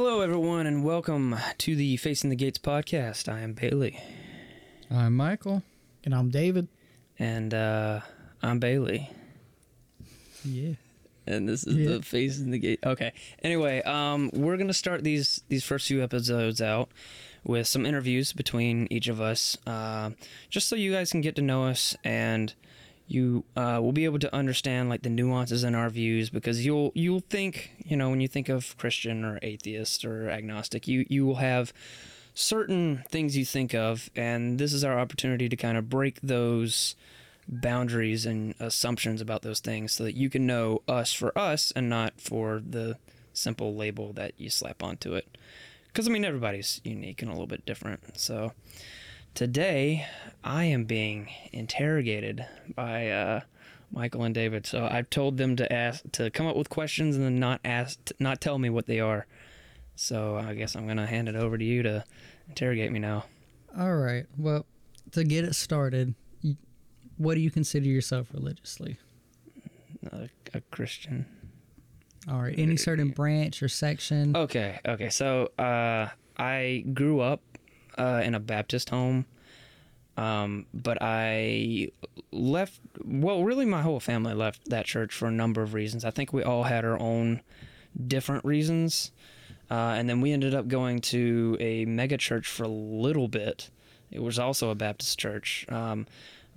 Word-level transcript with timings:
Hello, 0.00 0.20
everyone, 0.20 0.68
and 0.68 0.84
welcome 0.84 1.34
to 1.58 1.74
the 1.74 1.96
Facing 1.96 2.30
the 2.30 2.36
Gates 2.36 2.56
podcast. 2.60 3.28
I 3.28 3.40
am 3.40 3.52
Bailey, 3.54 3.98
I'm 4.88 5.16
Michael. 5.16 5.64
And 6.04 6.14
I'm 6.14 6.30
David. 6.30 6.68
and 7.18 7.52
uh, 7.52 8.02
I'm 8.40 8.60
Bailey, 8.60 9.10
Yeah. 10.44 10.74
and 11.26 11.48
this 11.48 11.66
is 11.66 11.74
Yeah. 11.74 11.88
the 11.96 12.02
Facing 12.02 12.52
the 12.52 12.60
Gate. 12.60 12.78
Okay. 12.86 13.12
Anyway, 13.42 13.82
um, 13.82 14.30
we're 14.32 14.56
gonna 14.56 14.72
start 14.72 15.02
these 15.02 15.42
these 15.48 15.64
first 15.64 15.88
few 15.88 16.00
episodes 16.00 16.62
out 16.62 16.90
with 17.42 17.66
some 17.66 17.84
interviews 17.84 18.32
between 18.32 18.86
each 18.92 19.08
of 19.08 19.20
us, 19.20 19.58
uh, 19.66 20.10
just 20.48 20.68
so 20.68 20.76
you 20.76 20.92
guys 20.92 21.10
can 21.10 21.22
get 21.22 21.34
to 21.34 21.42
know 21.42 21.64
us 21.64 21.96
and 22.04 22.54
you 23.08 23.44
uh, 23.56 23.80
will 23.82 23.92
be 23.92 24.04
able 24.04 24.18
to 24.18 24.34
understand 24.34 24.88
like 24.88 25.02
the 25.02 25.08
nuances 25.08 25.64
in 25.64 25.74
our 25.74 25.88
views 25.88 26.30
because 26.30 26.64
you'll 26.64 26.92
you'll 26.94 27.20
think 27.20 27.72
you 27.84 27.96
know 27.96 28.10
when 28.10 28.20
you 28.20 28.28
think 28.28 28.48
of 28.48 28.76
Christian 28.76 29.24
or 29.24 29.38
atheist 29.42 30.04
or 30.04 30.28
agnostic 30.30 30.86
you 30.86 31.06
you 31.08 31.26
will 31.26 31.36
have 31.36 31.72
certain 32.34 33.02
things 33.08 33.36
you 33.36 33.44
think 33.44 33.74
of 33.74 34.10
and 34.14 34.58
this 34.58 34.72
is 34.72 34.84
our 34.84 34.98
opportunity 34.98 35.48
to 35.48 35.56
kind 35.56 35.76
of 35.76 35.88
break 35.88 36.20
those 36.22 36.94
boundaries 37.48 38.26
and 38.26 38.54
assumptions 38.60 39.20
about 39.20 39.42
those 39.42 39.60
things 39.60 39.92
so 39.92 40.04
that 40.04 40.14
you 40.14 40.28
can 40.28 40.46
know 40.46 40.82
us 40.86 41.12
for 41.12 41.36
us 41.36 41.72
and 41.74 41.88
not 41.88 42.20
for 42.20 42.62
the 42.68 42.98
simple 43.32 43.74
label 43.74 44.12
that 44.12 44.32
you 44.36 44.50
slap 44.50 44.82
onto 44.82 45.14
it. 45.14 45.38
Because 45.86 46.06
i 46.06 46.10
mean 46.10 46.24
everybody's 46.24 46.80
unique 46.84 47.22
and 47.22 47.30
a 47.30 47.34
little 47.34 47.46
bit 47.46 47.64
different 47.64 48.00
so 48.18 48.52
today 49.38 50.04
I 50.42 50.64
am 50.64 50.84
being 50.84 51.28
interrogated 51.52 52.44
by 52.74 53.08
uh, 53.08 53.40
Michael 53.92 54.24
and 54.24 54.34
David. 54.34 54.66
So 54.66 54.88
I've 54.90 55.08
told 55.10 55.36
them 55.36 55.54
to 55.54 55.72
ask 55.72 56.02
to 56.14 56.28
come 56.32 56.48
up 56.48 56.56
with 56.56 56.68
questions 56.68 57.14
and 57.14 57.24
then 57.24 57.38
not 57.38 57.60
ask, 57.64 58.00
not 58.18 58.40
tell 58.40 58.58
me 58.58 58.68
what 58.68 58.86
they 58.86 58.98
are. 58.98 59.28
So 59.94 60.36
I 60.36 60.54
guess 60.54 60.74
I'm 60.74 60.88
gonna 60.88 61.06
hand 61.06 61.28
it 61.28 61.36
over 61.36 61.56
to 61.56 61.64
you 61.64 61.84
to 61.84 62.04
interrogate 62.48 62.90
me 62.90 62.98
now. 62.98 63.26
All 63.78 63.94
right. 63.94 64.26
Well, 64.36 64.66
to 65.12 65.22
get 65.22 65.44
it 65.44 65.54
started, 65.54 66.16
what 67.16 67.34
do 67.36 67.40
you 67.40 67.52
consider 67.52 67.86
yourself 67.86 68.26
religiously? 68.34 68.98
A, 70.10 70.28
a 70.52 70.60
Christian. 70.72 71.26
All 72.28 72.42
right. 72.42 72.58
Any 72.58 72.76
certain 72.76 73.10
branch 73.10 73.62
or 73.62 73.68
section? 73.68 74.36
Okay, 74.36 74.80
okay. 74.84 75.10
So 75.10 75.52
uh, 75.60 76.08
I 76.36 76.84
grew 76.92 77.20
up 77.20 77.40
uh, 77.98 78.22
in 78.24 78.34
a 78.34 78.40
Baptist 78.40 78.90
home, 78.90 79.26
um, 80.16 80.66
but 80.72 80.98
I 81.00 81.90
left. 82.32 82.80
Well, 83.04 83.44
really, 83.44 83.64
my 83.64 83.82
whole 83.82 84.00
family 84.00 84.34
left 84.34 84.68
that 84.70 84.86
church 84.86 85.14
for 85.14 85.26
a 85.26 85.32
number 85.32 85.62
of 85.62 85.74
reasons. 85.74 86.04
I 86.04 86.10
think 86.10 86.32
we 86.32 86.42
all 86.42 86.64
had 86.64 86.84
our 86.84 86.98
own 86.98 87.40
different 88.06 88.44
reasons, 88.44 89.12
uh, 89.70 89.94
and 89.96 90.08
then 90.08 90.20
we 90.20 90.32
ended 90.32 90.54
up 90.54 90.68
going 90.68 91.00
to 91.00 91.56
a 91.60 91.84
mega 91.84 92.16
church 92.16 92.46
for 92.46 92.64
a 92.64 92.68
little 92.68 93.28
bit. 93.28 93.70
It 94.10 94.22
was 94.22 94.38
also 94.38 94.70
a 94.70 94.74
Baptist 94.74 95.18
church, 95.18 95.66
um, 95.68 96.06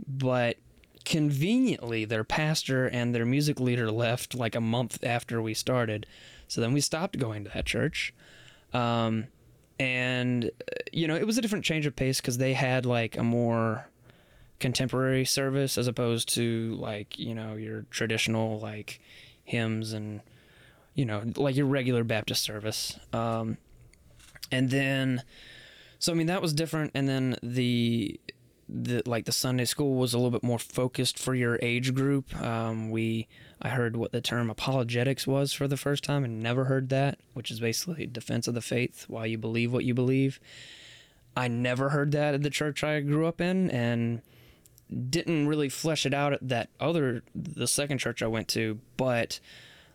but 0.07 0.57
conveniently 1.05 2.05
their 2.05 2.23
pastor 2.23 2.87
and 2.87 3.13
their 3.13 3.25
music 3.25 3.59
leader 3.59 3.91
left 3.91 4.35
like 4.35 4.55
a 4.55 4.61
month 4.61 5.03
after 5.03 5.41
we 5.41 5.53
started 5.53 6.05
so 6.47 6.61
then 6.61 6.73
we 6.73 6.81
stopped 6.81 7.17
going 7.17 7.43
to 7.43 7.49
that 7.51 7.65
church 7.65 8.13
um, 8.73 9.25
and 9.81 10.45
uh, 10.45 10.49
you 10.93 11.07
know 11.07 11.15
it 11.15 11.25
was 11.25 11.39
a 11.39 11.41
different 11.41 11.65
change 11.65 11.87
of 11.87 11.95
pace 11.95 12.21
because 12.21 12.37
they 12.37 12.53
had 12.53 12.85
like 12.85 13.17
a 13.17 13.23
more 13.23 13.87
contemporary 14.59 15.25
service 15.25 15.75
as 15.75 15.87
opposed 15.87 16.29
to 16.29 16.77
like 16.79 17.17
you 17.17 17.33
know 17.33 17.55
your 17.55 17.81
traditional 17.89 18.59
like 18.59 19.01
hymns 19.43 19.91
and 19.91 20.21
you 20.93 21.03
know 21.03 21.23
like 21.35 21.55
your 21.55 21.65
regular 21.65 22.03
baptist 22.03 22.43
service. 22.43 22.99
Um, 23.11 23.57
and 24.51 24.69
then 24.69 25.23
so 25.97 26.11
i 26.11 26.15
mean 26.15 26.27
that 26.27 26.43
was 26.43 26.53
different. 26.53 26.91
And 26.93 27.09
then 27.09 27.37
the 27.41 28.19
the 28.71 29.03
like 29.05 29.25
the 29.25 29.31
Sunday 29.31 29.65
school 29.65 29.95
was 29.95 30.13
a 30.13 30.17
little 30.17 30.31
bit 30.31 30.43
more 30.43 30.59
focused 30.59 31.19
for 31.19 31.35
your 31.35 31.59
age 31.61 31.93
group. 31.93 32.33
Um, 32.41 32.89
we 32.89 33.27
I 33.61 33.69
heard 33.69 33.97
what 33.97 34.11
the 34.11 34.21
term 34.21 34.49
apologetics 34.49 35.27
was 35.27 35.51
for 35.51 35.67
the 35.67 35.77
first 35.77 36.03
time 36.03 36.23
and 36.23 36.41
never 36.41 36.65
heard 36.65 36.89
that, 36.89 37.19
which 37.33 37.51
is 37.51 37.59
basically 37.59 38.07
defense 38.07 38.47
of 38.47 38.53
the 38.53 38.61
faith, 38.61 39.05
why 39.07 39.25
you 39.25 39.37
believe 39.37 39.73
what 39.73 39.83
you 39.83 39.93
believe. 39.93 40.39
I 41.35 41.47
never 41.47 41.89
heard 41.89 42.11
that 42.13 42.33
at 42.33 42.43
the 42.43 42.49
church 42.49 42.83
I 42.83 42.99
grew 43.01 43.25
up 43.25 43.41
in, 43.41 43.69
and 43.71 44.21
didn't 45.09 45.47
really 45.47 45.69
flesh 45.69 46.05
it 46.05 46.13
out 46.13 46.33
at 46.33 46.47
that 46.47 46.69
other 46.79 47.23
the 47.35 47.67
second 47.67 47.97
church 47.97 48.21
I 48.21 48.27
went 48.27 48.47
to, 48.49 48.79
but 48.95 49.39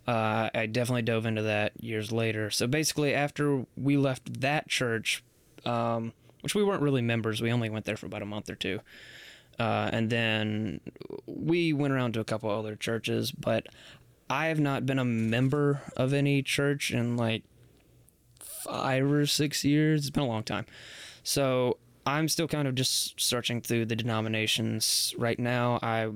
uh, 0.07 0.51
I 0.55 0.67
definitely 0.67 1.03
dove 1.03 1.27
into 1.27 1.43
that 1.43 1.73
years 1.83 2.13
later. 2.13 2.51
So 2.51 2.67
basically, 2.67 3.15
after 3.15 3.65
we 3.77 3.97
left 3.97 4.41
that 4.41 4.69
church. 4.69 5.23
Um, 5.65 6.13
which 6.41 6.55
we 6.55 6.65
weren't 6.65 6.83
really 6.83 7.03
members. 7.03 7.41
We 7.41 7.53
only 7.53 7.71
went 7.71 7.85
there 7.85 7.97
for 7.97 8.07
about 8.07 8.23
a 8.23 8.27
month 8.27 8.51
or 8.51 8.55
two. 8.55 8.81
Uh, 9.59 9.89
and 9.93 10.11
then 10.11 10.81
we 11.27 11.73
went 11.73 11.93
around 11.93 12.15
to 12.15 12.21
a 12.21 12.25
couple 12.25 12.51
other 12.51 12.77
churches, 12.77 13.33
but 13.33 13.67
I 14.29 14.47
have 14.47 14.61
not 14.61 14.87
been 14.87 14.99
a 14.99 15.05
member 15.05 15.83
of 15.97 16.13
any 16.13 16.43
church 16.43 16.91
in 16.91 17.17
like 17.17 17.43
five 18.41 19.11
or 19.11 19.27
six 19.27 19.65
years. 19.65 20.03
It's 20.03 20.11
been 20.11 20.25
a 20.25 20.29
long 20.29 20.43
time. 20.43 20.67
So 21.23 21.79
I'm 22.07 22.29
still 22.29 22.49
kind 22.49 22.69
of 22.69 22.75
just 22.75 23.21
searching 23.21 23.61
through 23.61 23.87
the 23.87 23.97
denominations 23.97 25.15
right 25.17 25.39
now. 25.39 25.79
I 25.83 26.11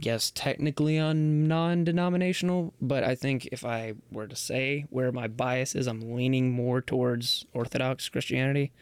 guess 0.00 0.30
technically 0.30 0.98
I'm 0.98 1.46
non 1.46 1.84
denominational, 1.84 2.74
but 2.80 3.04
I 3.04 3.14
think 3.14 3.48
if 3.52 3.64
I 3.64 3.94
were 4.10 4.26
to 4.26 4.36
say 4.36 4.86
where 4.90 5.12
my 5.12 5.28
bias 5.28 5.74
is, 5.74 5.86
I'm 5.86 6.14
leaning 6.14 6.52
more 6.52 6.80
towards 6.80 7.46
Orthodox 7.54 8.08
Christianity 8.08 8.72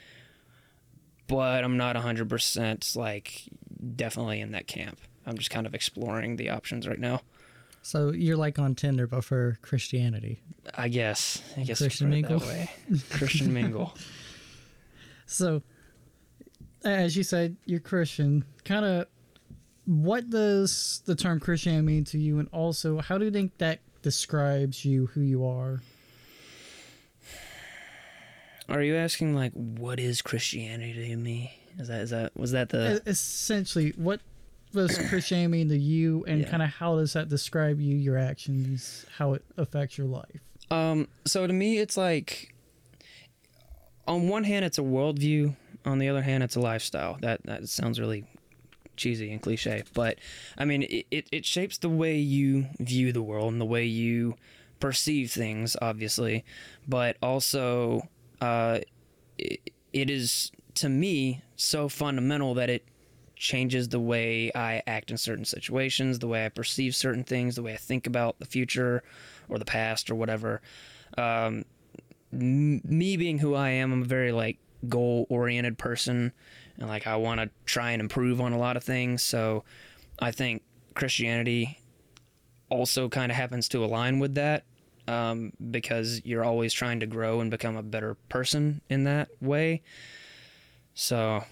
but 1.28 1.62
I'm 1.62 1.77
not 1.77 1.94
100% 1.94 2.97
like 2.97 3.44
definitely 3.94 4.41
in 4.41 4.53
that 4.53 4.66
camp. 4.66 4.99
I'm 5.27 5.39
just 5.39 5.50
kind 5.50 5.66
of 5.66 5.75
exploring 5.75 6.37
the 6.37 6.50
options 6.50 6.89
right 6.89 6.99
now. 6.99 7.21
So 7.83 8.12
you're 8.12 8.37
like 8.37 8.59
on 8.59 8.75
Tinder, 8.75 9.06
but 9.06 9.25
for 9.25 9.59
Christianity. 9.62 10.41
I 10.75 10.88
guess. 10.88 11.43
I 11.56 11.62
guess 11.62 11.78
Christian 11.78 12.11
mingle? 12.11 12.43
Christian 13.11 13.53
mingle. 13.53 13.94
So, 15.27 15.62
as 16.84 17.17
you 17.17 17.22
said, 17.22 17.56
you're 17.67 17.81
Christian. 17.81 18.44
Kind 18.65 18.84
of, 18.84 19.06
what 19.84 20.28
does 20.31 21.03
the 21.05 21.15
term 21.15 21.41
Christian 21.41 21.84
mean 21.84 22.05
to 22.05 22.19
you? 22.19 22.38
And 22.38 22.49
also, 22.53 22.99
how 22.99 23.19
do 23.19 23.27
you 23.27 23.31
think 23.31 23.56
that 23.59 23.81
describes 24.03 24.84
you, 24.84 25.06
who 25.06 25.21
you 25.21 25.47
are? 25.47 25.83
Are 28.69 28.83
you 28.83 28.97
asking 28.97 29.34
like 29.34 29.53
what 29.53 29.99
is 29.99 30.21
Christianity 30.23 31.09
to 31.09 31.17
me? 31.17 31.53
Is 31.79 31.89
that 31.89 32.01
is 32.03 32.11
that 32.11 32.37
was 32.37 32.53
that 32.53 32.69
the 32.71 33.03
Essentially, 33.06 33.93
what 33.97 34.21
does 34.73 34.99
Christianity 35.09 35.49
mean 35.49 35.69
to 35.70 35.79
you? 35.79 36.25
And 36.26 36.43
Yeah. 36.43 36.50
kind 36.50 36.62
of 36.62 36.69
how 36.70 36.97
does 36.99 37.12
that 37.15 37.29
describe 37.29 37.81
you, 37.81 37.97
your 37.97 38.19
actions, 38.19 39.06
how 39.17 39.32
it 39.35 39.44
affects 39.56 39.97
your 39.97 40.06
life? 40.06 40.41
Um, 40.70 41.09
so 41.25 41.47
to 41.47 41.53
me, 41.53 41.79
it's 41.79 41.97
like 41.97 42.55
on 44.06 44.29
one 44.29 44.44
hand, 44.44 44.65
it's 44.65 44.79
a 44.79 44.82
worldview. 44.82 45.56
On 45.87 45.99
the 45.99 46.09
other 46.09 46.23
hand, 46.23 46.43
it's 46.43 46.56
a 46.56 46.61
lifestyle. 46.61 47.17
That 47.23 47.43
that 47.44 47.69
sounds 47.69 47.99
really 48.00 48.25
cheesy 48.97 49.31
and 49.32 49.41
cliche, 49.41 49.85
but 49.94 50.19
I 50.59 50.65
mean, 50.65 50.82
it, 50.82 51.06
it, 51.12 51.29
it 51.31 51.47
shapes 51.47 51.79
the 51.79 51.88
way 51.88 52.17
you 52.19 52.67
view 52.81 53.12
the 53.12 53.23
world 53.23 53.53
and 53.53 53.61
the 53.61 53.65
way 53.65 53.85
you 53.85 54.35
perceive 54.81 55.31
things, 55.31 55.76
obviously, 55.81 56.44
but 56.88 57.17
also 57.23 58.09
uh, 58.40 58.81
it, 59.37 59.70
it 59.93 60.11
is 60.11 60.52
to 60.75 60.88
me 60.88 61.43
so 61.56 61.88
fundamental 61.88 62.55
that 62.55 62.70
it 62.70 62.85
changes 63.37 63.88
the 63.88 64.00
way 64.00 64.50
I 64.55 64.82
act 64.87 65.11
in 65.11 65.17
certain 65.17 65.44
situations, 65.44 66.19
the 66.19 66.26
way 66.26 66.44
I 66.44 66.49
perceive 66.49 66.94
certain 66.94 67.25
things, 67.25 67.55
the 67.55 67.62
way 67.62 67.75
I 67.75 67.76
think 67.76 68.06
about 68.06 68.38
the 68.38 68.46
future 68.46 69.02
or 69.49 69.58
the 69.58 69.64
past 69.64 70.11
or 70.11 70.14
whatever. 70.14 70.61
Um, 71.17 71.64
m- 72.32 72.81
me 72.85 73.17
being 73.17 73.38
who 73.38 73.55
I 73.55 73.70
am, 73.70 73.93
I'm 73.93 74.02
a 74.02 74.06
very 74.06 74.32
like 74.32 74.58
goal 74.88 75.26
oriented 75.29 75.79
person 75.79 76.32
and 76.79 76.88
like 76.88 77.06
I 77.06 77.17
want 77.17 77.41
to 77.41 77.50
try 77.64 77.93
and 77.93 78.00
improve 78.00 78.41
on 78.41 78.52
a 78.52 78.58
lot 78.58 78.76
of 78.76 78.84
things. 78.84 79.23
So 79.23 79.64
I 80.19 80.31
think 80.31 80.62
Christianity 80.94 81.79
also 82.69 83.08
kind 83.08 83.32
of 83.32 83.37
happens 83.37 83.69
to 83.70 83.84
align 83.84 84.19
with 84.19 84.34
that 84.34 84.64
um, 85.08 85.52
because 85.70 86.25
you're 86.25 86.44
always 86.44 86.72
trying 86.72 87.00
to 87.00 87.06
grow 87.06 87.40
and 87.40 87.50
become 87.50 87.76
a 87.76 87.82
better 87.82 88.14
person 88.28 88.81
in 88.90 89.05
that 89.05 89.28
way. 89.40 89.82
So 90.94 91.44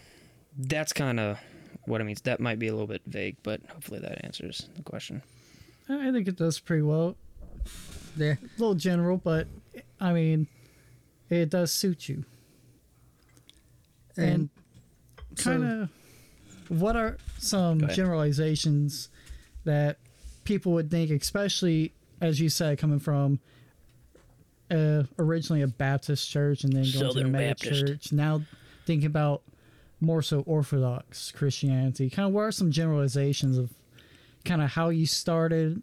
that's 0.58 0.92
kind 0.92 1.18
of 1.18 1.38
what 1.86 2.00
it 2.00 2.04
means. 2.04 2.20
That 2.22 2.38
might 2.40 2.58
be 2.58 2.68
a 2.68 2.72
little 2.72 2.86
bit 2.86 3.02
vague, 3.06 3.36
but 3.42 3.60
hopefully 3.68 4.00
that 4.00 4.24
answers 4.24 4.68
the 4.76 4.82
question. 4.82 5.22
I 5.88 6.10
think 6.12 6.28
it 6.28 6.36
does 6.36 6.58
pretty 6.60 6.82
well. 6.82 7.16
Yeah. 8.16 8.34
A 8.34 8.58
little 8.58 8.74
general, 8.74 9.16
but 9.16 9.46
I 10.00 10.12
mean, 10.12 10.48
it 11.30 11.48
does 11.50 11.72
suit 11.72 12.08
you. 12.08 12.24
And 14.16 14.50
so- 15.36 15.50
kind 15.50 15.64
of 15.64 15.90
what 16.68 16.96
are 16.96 17.16
some 17.38 17.86
generalizations 17.88 19.08
that 19.64 19.98
people 20.44 20.72
would 20.72 20.90
think 20.90 21.10
especially 21.10 21.92
as 22.26 22.40
you 22.40 22.49
said 22.49 22.78
coming 22.78 22.99
from 22.99 23.38
uh, 24.70 25.05
originally 25.19 25.62
a 25.62 25.67
Baptist 25.69 26.28
church 26.31 26.64
and 26.64 26.73
then 26.73 26.82
going 26.82 26.93
to 26.93 26.99
a 26.99 27.08
Southern 27.12 27.32
mega 27.32 27.49
Baptist. 27.50 27.87
church. 27.87 28.12
Now 28.12 28.43
thinking 28.84 29.06
about 29.06 29.43
more 30.00 30.23
so 30.23 30.40
Orthodox 30.40 31.31
Christianity. 31.32 32.11
Kind 32.11 32.28
of 32.28 32.34
what 32.34 32.43
are 32.43 32.52
some 32.52 32.70
generalizations 32.70 33.56
of 33.58 33.73
kind 34.44 34.61
of 34.62 34.70
how 34.70 34.88
you 34.90 35.06
started 35.06 35.82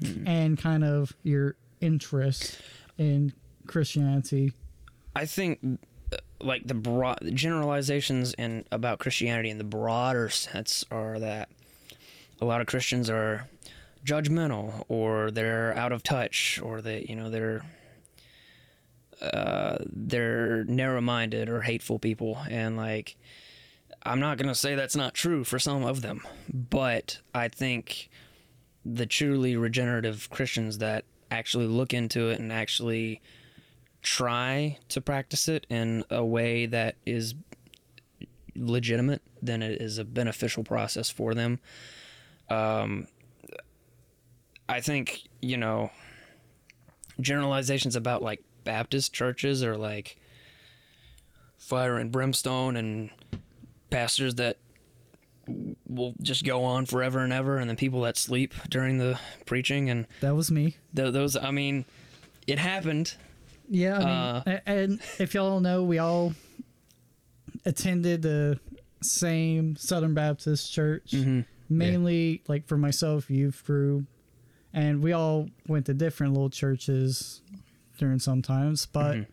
Hmm. 0.00 0.28
and 0.28 0.56
kind 0.58 0.84
of 0.84 1.12
your 1.24 1.56
interest 1.80 2.60
in 2.98 3.32
Christianity? 3.66 4.52
I 5.16 5.26
think 5.26 5.58
uh, 6.12 6.16
like 6.40 6.66
the 6.68 6.74
broad 6.74 7.18
generalizations 7.34 8.32
in 8.34 8.64
about 8.70 9.00
Christianity 9.00 9.50
in 9.50 9.58
the 9.58 9.64
broader 9.64 10.28
sense 10.28 10.84
are 10.92 11.18
that 11.18 11.48
a 12.40 12.44
lot 12.44 12.60
of 12.60 12.68
Christians 12.68 13.10
are 13.10 13.48
judgmental 14.04 14.84
or 14.88 15.30
they're 15.30 15.76
out 15.76 15.92
of 15.92 16.02
touch 16.02 16.60
or 16.62 16.80
they 16.80 17.04
you 17.08 17.16
know 17.16 17.30
they're 17.30 17.62
uh, 19.20 19.78
they're 19.90 20.64
narrow-minded 20.64 21.48
or 21.48 21.62
hateful 21.62 21.98
people 21.98 22.38
and 22.48 22.76
like 22.76 23.16
I'm 24.04 24.20
not 24.20 24.38
gonna 24.38 24.54
say 24.54 24.74
that's 24.74 24.96
not 24.96 25.14
true 25.14 25.44
for 25.44 25.58
some 25.58 25.84
of 25.84 26.02
them 26.02 26.22
but 26.48 27.20
I 27.34 27.48
think 27.48 28.10
the 28.84 29.06
truly 29.06 29.56
regenerative 29.56 30.30
Christians 30.30 30.78
that 30.78 31.04
actually 31.30 31.66
look 31.66 31.92
into 31.92 32.28
it 32.30 32.38
and 32.40 32.52
actually 32.52 33.20
try 34.02 34.78
to 34.88 35.00
practice 35.00 35.48
it 35.48 35.66
in 35.68 36.04
a 36.10 36.24
way 36.24 36.66
that 36.66 36.96
is 37.04 37.34
legitimate, 38.54 39.22
then 39.42 39.62
it 39.62 39.80
is 39.80 39.98
a 39.98 40.04
beneficial 40.04 40.64
process 40.64 41.10
for 41.10 41.34
them. 41.34 41.60
Um, 42.48 43.06
I 44.68 44.80
think, 44.80 45.22
you 45.40 45.56
know, 45.56 45.90
generalizations 47.20 47.96
about 47.96 48.22
like 48.22 48.42
Baptist 48.64 49.12
churches 49.12 49.62
or 49.64 49.76
like 49.76 50.18
fire 51.56 51.96
and 51.96 52.12
brimstone 52.12 52.76
and 52.76 53.10
pastors 53.90 54.34
that 54.36 54.58
will 55.88 56.14
just 56.20 56.44
go 56.44 56.64
on 56.64 56.84
forever 56.86 57.20
and 57.20 57.32
ever 57.32 57.56
and 57.56 57.68
then 57.70 57.76
people 57.76 58.02
that 58.02 58.16
sleep 58.18 58.52
during 58.68 58.98
the 58.98 59.18
preaching 59.46 59.88
and 59.88 60.06
That 60.20 60.34
was 60.36 60.50
me. 60.50 60.76
th- 60.94 61.12
those 61.14 61.36
i 61.36 61.50
mean 61.50 61.86
it 62.46 62.58
happened 62.58 63.14
Yeah, 63.70 63.94
I 63.96 63.98
mean, 63.98 64.08
Uh, 64.56 64.60
and 64.66 65.00
if 65.18 65.32
y'all 65.34 65.48
don't 65.50 65.62
know, 65.62 65.82
we 65.84 65.98
all 65.98 66.34
attended 67.64 68.22
the 68.22 68.58
same 69.02 69.76
Southern 69.76 70.14
Baptist 70.14 70.72
church. 70.72 71.10
Mhm. 71.12 71.44
Mainly, 71.68 72.42
like 72.48 72.66
for 72.66 72.76
myself, 72.78 73.28
youth 73.30 73.62
group, 73.66 74.06
and 74.72 75.02
we 75.02 75.12
all 75.12 75.48
went 75.66 75.86
to 75.86 75.94
different 75.94 76.32
little 76.34 76.50
churches 76.50 77.42
during 77.98 78.18
sometimes. 78.18 78.86
But 78.86 79.16
Mm-hmm. 79.16 79.30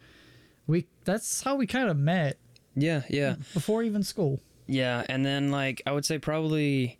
we 0.67 0.85
that's 1.03 1.43
how 1.43 1.55
we 1.55 1.67
kind 1.67 1.89
of 1.89 1.97
met 1.97 2.37
yeah 2.75 3.03
yeah 3.09 3.35
before 3.53 3.83
even 3.83 4.03
school. 4.03 4.39
Yeah, 4.67 5.03
and 5.07 5.25
then 5.25 5.51
like 5.51 5.81
I 5.85 5.91
would 5.91 6.05
say 6.05 6.17
probably 6.17 6.97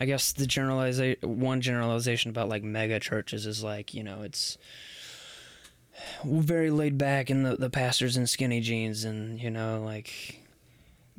I 0.00 0.04
guess 0.06 0.32
the 0.32 0.46
generalization 0.46 1.40
one 1.40 1.60
generalization 1.60 2.30
about 2.30 2.48
like 2.48 2.62
mega 2.62 2.98
churches 3.00 3.46
is 3.46 3.62
like, 3.64 3.92
you 3.94 4.02
know, 4.04 4.22
it's 4.22 4.56
very 6.24 6.70
laid 6.70 6.96
back 6.98 7.30
and 7.30 7.44
the 7.44 7.56
the 7.56 7.70
pastors 7.70 8.16
in 8.16 8.26
skinny 8.26 8.60
jeans 8.60 9.04
and 9.04 9.40
you 9.40 9.50
know 9.50 9.82
like 9.84 10.40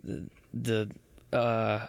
the 0.04 0.28
the 0.54 0.90
uh 1.32 1.88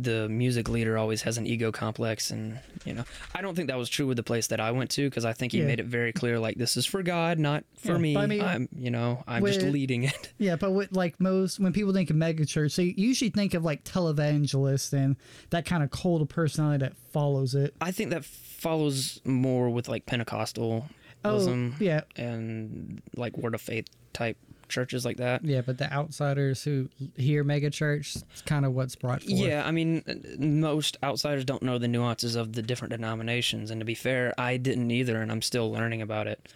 the 0.00 0.28
music 0.28 0.68
leader 0.68 0.98
always 0.98 1.22
has 1.22 1.38
an 1.38 1.46
ego 1.46 1.70
complex 1.70 2.30
and 2.32 2.58
you 2.84 2.92
know 2.92 3.04
i 3.36 3.40
don't 3.40 3.54
think 3.54 3.68
that 3.68 3.78
was 3.78 3.88
true 3.88 4.06
with 4.06 4.16
the 4.16 4.22
place 4.22 4.48
that 4.48 4.58
i 4.58 4.70
went 4.72 4.90
to 4.90 5.08
because 5.08 5.24
i 5.24 5.32
think 5.32 5.52
he 5.52 5.58
Yeah. 5.60 5.66
made 5.66 5.78
it 5.78 5.86
very 5.86 6.12
clear 6.12 6.40
like 6.40 6.56
this 6.56 6.76
is 6.76 6.86
for 6.86 7.02
god 7.04 7.38
not 7.38 7.62
for 7.76 7.92
Yeah, 7.92 7.98
me 7.98 8.16
I 8.16 8.26
mean, 8.26 8.40
i'm 8.42 8.68
you 8.76 8.90
know 8.90 9.22
i'm 9.28 9.46
just 9.46 9.62
leading 9.62 10.02
it 10.04 10.32
Yeah, 10.38 10.56
but 10.56 10.72
with 10.72 10.90
like 10.92 11.20
most 11.20 11.60
when 11.60 11.72
people 11.72 11.92
think 11.92 12.10
of 12.10 12.16
mega 12.16 12.44
church, 12.46 12.74
they 12.76 12.94
usually 12.96 13.30
think 13.30 13.52
of 13.54 13.62
like 13.64 13.84
televangelists 13.84 14.92
and 14.92 15.16
that 15.50 15.66
kind 15.66 15.82
of 15.82 15.90
cold 15.90 16.26
personality 16.30 16.78
that 16.84 16.96
follows 17.12 17.54
it. 17.54 17.74
I 17.80 17.90
think 17.92 18.08
that 18.10 18.24
follows 18.24 19.20
more 19.24 19.68
with 19.70 19.86
like 19.88 20.06
Pentecostalism 20.06 20.84
Oh, 21.24 21.72
yeah, 21.78 22.02
and 22.16 23.02
like 23.16 23.36
Word 23.36 23.54
of 23.54 23.60
Faith 23.60 23.86
type 24.14 24.38
churches 24.70 25.04
like 25.04 25.18
that. 25.18 25.44
Yeah, 25.44 25.60
but 25.60 25.78
the 25.78 25.92
outsiders 25.92 26.62
who 26.62 26.88
hear 27.16 27.44
mega 27.44 27.70
church, 27.70 28.16
it's 28.16 28.42
kind 28.42 28.64
of 28.64 28.72
what's 28.72 28.96
brought 28.96 29.22
forth. 29.22 29.32
Yeah, 29.32 29.66
I 29.66 29.70
mean, 29.70 30.02
most 30.38 30.96
outsiders 31.02 31.44
don't 31.44 31.62
know 31.62 31.78
the 31.78 31.88
nuances 31.88 32.36
of 32.36 32.52
the 32.52 32.62
different 32.62 32.92
denominations, 32.92 33.70
and 33.70 33.80
to 33.80 33.84
be 33.84 33.94
fair, 33.94 34.34
I 34.38 34.56
didn't 34.56 34.90
either, 34.90 35.20
and 35.20 35.30
I'm 35.30 35.42
still 35.42 35.70
learning 35.70 36.02
about 36.02 36.26
it. 36.26 36.52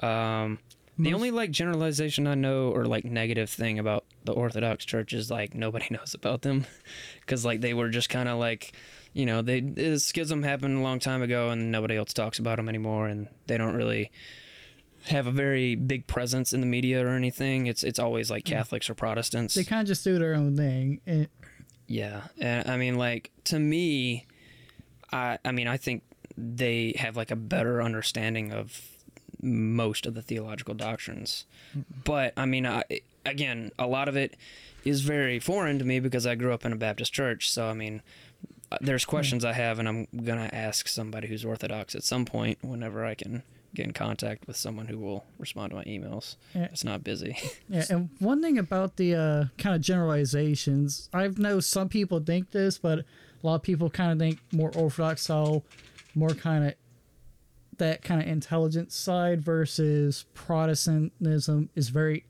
Um, 0.00 0.58
the 0.96 1.14
only 1.14 1.30
like 1.32 1.50
generalization 1.50 2.26
I 2.26 2.34
know 2.34 2.70
or 2.70 2.84
like 2.84 3.04
negative 3.04 3.50
thing 3.50 3.80
about 3.80 4.04
the 4.24 4.32
Orthodox 4.32 4.84
Church 4.84 5.12
is 5.12 5.30
like 5.30 5.54
nobody 5.54 5.86
knows 5.90 6.14
about 6.14 6.42
them, 6.42 6.66
because 7.20 7.44
like 7.44 7.60
they 7.60 7.74
were 7.74 7.88
just 7.88 8.08
kind 8.08 8.28
of 8.28 8.38
like, 8.38 8.72
you 9.12 9.26
know, 9.26 9.42
they 9.42 9.60
the 9.60 9.98
schism 9.98 10.42
happened 10.42 10.78
a 10.78 10.82
long 10.82 11.00
time 11.00 11.22
ago, 11.22 11.50
and 11.50 11.72
nobody 11.72 11.96
else 11.96 12.12
talks 12.12 12.38
about 12.38 12.56
them 12.56 12.68
anymore, 12.68 13.08
and 13.08 13.28
they 13.46 13.58
don't 13.58 13.74
really 13.74 14.10
have 15.06 15.26
a 15.26 15.30
very 15.30 15.74
big 15.74 16.06
presence 16.06 16.52
in 16.52 16.60
the 16.60 16.66
media 16.66 17.04
or 17.04 17.10
anything. 17.10 17.66
It's 17.66 17.82
it's 17.82 17.98
always 17.98 18.30
like 18.30 18.44
Catholics 18.44 18.88
or 18.88 18.94
Protestants. 18.94 19.54
they 19.54 19.64
kind 19.64 19.82
of 19.82 19.86
just 19.86 20.04
do 20.04 20.18
their 20.18 20.34
own 20.34 20.56
thing. 20.56 21.00
And 21.06 21.28
Yeah, 21.86 22.22
and 22.40 22.68
I 22.68 22.76
mean, 22.76 22.96
like 22.96 23.30
to 23.44 23.58
me, 23.58 24.26
I 25.12 25.38
I 25.44 25.52
mean, 25.52 25.68
I 25.68 25.76
think 25.76 26.02
they 26.36 26.94
have 26.98 27.16
like 27.16 27.30
a 27.30 27.36
better 27.36 27.82
understanding 27.82 28.52
of 28.52 28.80
most 29.42 30.06
of 30.06 30.14
the 30.14 30.22
theological 30.22 30.74
doctrines, 30.74 31.44
but 32.04 32.32
I 32.36 32.46
mean, 32.46 32.66
I, 32.66 32.84
again, 33.26 33.72
a 33.78 33.86
lot 33.86 34.08
of 34.08 34.16
it 34.16 34.36
is 34.84 35.02
very 35.02 35.38
foreign 35.38 35.78
to 35.78 35.84
me 35.84 36.00
because 36.00 36.26
I 36.26 36.34
grew 36.34 36.52
up 36.52 36.64
in 36.64 36.72
a 36.72 36.76
Baptist 36.76 37.12
church. 37.12 37.50
So 37.50 37.68
I 37.68 37.74
mean, 37.74 38.00
uh, 38.72 38.78
there's 38.80 39.04
questions 39.04 39.44
I 39.44 39.52
have, 39.52 39.78
and 39.78 39.86
I'm 39.86 40.08
gonna 40.24 40.48
ask 40.50 40.88
somebody 40.88 41.28
who's 41.28 41.44
Orthodox 41.44 41.94
at 41.94 42.04
some 42.04 42.24
point 42.24 42.58
whenever 42.62 43.04
I 43.04 43.14
can 43.14 43.42
get 43.74 43.86
in 43.86 43.92
contact 43.92 44.46
with 44.46 44.56
someone 44.56 44.86
who 44.86 44.98
will 44.98 45.24
respond 45.38 45.70
to 45.70 45.76
my 45.76 45.84
emails. 45.84 46.36
Yeah. 46.54 46.64
It's 46.72 46.84
not 46.84 47.02
busy. 47.04 47.36
Yeah, 47.68 47.84
and 47.90 48.10
one 48.18 48.40
thing 48.42 48.58
about 48.58 48.96
the 48.96 49.14
uh, 49.14 49.44
kind 49.58 49.74
of 49.74 49.80
generalizations, 49.80 51.08
I 51.12 51.28
know 51.28 51.60
some 51.60 51.88
people 51.88 52.20
think 52.20 52.50
this, 52.50 52.78
but 52.78 53.00
a 53.00 53.04
lot 53.42 53.56
of 53.56 53.62
people 53.62 53.90
kind 53.90 54.12
of 54.12 54.18
think 54.18 54.38
more 54.52 54.70
orthodox 54.76 55.22
style, 55.22 55.64
more 56.14 56.30
kind 56.30 56.66
of 56.66 56.74
that 57.78 58.02
kind 58.02 58.20
of 58.22 58.28
intelligent 58.28 58.92
side 58.92 59.42
versus 59.42 60.26
Protestantism 60.34 61.70
is 61.74 61.88
very, 61.88 62.24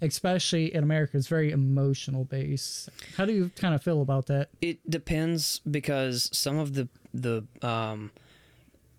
especially 0.00 0.72
in 0.74 0.84
America, 0.84 1.16
is 1.16 1.26
very 1.26 1.50
emotional 1.50 2.24
based. 2.24 2.88
How 3.16 3.24
do 3.24 3.32
you 3.32 3.50
kind 3.56 3.74
of 3.74 3.82
feel 3.82 4.02
about 4.02 4.26
that? 4.26 4.50
it 4.60 4.88
depends 4.88 5.60
because 5.68 6.30
some 6.32 6.58
of 6.58 6.74
the 6.74 6.88
the 7.12 7.44
um 7.62 8.12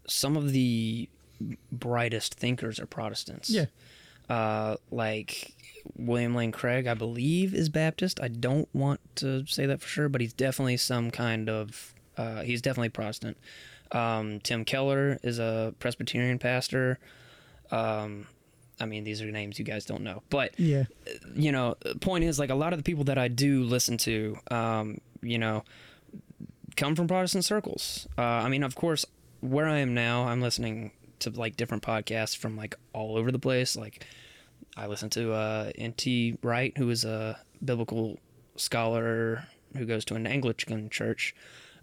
some 0.08 0.36
of 0.36 0.52
the 0.52 1.08
brightest 1.72 2.36
thinkers 2.36 2.80
are 2.80 2.86
Protestants. 2.86 3.50
Yeah. 3.50 3.66
Uh, 4.30 4.76
like 4.92 5.54
William 5.96 6.36
Lane 6.36 6.52
Craig, 6.52 6.88
I 6.88 6.94
believe, 6.94 7.54
is 7.54 7.70
Baptist. 7.70 8.20
I 8.22 8.28
don't 8.28 8.68
want 8.74 9.00
to 9.18 9.46
say 9.46 9.66
that 9.66 9.82
for 9.82 9.88
sure, 9.88 10.10
but 10.10 10.22
he's 10.22 10.34
definitely 10.34 10.78
some 10.78 11.12
kind 11.12 11.50
of. 11.50 11.94
Uh, 12.18 12.42
he's 12.42 12.62
definitely 12.62 12.90
Protestant. 12.90 13.38
Um, 13.92 14.40
Tim 14.42 14.66
Keller 14.66 15.20
is 15.24 15.40
a 15.40 15.74
Presbyterian 15.80 16.40
pastor. 16.40 17.00
Um, 17.72 18.28
I 18.80 18.86
mean, 18.86 19.04
these 19.04 19.22
are 19.22 19.32
names 19.32 19.60
you 19.60 19.66
guys 19.66 19.86
don't 19.86 20.02
know, 20.04 20.24
but 20.30 20.60
Yeah, 20.60 20.86
you 21.36 21.52
know, 21.52 21.76
point 22.02 22.24
is 22.24 22.38
like 22.38 22.50
a 22.50 22.56
lot 22.56 22.74
of 22.74 22.80
the 22.80 22.84
people 22.84 23.06
that 23.06 23.18
I 23.18 23.28
do 23.28 23.64
listen 23.64 23.98
to, 24.00 24.38
um, 24.52 25.00
you 25.22 25.38
know, 25.38 25.64
come 26.76 26.96
from 26.96 27.08
Protestant 27.08 27.46
circles. 27.46 28.08
Uh, 28.18 28.22
I 28.22 28.50
mean, 28.50 28.64
of 28.64 28.76
course, 28.76 29.06
where 29.42 29.68
I 29.68 29.78
am 29.80 29.94
now, 29.94 30.26
I'm 30.28 30.42
listening 30.42 30.92
to 31.20 31.30
like 31.30 31.58
different 31.58 31.84
podcasts 31.84 32.36
from 32.36 32.58
like 32.58 32.76
all 32.94 33.18
over 33.18 33.32
the 33.32 33.40
place. 33.40 33.76
Like, 33.76 34.06
I 34.76 34.88
listen 34.88 35.10
to 35.12 35.34
uh, 35.34 35.72
N.T. 35.76 36.38
Wright, 36.42 36.78
who 36.78 36.90
is 36.90 37.04
a 37.06 37.40
biblical 37.64 38.20
scholar 38.56 39.48
who 39.76 39.86
goes 39.86 40.06
to 40.06 40.16
an 40.16 40.28
Anglican 40.28 40.90
church. 40.90 41.36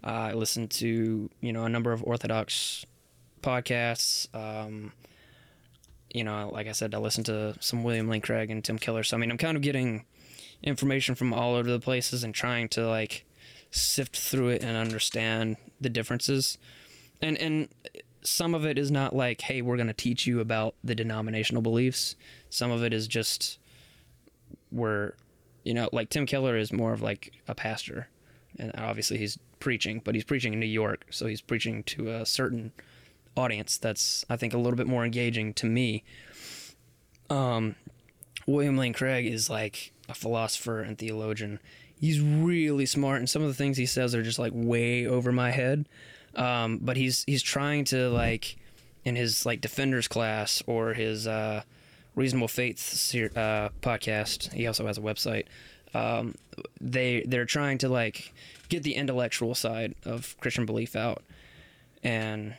Uh, 0.03 0.29
I 0.29 0.33
listen 0.33 0.67
to 0.67 1.29
you 1.41 1.53
know 1.53 1.63
a 1.65 1.69
number 1.69 1.91
of 1.91 2.03
Orthodox 2.03 2.85
podcasts. 3.41 4.33
Um, 4.35 4.91
you 6.13 6.23
know, 6.23 6.49
like 6.53 6.67
I 6.67 6.71
said, 6.71 6.95
I 6.95 6.99
listen 6.99 7.23
to 7.25 7.55
some 7.59 7.83
William 7.83 8.07
Lane 8.07 8.21
Craig 8.21 8.49
and 8.49 8.63
Tim 8.63 8.77
Keller. 8.77 9.03
So 9.03 9.17
I 9.17 9.19
mean, 9.19 9.31
I'm 9.31 9.37
kind 9.37 9.57
of 9.57 9.63
getting 9.63 10.05
information 10.63 11.15
from 11.15 11.33
all 11.33 11.55
over 11.55 11.69
the 11.69 11.79
places 11.79 12.23
and 12.23 12.33
trying 12.33 12.69
to 12.69 12.87
like 12.87 13.25
sift 13.71 14.15
through 14.17 14.49
it 14.49 14.63
and 14.63 14.77
understand 14.77 15.57
the 15.81 15.89
differences. 15.89 16.57
And 17.21 17.37
and 17.37 17.69
some 18.25 18.55
of 18.55 18.65
it 18.65 18.77
is 18.77 18.91
not 18.91 19.15
like, 19.15 19.41
hey, 19.41 19.61
we're 19.61 19.77
going 19.77 19.87
to 19.87 19.93
teach 19.93 20.27
you 20.27 20.39
about 20.39 20.75
the 20.83 20.95
denominational 20.95 21.61
beliefs. 21.61 22.15
Some 22.49 22.71
of 22.71 22.83
it 22.83 22.93
is 22.93 23.07
just 23.07 23.59
we're, 24.71 25.13
you 25.63 25.73
know, 25.73 25.89
like 25.91 26.09
Tim 26.09 26.25
Keller 26.25 26.57
is 26.57 26.73
more 26.73 26.93
of 26.93 27.01
like 27.01 27.31
a 27.47 27.55
pastor, 27.55 28.09
and 28.57 28.71
obviously 28.77 29.17
he's 29.17 29.37
preaching, 29.59 30.01
but 30.03 30.15
he's 30.15 30.23
preaching 30.23 30.53
in 30.53 30.59
New 30.59 30.65
York, 30.65 31.05
so 31.09 31.25
he's 31.25 31.41
preaching 31.41 31.83
to 31.83 32.09
a 32.09 32.25
certain 32.25 32.71
audience 33.37 33.77
that's 33.77 34.25
I 34.29 34.37
think 34.37 34.53
a 34.53 34.57
little 34.57 34.77
bit 34.77 34.87
more 34.87 35.05
engaging 35.05 35.53
to 35.55 35.65
me. 35.65 36.03
Um, 37.29 37.75
William 38.45 38.77
Lane 38.77 38.93
Craig 38.93 39.25
is 39.25 39.49
like 39.49 39.91
a 40.07 40.13
philosopher 40.13 40.81
and 40.81 40.97
theologian. 40.97 41.59
He's 41.99 42.19
really 42.19 42.85
smart, 42.85 43.19
and 43.19 43.29
some 43.29 43.41
of 43.41 43.47
the 43.47 43.53
things 43.53 43.77
he 43.77 43.85
says 43.85 44.13
are 44.13 44.23
just 44.23 44.39
like 44.39 44.51
way 44.53 45.07
over 45.07 45.31
my 45.31 45.51
head. 45.51 45.87
Um, 46.35 46.79
but 46.81 46.97
he's 46.97 47.23
he's 47.25 47.43
trying 47.43 47.85
to 47.85 48.09
like 48.09 48.57
in 49.03 49.15
his 49.15 49.45
like 49.45 49.61
defenders 49.61 50.07
class 50.07 50.61
or 50.67 50.93
his 50.93 51.27
uh, 51.27 51.63
reasonable 52.15 52.47
faith 52.47 52.81
uh, 53.35 53.69
podcast. 53.81 54.51
He 54.53 54.67
also 54.67 54.85
has 54.87 54.97
a 54.97 55.01
website. 55.01 55.45
Um, 55.93 56.35
they 56.81 57.23
they're 57.27 57.45
trying 57.45 57.77
to 57.79 57.89
like 57.89 58.33
get 58.69 58.83
the 58.83 58.95
intellectual 58.95 59.55
side 59.55 59.95
of 60.03 60.35
Christian 60.39 60.65
belief 60.65 60.95
out, 60.95 61.23
and 62.03 62.55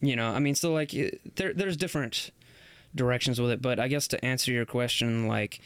you 0.00 0.14
know, 0.14 0.28
I 0.28 0.38
mean, 0.38 0.54
so 0.54 0.72
like 0.72 0.94
there 1.36 1.52
there's 1.52 1.76
different 1.76 2.30
directions 2.94 3.40
with 3.40 3.50
it, 3.50 3.62
but 3.62 3.78
I 3.80 3.88
guess 3.88 4.06
to 4.08 4.24
answer 4.24 4.52
your 4.52 4.66
question, 4.66 5.26
like, 5.26 5.60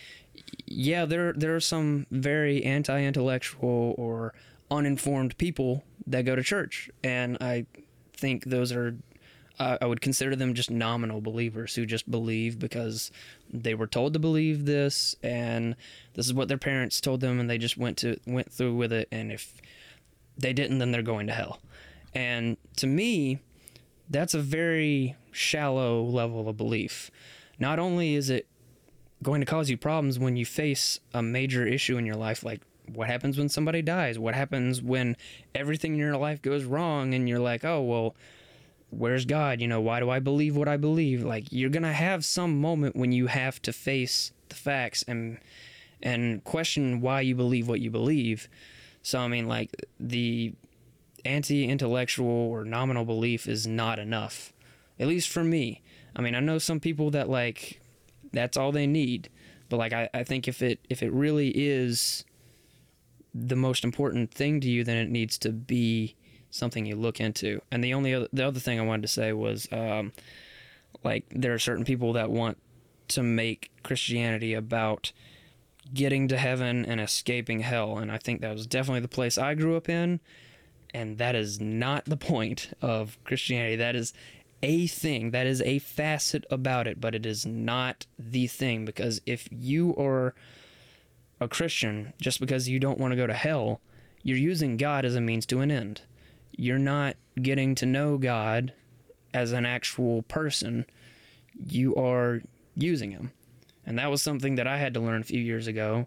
yeah, 0.67 1.05
there 1.05 1.33
there 1.33 1.55
are 1.55 1.61
some 1.61 2.07
very 2.11 2.65
anti-intellectual 2.65 3.95
or 3.99 4.33
uninformed 4.71 5.37
people 5.37 5.85
that 6.07 6.25
go 6.25 6.37
to 6.37 6.43
church, 6.43 6.91
and 7.03 7.39
I 7.41 7.67
think 8.15 8.45
those 8.45 8.73
are 8.73 8.97
uh, 9.59 9.79
I 9.81 9.87
would 9.87 10.01
consider 10.01 10.35
them 10.35 10.55
just 10.55 10.71
nominal 10.71 11.21
believers 11.21 11.75
who 11.75 11.87
just 11.87 12.11
believe 12.11 12.59
because 12.59 13.11
they 13.53 13.75
were 13.75 13.87
told 13.87 14.13
to 14.15 14.19
believe 14.19 14.65
this, 14.65 15.15
and 15.23 15.77
this 16.15 16.27
is 16.27 16.35
what 16.35 16.49
their 16.49 16.59
parents 16.59 17.01
told 17.01 17.21
them, 17.21 17.39
and 17.39 17.49
they 17.49 17.59
just 17.59 17.77
went 17.77 17.99
to 17.99 18.19
went 18.27 18.51
through 18.51 18.75
with 18.75 18.93
it, 18.93 19.09
and 19.13 19.31
if 19.31 19.55
they 20.37 20.53
didn't, 20.53 20.79
then 20.79 20.91
they're 20.91 21.03
going 21.03 21.27
to 21.27 21.33
hell. 21.33 21.61
And 22.15 22.57
to 22.77 22.87
me, 22.87 23.39
that's 24.09 24.35
a 24.35 24.41
very 24.41 25.17
shallow 25.31 26.03
level 26.03 26.49
of 26.49 26.57
belief. 26.57 27.11
Not 27.59 27.79
only 27.79 28.15
is 28.15 28.31
it 28.31 28.47
going 29.23 29.41
to 29.41 29.47
cause 29.47 29.71
you 29.71 29.77
problems 29.77 30.19
when 30.19 30.37
you 30.37 30.45
face 30.45 30.99
a 31.15 31.23
major 31.23 31.67
issue 31.67 31.97
in 31.97 32.07
your 32.07 32.17
life, 32.17 32.43
like 32.43 32.63
what 32.87 33.09
happens 33.09 33.39
when 33.39 33.49
somebody 33.49 33.83
dies? 33.83 34.19
What 34.19 34.35
happens 34.35 34.83
when 34.83 35.17
everything 35.55 35.95
in 35.95 35.99
your 35.99 36.17
life 36.17 36.43
goes 36.43 36.65
wrong 36.65 37.15
and 37.15 37.29
you're 37.29 37.39
like, 37.39 37.65
oh, 37.65 37.83
well, 37.83 38.15
where's 38.91 39.25
God? 39.25 39.61
You 39.61 39.69
know, 39.69 39.81
why 39.81 40.01
do 40.01 40.11
I 40.11 40.19
believe 40.19 40.57
what 40.57 40.69
I 40.69 40.77
believe? 40.77 41.23
Like, 41.23 41.47
you're 41.51 41.71
going 41.71 41.83
to 41.83 41.93
have 41.93 42.25
some 42.25 42.61
moment 42.61 42.97
when 42.97 43.13
you 43.13 43.27
have 43.29 43.61
to 43.63 43.73
face 43.73 44.33
the 44.49 44.55
facts 44.55 45.03
and 45.09 45.39
and 46.03 46.43
question 46.45 47.01
why 47.01 47.21
you 47.21 47.35
believe 47.35 47.69
what 47.69 47.81
you 47.81 47.91
believe. 47.91 48.49
So 49.03 49.21
I 49.21 49.29
mean 49.29 49.47
like 49.47 49.71
the 49.99 50.53
anti-intellectual 51.25 52.29
or 52.29 52.65
nominal 52.65 53.05
belief 53.05 53.49
is 53.49 53.67
not 53.67 53.99
enough. 53.99 54.53
At 54.99 55.07
least 55.07 55.29
for 55.29 55.45
me. 55.45 55.81
I 56.15 56.21
mean, 56.21 56.35
I 56.35 56.41
know 56.41 56.59
some 56.59 56.81
people 56.81 57.11
that 57.11 57.29
like 57.29 57.81
that's 58.33 58.57
all 58.57 58.73
they 58.73 58.87
need. 58.87 59.29
But 59.69 59.79
like 59.79 59.93
I, 59.93 60.11
I 60.13 60.25
think 60.25 60.49
if 60.49 60.61
it 60.63 60.81
if 60.91 61.03
it 61.03 61.13
really 61.13 61.49
is 61.49 62.25
the 63.35 63.57
most 63.57 63.85
important 63.85 64.33
thing 64.33 64.61
to 64.61 64.69
you, 64.69 64.85
then 64.85 64.97
it 64.97 65.11
needs 65.11 65.39
to 65.39 65.51
be 65.51 66.15
something 66.51 66.85
you 66.87 66.97
look 66.97 67.21
into. 67.21 67.61
And 67.71 67.83
the 67.83 67.95
only 67.95 68.15
other, 68.15 68.29
the 68.33 68.47
other 68.47 68.61
thing 68.61 68.79
I 68.79 68.85
wanted 68.85 69.03
to 69.03 69.09
say 69.09 69.33
was 69.33 69.69
um, 69.73 70.13
like 71.03 71.25
there 71.31 71.55
are 71.55 71.59
certain 71.59 71.85
people 71.85 72.13
that 72.13 72.31
want 72.31 72.59
to 73.09 73.23
make 73.23 73.71
Christianity 73.83 74.55
about 74.55 75.13
getting 75.93 76.29
to 76.29 76.39
heaven 76.39 76.85
and 76.85 77.01
escaping 77.01 77.61
hell, 77.61 77.99
and 77.99 78.11
I 78.13 78.19
think 78.19 78.41
that 78.41 78.53
was 78.53 78.67
definitely 78.67 79.01
the 79.01 79.09
place 79.09 79.37
I 79.37 79.55
grew 79.55 79.77
up 79.77 79.89
in. 79.89 80.21
And 80.95 81.17
that 81.19 81.35
is 81.35 81.59
not 81.59 82.05
the 82.05 82.17
point 82.19 82.71
of 82.83 83.19
Christianity. 83.25 83.77
That 83.77 83.97
is 83.97 84.13
a 84.63 84.87
thing. 84.87 85.31
That 85.31 85.47
is 85.47 85.61
a 85.63 85.79
facet 85.79 86.45
about 86.51 86.87
it, 86.87 87.01
but 87.01 87.15
it 87.15 87.27
is 87.27 87.45
not 87.45 88.07
the 88.19 88.47
thing. 88.47 88.85
Because 88.85 89.21
if 89.27 89.49
you 89.51 89.95
are 89.97 90.35
a 91.43 91.49
Christian, 91.49 92.13
just 92.21 92.41
because 92.41 92.69
you 92.69 92.79
don't 92.79 92.99
want 92.99 93.13
to 93.13 93.17
go 93.17 93.27
to 93.27 93.35
hell, 93.35 93.81
you're 94.23 94.39
using 94.39 94.77
God 94.77 95.05
as 95.05 95.15
a 95.17 95.21
means 95.21 95.45
to 95.47 95.61
an 95.61 95.71
end. 95.71 96.03
You're 96.53 96.79
not 96.79 97.17
getting 97.41 97.75
to 97.77 97.87
know 97.87 98.19
God 98.19 98.73
as 99.35 99.53
an 99.53 99.67
actual 99.67 100.23
person. 100.23 100.87
You 101.55 101.95
are 101.97 102.43
using 102.77 103.11
him. 103.11 103.33
And 103.85 103.99
that 103.99 104.11
was 104.11 104.23
something 104.23 104.55
that 104.57 104.67
I 104.67 104.79
had 104.79 104.95
to 104.95 105.01
learn 105.01 105.21
a 105.21 105.25
few 105.25 105.41
years 105.41 105.67
ago 105.67 106.07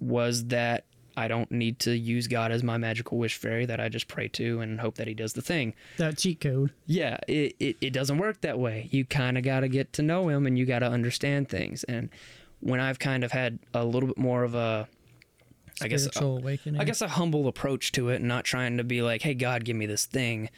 was 0.00 0.46
that 0.46 0.84
I 1.16 1.28
don't 1.28 1.50
need 1.50 1.78
to 1.80 1.96
use 1.96 2.26
God 2.26 2.50
as 2.50 2.62
my 2.62 2.76
magical 2.76 3.18
wish 3.18 3.36
fairy 3.36 3.66
that 3.66 3.80
I 3.80 3.88
just 3.88 4.08
pray 4.08 4.28
to 4.28 4.60
and 4.60 4.80
hope 4.80 4.96
that 4.96 5.06
he 5.06 5.14
does 5.14 5.34
the 5.34 5.42
thing. 5.42 5.74
That 5.98 6.18
cheat 6.18 6.40
code. 6.40 6.72
Yeah, 6.86 7.18
it, 7.28 7.54
it, 7.60 7.76
it 7.80 7.92
doesn't 7.92 8.18
work 8.18 8.40
that 8.40 8.58
way. 8.58 8.88
You 8.90 9.04
kind 9.04 9.38
of 9.38 9.44
got 9.44 9.60
to 9.60 9.68
get 9.68 9.92
to 9.94 10.02
know 10.02 10.28
him 10.28 10.46
and 10.46 10.58
you 10.58 10.66
got 10.66 10.80
to 10.80 10.88
understand 10.88 11.48
things. 11.48 11.84
And 11.84 12.10
when 12.60 12.80
I've 12.80 12.98
kind 12.98 13.24
of 13.24 13.32
had 13.32 13.58
a 13.72 13.84
little 13.84 14.08
bit 14.08 14.18
more 14.18 14.44
of 14.44 14.54
a, 14.54 14.88
I 15.82 15.88
guess, 15.88 16.04
Spiritual 16.04 16.38
awakening. 16.38 16.80
I 16.80 16.84
guess 16.84 17.00
a 17.00 17.08
humble 17.08 17.48
approach 17.48 17.92
to 17.92 18.08
it 18.08 18.16
and 18.16 18.28
not 18.28 18.44
trying 18.44 18.76
to 18.78 18.84
be 18.84 19.02
like, 19.02 19.22
hey, 19.22 19.34
God, 19.34 19.64
give 19.64 19.76
me 19.76 19.86
this 19.86 20.06
thing. 20.06 20.50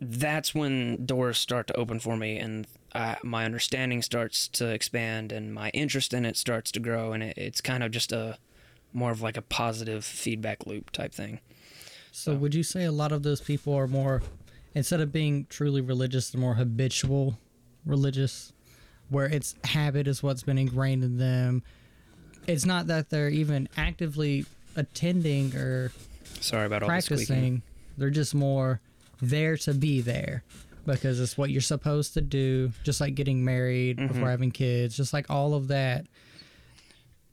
That's 0.00 0.54
when 0.54 1.06
doors 1.06 1.38
start 1.38 1.66
to 1.68 1.76
open 1.76 2.00
for 2.00 2.16
me 2.16 2.38
and 2.38 2.66
I, 2.94 3.16
my 3.22 3.44
understanding 3.44 4.02
starts 4.02 4.48
to 4.48 4.68
expand 4.68 5.32
and 5.32 5.52
my 5.54 5.70
interest 5.70 6.12
in 6.14 6.24
it 6.24 6.36
starts 6.36 6.70
to 6.72 6.80
grow. 6.80 7.12
And 7.12 7.22
it, 7.22 7.38
it's 7.38 7.60
kind 7.60 7.82
of 7.82 7.90
just 7.90 8.12
a 8.12 8.38
more 8.92 9.10
of 9.10 9.20
like 9.20 9.36
a 9.36 9.42
positive 9.42 10.04
feedback 10.04 10.66
loop 10.66 10.90
type 10.90 11.12
thing. 11.12 11.40
So 12.12 12.34
would 12.34 12.54
you 12.54 12.62
say 12.62 12.84
a 12.84 12.92
lot 12.92 13.12
of 13.12 13.22
those 13.22 13.42
people 13.42 13.74
are 13.74 13.86
more, 13.86 14.22
instead 14.74 15.02
of 15.02 15.12
being 15.12 15.46
truly 15.50 15.82
religious, 15.82 16.30
they're 16.30 16.40
more 16.40 16.54
habitual 16.54 17.38
religious, 17.84 18.54
where 19.08 19.26
it's 19.26 19.54
habit 19.64 20.08
is 20.08 20.22
what's 20.22 20.42
been 20.42 20.58
ingrained 20.58 21.04
in 21.04 21.18
them. 21.18 21.62
It's 22.46 22.64
not 22.64 22.86
that 22.88 23.10
they're 23.10 23.28
even 23.28 23.68
actively 23.76 24.46
attending 24.76 25.54
or 25.56 25.92
Sorry 26.40 26.66
about 26.66 26.82
all 26.82 26.88
the 26.88 26.92
practicing. 26.92 27.62
They're 27.98 28.10
just 28.10 28.34
more 28.34 28.80
there 29.22 29.56
to 29.58 29.74
be 29.74 30.00
there 30.00 30.44
because 30.84 31.18
it's 31.20 31.36
what 31.38 31.50
you're 31.50 31.60
supposed 31.60 32.14
to 32.14 32.20
do, 32.20 32.70
just 32.84 33.00
like 33.00 33.14
getting 33.14 33.44
married 33.44 33.96
Mm-hmm. 33.98 34.12
before 34.12 34.30
having 34.30 34.50
kids, 34.50 34.96
just 34.96 35.12
like 35.12 35.30
all 35.30 35.54
of 35.54 35.68
that. 35.68 36.06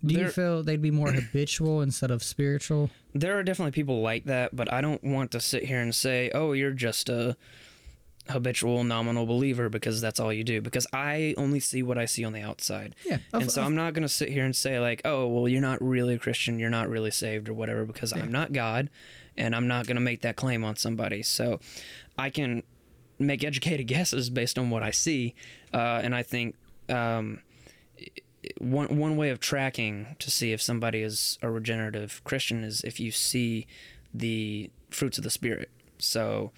Do 0.05 0.15
you 0.15 0.27
feel 0.29 0.63
they'd 0.63 0.81
be 0.81 0.91
more 0.91 1.11
habitual 1.13 1.81
instead 1.81 2.11
of 2.11 2.23
spiritual? 2.23 2.89
there 3.15 3.37
are 3.37 3.43
definitely 3.43 3.71
people 3.71 4.01
like 4.01 4.25
that, 4.25 4.53
but 4.55 4.71
I 4.73 4.81
don't 4.81 5.01
want 5.03 5.31
to 5.31 5.39
sit 5.39 5.63
here 5.65 5.79
and 5.79 5.93
say, 5.93 6.31
"Oh, 6.33 6.53
you're 6.53 6.71
just 6.71 7.07
a 7.09 7.37
habitual 8.29 8.83
nominal 8.83 9.25
believer 9.25 9.69
because 9.69 10.01
that's 10.01 10.19
all 10.19 10.31
you 10.31 10.43
do." 10.43 10.61
Because 10.61 10.87
I 10.93 11.33
only 11.37 11.59
see 11.59 11.83
what 11.83 11.97
I 11.97 12.05
see 12.05 12.23
on 12.23 12.33
the 12.33 12.41
outside. 12.41 12.95
Yeah, 13.05 13.17
and 13.33 13.51
so 13.51 13.61
I'm 13.61 13.75
not 13.75 13.93
going 13.93 14.03
to 14.03 14.09
sit 14.09 14.29
here 14.29 14.45
and 14.45 14.55
say 14.55 14.79
like, 14.79 15.01
"Oh, 15.05 15.27
well, 15.27 15.47
you're 15.47 15.61
not 15.61 15.81
really 15.81 16.15
a 16.15 16.19
Christian, 16.19 16.59
you're 16.59 16.69
not 16.69 16.89
really 16.89 17.11
saved 17.11 17.49
or 17.49 17.53
whatever," 17.53 17.85
because 17.85 18.13
I'm 18.13 18.31
not 18.31 18.53
God, 18.53 18.89
and 19.37 19.55
I'm 19.55 19.67
not 19.67 19.87
going 19.87 19.95
to 19.95 20.01
make 20.01 20.21
that 20.21 20.35
claim 20.35 20.63
on 20.63 20.75
somebody. 20.75 21.23
So 21.23 21.59
I 22.17 22.29
can 22.29 22.63
make 23.19 23.43
educated 23.43 23.87
guesses 23.87 24.29
based 24.29 24.57
on 24.57 24.69
what 24.69 24.83
I 24.83 24.91
see, 24.91 25.35
uh, 25.73 26.01
and 26.03 26.15
I 26.15 26.23
think. 26.23 26.55
Um, 26.89 27.41
one 28.57 28.97
one 28.97 29.15
way 29.15 29.29
of 29.29 29.39
tracking 29.39 30.15
to 30.19 30.29
see 30.29 30.51
if 30.51 30.61
somebody 30.61 31.01
is 31.01 31.39
a 31.41 31.49
regenerative 31.49 32.21
Christian 32.25 32.63
is 32.65 32.81
if 32.81 32.99
you 32.99 33.09
see 33.09 33.65
the 34.13 34.69
fruits 34.89 35.17
of 35.17 35.23
the 35.23 35.29
spirit. 35.29 35.69
So, 35.97 36.51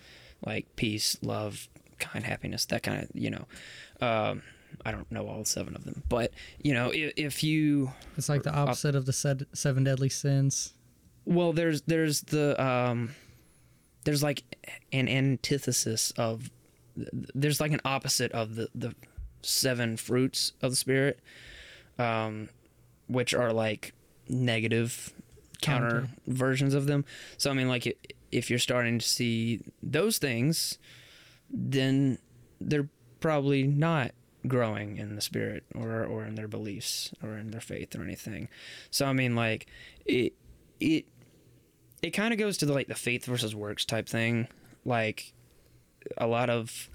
like 0.46 0.76
peace, 0.76 1.18
love, 1.22 1.68
kind, 2.00 2.24
happiness, 2.26 2.66
that 2.68 2.84
kind 2.84 3.04
of 3.04 3.10
you 3.14 3.30
know. 3.32 3.46
Um, 4.02 4.42
I 4.86 4.92
don't 4.92 5.10
know 5.12 5.28
all 5.28 5.46
seven 5.46 5.76
of 5.76 5.86
them, 5.86 6.04
but 6.10 6.32
you 6.62 6.74
know, 6.74 6.92
if, 6.94 7.14
if 7.16 7.44
you 7.44 7.92
It's 8.18 8.28
like 8.30 8.44
the 8.44 8.54
opposite 8.54 8.94
of 8.96 9.06
the 9.06 9.46
seven 9.54 9.84
deadly 9.84 10.10
sins. 10.10 10.74
well, 11.26 11.54
there's 11.54 11.82
there's 11.84 12.22
the 12.22 12.62
um, 12.64 13.16
there's 14.04 14.22
like 14.22 14.44
an 14.92 15.08
antithesis 15.08 16.12
of 16.18 16.52
there's 17.34 17.60
like 17.62 17.72
an 17.72 17.82
opposite 17.86 18.32
of 18.34 18.56
the 18.56 18.70
the 18.76 18.94
seven 19.42 19.96
fruits 19.98 20.52
of 20.62 20.72
the 20.72 20.76
spirit, 20.76 21.20
um, 21.98 22.50
which 23.08 23.34
are 23.34 23.54
like 23.54 23.94
negative 24.28 25.14
counter 25.62 26.02
Counter. 26.02 26.10
versions 26.28 26.74
of 26.74 26.86
them. 26.86 27.06
So 27.38 27.50
I 27.50 27.54
mean, 27.54 27.68
like 27.70 27.88
i- 27.88 27.94
if 28.36 28.50
you're 28.50 28.60
starting 28.60 29.00
to 29.00 29.08
see 29.08 29.62
those 29.82 30.18
things, 30.18 30.78
then 31.50 32.18
they're 32.60 32.90
probably 33.22 33.64
not 33.64 34.12
growing 34.46 34.98
in 34.98 35.16
the 35.16 35.22
spirit 35.22 35.64
or 35.74 36.04
or 36.04 36.26
in 36.26 36.36
their 36.36 36.48
beliefs 36.48 37.14
or 37.24 37.38
in 37.38 37.52
their 37.52 37.62
faith 37.62 37.96
or 37.96 38.04
anything. 38.04 38.50
So 38.92 39.06
I 39.06 39.14
mean, 39.14 39.36
like 39.36 39.68
it 40.06 40.34
it 40.82 41.06
it 42.02 42.12
kind 42.12 42.34
of 42.34 42.40
goes 42.40 42.58
to 42.58 42.66
the, 42.66 42.74
like 42.74 42.88
the 42.88 42.96
faith 42.96 43.24
versus 43.24 43.56
works 43.56 43.86
type 43.86 44.10
thing. 44.10 44.50
Like 44.84 45.34
a 46.18 46.28
lot 46.28 46.50
of 46.50 46.90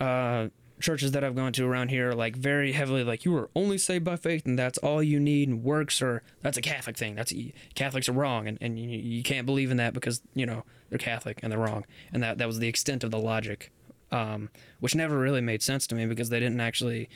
uh, 0.00 0.48
churches 0.80 1.12
that 1.12 1.22
I've 1.22 1.36
gone 1.36 1.52
to 1.54 1.66
around 1.66 1.88
here, 1.88 2.10
are, 2.10 2.14
like 2.14 2.36
very 2.36 2.72
heavily 2.72 3.04
like 3.04 3.24
you 3.24 3.36
are 3.36 3.50
only 3.54 3.78
saved 3.78 4.04
by 4.04 4.16
faith 4.16 4.46
and 4.46 4.58
that's 4.58 4.78
all 4.78 5.02
you 5.02 5.20
need. 5.20 5.48
And 5.48 5.62
works 5.62 6.02
or 6.02 6.22
that's 6.42 6.56
a 6.56 6.62
Catholic 6.62 6.96
thing. 6.96 7.14
That's 7.14 7.32
Catholics 7.74 8.08
are 8.08 8.12
wrong 8.12 8.48
and, 8.48 8.58
and 8.60 8.78
you, 8.78 8.88
you 8.88 9.22
can't 9.22 9.46
believe 9.46 9.70
in 9.70 9.76
that 9.76 9.94
because 9.94 10.22
you 10.34 10.46
know 10.46 10.64
they're 10.88 10.98
Catholic 10.98 11.40
and 11.42 11.52
they're 11.52 11.58
wrong. 11.58 11.84
And 12.12 12.22
that 12.22 12.38
that 12.38 12.46
was 12.46 12.58
the 12.58 12.68
extent 12.68 13.04
of 13.04 13.10
the 13.10 13.18
logic 13.18 13.70
um, 14.12 14.50
which 14.80 14.94
never 14.94 15.18
really 15.18 15.40
made 15.40 15.62
sense 15.62 15.86
to 15.88 15.94
me 15.94 16.06
because 16.06 16.28
they 16.30 16.40
didn't 16.40 16.60
actually 16.60 17.08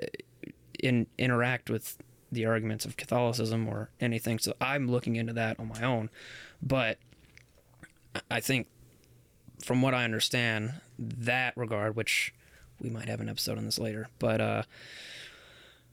uh, 0.00 0.06
in 0.82 1.06
interact 1.18 1.70
with 1.70 1.96
the 2.32 2.46
arguments 2.46 2.84
of 2.84 2.96
Catholicism 2.96 3.68
or 3.68 3.90
anything. 4.00 4.38
So 4.38 4.54
I'm 4.60 4.88
looking 4.88 5.16
into 5.16 5.32
that 5.34 5.58
on 5.60 5.68
my 5.68 5.82
own, 5.82 6.10
but 6.60 6.98
I 8.30 8.40
think 8.40 8.66
from 9.62 9.82
what 9.82 9.94
I 9.94 10.04
understand, 10.04 10.74
that 10.98 11.56
regard, 11.56 11.96
which 11.96 12.34
we 12.80 12.90
might 12.90 13.08
have 13.08 13.20
an 13.20 13.28
episode 13.28 13.58
on 13.58 13.64
this 13.64 13.78
later, 13.78 14.08
but 14.18 14.40
uh, 14.40 14.62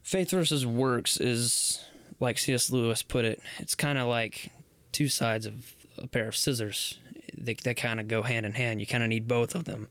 faith 0.02 0.32
versus 0.32 0.66
works 0.66 1.18
is 1.18 1.84
like 2.20 2.38
C.S. 2.38 2.70
Lewis 2.70 3.04
put 3.04 3.26
it. 3.26 3.42
It's 3.60 3.76
kind 3.76 3.98
of 3.98 4.08
like 4.08 4.52
two 4.92 5.08
sides 5.08 5.46
of 5.46 5.76
a 5.98 6.08
pair 6.08 6.28
of 6.28 6.36
scissors. 6.36 7.00
They, 7.38 7.54
they 7.56 7.74
kind 7.74 8.00
of 8.00 8.08
go 8.08 8.24
hand 8.24 8.46
in 8.46 8.54
hand. 8.54 8.80
You 8.80 8.88
kind 8.88 9.04
of 9.04 9.10
need 9.10 9.28
both 9.28 9.56
of 9.56 9.66
them 9.66 9.88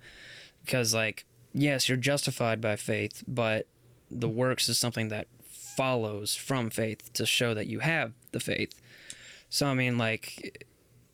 because, 0.65 0.95
like, 0.95 1.25
yes, 1.53 1.89
you're 1.89 1.99
justified 1.99 2.61
by 2.61 2.77
faith, 2.77 3.25
but 3.27 3.67
the 4.11 4.29
works 4.29 4.69
is 4.69 4.79
something 4.79 5.09
that 5.09 5.27
follows 5.43 6.35
from 6.35 6.71
faith 6.71 7.13
to 7.15 7.25
show 7.25 7.55
that 7.55 7.67
you 7.67 7.81
have 7.81 8.13
the 8.33 8.41
faith. 8.41 8.75
So, 9.49 9.67
I 9.67 9.75
mean, 9.75 9.99
like, 9.99 10.67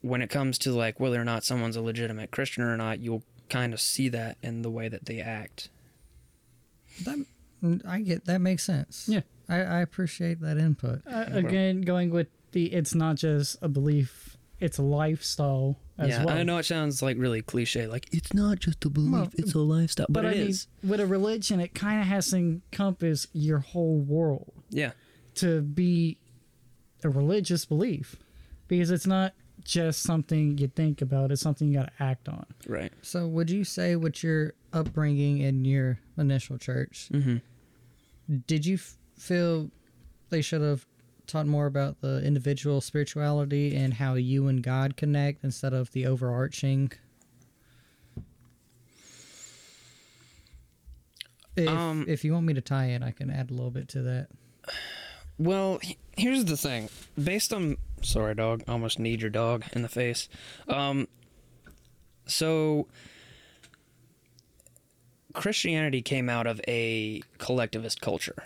when 0.02 0.22
it 0.22 0.30
comes 0.30 0.58
to 0.58 0.72
like 0.72 1.00
whether 1.00 1.20
or 1.20 1.24
not 1.24 1.44
someone's 1.44 1.76
a 1.76 1.82
legitimate 1.82 2.30
Christian 2.30 2.62
or 2.62 2.76
not, 2.76 3.00
you'll 3.00 3.22
kind 3.48 3.72
of 3.72 3.80
see 3.80 4.08
that 4.10 4.38
in 4.42 4.62
the 4.62 4.70
way 4.70 4.88
that 4.88 5.06
they 5.06 5.20
act. 5.20 5.68
That 7.04 7.24
I 7.86 8.00
get 8.00 8.24
that 8.26 8.40
makes 8.40 8.62
sense. 8.62 9.06
Yeah. 9.08 9.20
I, 9.48 9.56
I 9.60 9.80
appreciate 9.80 10.40
that 10.40 10.58
input. 10.58 11.02
Uh, 11.06 11.26
again, 11.32 11.82
going 11.82 12.10
with 12.10 12.28
the 12.52 12.72
it's 12.72 12.94
not 12.94 13.16
just 13.16 13.56
a 13.62 13.68
belief, 13.68 14.36
it's 14.58 14.78
a 14.78 14.82
lifestyle 14.82 15.78
as 15.98 16.08
well. 16.10 16.18
yeah, 16.18 16.24
well. 16.24 16.36
I 16.38 16.42
know 16.42 16.58
it 16.58 16.64
sounds 16.66 17.00
like 17.02 17.16
really 17.18 17.42
cliche, 17.42 17.86
like 17.86 18.08
it's 18.12 18.34
not 18.34 18.58
just 18.58 18.84
a 18.84 18.90
belief, 18.90 19.12
Well, 19.12 19.28
it's 19.34 19.54
a 19.54 19.58
lifestyle, 19.58 20.06
but, 20.08 20.22
but 20.22 20.34
it 20.34 20.36
I 20.36 20.40
is. 20.40 20.66
mean, 20.82 20.90
with 20.90 21.00
a 21.00 21.06
religion, 21.06 21.60
it 21.60 21.74
kind 21.74 22.00
of 22.00 22.06
has 22.06 22.30
to 22.30 22.36
encompass 22.36 23.28
your 23.32 23.60
whole 23.60 23.98
world 23.98 24.52
Yeah, 24.70 24.92
to 25.36 25.60
be 25.62 26.18
a 27.04 27.08
religious 27.08 27.64
belief, 27.66 28.16
because 28.68 28.90
it's 28.90 29.06
not 29.06 29.32
just 29.66 30.02
something 30.02 30.56
you 30.58 30.68
think 30.68 31.02
about; 31.02 31.30
it's 31.32 31.42
something 31.42 31.68
you 31.68 31.78
got 31.78 31.92
to 31.96 32.02
act 32.02 32.28
on. 32.28 32.46
right. 32.66 32.92
So, 33.02 33.26
would 33.26 33.50
you 33.50 33.64
say 33.64 33.96
with 33.96 34.22
your 34.22 34.54
upbringing 34.72 35.38
in 35.38 35.64
your 35.64 35.98
initial 36.16 36.58
church, 36.58 37.08
Mm-hmm. 37.12 37.36
did 38.46 38.64
you 38.66 38.74
f- 38.76 38.96
feel 39.18 39.70
they 40.30 40.40
should 40.42 40.60
have 40.62 40.86
taught 41.26 41.46
more 41.46 41.66
about 41.66 42.00
the 42.00 42.22
individual 42.24 42.80
spirituality 42.80 43.74
and 43.76 43.94
how 43.94 44.14
you 44.14 44.46
and 44.48 44.62
God 44.62 44.96
connect 44.96 45.42
instead 45.44 45.72
of 45.72 45.90
the 45.92 46.06
overarching? 46.06 46.92
If, 51.56 51.68
Um, 51.68 52.04
if 52.06 52.24
you 52.24 52.32
want 52.34 52.46
me 52.46 52.54
to 52.54 52.60
tie 52.60 52.86
in, 52.86 53.02
I 53.02 53.10
can 53.12 53.30
add 53.30 53.50
a 53.50 53.54
little 53.54 53.70
bit 53.70 53.88
to 53.88 54.02
that. 54.02 54.28
Well, 55.38 55.80
here's 56.16 56.46
the 56.46 56.56
thing. 56.56 56.88
Based 57.22 57.52
on 57.52 57.76
sorry, 58.02 58.34
dog, 58.34 58.62
almost 58.68 58.98
kneed 58.98 59.20
your 59.20 59.30
dog 59.30 59.64
in 59.72 59.82
the 59.82 59.88
face. 59.88 60.28
Um, 60.68 61.08
so 62.26 62.86
Christianity 65.32 66.02
came 66.02 66.28
out 66.28 66.46
of 66.46 66.60
a 66.66 67.22
collectivist 67.38 68.00
culture. 68.00 68.44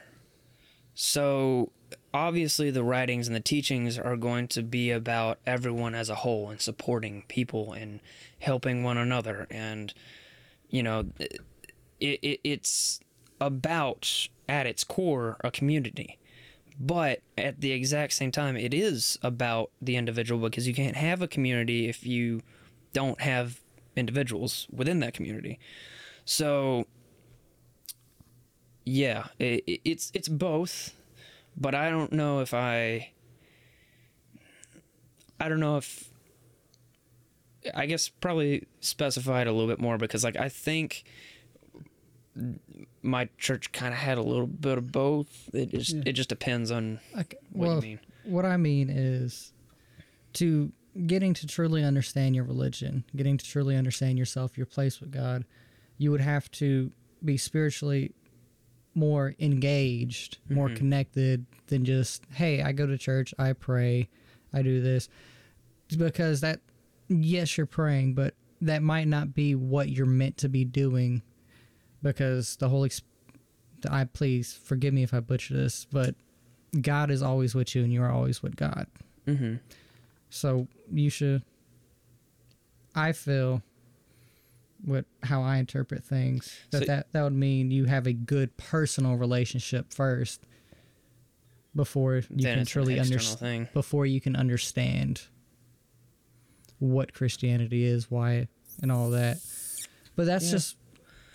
So 0.94 1.72
obviously 2.12 2.70
the 2.70 2.84
writings 2.84 3.26
and 3.26 3.36
the 3.36 3.40
teachings 3.40 3.98
are 3.98 4.16
going 4.16 4.48
to 4.48 4.62
be 4.62 4.90
about 4.90 5.38
everyone 5.46 5.94
as 5.94 6.08
a 6.08 6.16
whole 6.16 6.50
and 6.50 6.60
supporting 6.60 7.22
people 7.28 7.72
and 7.72 8.00
helping 8.40 8.82
one 8.82 8.98
another 8.98 9.46
and 9.50 9.94
you 10.68 10.82
know 10.82 11.06
it, 11.18 12.18
it, 12.22 12.40
it's 12.42 13.00
about 13.40 14.28
at 14.48 14.66
its 14.66 14.82
core 14.84 15.36
a 15.44 15.50
community 15.50 16.18
but 16.78 17.20
at 17.38 17.60
the 17.60 17.72
exact 17.72 18.12
same 18.12 18.30
time 18.30 18.56
it 18.56 18.72
is 18.74 19.18
about 19.22 19.70
the 19.80 19.96
individual 19.96 20.40
because 20.48 20.66
you 20.68 20.74
can't 20.74 20.96
have 20.96 21.22
a 21.22 21.28
community 21.28 21.88
if 21.88 22.06
you 22.06 22.42
don't 22.92 23.20
have 23.20 23.60
individuals 23.96 24.66
within 24.72 25.00
that 25.00 25.14
community. 25.14 25.58
So 26.24 26.86
yeah 28.84 29.26
it, 29.38 29.62
it- 29.66 29.80
it's 29.84 30.10
it's 30.14 30.28
both 30.28 30.96
but 31.56 31.74
i 31.74 31.90
don't 31.90 32.12
know 32.12 32.40
if 32.40 32.54
i 32.54 33.10
i 35.38 35.48
don't 35.48 35.60
know 35.60 35.76
if 35.76 36.10
i 37.74 37.86
guess 37.86 38.08
probably 38.08 38.66
specify 38.80 39.42
it 39.42 39.46
a 39.46 39.52
little 39.52 39.68
bit 39.68 39.80
more 39.80 39.98
because 39.98 40.24
like 40.24 40.36
i 40.36 40.48
think 40.48 41.04
my 43.02 43.28
church 43.38 43.72
kind 43.72 43.92
of 43.92 43.98
had 44.00 44.16
a 44.18 44.22
little 44.22 44.46
bit 44.46 44.78
of 44.78 44.92
both 44.92 45.50
it 45.52 45.70
just 45.70 45.94
Yeah. 45.94 46.02
it 46.06 46.12
just 46.12 46.28
depends 46.28 46.70
on 46.70 47.00
Okay. 47.16 47.36
what 47.50 47.66
well, 47.66 47.74
you 47.76 47.82
mean 47.82 48.00
what 48.22 48.44
I 48.44 48.56
mean 48.56 48.88
is 48.88 49.52
to 50.34 50.72
getting 51.06 51.34
to 51.34 51.46
truly 51.46 51.82
understand 51.84 52.34
your 52.36 52.44
religion, 52.44 53.04
getting 53.16 53.36
to 53.36 53.44
truly 53.44 53.76
understand 53.76 54.18
yourself, 54.18 54.56
your 54.56 54.66
place 54.66 55.00
with 55.00 55.10
God, 55.10 55.44
you 55.98 56.10
would 56.10 56.20
have 56.20 56.50
to 56.52 56.92
be 57.24 57.36
spiritually 57.36 58.12
more 58.94 59.34
engaged, 59.38 60.38
more 60.48 60.68
Mhm. 60.68 60.76
connected 60.76 61.46
than 61.68 61.84
just, 61.84 62.24
hey, 62.32 62.60
I 62.62 62.72
go 62.72 62.86
to 62.86 62.98
church, 62.98 63.32
I 63.38 63.52
pray, 63.52 64.08
I 64.52 64.62
do 64.62 64.80
this. 64.80 65.08
Because 65.96 66.40
that, 66.40 66.60
yes, 67.08 67.56
you're 67.56 67.66
praying, 67.66 68.14
but 68.14 68.34
that 68.60 68.82
might 68.82 69.08
not 69.08 69.32
be 69.34 69.54
what 69.54 69.88
you're 69.88 70.06
meant 70.06 70.36
to 70.38 70.48
be 70.48 70.64
doing 70.64 71.22
because 72.02 72.56
the 72.56 72.68
Holy 72.68 72.88
Spirit. 72.90 73.06
I 73.90 74.04
please 74.04 74.52
forgive 74.52 74.92
me 74.92 75.02
if 75.02 75.14
I 75.14 75.20
butcher 75.20 75.54
this, 75.54 75.86
but 75.90 76.14
God 76.82 77.10
is 77.10 77.22
always 77.22 77.54
with 77.54 77.74
you 77.74 77.82
and 77.82 77.90
you 77.92 78.02
are 78.02 78.10
always 78.12 78.42
with 78.42 78.54
God. 78.56 78.86
mm-hmm. 79.26 79.54
So 80.28 80.68
you 80.92 81.08
should 81.10 81.42
I 82.94 83.12
feel 83.12 83.62
what 84.84 85.04
how 85.22 85.42
I 85.42 85.56
interpret 85.56 86.04
things 86.04 86.54
that 86.70 86.80
So- 86.80 86.84
that, 86.86 87.12
that 87.12 87.22
would 87.22 87.32
mean 87.32 87.70
you 87.70 87.86
have 87.86 88.06
a 88.06 88.12
good 88.12 88.54
personal 88.58 89.16
relationship 89.16 89.92
first 89.92 90.42
before 91.74 92.16
you 92.16 92.42
can 92.42 92.66
truly 92.66 92.94
an 92.98 93.00
understand 93.04 93.68
before 93.72 94.04
you 94.06 94.20
can 94.20 94.36
understand 94.36 95.22
what 96.78 97.12
Christianity 97.14 97.84
is, 97.84 98.10
why 98.10 98.48
and 98.82 98.90
all 98.92 99.10
that. 99.10 99.38
But 100.16 100.26
that's 100.26 100.46
Yeah. 100.46 100.50
just 100.52 100.76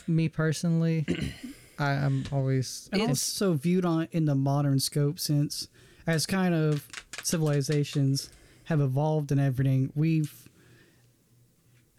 me 0.07 0.29
personally. 0.29 1.05
I, 1.79 1.91
I'm 1.91 2.23
always 2.31 2.89
and 2.93 3.01
also 3.01 3.53
viewed 3.53 3.85
on 3.85 4.07
in 4.11 4.25
the 4.25 4.35
modern 4.35 4.79
scope 4.79 5.19
since 5.19 5.67
as 6.07 6.25
kind 6.25 6.55
of 6.55 6.87
civilizations 7.23 8.29
have 8.65 8.79
evolved 8.79 9.31
and 9.31 9.41
everything 9.41 9.91
we've 9.93 10.47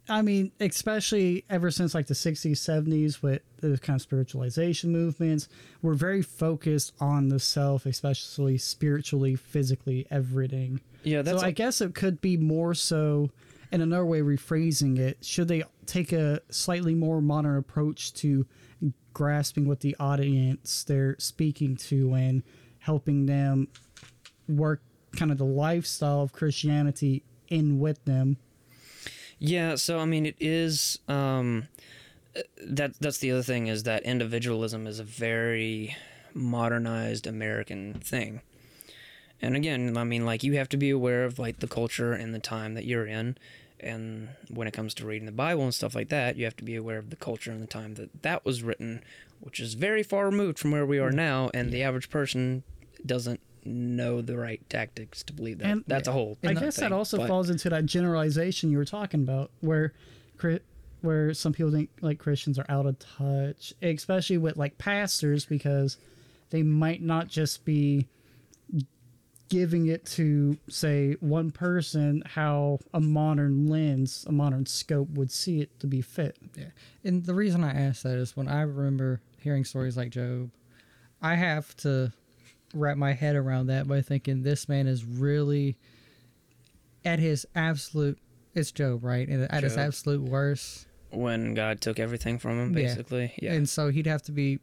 i 0.08 0.22
mean 0.22 0.50
especially 0.60 1.44
ever 1.50 1.70
since 1.70 1.94
like 1.94 2.06
the 2.06 2.14
60s 2.14 2.52
70s 2.52 3.22
with 3.22 3.42
the 3.60 3.76
kind 3.78 4.00
of 4.00 4.08
spiritualization 4.08 4.86
movements 4.86 5.48
we're 5.82 5.94
very 5.94 6.22
focused 6.22 6.94
on 6.98 7.28
the 7.28 7.38
self 7.38 7.84
especially 7.84 8.56
spiritually 8.56 9.36
physically 9.36 10.06
everything 10.10 10.80
yeah 11.02 11.22
that's 11.22 11.40
so 11.40 11.46
I 11.46 11.52
guess 11.52 11.80
it 11.80 11.94
could 11.94 12.20
be 12.20 12.36
more 12.36 12.74
so, 12.74 13.30
in 13.72 13.80
another 13.80 14.06
way, 14.06 14.20
rephrasing 14.20 14.98
it. 14.98 15.18
Should 15.24 15.48
they 15.48 15.64
take 15.86 16.12
a 16.12 16.40
slightly 16.50 16.94
more 16.94 17.20
modern 17.20 17.56
approach 17.56 18.12
to 18.14 18.46
grasping 19.12 19.66
what 19.66 19.80
the 19.80 19.96
audience 19.98 20.84
they're 20.84 21.16
speaking 21.18 21.76
to 21.76 22.14
and 22.14 22.42
helping 22.80 23.26
them 23.26 23.68
work 24.48 24.82
kind 25.16 25.32
of 25.32 25.38
the 25.38 25.44
lifestyle 25.44 26.22
of 26.22 26.32
Christianity 26.32 27.22
in 27.48 27.78
with 27.78 28.04
them? 28.04 28.36
Yeah, 29.38 29.74
so 29.74 29.98
I 29.98 30.04
mean, 30.04 30.26
it 30.26 30.36
is. 30.40 30.98
Um, 31.08 31.68
that 32.62 32.94
that's 33.00 33.18
the 33.18 33.32
other 33.32 33.42
thing 33.42 33.66
is 33.66 33.84
that 33.84 34.02
individualism 34.02 34.86
is 34.86 34.98
a 34.98 35.04
very 35.04 35.96
modernized 36.34 37.26
American 37.26 37.94
thing. 37.94 38.42
And 39.42 39.54
again, 39.54 39.96
I 39.96 40.04
mean, 40.04 40.24
like 40.24 40.42
you 40.42 40.54
have 40.54 40.68
to 40.70 40.76
be 40.76 40.90
aware 40.90 41.24
of 41.24 41.38
like 41.38 41.58
the 41.58 41.68
culture 41.68 42.12
and 42.12 42.34
the 42.34 42.38
time 42.38 42.74
that 42.74 42.84
you're 42.84 43.06
in, 43.06 43.36
and 43.80 44.30
when 44.48 44.66
it 44.66 44.72
comes 44.72 44.94
to 44.94 45.06
reading 45.06 45.26
the 45.26 45.32
Bible 45.32 45.62
and 45.62 45.74
stuff 45.74 45.94
like 45.94 46.08
that, 46.08 46.36
you 46.36 46.44
have 46.44 46.56
to 46.56 46.64
be 46.64 46.76
aware 46.76 46.98
of 46.98 47.10
the 47.10 47.16
culture 47.16 47.50
and 47.50 47.62
the 47.62 47.66
time 47.66 47.94
that 47.94 48.22
that 48.22 48.44
was 48.44 48.62
written, 48.62 49.02
which 49.40 49.60
is 49.60 49.74
very 49.74 50.02
far 50.02 50.26
removed 50.26 50.58
from 50.58 50.70
where 50.70 50.86
we 50.86 50.98
are 50.98 51.10
mm. 51.10 51.16
now, 51.16 51.50
and 51.52 51.70
the 51.70 51.82
average 51.82 52.08
person 52.08 52.62
doesn't 53.04 53.40
know 53.64 54.22
the 54.22 54.38
right 54.38 54.62
tactics 54.70 55.22
to 55.24 55.32
believe 55.32 55.58
that. 55.58 55.66
And- 55.66 55.84
that's 55.86 56.08
a 56.08 56.12
whole. 56.12 56.38
I 56.44 56.54
guess 56.54 56.76
thing, 56.76 56.88
that 56.88 56.92
also 56.92 57.18
but- 57.18 57.28
falls 57.28 57.50
into 57.50 57.68
that 57.70 57.84
generalization 57.86 58.70
you 58.70 58.78
were 58.78 58.84
talking 58.84 59.22
about, 59.22 59.50
where 59.60 59.92
where 61.02 61.34
some 61.34 61.52
people 61.52 61.70
think 61.70 61.90
like 62.00 62.18
Christians 62.18 62.58
are 62.58 62.66
out 62.68 62.86
of 62.86 62.98
touch, 62.98 63.74
especially 63.82 64.38
with 64.38 64.56
like 64.56 64.78
pastors, 64.78 65.44
because 65.44 65.98
they 66.50 66.62
might 66.62 67.02
not 67.02 67.28
just 67.28 67.64
be 67.64 68.06
giving 69.48 69.86
it 69.86 70.04
to 70.04 70.58
say 70.68 71.14
one 71.20 71.50
person 71.50 72.22
how 72.26 72.78
a 72.92 73.00
modern 73.00 73.66
lens, 73.68 74.24
a 74.28 74.32
modern 74.32 74.66
scope 74.66 75.08
would 75.10 75.30
see 75.30 75.60
it 75.60 75.78
to 75.80 75.86
be 75.86 76.00
fit. 76.00 76.36
Yeah. 76.56 76.64
And 77.04 77.24
the 77.24 77.34
reason 77.34 77.62
I 77.62 77.70
ask 77.72 78.02
that 78.02 78.16
is 78.16 78.36
when 78.36 78.48
I 78.48 78.62
remember 78.62 79.20
hearing 79.38 79.64
stories 79.64 79.96
like 79.96 80.10
Job, 80.10 80.50
I 81.22 81.34
have 81.36 81.76
to 81.78 82.12
wrap 82.74 82.96
my 82.96 83.12
head 83.12 83.36
around 83.36 83.68
that 83.68 83.86
by 83.86 84.00
thinking 84.02 84.42
this 84.42 84.68
man 84.68 84.86
is 84.86 85.04
really 85.04 85.76
at 87.04 87.18
his 87.18 87.46
absolute 87.54 88.18
it's 88.54 88.72
Job, 88.72 89.04
right? 89.04 89.28
And 89.28 89.50
at 89.52 89.62
his 89.62 89.76
absolute 89.76 90.22
worst. 90.22 90.86
when 91.10 91.52
God 91.54 91.80
took 91.80 91.98
everything 91.98 92.38
from 92.38 92.58
him, 92.58 92.76
Yeah. 92.76 92.86
basically. 92.88 93.32
Yeah. 93.40 93.52
And 93.52 93.68
so 93.68 93.90
he'd 93.90 94.06
have 94.06 94.22
to 94.22 94.32
be 94.32 94.58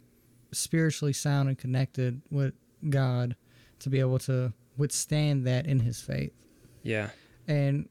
spiritually 0.51 1.13
sound 1.13 1.47
and 1.47 1.57
connected 1.57 2.21
with 2.31 2.53
God 2.89 3.35
to 3.79 3.89
be 3.89 3.99
able 3.99 4.19
to 4.19 4.51
withstand 4.77 5.45
that 5.47 5.65
in 5.65 5.79
his 5.79 6.01
faith. 6.01 6.33
yeah. 6.83 7.09
And 7.47 7.89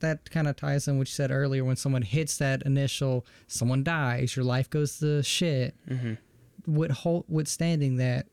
that 0.00 0.30
kind 0.30 0.46
of 0.46 0.54
ties 0.54 0.86
in 0.86 0.98
what 0.98 1.08
you 1.08 1.12
said 1.12 1.30
earlier 1.30 1.64
when 1.64 1.74
someone 1.76 2.02
hits 2.02 2.38
that 2.38 2.62
initial 2.62 3.26
someone 3.46 3.82
dies, 3.82 4.36
your 4.36 4.44
life 4.44 4.68
goes 4.70 4.98
to 5.00 5.22
shit. 5.22 5.74
hmm 5.88 6.14
With 6.66 6.90
hold, 6.90 7.24
withstanding 7.28 7.96
that, 7.96 8.26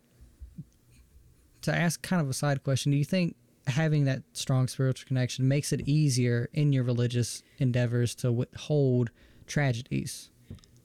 to 1.61 1.73
ask 1.75 2.01
kind 2.01 2.21
of 2.21 2.29
a 2.29 2.33
side 2.33 2.63
question, 2.63 2.91
do 2.91 2.97
you 2.97 3.05
think 3.05 3.35
having 3.67 4.03
that 4.05 4.21
strong 4.33 4.67
spiritual 4.67 5.07
connection 5.07 5.47
makes 5.47 5.73
it 5.73 5.81
easier 5.87 6.49
in 6.53 6.71
your 6.71 6.83
religious 6.83 7.41
endeavors 7.57 8.13
to 8.15 8.31
withhold 8.31 9.09
tragedies? 9.47 10.29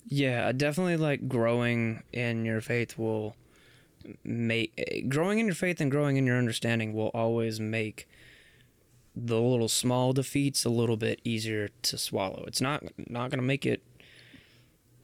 Yeah, 0.06 0.50
definitely 0.52 0.96
like 0.96 1.28
growing 1.28 2.02
in 2.12 2.44
your 2.46 2.60
faith 2.62 2.96
will 2.96 3.36
make 4.24 5.08
growing 5.08 5.38
in 5.38 5.46
your 5.46 5.54
faith 5.54 5.80
and 5.80 5.90
growing 5.90 6.16
in 6.16 6.26
your 6.26 6.38
understanding 6.38 6.92
will 6.92 7.10
always 7.14 7.60
make 7.60 8.08
the 9.14 9.40
little 9.40 9.68
small 9.68 10.12
defeats 10.12 10.64
a 10.64 10.70
little 10.70 10.96
bit 10.96 11.20
easier 11.24 11.68
to 11.82 11.98
swallow. 11.98 12.44
It's 12.46 12.60
not 12.60 12.84
not 13.08 13.30
gonna 13.30 13.42
make 13.42 13.66
it 13.66 13.82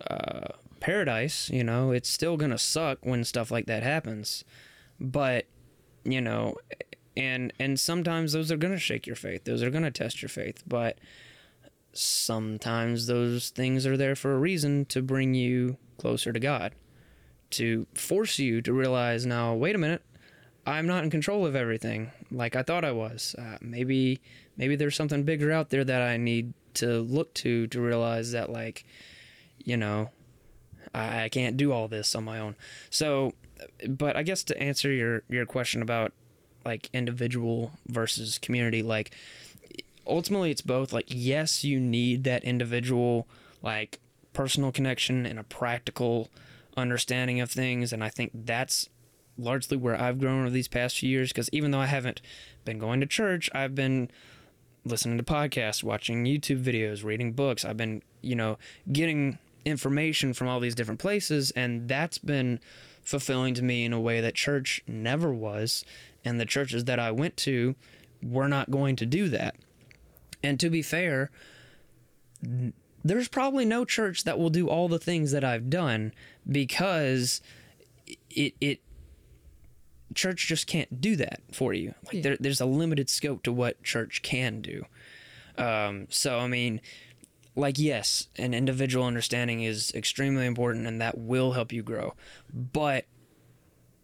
uh, 0.08 0.48
paradise, 0.80 1.50
you 1.50 1.64
know. 1.64 1.90
It's 1.90 2.08
still 2.08 2.36
gonna 2.36 2.58
suck 2.58 2.98
when 3.02 3.24
stuff 3.24 3.50
like 3.50 3.66
that 3.66 3.82
happens, 3.82 4.44
but 5.00 5.46
you 6.04 6.20
know, 6.20 6.56
and 7.16 7.52
and 7.58 7.78
sometimes 7.78 8.32
those 8.32 8.52
are 8.52 8.56
gonna 8.56 8.78
shake 8.78 9.06
your 9.06 9.16
faith. 9.16 9.44
Those 9.44 9.62
are 9.62 9.70
gonna 9.70 9.90
test 9.90 10.22
your 10.22 10.28
faith, 10.28 10.62
but 10.66 10.98
sometimes 11.92 13.06
those 13.06 13.50
things 13.50 13.86
are 13.86 13.96
there 13.96 14.14
for 14.14 14.34
a 14.34 14.38
reason 14.38 14.84
to 14.86 15.02
bring 15.02 15.34
you 15.34 15.78
closer 15.98 16.32
to 16.32 16.38
God, 16.40 16.74
to 17.50 17.86
force 17.94 18.38
you 18.38 18.60
to 18.62 18.72
realize 18.72 19.26
now, 19.26 19.54
wait 19.54 19.74
a 19.74 19.78
minute, 19.78 20.02
I'm 20.66 20.86
not 20.86 21.04
in 21.04 21.10
control 21.10 21.46
of 21.46 21.54
everything 21.54 22.10
like 22.30 22.56
I 22.56 22.62
thought 22.62 22.84
I 22.84 22.92
was. 22.92 23.36
Uh, 23.38 23.56
maybe 23.60 24.20
maybe 24.56 24.74
there's 24.76 24.96
something 24.96 25.22
bigger 25.22 25.52
out 25.52 25.70
there 25.70 25.84
that 25.84 26.02
I 26.02 26.16
need 26.16 26.54
to 26.74 27.00
look 27.00 27.32
to 27.34 27.66
to 27.68 27.80
realize 27.80 28.32
that 28.32 28.50
like, 28.50 28.84
you 29.64 29.76
know, 29.76 30.10
I, 30.92 31.24
I 31.24 31.28
can't 31.28 31.56
do 31.56 31.72
all 31.72 31.88
this 31.88 32.14
on 32.14 32.24
my 32.24 32.40
own. 32.40 32.56
So, 32.90 33.34
but 33.88 34.16
I 34.16 34.22
guess 34.22 34.42
to 34.44 34.60
answer 34.60 34.90
your 34.90 35.22
your 35.28 35.46
question 35.46 35.82
about 35.82 36.12
like 36.64 36.90
individual 36.92 37.72
versus 37.86 38.38
community, 38.38 38.82
like 38.82 39.12
ultimately 40.04 40.50
it's 40.50 40.62
both 40.62 40.92
like 40.92 41.06
yes 41.08 41.64
you 41.64 41.78
need 41.78 42.24
that 42.24 42.44
individual 42.44 43.26
like 43.62 44.00
personal 44.32 44.70
connection 44.70 45.26
and 45.26 45.38
a 45.38 45.42
practical 45.42 46.28
understanding 46.76 47.40
of 47.40 47.50
things 47.50 47.92
and 47.92 48.02
i 48.02 48.08
think 48.08 48.30
that's 48.34 48.88
largely 49.38 49.76
where 49.76 50.00
i've 50.00 50.18
grown 50.18 50.40
over 50.40 50.50
these 50.50 50.68
past 50.68 50.98
few 50.98 51.08
years 51.08 51.30
because 51.30 51.48
even 51.52 51.70
though 51.70 51.80
i 51.80 51.86
haven't 51.86 52.20
been 52.64 52.78
going 52.78 53.00
to 53.00 53.06
church 53.06 53.50
i've 53.54 53.74
been 53.74 54.10
listening 54.84 55.18
to 55.18 55.24
podcasts 55.24 55.82
watching 55.82 56.24
youtube 56.24 56.62
videos 56.62 57.04
reading 57.04 57.32
books. 57.32 57.64
I've 57.64 57.76
been 57.76 58.02
you 58.22 58.36
know 58.36 58.58
getting 58.90 59.38
information 59.64 60.32
from 60.32 60.46
all 60.46 60.60
these 60.60 60.76
different 60.76 61.00
places 61.00 61.50
and 61.52 61.88
that's 61.88 62.18
been 62.18 62.60
fulfilling 63.02 63.54
to 63.54 63.62
me 63.62 63.84
in 63.84 63.92
a 63.92 64.00
way 64.00 64.20
that 64.20 64.34
church 64.34 64.82
never 64.86 65.32
was 65.32 65.84
and 66.24 66.40
the 66.40 66.44
churches 66.44 66.84
that 66.84 67.00
i 67.00 67.10
went 67.10 67.36
to 67.38 67.74
were 68.22 68.48
not 68.48 68.70
going 68.70 68.96
to 68.96 69.06
do 69.06 69.28
that. 69.30 69.56
And 70.42 70.58
to 70.60 70.70
be 70.70 70.82
fair, 70.82 71.30
there's 73.04 73.28
probably 73.28 73.64
no 73.64 73.84
church 73.84 74.24
that 74.24 74.38
will 74.38 74.50
do 74.50 74.68
all 74.68 74.88
the 74.88 74.98
things 74.98 75.32
that 75.32 75.44
I've 75.44 75.70
done 75.70 76.12
because 76.50 77.40
it 78.30 78.54
it 78.60 78.80
church 80.14 80.46
just 80.46 80.66
can't 80.66 81.00
do 81.00 81.16
that 81.16 81.40
for 81.52 81.74
you. 81.74 81.94
Like 82.06 82.14
Yeah. 82.14 82.22
there, 82.22 82.36
there's 82.40 82.60
a 82.60 82.66
limited 82.66 83.10
scope 83.10 83.42
to 83.44 83.52
what 83.52 83.82
church 83.82 84.22
can 84.22 84.60
do. 84.60 84.86
Um, 85.58 86.06
so 86.10 86.38
I 86.38 86.46
mean, 86.48 86.80
like 87.54 87.78
yes, 87.78 88.28
an 88.36 88.54
individual 88.54 89.04
understanding 89.06 89.62
is 89.62 89.92
extremely 89.94 90.46
important, 90.46 90.86
and 90.86 91.00
that 91.00 91.18
will 91.18 91.52
help 91.52 91.72
you 91.72 91.82
grow. 91.82 92.14
But 92.52 93.06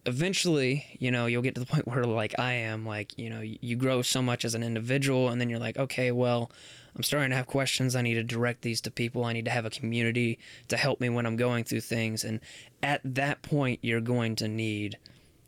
eventually, 0.05 0.97
you 0.99 1.11
know, 1.11 1.25
you'll 1.25 1.41
get 1.41 1.55
to 1.55 1.61
the 1.61 1.65
point 1.73 1.87
where 1.87 2.03
like 2.05 2.37
I 2.39 2.53
am, 2.53 2.85
like, 2.85 3.17
you 3.17 3.29
know, 3.29 3.41
you, 3.41 3.57
you 3.61 3.75
grow 3.75 4.01
so 4.01 4.21
much 4.21 4.43
as 4.45 4.55
an 4.55 4.63
individual 4.63 5.29
and 5.29 5.39
then 5.39 5.49
you're 5.49 5.59
like, 5.59 5.77
okay, 5.77 6.11
well, 6.11 6.51
I'm 6.95 7.03
starting 7.03 7.31
to 7.31 7.35
have 7.35 7.47
questions. 7.47 7.95
I 7.95 8.01
need 8.01 8.15
to 8.15 8.23
direct 8.23 8.61
these 8.61 8.81
to 8.81 8.91
people. 8.91 9.25
I 9.25 9.33
need 9.33 9.45
to 9.45 9.51
have 9.51 9.65
a 9.65 9.69
community 9.69 10.39
to 10.67 10.77
help 10.77 10.99
me 10.99 11.09
when 11.09 11.25
I'm 11.25 11.35
going 11.35 11.63
through 11.63 11.81
things. 11.81 12.23
And 12.23 12.39
at 12.81 13.01
that 13.03 13.41
point, 13.41 13.79
you're 13.81 14.01
going 14.01 14.35
to 14.37 14.47
need 14.47 14.97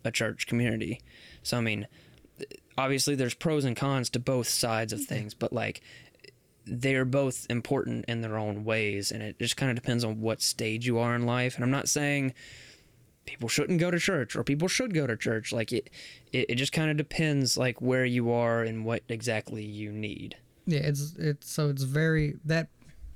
a 0.04 0.10
church 0.10 0.46
community. 0.46 1.00
So, 1.42 1.58
I 1.58 1.60
mean, 1.60 1.86
obviously 2.76 3.14
there's 3.14 3.34
pros 3.34 3.64
and 3.64 3.76
cons 3.76 4.10
to 4.10 4.18
both 4.18 4.48
sides 4.48 4.92
of 4.92 5.00
mm-hmm. 5.00 5.14
things, 5.14 5.34
but 5.34 5.52
like 5.52 5.82
they're 6.66 7.04
both 7.04 7.46
important 7.48 8.04
in 8.06 8.22
their 8.22 8.36
own 8.36 8.64
ways. 8.64 9.12
And 9.12 9.22
it 9.22 9.38
just 9.38 9.56
kind 9.56 9.70
of 9.70 9.76
depends 9.76 10.02
on 10.02 10.20
what 10.20 10.42
stage 10.42 10.86
you 10.86 10.98
are 10.98 11.14
in 11.14 11.26
life. 11.26 11.54
And 11.54 11.64
I'm 11.64 11.70
not 11.70 11.88
saying 11.88 12.34
people 13.24 13.48
shouldn't 13.48 13.80
go 13.80 13.90
to 13.90 13.98
church 13.98 14.34
or 14.34 14.42
people 14.42 14.68
should 14.68 14.94
go 14.94 15.06
to 15.06 15.16
church 15.16 15.52
like 15.52 15.72
it 15.72 15.90
it, 16.32 16.46
it 16.50 16.54
just 16.54 16.72
kind 16.72 16.90
of 16.90 16.96
depends 16.96 17.56
like 17.56 17.82
where 17.82 18.04
you 18.04 18.30
are 18.30 18.62
and 18.62 18.84
what 18.84 19.02
exactly 19.08 19.64
you 19.64 19.90
need 19.90 20.36
Yeah, 20.66 20.80
it's 20.80 21.14
it's 21.18 21.50
so 21.50 21.68
it's 21.70 21.82
very 21.84 22.36
that 22.44 22.68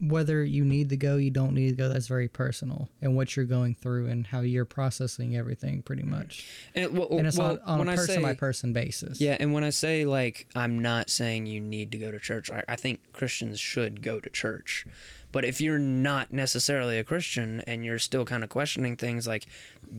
whether 0.03 0.43
you 0.43 0.65
need 0.65 0.89
to 0.89 0.97
go, 0.97 1.17
you 1.17 1.31
don't 1.31 1.53
need 1.53 1.69
to 1.71 1.77
go. 1.77 1.89
That's 1.91 2.07
very 2.07 2.27
personal, 2.29 2.89
and 3.03 3.17
what 3.17 3.37
you're 3.37 3.45
going 3.45 3.75
through 3.75 4.07
and 4.07 4.27
how 4.27 4.41
you're 4.41 4.65
processing 4.65 5.37
everything, 5.37 5.83
pretty 5.83 6.05
much. 6.05 6.47
and, 6.75 6.97
well, 6.97 7.09
And 7.11 7.27
it's 7.27 7.37
well, 7.37 7.59
on, 7.67 7.81
on 7.81 7.89
a 7.89 7.97
person 7.97 8.15
say, 8.15 8.23
by 8.23 8.33
person 8.33 8.73
basis. 8.73 9.21
yeah 9.21 9.37
and 9.39 9.53
when 9.53 9.63
i 9.63 9.69
say 9.71 10.07
like 10.07 10.47
i'm 10.55 10.79
not 10.81 11.11
saying 11.11 11.45
you 11.47 11.61
need 11.61 11.93
to 11.93 11.99
go 11.99 12.11
to 12.11 12.19
church 12.19 12.51
I, 12.51 12.63
I 12.69 12.77
think 12.77 13.01
christians 13.13 13.61
should 13.61 14.01
go 14.01 14.21
to 14.21 14.31
church 14.31 14.87
but 15.33 15.45
if 15.45 15.61
you're 15.61 15.79
not 15.79 16.33
necessarily 16.33 16.99
a 16.99 17.05
christian 17.05 17.63
and 17.67 17.85
you're 17.85 17.99
still 17.99 18.25
kind 18.25 18.43
of 18.43 18.49
questioning 18.49 18.97
things 18.97 19.27
like 19.27 19.47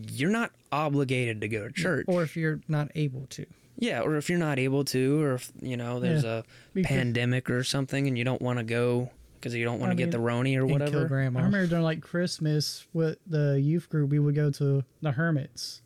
you're 0.09 0.31
not 0.31 0.51
obligated 0.71 1.41
to 1.41 1.47
go 1.47 1.67
to 1.67 1.73
church 1.73 2.05
Or 2.07 2.23
if 2.23 2.35
you're 2.35 2.61
not 2.67 2.89
able 2.95 3.27
to. 3.31 3.45
Yeah, 3.81 4.01
or 4.01 4.15
if 4.15 4.29
you're 4.29 4.37
not 4.39 4.59
able 4.59 4.83
to, 4.85 5.21
or 5.23 5.33
if 5.33 5.51
you 5.61 5.75
know 5.75 5.99
there's 5.99 6.23
a 6.23 6.43
Because- 6.73 6.87
pandemic 6.95 7.49
or 7.49 7.63
something, 7.63 8.07
and 8.07 8.15
you 8.17 8.23
don't 8.23 8.41
want 8.41 8.59
to 8.59 8.63
go 8.63 9.09
because 9.39 9.55
you 9.55 9.65
don't 9.65 9.79
want 9.79 9.91
to 9.91 9.95
get 9.95 10.05
mean, 10.05 10.11
the 10.11 10.17
Roni 10.19 10.55
or 10.55 10.61
And 10.61 10.69
kill 10.69 10.79
whatever. 10.79 11.05
grandma. 11.07 11.39
I 11.39 11.43
remember 11.43 11.65
during 11.67 11.83
like 11.83 11.99
Christmas 12.01 12.85
with 12.93 13.17
the 13.25 13.59
youth 13.59 13.89
group, 13.89 14.11
we 14.11 14.19
would 14.19 14.35
go 14.35 14.51
to 14.51 14.83
the 15.01 15.11
hermits 15.11 15.81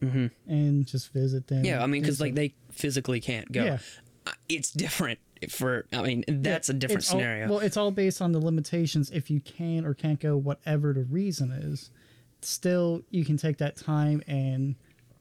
hmm 0.00 0.28
and 0.46 0.86
just 0.86 1.12
visit 1.12 1.46
them. 1.48 1.64
Yeah, 1.66 1.82
I 1.82 1.86
mean, 1.86 2.00
because 2.00 2.18
like 2.20 2.34
they 2.34 2.54
physically 2.70 3.20
can't 3.20 3.52
go. 3.52 3.62
Yeah. 3.64 3.78
It's 4.48 4.70
different 4.72 5.18
for. 5.50 5.84
I 5.92 6.00
mean, 6.00 6.24
that's 6.26 6.70
a 6.70 6.72
different 6.72 7.02
It's 7.02 7.12
all- 7.12 7.18
scenario. 7.18 7.48
well, 7.50 7.58
it's 7.58 7.76
all 7.76 7.90
based 7.90 8.22
on 8.22 8.32
the 8.32 8.40
limitations. 8.40 9.10
If 9.10 9.30
you 9.30 9.40
can 9.42 9.84
or 9.84 9.92
can't 9.92 10.18
go, 10.18 10.38
whatever 10.38 10.94
the 10.94 11.04
reason 11.04 11.52
is, 11.52 11.90
still 12.40 13.02
you 13.10 13.26
can 13.26 13.36
take 13.36 13.58
that 13.58 13.76
time 13.76 14.22
and 14.26 14.76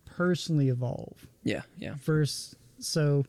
personally 0.06 0.70
evolve. 0.70 1.28
Yeah, 1.44 1.62
yeah, 1.78 1.96
First, 1.96 2.56
so 2.80 3.26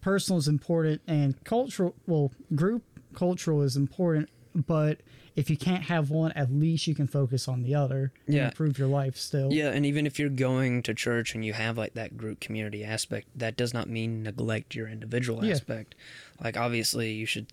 personal 0.00 0.38
is 0.38 0.48
important 0.48 1.00
and 1.06 1.42
cultural. 1.44 1.94
Well, 2.06 2.32
group 2.54 2.82
cultural 3.14 3.62
is 3.62 3.76
important, 3.76 4.28
but 4.54 5.00
if 5.34 5.50
you 5.50 5.56
can't 5.56 5.84
have 5.84 6.08
one, 6.10 6.32
at 6.32 6.50
least 6.50 6.86
you 6.86 6.94
can 6.94 7.06
focus 7.06 7.46
on 7.48 7.62
the 7.62 7.74
other 7.74 8.12
and 8.26 8.36
Yeah. 8.36 8.44
improve 8.46 8.78
your 8.78 8.88
life 8.88 9.16
still. 9.16 9.52
yeah. 9.52 9.68
And 9.70 9.84
even 9.84 10.06
if 10.06 10.18
you're 10.18 10.30
going 10.30 10.82
to 10.84 10.94
church 10.94 11.34
and 11.34 11.44
you 11.44 11.52
have 11.52 11.76
like 11.76 11.92
that 11.94 12.16
group 12.16 12.40
community 12.40 12.82
aspect, 12.84 13.26
that 13.34 13.54
does 13.56 13.74
not 13.74 13.88
mean 13.88 14.22
neglect 14.22 14.74
your 14.74 14.88
individual 14.88 15.44
Yeah. 15.44 15.52
aspect. 15.52 15.94
Like 16.42 16.56
obviously, 16.56 17.12
you 17.12 17.26
should. 17.26 17.46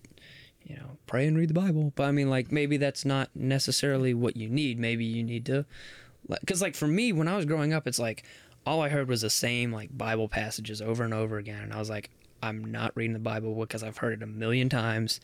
You 0.66 0.78
know, 0.78 0.98
pray 1.08 1.28
and 1.28 1.38
read 1.38 1.50
the 1.50 1.54
Bible, 1.54 1.92
but 1.94 2.04
I 2.04 2.12
mean, 2.14 2.30
like 2.30 2.50
maybe 2.50 2.78
that's 2.78 3.04
not 3.04 3.30
necessarily 3.36 4.14
what 4.14 4.38
you 4.38 4.48
need. 4.48 4.80
Maybe 4.80 5.04
you 5.04 5.22
need 5.22 5.46
to, 5.48 5.66
because 6.40 6.62
like 6.62 6.74
for 6.74 6.88
me, 6.88 7.12
when 7.12 7.28
I 7.28 7.36
was 7.36 7.44
growing 7.46 7.74
up, 7.74 7.86
it's 7.86 8.00
like 8.00 8.24
all 8.66 8.82
I 8.82 8.90
heard 8.90 9.08
was 9.08 9.22
the 9.22 9.30
same 9.30 9.72
like 9.72 9.96
Bible 9.98 10.28
passages 10.30 10.82
over 10.82 11.04
and 11.04 11.14
over 11.14 11.38
again, 11.38 11.62
and 11.64 11.74
I 11.74 11.80
was 11.80 11.90
like, 11.90 12.10
I'm 12.42 12.64
not 12.66 12.92
reading 12.96 13.14
the 13.14 13.20
Bible 13.20 13.54
because 13.56 13.84
I've 13.84 13.98
heard 13.98 14.14
it 14.14 14.24
a 14.24 14.28
million 14.28 14.70
times. 14.70 15.20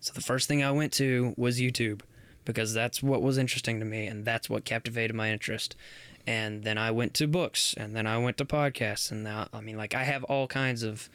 So 0.00 0.12
the 0.14 0.20
first 0.20 0.48
thing 0.48 0.62
I 0.62 0.70
went 0.72 0.92
to 0.94 1.34
was 1.36 1.60
YouTube 1.60 2.00
because 2.44 2.72
that's 2.72 3.02
what 3.02 3.20
was 3.22 3.36
interesting 3.38 3.78
to 3.80 3.84
me 3.84 4.06
and 4.06 4.24
that's 4.24 4.48
what 4.48 4.64
captivated 4.64 5.14
my 5.14 5.30
interest. 5.30 5.76
and 6.26 6.64
then 6.64 6.76
I 6.78 6.90
went 6.90 7.14
to 7.14 7.26
books, 7.26 7.74
and 7.76 7.94
then 7.96 8.06
I 8.06 8.18
went 8.18 8.36
to 8.38 8.44
podcasts, 8.44 9.10
and 9.10 9.22
now 9.24 9.48
I 9.52 9.60
mean, 9.60 9.76
like 9.76 9.94
I 9.94 10.04
have 10.04 10.24
all 10.24 10.46
kinds 10.46 10.82
of 10.82 11.08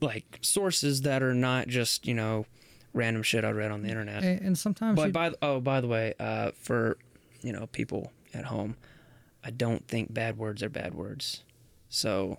like 0.00 0.38
sources 0.42 1.02
that 1.02 1.22
are 1.22 1.34
not 1.34 1.66
just 1.68 2.06
you 2.06 2.14
know 2.14 2.46
random 2.94 3.22
shit 3.22 3.44
I 3.44 3.50
read 3.50 3.70
on 3.70 3.82
the 3.82 3.88
internet. 3.88 4.22
And, 4.22 4.40
and 4.40 4.58
sometimes 4.58 4.96
But 4.96 5.12
by 5.12 5.30
the- 5.30 5.38
oh, 5.42 5.60
by 5.60 5.80
the 5.80 5.86
way, 5.88 6.14
uh, 6.18 6.52
for 6.60 6.98
you 7.42 7.52
know 7.52 7.66
people 7.68 8.12
at 8.34 8.44
home, 8.46 8.76
I 9.48 9.50
don't 9.50 9.88
think 9.88 10.12
bad 10.12 10.36
words 10.36 10.62
are 10.62 10.68
bad 10.68 10.94
words. 10.94 11.42
So 11.88 12.36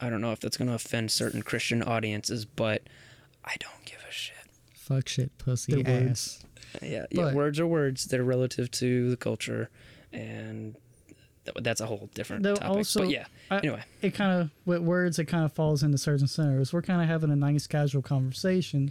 I 0.00 0.08
don't 0.08 0.22
know 0.22 0.32
if 0.32 0.40
that's 0.40 0.56
going 0.56 0.68
to 0.68 0.74
offend 0.74 1.10
certain 1.10 1.42
Christian 1.42 1.82
audiences, 1.82 2.46
but 2.46 2.84
I 3.44 3.54
don't 3.60 3.84
give 3.84 3.98
a 4.08 4.10
shit. 4.10 4.34
fuck 4.72 5.06
shit, 5.08 5.36
pussy, 5.36 5.74
The 5.74 5.82
words. 5.82 6.42
ass. 6.72 6.82
Yeah, 6.82 7.04
yeah. 7.10 7.22
But- 7.24 7.34
words 7.34 7.60
are 7.60 7.66
words. 7.66 8.06
They're 8.06 8.24
relative 8.24 8.70
to 8.72 9.10
the 9.10 9.16
culture, 9.18 9.68
and 10.10 10.74
th- 11.44 11.56
that's 11.60 11.82
a 11.82 11.86
whole 11.86 12.08
different 12.14 12.44
Though 12.44 12.54
topic. 12.54 12.76
also, 12.78 13.00
but 13.00 13.10
yeah, 13.10 13.26
I- 13.50 13.58
anyway, 13.58 13.82
it 14.00 14.14
kind 14.14 14.40
of 14.40 14.50
with 14.64 14.80
words 14.80 15.18
it 15.18 15.26
kind 15.26 15.44
of 15.44 15.52
falls 15.52 15.82
into 15.82 15.98
certain 15.98 16.26
scenarios 16.28 16.72
we're 16.72 16.80
kind 16.82 17.02
of 17.02 17.08
having 17.08 17.30
a 17.30 17.36
nice 17.36 17.66
casual 17.66 18.00
conversation 18.02 18.90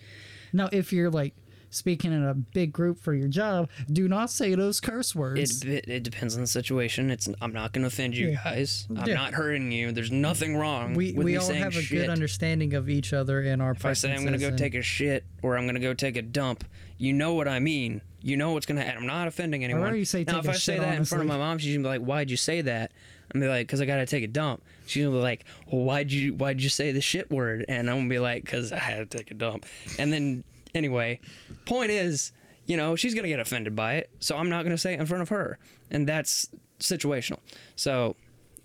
now 0.54 0.70
if 0.72 0.92
you're 0.94 1.10
like 1.12 1.34
speaking 1.70 2.12
in 2.14 2.24
a 2.24 2.34
big 2.34 2.72
group 2.72 3.00
for 3.00 3.14
your 3.14 3.28
job 3.28 3.70
do 3.92 4.08
not 4.08 4.30
say 4.32 4.56
those 4.56 4.80
curse 4.80 5.14
words 5.14 5.64
it, 5.64 5.88
it 5.88 6.04
depends 6.04 6.36
on 6.36 6.42
the 6.42 6.48
situation. 6.48 7.12
It's 7.12 7.28
I'm 7.42 7.52
not 7.54 7.74
going 7.74 7.82
to 7.84 7.88
offend 7.88 8.16
you 8.16 8.30
Yeah. 8.30 8.44
guys. 8.44 8.88
I'm 8.96 9.08
Yeah. 9.08 9.16
not 9.16 9.34
hurting 9.34 9.72
you. 9.72 9.92
There's 9.92 10.12
nothing 10.12 10.56
wrong 10.56 10.94
We 10.94 11.14
we 11.14 11.38
all 11.38 11.50
have 11.54 11.76
a 11.76 11.82
shit. 11.82 12.00
good 12.02 12.10
understanding 12.10 12.74
of 12.74 12.90
each 12.90 13.14
other 13.14 13.42
in 13.42 13.62
our 13.62 13.72
If 13.72 13.86
I 13.86 13.94
say 13.94 14.12
I'm 14.12 14.24
gonna 14.24 14.38
go 14.38 14.50
preferences 14.50 14.60
take 14.62 14.76
a 14.76 14.82
shit 14.82 15.24
or 15.42 15.58
I'm 15.58 15.66
gonna 15.66 15.80
go 15.80 15.94
take 15.94 16.16
a 16.18 16.22
dump, 16.22 16.64
you 16.98 17.14
know 17.14 17.34
what 17.34 17.48
I 17.48 17.60
mean. 17.60 18.02
You 18.22 18.36
know 18.38 18.52
what's 18.52 18.66
gonna 18.66 18.82
happen. 18.84 19.02
I'm 19.02 19.08
not 19.08 19.28
offending 19.28 19.64
anyone. 19.64 19.84
rather 19.84 19.96
you 19.98 20.06
say 20.06 20.24
now, 20.26 20.40
if 20.40 20.50
I 20.50 20.54
say 20.54 20.80
that 20.80 20.96
in 20.98 21.06
front 21.06 21.22
of 21.22 21.28
my 21.28 21.38
mom, 21.38 21.58
she's 21.60 21.74
gonna 21.76 21.84
be 21.84 22.00
like, 22.00 22.02
"Why'd 22.08 22.32
you 22.32 22.38
say 22.38 22.62
that?" 22.62 22.92
I'm 23.34 23.40
gonna 23.40 23.52
be 23.52 23.58
like, 23.60 23.68
"Cause 23.68 23.80
I 23.82 23.86
gotta 23.86 24.06
take 24.06 24.24
a 24.24 24.28
dump." 24.28 24.64
She's 24.88 25.04
gonna 25.04 25.16
be 25.16 25.22
like, 25.22 25.46
"Well, 25.72 25.84
why'd 25.84 26.12
you 26.12 26.34
why'd 26.34 26.62
you 26.62 26.70
say 26.70 26.92
the 26.92 27.02
shit 27.02 27.30
word?" 27.30 27.66
And 27.70 27.90
I'm 27.90 27.98
gonna 27.98 28.10
be 28.10 28.20
like, 28.20 28.46
"Cause 28.46 28.72
I 28.72 28.80
had 28.80 29.12
to 29.12 29.18
take 29.18 29.32
a 29.32 29.34
dump." 29.36 29.66
And 30.00 30.12
then 30.12 30.44
anyway, 30.74 31.20
point 31.66 31.92
is, 31.92 32.32
you 32.66 32.78
know, 32.78 32.96
she's 32.96 33.14
gonna 33.14 33.28
get 33.28 33.40
offended 33.40 33.76
by 33.76 33.96
it, 33.96 34.10
so 34.20 34.38
I'm 34.38 34.50
not 34.50 34.64
gonna 34.64 34.78
say 34.78 34.94
it 34.94 35.00
in 35.00 35.06
front 35.06 35.22
of 35.22 35.30
her, 35.30 35.58
and 35.92 36.08
that's 36.08 36.50
situational. 36.80 37.40
So 37.76 38.16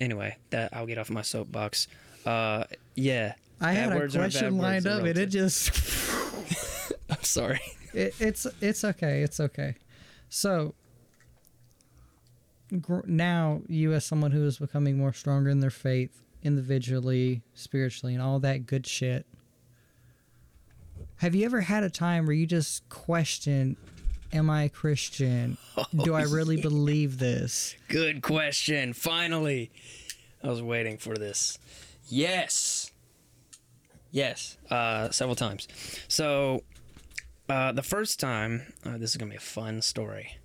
anyway, 0.01 0.37
that 0.51 0.75
I'll 0.75 0.87
get 0.87 0.99
off 0.99 1.11
my 1.11 1.23
soapbox. 1.23 1.89
Uh, 2.27 2.65
yeah. 2.95 3.35
I 3.61 3.73
had 3.73 3.93
a 3.93 3.97
words 3.97 4.17
aren't 4.17 4.33
bad 4.33 4.41
question 4.41 4.59
lined 4.59 4.87
up 4.87 5.05
and 5.05 5.17
it 5.17 5.27
just 5.27 5.71
I'm 7.11 7.23
sorry. 7.23 7.61
it, 7.95 8.15
it's 8.19 8.45
it's 8.61 8.83
okay 8.83 9.23
it's 9.23 9.39
okay 9.39 9.77
so 10.29 10.75
gr- 12.81 13.07
now 13.07 13.61
you 13.69 13.93
as 13.93 14.05
someone 14.05 14.33
who 14.33 14.45
is 14.47 14.59
becoming 14.59 14.99
more 14.99 15.13
stronger 15.13 15.49
in 15.49 15.61
their 15.61 15.71
faith 15.71 16.23
individually 16.43 17.43
spiritually 17.55 18.15
and 18.15 18.23
all 18.23 18.41
that 18.41 18.67
good 18.67 18.85
shit 18.85 19.27
have 21.23 21.35
you 21.37 21.45
ever 21.45 21.61
had 21.61 21.85
a 21.85 21.91
time 21.91 22.27
where 22.27 22.35
you 22.35 22.47
just 22.47 22.87
question 22.89 23.77
am 24.33 24.51
i 24.51 24.65
a 24.65 24.69
christian 24.69 25.57
do 26.05 26.15
i 26.15 26.23
really 26.39 26.61
believe 26.61 27.19
this 27.19 27.77
Good 27.89 28.23
question. 28.23 28.93
Finally. 28.93 29.71
I 30.43 30.49
was 30.49 30.61
waiting 30.61 30.99
for 30.99 31.15
this. 31.15 31.59
Yes. 32.09 32.91
Yes. 34.11 34.57
Uh, 34.69 35.11
several 35.11 35.37
times. 35.37 35.69
So, 36.09 36.65
uh, 37.49 37.71
the 37.71 37.83
first 37.83 38.19
time, 38.19 38.73
uh, 38.85 38.99
this 38.99 39.11
is 39.11 39.17
going 39.17 39.31
to 39.31 39.35
be 39.35 39.37
a 39.37 39.41
fun 39.41 39.83
story. 39.83 40.39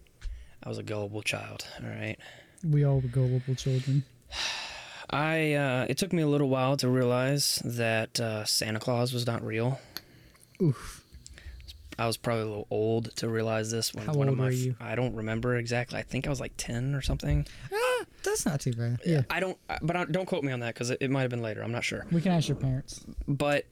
I 0.61 0.69
was 0.69 0.77
a 0.77 0.83
gullible 0.83 1.23
child, 1.23 1.65
all 1.81 1.89
right? 1.89 2.17
we 2.63 2.83
all 2.83 2.99
were 2.99 3.07
gullible 3.07 3.55
children 3.55 4.03
I, 5.09 5.53
uh, 5.53 5.85
it 5.87 5.97
took 5.97 6.11
me 6.11 6.21
a 6.21 6.27
little 6.27 6.49
while 6.49 6.75
to 6.77 6.89
realize 6.89 7.61
that 7.63 8.19
uh, 8.19 8.43
Santa 8.43 8.79
Claus 8.79 9.13
was 9.13 9.25
not 9.25 9.41
real. 9.41 9.79
Oof 10.61 11.03
I 11.99 12.05
was 12.05 12.15
probably 12.15 12.43
a 12.43 12.45
little 12.47 12.67
old 12.69 13.15
to 13.15 13.27
realize 13.27 13.71
this 13.71 13.91
when 13.93 14.05
How 14.05 14.13
one 14.13 14.29
of 14.29 14.37
my, 14.37 14.45
were 14.45 14.51
you? 14.51 14.75
I 14.79 14.93
don't 14.93 15.15
remember 15.15 15.55
exactly. 15.55 15.97
I 15.97 16.03
think 16.03 16.27
I 16.27 16.29
was 16.29 16.39
like 16.39 16.53
10 16.55 16.93
or 16.93 17.01
something. 17.01 17.47
ah, 17.73 18.05
that's 18.23 18.45
not 18.45 18.59
too 18.61 18.73
bad 18.73 18.99
yeah 19.05 19.21
I 19.31 19.39
don't 19.39 19.57
but 19.81 19.95
I, 19.95 20.05
don't 20.05 20.27
quote 20.27 20.43
me 20.43 20.51
on 20.51 20.59
that 20.59 20.75
cuz 20.75 20.89
it, 20.91 20.99
it 21.01 21.09
might 21.09 21.21
have 21.21 21.31
been 21.31 21.41
later. 21.41 21.63
I'm 21.63 21.71
not 21.71 21.83
sure. 21.83 22.05
we 22.11 22.21
can 22.21 22.31
ask 22.33 22.47
your 22.47 22.57
parents 22.57 23.03
but 23.27 23.65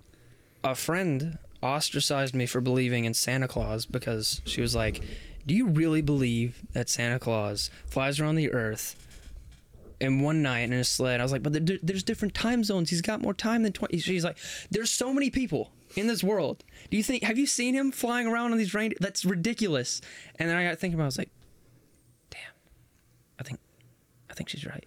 a 0.64 0.74
friend 0.74 1.38
ostracized 1.62 2.34
me 2.34 2.46
for 2.48 2.62
believing 2.62 3.06
in 3.06 3.14
Santa 3.14 3.48
Claus 3.48 3.86
because 3.86 4.42
she 4.46 4.62
was 4.62 4.76
like, 4.76 5.02
"Do 5.46 5.54
you 5.54 5.68
really 5.68 6.02
believe 6.02 6.64
that 6.74 6.90
Santa 6.90 7.20
Claus 7.20 7.70
flies 7.86 8.20
around 8.20 8.36
the 8.36 8.52
earth 8.52 8.96
in 10.00 10.22
one 10.22 10.42
night 10.42 10.62
in 10.62 10.74
a 10.74 10.84
sled?" 10.84 11.20
I 11.20 11.24
was 11.24 11.32
like, 11.32 11.44
"But 11.44 11.54
there's 11.86 12.04
different 12.04 12.34
time 12.34 12.64
zones. 12.64 12.90
He's 12.90 13.02
got 13.02 13.22
more 13.22 13.34
time 13.34 13.64
than 13.64 13.74
20." 13.74 13.98
She's 14.00 14.24
like, 14.24 14.38
"There's 14.72 14.92
so 14.92 15.14
many 15.14 15.30
people 15.30 15.72
in 15.96 16.08
this 16.08 16.24
world. 16.24 16.64
Do 16.90 16.98
you 16.98 17.04
think 17.04 17.24
have 17.24 17.38
you 17.38 17.46
seen 17.46 17.74
him 17.76 17.92
flying 17.92 18.28
around 18.28 18.52
on 18.52 18.58
these 18.58 18.74
reindeer? 18.74 18.98
That's 19.00 19.26
ridiculous." 19.26 20.02
And 20.38 20.50
then 20.50 20.58
I 20.58 20.64
got 20.64 20.80
thinking 20.80 20.96
about 20.96 21.04
it, 21.04 21.06
I 21.06 21.08
was 21.08 21.18
like, 21.18 21.32
"Damn. 22.30 22.40
I 23.40 23.44
think 23.44 23.60
I 24.30 24.34
think 24.34 24.50
she's 24.50 24.66
right." 24.66 24.86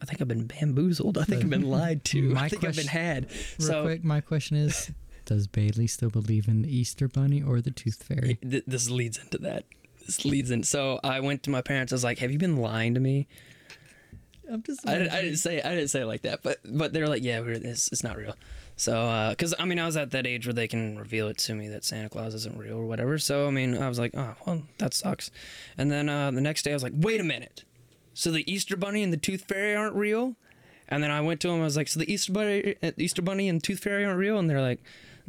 I 0.00 0.04
think 0.04 0.20
I've 0.20 0.28
been 0.28 0.46
bamboozled. 0.46 1.18
I 1.18 1.24
think 1.24 1.42
I've 1.42 1.50
been 1.50 1.68
lied 1.70 2.04
to. 2.06 2.34
I 2.36 2.48
think 2.48 2.64
I've 2.64 2.76
been 2.76 2.86
question- 2.86 2.88
had. 2.88 3.30
real 3.58 3.68
so 3.68 3.82
quick 3.84 4.04
my 4.04 4.20
question 4.20 4.56
is 4.56 4.92
does 5.24 5.46
bailey 5.48 5.86
still 5.86 6.10
believe 6.10 6.46
in 6.46 6.62
the 6.62 6.74
easter 6.74 7.08
bunny 7.08 7.42
or 7.42 7.60
the 7.60 7.72
tooth 7.72 8.02
fairy 8.02 8.34
th- 8.48 8.62
this 8.66 8.88
leads 8.90 9.18
into 9.18 9.38
that. 9.38 9.64
This 10.04 10.24
leads 10.24 10.52
in. 10.52 10.62
So 10.62 11.00
I 11.02 11.18
went 11.18 11.42
to 11.44 11.50
my 11.50 11.62
parents. 11.62 11.92
I 11.92 11.96
was 11.96 12.04
like, 12.04 12.18
"Have 12.20 12.30
you 12.30 12.38
been 12.38 12.56
lying 12.56 12.94
to 12.94 13.00
me?" 13.00 13.26
I'm 14.52 14.62
just 14.62 14.86
I, 14.88 14.98
didn't- 14.98 15.12
I 15.12 15.22
didn't 15.22 15.38
say 15.38 15.60
I 15.62 15.70
didn't 15.74 15.88
say 15.88 16.02
it 16.02 16.06
like 16.06 16.22
that, 16.22 16.42
but 16.42 16.58
but 16.64 16.92
they're 16.92 17.08
like, 17.08 17.22
"Yeah, 17.22 17.40
we're, 17.40 17.52
it's 17.52 17.88
it's 17.92 18.04
not 18.04 18.16
real." 18.16 18.34
So 18.76 19.28
because 19.30 19.54
I 19.58 19.64
mean, 19.64 19.78
I 19.78 19.86
was 19.86 19.96
at 19.96 20.10
that 20.10 20.26
age 20.26 20.46
where 20.46 20.52
they 20.52 20.68
can 20.68 20.98
reveal 20.98 21.28
it 21.28 21.38
to 21.38 21.54
me 21.54 21.68
that 21.68 21.84
Santa 21.84 22.08
Claus 22.10 22.34
isn't 22.34 22.56
real 22.58 22.76
or 22.76 22.86
whatever. 22.86 23.18
So 23.18 23.46
I 23.46 23.50
mean, 23.50 23.76
I 23.76 23.88
was 23.88 23.98
like, 23.98 24.12
"Oh, 24.14 24.34
well, 24.46 24.62
that 24.78 24.92
sucks." 24.94 25.30
And 25.78 25.90
then 25.90 26.08
uh, 26.08 26.30
the 26.30 26.40
next 26.40 26.62
day, 26.62 26.72
I 26.72 26.74
was 26.74 26.82
like, 26.82 26.92
"Wait 26.94 27.20
a 27.20 27.24
minute." 27.24 27.64
So 28.14 28.30
the 28.30 28.50
Easter 28.50 28.76
Bunny 28.76 29.02
and 29.02 29.12
the 29.12 29.16
Tooth 29.18 29.44
Fairy 29.48 29.74
aren't 29.74 29.94
real? 29.94 30.36
And 30.88 31.02
then 31.02 31.10
I 31.10 31.20
went 31.20 31.40
to 31.40 31.48
them. 31.48 31.60
I 31.60 31.64
was 31.64 31.76
like, 31.76 31.88
"So 31.88 31.98
the 32.00 32.12
Easter 32.12 32.32
Bunny, 32.32 32.76
uh, 32.82 32.92
Easter 32.98 33.22
Bunny 33.22 33.48
and 33.48 33.62
Tooth 33.62 33.80
Fairy 33.80 34.04
aren't 34.04 34.18
real?" 34.18 34.38
And 34.38 34.48
they're 34.48 34.60
like, 34.60 34.80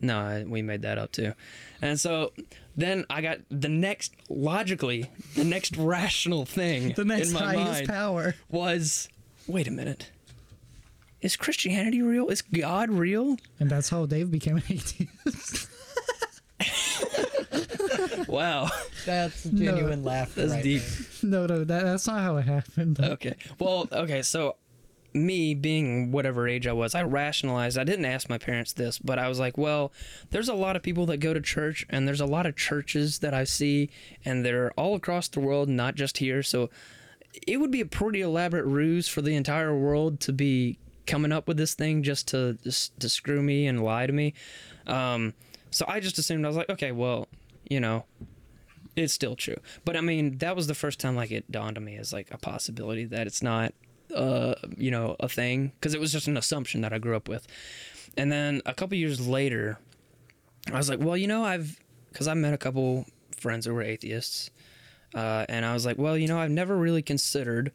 "No, 0.02 0.18
I- 0.20 0.44
we 0.44 0.62
made 0.62 0.82
that 0.84 0.98
up 0.98 1.12
too." 1.12 1.34
And 1.82 2.00
so 2.00 2.34
then 2.76 3.06
I 3.10 3.22
got 3.22 3.40
the 3.50 3.70
next, 3.70 4.14
logically, 4.30 5.10
the 5.36 5.44
next 5.44 5.76
rational 5.78 6.46
thing 6.46 6.94
the 6.96 7.06
next 7.06 7.30
in 7.30 7.34
my 7.34 7.40
highest 7.56 7.72
mind 7.72 7.88
power 7.90 8.36
was, 8.50 9.10
"Wait 9.48 9.68
a 9.68 9.72
minute, 9.72 10.12
is 11.22 11.36
Christianity 11.36 12.02
real? 12.02 12.28
Is 12.30 12.42
God 12.42 12.90
real?" 12.90 13.38
and 13.60 13.70
that's 13.70 13.90
how 13.90 14.06
dave 14.06 14.30
became 14.32 14.58
an 14.58 14.64
atheist 14.70 15.68
Wow, 18.28 18.70
That's 19.06 19.46
a 19.46 19.50
genuine 19.52 20.04
laughter. 20.04 20.48
that's 20.48 20.62
deep. 20.64 20.82
no 21.24 21.46
no 21.46 21.64
that, 21.64 21.84
that's 21.84 22.08
not 22.08 22.20
how 22.22 22.38
it 22.38 22.46
happened 22.46 23.00
Okay. 23.00 23.36
Well, 23.60 23.88
okay, 23.92 24.22
so 24.22 24.56
me 25.14 25.56
being 25.56 26.12
whatever 26.12 26.48
age 26.48 26.68
I 26.68 26.74
was, 26.74 26.94
I 26.94 27.04
rationalized. 27.04 27.78
I 27.78 27.84
didn't 27.84 28.06
ask 28.06 28.30
my 28.30 28.38
parents 28.38 28.74
this, 28.74 29.00
but 29.00 29.18
I 29.20 29.28
was 29.28 29.40
like, 29.40 29.58
well, 29.58 29.92
there's 30.30 30.50
a 30.50 30.54
lot 30.54 30.76
of 30.76 30.84
people 30.84 31.06
that 31.08 31.18
go 31.18 31.34
to 31.34 31.42
church, 31.42 31.86
and 31.90 32.08
there's 32.08 32.22
a 32.22 32.26
lot 32.26 32.46
of 32.46 32.56
churches 32.56 33.20
that 33.20 33.34
I 33.34 33.44
see, 33.44 33.90
and 34.24 34.46
they're 34.46 34.72
all 34.72 34.96
across 34.96 35.28
the 35.28 35.40
world, 35.40 35.70
not 35.70 35.96
just 35.96 36.18
here. 36.18 36.44
So 36.44 36.70
it 37.46 37.58
would 37.58 37.72
be 37.72 37.82
a 37.82 37.86
pretty 37.86 38.22
elaborate 38.22 38.66
ruse 38.66 39.08
for 39.08 39.22
the 39.22 39.36
entire 39.36 39.76
world 39.76 40.20
to 40.22 40.34
be 40.34 40.78
coming 41.06 41.32
up 41.32 41.48
with 41.48 41.58
this 41.58 41.74
thing 41.74 42.04
just 42.04 42.28
to 42.28 42.58
just 42.64 43.00
to 43.00 43.10
screw 43.10 43.42
me 43.42 43.68
and 43.68 43.84
lie 43.84 44.06
to 44.06 44.14
me. 44.14 44.34
Um, 44.86 45.34
so 45.72 45.86
I 45.88 46.00
just 46.00 46.18
assumed 46.18 46.46
I 46.46 46.50
was 46.50 46.58
like, 46.58 46.70
okay, 46.70 46.92
well, 46.92 47.28
you 47.70 47.80
know, 47.80 48.06
it's 48.96 49.14
still 49.14 49.36
true. 49.36 49.58
But 49.86 49.96
I 49.96 50.02
mean, 50.02 50.38
that 50.40 50.56
was 50.56 50.68
the 50.68 50.76
first 50.76 51.00
time 51.00 51.16
like 51.16 51.32
it 51.32 51.52
dawned 51.52 51.78
on 51.78 51.84
me 51.84 51.96
as 51.98 52.14
like 52.14 52.30
a 52.32 52.38
possibility 52.38 53.06
that 53.06 53.28
it's 53.28 53.44
not 53.44 53.74
uh 54.16 54.56
you 54.78 54.92
know 54.92 55.16
a 55.20 55.28
thing 55.28 55.72
because 55.76 55.94
it 55.94 56.00
was 56.00 56.12
just 56.12 56.28
an 56.28 56.38
assumption 56.38 56.82
that 56.82 56.94
I 56.94 56.98
grew 57.00 57.16
up 57.16 57.28
with. 57.28 57.48
And 58.18 58.32
then 58.32 58.62
a 58.66 58.74
couple 58.74 58.98
years 58.98 59.28
later, 59.28 59.78
I 60.72 60.78
was 60.78 60.90
like, 60.90 61.00
well, 61.00 61.18
you 61.18 61.28
know, 61.28 61.44
I've 61.44 61.80
because 62.12 62.28
I 62.28 62.34
met 62.34 62.54
a 62.54 62.58
couple 62.58 63.06
friends 63.38 63.66
who 63.66 63.74
were 63.74 63.84
atheists, 63.84 64.50
uh, 65.14 65.46
and 65.50 65.66
I 65.66 65.74
was 65.74 65.86
like, 65.86 65.98
well, 65.98 66.18
you 66.18 66.28
know, 66.28 66.40
I've 66.40 66.52
never 66.52 66.76
really 66.76 67.02
considered 67.02 67.72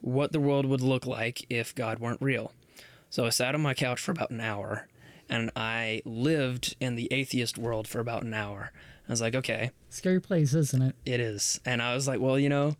what 0.00 0.32
the 0.32 0.40
world 0.40 0.66
would 0.66 0.80
look 0.80 1.06
like 1.06 1.46
if 1.48 1.74
God 1.74 1.98
weren't 1.98 2.20
real. 2.20 2.52
So 3.08 3.24
I 3.24 3.30
sat 3.30 3.54
on 3.54 3.62
my 3.62 3.74
couch 3.74 4.00
for 4.00 4.10
about 4.10 4.30
an 4.30 4.40
hour, 4.40 4.88
and 5.28 5.50
I 5.54 6.02
lived 6.04 6.76
in 6.80 6.96
the 6.96 7.08
atheist 7.12 7.56
world 7.56 7.86
for 7.86 8.00
about 8.00 8.24
an 8.24 8.34
hour. 8.34 8.72
I 9.08 9.12
was 9.12 9.20
like, 9.20 9.34
okay, 9.34 9.70
scary 9.90 10.20
place 10.20 10.54
isn't 10.54 10.82
it 10.82 10.96
it 11.06 11.20
is. 11.20 11.60
And 11.64 11.80
I 11.80 11.94
was 11.94 12.08
like, 12.08 12.20
well, 12.20 12.38
you 12.38 12.48
know, 12.48 12.76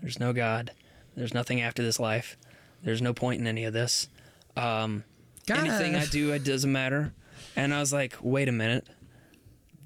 there's 0.00 0.18
no 0.18 0.32
God. 0.32 0.72
There's 1.16 1.34
nothing 1.34 1.60
after 1.60 1.82
this 1.82 1.98
life. 2.00 2.36
There's 2.82 3.02
no 3.02 3.12
point 3.12 3.40
in 3.40 3.46
any 3.46 3.64
of 3.64 3.72
this. 3.72 4.08
Um, 4.56 5.04
anything 5.48 5.94
I 5.94 6.06
do, 6.06 6.32
it 6.32 6.44
doesn't 6.44 6.70
matter. 6.72 7.12
And 7.56 7.74
I 7.74 7.80
was 7.80 7.92
like, 7.92 8.16
wait 8.20 8.48
a 8.48 8.52
minute. 8.52 8.86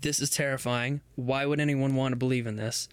This 0.01 0.21
is 0.21 0.31
terrifying. 0.31 1.01
Why 1.17 1.47
would 1.47 1.61
anyone 1.61 1.95
want 1.97 2.13
to 2.13 2.17
believe 2.17 2.47
in 2.47 2.57
this? 2.57 2.89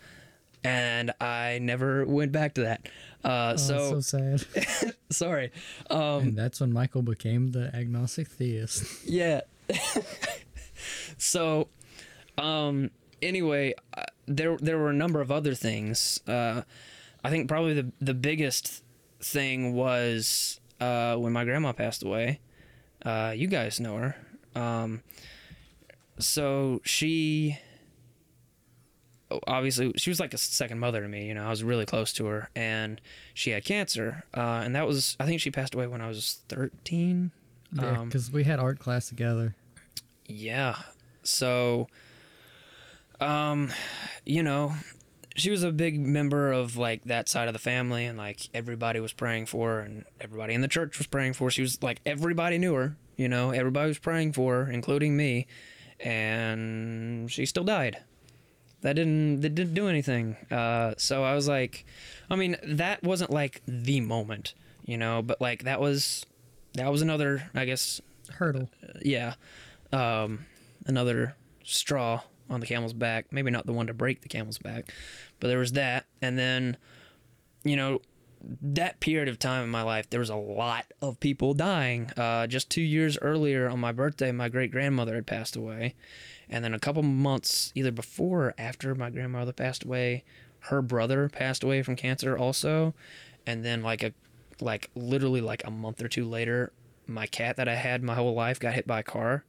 and 0.64 1.12
I 1.20 1.60
never 1.60 2.06
went 2.06 2.32
back 2.32 2.54
to 2.56 2.62
that. 2.62 2.88
Uh, 3.24 3.54
Oh, 3.54 3.58
so, 3.58 4.00
so 4.00 4.02
sad. 4.02 4.94
sorry. 5.10 5.52
Um, 5.90 6.22
and 6.22 6.38
that's 6.38 6.62
when 6.62 6.72
Michael 6.72 7.02
became 7.02 7.52
the 7.52 7.76
agnostic 7.76 8.28
theist. 8.28 8.86
yeah. 9.06 9.42
so, 11.18 11.68
um, 12.38 12.92
anyway, 13.22 13.74
uh, 13.96 14.04
there 14.28 14.58
there 14.58 14.78
were 14.78 14.90
a 14.90 14.94
number 14.94 15.22
of 15.22 15.32
other 15.32 15.56
things. 15.56 16.20
Uh, 16.28 16.62
I 17.24 17.30
think 17.30 17.48
probably 17.48 17.74
the 17.74 17.92
the 18.02 18.14
biggest 18.14 18.84
thing 19.22 19.74
was 19.74 20.60
uh, 20.80 21.16
when 21.16 21.34
my 21.34 21.44
grandma 21.46 21.72
passed 21.74 22.04
away. 22.04 22.40
Uh, 23.06 23.34
you 23.36 23.48
guys 23.48 23.80
know 23.80 23.98
her. 23.98 24.16
Um, 24.56 25.02
so 26.20 26.82
she 26.84 27.58
obviously 29.48 29.94
she 29.96 30.10
was 30.10 30.20
like 30.20 30.34
a 30.34 30.38
second 30.38 30.78
mother 30.78 31.02
to 31.02 31.08
me 31.08 31.26
you 31.26 31.34
know 31.34 31.46
i 31.46 31.50
was 31.50 31.64
really 31.64 31.86
close 31.86 32.12
to 32.12 32.26
her 32.26 32.50
and 32.54 33.00
she 33.34 33.52
had 33.52 33.64
cancer 33.64 34.26
uh, 34.36 34.62
and 34.66 34.76
that 34.76 34.86
was 34.86 35.16
i 35.22 35.26
think 35.26 35.40
she 35.40 35.50
passed 35.50 35.74
away 35.74 35.88
when 35.88 36.02
i 36.02 36.08
was 36.10 36.42
13 36.50 37.32
Yeah, 37.74 38.00
Um, 38.00 38.08
because 38.10 38.30
we 38.30 38.44
had 38.44 38.60
art 38.60 38.78
class 38.80 39.08
together. 39.08 39.56
yeah. 40.26 40.76
So, 41.24 41.88
um, 43.22 43.72
you 44.26 44.44
know, 44.44 44.74
she 45.36 45.50
was 45.50 45.64
a 45.64 45.72
big 45.72 46.00
member 46.00 46.52
of 46.52 46.78
like 46.78 47.04
that 47.06 47.30
side 47.30 47.48
of 47.48 47.54
the 47.54 47.60
family, 47.60 48.06
and 48.06 48.18
like 48.18 48.50
everybody 48.54 49.00
was 49.00 49.14
praying 49.14 49.46
for 49.46 49.70
her, 49.70 49.80
and 49.80 50.06
everybody 50.20 50.54
in 50.54 50.62
the 50.62 50.68
church 50.68 50.98
was 50.98 51.08
praying 51.08 51.34
for 51.34 51.46
her. 51.46 51.52
She 51.52 51.62
was 51.62 51.82
like 51.82 52.02
everybody 52.06 52.58
knew 52.58 52.74
her, 52.74 52.98
you 53.16 53.30
know, 53.30 53.52
everybody 53.52 53.88
was 53.88 54.00
praying 54.00 54.34
for 54.34 54.66
her, 54.66 54.72
including 54.72 55.16
me, 55.16 55.48
and 56.00 57.32
she 57.32 57.46
still 57.46 57.64
died. 57.64 57.98
That 58.82 58.94
didn't 58.94 59.42
that 59.42 59.56
didn't 59.56 59.76
do 59.76 59.88
anything. 59.88 60.38
Uh, 60.50 60.96
so 60.98 61.24
I 61.24 61.36
was 61.36 61.48
like, 61.48 61.86
I 62.30 62.36
mean, 62.36 62.58
that 62.64 63.04
wasn't 63.04 63.32
like 63.32 63.62
the 63.68 64.02
moment, 64.02 64.54
you 64.86 64.98
know, 64.98 65.22
but 65.22 65.40
like 65.40 65.64
that 65.64 65.80
was 65.80 66.26
that 66.74 66.92
was 66.92 67.02
another, 67.02 67.50
I 67.54 67.66
guess, 67.66 68.02
Hurdle. 68.32 68.70
yeah, 69.02 69.36
um, 69.94 70.46
another 70.88 71.36
straw 71.64 72.22
on 72.52 72.60
the 72.60 72.68
camel's 72.68 72.94
back. 72.94 73.32
Maybe 73.32 73.50
not 73.50 73.66
the 73.66 73.74
one 73.74 73.88
to 73.88 73.94
break 73.94 74.22
the 74.22 74.30
camel's 74.30 74.58
back, 74.58 74.92
but 75.40 75.48
there 75.48 75.58
was 75.58 75.72
that. 75.74 76.06
And 76.22 76.38
then, 76.38 76.78
you 77.64 77.76
know, 77.76 78.02
that 78.62 79.00
period 79.00 79.28
of 79.28 79.40
time 79.40 79.64
in 79.64 79.70
my 79.70 79.84
life, 79.84 80.10
there 80.10 80.20
was 80.20 80.30
a 80.30 80.36
lot 80.36 80.86
of 81.02 81.20
people 81.20 81.54
dying. 81.54 82.12
Uh, 82.18 82.48
just 82.48 82.70
two 82.70 82.82
years 82.82 83.18
earlier 83.22 83.70
on 83.70 83.80
my 83.80 83.92
birthday, 83.92 84.32
my 84.32 84.50
great 84.50 84.72
grandmother 84.72 85.16
had 85.16 85.28
passed 85.28 85.56
away. 85.56 85.96
And 86.50 86.64
then 86.64 86.74
a 86.74 86.80
couple 86.80 87.04
months, 87.04 87.72
either 87.76 87.92
before 87.92 88.48
or 88.48 88.54
after 88.58 88.94
my 88.94 89.10
grandmother 89.10 89.54
passed 89.54 89.84
away, 89.84 90.24
her 90.66 90.82
brother 90.82 91.30
passed 91.30 91.64
away 91.64 91.82
from 91.82 91.96
cancer 91.96 92.38
also. 92.38 92.94
And 93.48 93.64
then, 93.64 93.82
like, 93.82 94.04
a 94.04 94.14
like 94.62 94.90
literally 94.96 95.42
like 95.42 95.66
a 95.66 95.72
month 95.72 96.02
or 96.02 96.08
two 96.08 96.26
later, 96.26 96.72
my 97.08 97.26
cat 97.26 97.58
that 97.58 97.68
I 97.68 97.76
had 97.76 98.04
my 98.04 98.16
whole 98.16 98.34
life 98.34 98.60
got 98.60 98.74
hit 98.74 98.88
by 98.88 99.00
a 99.00 99.04
car. 99.04 99.44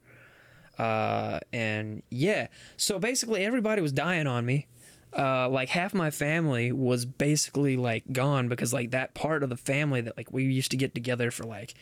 Uh, 0.77 1.39
and 1.51 2.03
yeah, 2.09 2.47
so 2.77 2.99
basically 2.99 3.45
everybody 3.45 3.81
was 3.81 3.91
dying 3.91 4.27
on 4.27 4.45
me. 4.45 4.67
Uh, 5.15 5.47
like 5.47 5.69
half 5.69 5.93
my 5.93 6.09
family 6.09 6.71
was 6.71 7.05
basically 7.05 7.77
like 7.77 8.03
gone 8.11 8.47
because 8.47 8.73
like 8.73 8.89
that 8.91 9.13
part 9.13 9.43
of 9.43 9.49
the 9.49 9.57
family 9.57 10.01
that 10.01 10.17
like 10.17 10.31
we 10.31 10.43
used 10.43 10.71
to 10.71 10.77
get 10.77 10.95
together 10.95 11.29
for 11.29 11.43
like 11.43 11.75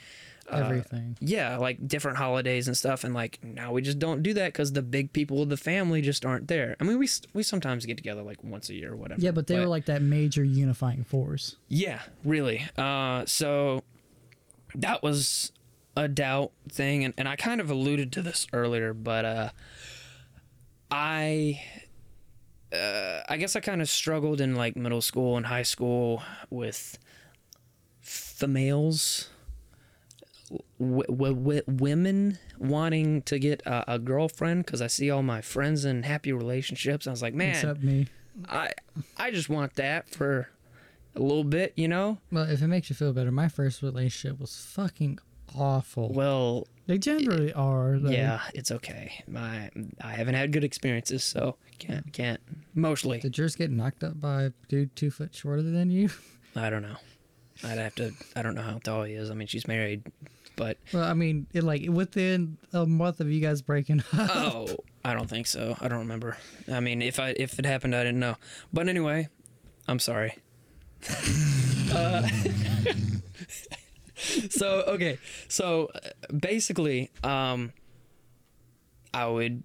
uh, 0.51 0.57
Everything. 0.57 1.17
yeah, 1.21 1.55
like 1.57 1.87
different 1.87 2.17
holidays 2.17 2.67
and 2.67 2.75
stuff, 2.75 3.05
and 3.05 3.13
like 3.13 3.39
now 3.41 3.71
we 3.71 3.81
just 3.81 3.99
don't 3.99 4.21
do 4.21 4.33
that 4.33 4.51
because 4.51 4.73
the 4.73 4.81
big 4.81 5.13
people 5.13 5.41
of 5.41 5.47
the 5.47 5.55
family 5.55 6.01
just 6.01 6.25
aren't 6.25 6.49
there. 6.49 6.75
I 6.79 6.83
mean, 6.83 6.99
we 6.99 7.07
we 7.33 7.43
sometimes 7.43 7.85
get 7.85 7.95
together 7.95 8.21
like 8.21 8.43
once 8.43 8.69
a 8.69 8.73
year 8.73 8.91
or 8.91 8.97
whatever. 8.97 9.21
Yeah, 9.21 9.31
but 9.31 9.47
they 9.47 9.57
were 9.57 9.67
like 9.67 9.85
that 9.85 10.01
major 10.01 10.43
unifying 10.43 11.05
force. 11.05 11.55
yeah, 11.69 12.01
really. 12.25 12.65
Uh, 12.77 13.25
so 13.25 13.81
that 14.75 15.03
was 15.03 15.53
a 15.95 16.07
doubt 16.07 16.51
thing, 16.69 17.03
and, 17.03 17.13
and 17.17 17.27
I 17.27 17.35
kind 17.35 17.59
of 17.61 17.69
alluded 17.69 18.11
to 18.13 18.21
this 18.21 18.47
earlier, 18.53 18.93
but 18.93 19.25
uh, 19.25 19.49
I. 20.89 21.61
Uh, 22.73 23.21
I 23.27 23.35
guess 23.35 23.57
I 23.57 23.59
kind 23.59 23.81
of 23.81 23.89
struggled 23.89 24.39
in 24.39 24.55
like 24.55 24.77
middle 24.77 25.01
school 25.01 25.35
and 25.35 25.45
high 25.47 25.63
school 25.63 26.23
with 26.49 26.97
females, 27.99 29.29
w- 30.79 31.03
w- 31.09 31.35
w- 31.35 31.61
women 31.67 32.37
wanting 32.57 33.23
to 33.23 33.39
get 33.39 33.61
a, 33.65 33.95
a 33.95 33.99
girlfriend 33.99 34.65
because 34.65 34.81
I 34.81 34.87
see 34.87 35.09
all 35.11 35.21
my 35.21 35.41
friends 35.41 35.83
in 35.83 36.03
happy 36.03 36.31
relationships. 36.31 37.07
I 37.07 37.11
was 37.11 37.21
like, 37.21 37.33
man, 37.33 37.49
Except 37.55 37.83
me. 37.83 38.07
I 38.47 38.71
I 39.17 39.31
just 39.31 39.49
want 39.49 39.73
that 39.75 40.07
for 40.09 40.47
a 41.13 41.19
little 41.19 41.43
bit, 41.43 41.73
you 41.75 41.89
know. 41.89 42.19
Well, 42.31 42.49
if 42.49 42.61
it 42.61 42.67
makes 42.67 42.89
you 42.89 42.95
feel 42.95 43.11
better, 43.11 43.31
my 43.31 43.49
first 43.49 43.81
relationship 43.81 44.39
was 44.39 44.55
fucking 44.55 45.19
awful. 45.57 46.09
Well, 46.13 46.67
They 46.87 46.97
generally 46.97 47.53
are. 47.53 47.97
Though. 47.99 48.09
yeah, 48.09 48.41
it's 48.53 48.71
okay. 48.71 49.23
My 49.27 49.69
I 50.01 50.11
haven't 50.13 50.35
had 50.35 50.51
good 50.51 50.63
experiences, 50.63 51.23
so 51.23 51.57
can't 51.79 52.11
can't 52.13 52.39
mostly. 52.75 53.19
Did 53.19 53.37
yours 53.37 53.55
get 53.55 53.71
knocked 53.71 54.03
up 54.03 54.19
by 54.19 54.43
a 54.43 54.51
dude 54.67 54.95
two 54.95 55.11
foot 55.11 55.33
shorter 55.35 55.61
than 55.61 55.89
you? 55.91 56.09
I 56.55 56.69
don't 56.69 56.81
know. 56.81 56.97
I'd 57.63 57.77
have 57.77 57.95
to. 57.95 58.11
I 58.35 58.41
don't 58.41 58.55
know 58.55 58.61
how 58.63 58.79
tall 58.79 59.03
he 59.03 59.13
is. 59.13 59.29
I 59.29 59.33
mean, 59.35 59.47
she's 59.47 59.67
married, 59.67 60.03
but 60.55 60.77
Well, 60.93 61.03
I 61.03 61.13
mean, 61.13 61.45
it, 61.53 61.63
like 61.63 61.85
within 61.89 62.57
a 62.73 62.85
month 62.85 63.19
of 63.19 63.29
you 63.31 63.39
guys 63.39 63.61
breaking 63.61 63.99
up. 64.13 64.35
oh, 64.35 64.75
I 65.05 65.13
don't 65.13 65.29
think 65.29 65.47
so. 65.47 65.77
I 65.79 65.87
don't 65.87 65.99
remember. 65.99 66.37
I 66.71 66.79
mean, 66.79 67.01
if 67.01 67.19
I 67.19 67.29
if 67.37 67.59
it 67.59 67.65
happened, 67.65 67.95
I 67.95 68.03
didn't 68.03 68.19
know. 68.19 68.35
But 68.73 68.87
anyway, 68.89 69.27
I'm 69.87 69.99
sorry. 69.99 70.37
uh, 71.93 72.27
so 74.49 74.83
okay, 74.87 75.17
so 75.47 75.89
uh, 75.95 76.09
basically, 76.37 77.11
um, 77.23 77.73
I 79.13 79.27
would 79.27 79.63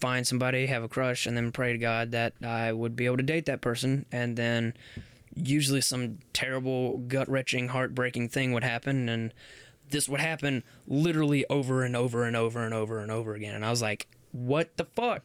find 0.00 0.26
somebody, 0.26 0.66
have 0.66 0.82
a 0.82 0.88
crush, 0.88 1.26
and 1.26 1.36
then 1.36 1.52
pray 1.52 1.72
to 1.72 1.78
God 1.78 2.12
that 2.12 2.32
I 2.42 2.72
would 2.72 2.96
be 2.96 3.06
able 3.06 3.18
to 3.18 3.22
date 3.22 3.46
that 3.46 3.60
person, 3.60 4.06
and 4.10 4.36
then 4.36 4.74
usually 5.34 5.80
some 5.80 6.18
terrible, 6.32 6.98
gut 6.98 7.28
wrenching, 7.28 7.68
heartbreaking 7.68 8.28
thing 8.30 8.52
would 8.52 8.64
happen, 8.64 9.08
and 9.08 9.32
this 9.90 10.08
would 10.08 10.20
happen 10.20 10.62
literally 10.86 11.44
over 11.50 11.82
and 11.82 11.94
over 11.96 12.24
and 12.24 12.36
over 12.36 12.64
and 12.64 12.72
over 12.74 13.00
and 13.00 13.10
over 13.10 13.34
again. 13.34 13.54
And 13.54 13.64
I 13.64 13.70
was 13.70 13.82
like, 13.82 14.06
what 14.32 14.76
the 14.76 14.84
fuck? 14.84 15.22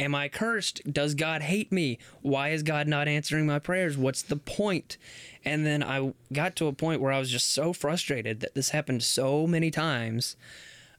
Am 0.00 0.14
I 0.14 0.28
cursed? 0.28 0.80
Does 0.92 1.14
God 1.14 1.42
hate 1.42 1.70
me? 1.70 1.98
Why 2.22 2.48
is 2.50 2.62
God 2.62 2.88
not 2.88 3.06
answering 3.06 3.46
my 3.46 3.58
prayers? 3.58 3.96
What's 3.96 4.22
the 4.22 4.36
point? 4.36 4.96
And 5.44 5.64
then 5.64 5.82
I 5.82 6.12
got 6.32 6.56
to 6.56 6.66
a 6.66 6.72
point 6.72 7.00
where 7.00 7.12
I 7.12 7.18
was 7.18 7.30
just 7.30 7.52
so 7.52 7.72
frustrated 7.72 8.40
that 8.40 8.54
this 8.54 8.70
happened 8.70 9.02
so 9.02 9.46
many 9.46 9.70
times 9.70 10.36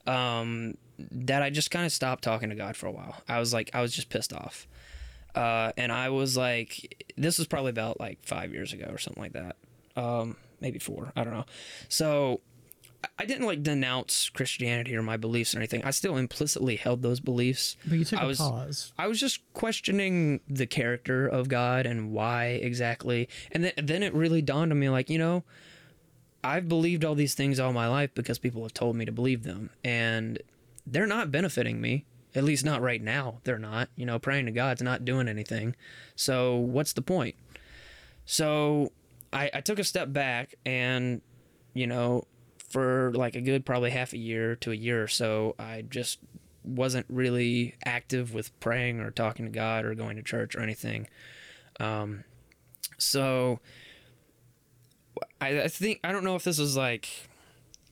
um, 0.07 0.77
that 0.97 1.41
I 1.41 1.49
just 1.49 1.71
kind 1.71 1.85
of 1.85 1.91
stopped 1.91 2.23
talking 2.23 2.49
to 2.49 2.55
God 2.55 2.77
for 2.77 2.87
a 2.87 2.91
while. 2.91 3.21
I 3.27 3.39
was 3.39 3.53
like, 3.53 3.69
I 3.73 3.81
was 3.81 3.93
just 3.93 4.09
pissed 4.09 4.33
off. 4.33 4.67
Uh, 5.33 5.73
and 5.75 5.91
I 5.91 6.09
was 6.09 6.37
like, 6.37 7.05
this 7.17 7.37
was 7.37 7.47
probably 7.47 7.71
about 7.71 7.99
like 7.99 8.19
five 8.23 8.53
years 8.53 8.71
ago 8.71 8.85
or 8.89 8.97
something 8.97 9.21
like 9.21 9.33
that. 9.33 9.57
Um, 9.97 10.37
maybe 10.61 10.79
four. 10.79 11.11
I 11.15 11.25
don't 11.25 11.33
know. 11.33 11.45
So 11.89 12.39
I- 13.19 13.25
didn't 13.25 13.45
like 13.45 13.63
denounce 13.63 14.29
Christianity 14.29 14.95
or 14.95 15.01
my 15.01 15.17
beliefs 15.17 15.53
or 15.55 15.57
anything. 15.59 15.83
I 15.83 15.91
still 15.91 16.17
implicitly 16.17 16.75
held 16.75 17.01
those 17.01 17.19
beliefs. 17.19 17.75
But 17.85 17.97
you 17.99 18.05
took 18.05 18.19
I 18.19 18.23
a 18.23 18.27
was- 18.27 18.37
pause. 18.37 18.93
I 18.97 19.07
was 19.07 19.19
just 19.19 19.41
questioning 19.53 20.39
the 20.47 20.65
character 20.67 21.27
of 21.27 21.47
God 21.49 21.85
and 21.85 22.11
why 22.11 22.45
exactly. 22.61 23.27
And 23.51 23.63
then, 23.65 23.73
then 23.81 24.03
it 24.03 24.13
really 24.13 24.41
dawned 24.41 24.71
on 24.71 24.79
me 24.79 24.89
like, 24.89 25.09
you 25.09 25.17
know, 25.17 25.43
I've 26.43 26.69
believed 26.69 27.03
all 27.03 27.15
these 27.15 27.33
things 27.33 27.59
all 27.59 27.73
my 27.73 27.87
life 27.87 28.11
because 28.13 28.37
people 28.37 28.61
have 28.63 28.73
told 28.73 28.95
me 28.95 29.05
to 29.05 29.11
believe 29.11 29.43
them. 29.43 29.71
And 29.83 30.39
they're 30.85 31.07
not 31.07 31.31
benefiting 31.31 31.81
me. 31.81 32.05
At 32.35 32.43
least 32.43 32.65
not 32.65 32.81
right 32.81 33.01
now. 33.01 33.39
They're 33.45 33.57
not. 33.57 33.89
You 33.95 34.05
know, 34.05 34.19
praying 34.19 34.45
to 34.47 34.51
God's 34.51 34.81
not 34.81 35.05
doing 35.05 35.27
anything. 35.27 35.75
So 36.15 36.55
what's 36.57 36.93
the 36.93 37.01
point? 37.01 37.35
So 38.25 38.91
I, 39.33 39.49
I 39.53 39.61
took 39.61 39.79
a 39.79 39.83
step 39.83 40.11
back 40.13 40.55
and, 40.65 41.21
you 41.73 41.87
know, 41.87 42.25
for 42.69 43.11
like 43.13 43.35
a 43.35 43.41
good 43.41 43.65
probably 43.65 43.91
half 43.91 44.13
a 44.13 44.17
year 44.17 44.55
to 44.57 44.71
a 44.71 44.75
year 44.75 45.03
or 45.03 45.07
so, 45.07 45.55
I 45.59 45.83
just 45.87 46.19
wasn't 46.63 47.05
really 47.09 47.75
active 47.85 48.33
with 48.33 48.57
praying 48.59 48.99
or 48.99 49.11
talking 49.11 49.45
to 49.45 49.51
God 49.51 49.85
or 49.85 49.93
going 49.95 50.15
to 50.15 50.23
church 50.23 50.55
or 50.55 50.61
anything. 50.61 51.07
Um, 51.79 52.23
so 52.97 53.59
I, 55.39 55.61
I 55.61 55.67
think 55.67 55.99
I 56.03 56.11
don't 56.11 56.23
know 56.23 56.35
if 56.35 56.43
this 56.43 56.59
is 56.59 56.75
like 56.75 57.09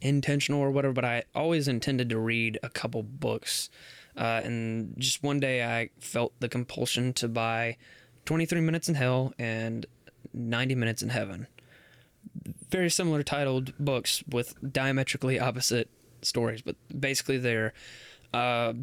intentional 0.01 0.61
or 0.61 0.71
whatever, 0.71 0.93
but 0.93 1.05
I 1.05 1.24
always 1.34 1.67
intended 1.67 2.09
to 2.09 2.19
read 2.19 2.59
a 2.63 2.69
couple 2.69 3.03
books. 3.03 3.69
Uh, 4.15 4.41
and 4.43 4.93
just 4.97 5.24
one 5.24 5.39
day 5.39 5.63
I 5.63 5.89
felt 5.99 6.34
the 6.39 6.49
compulsion 6.49 7.13
to 7.13 7.28
buy 7.28 7.78
23 8.26 8.61
Minutes 8.61 8.89
in 8.89 8.95
Hell 8.95 9.34
and 9.39 9.86
90 10.34 10.76
Minutes 10.76 11.01
in 11.01 11.09
Heaven. 11.09 11.47
Very 12.69 12.89
similar 12.89 13.24
titled 13.24 13.74
books 13.78 14.24
with 14.30 14.55
diametrically 14.74 15.39
opposite 15.39 15.89
stories, 16.21 16.61
but 16.61 16.76
basically 16.97 17.38
they're 17.38 17.74
uh, 18.34 18.74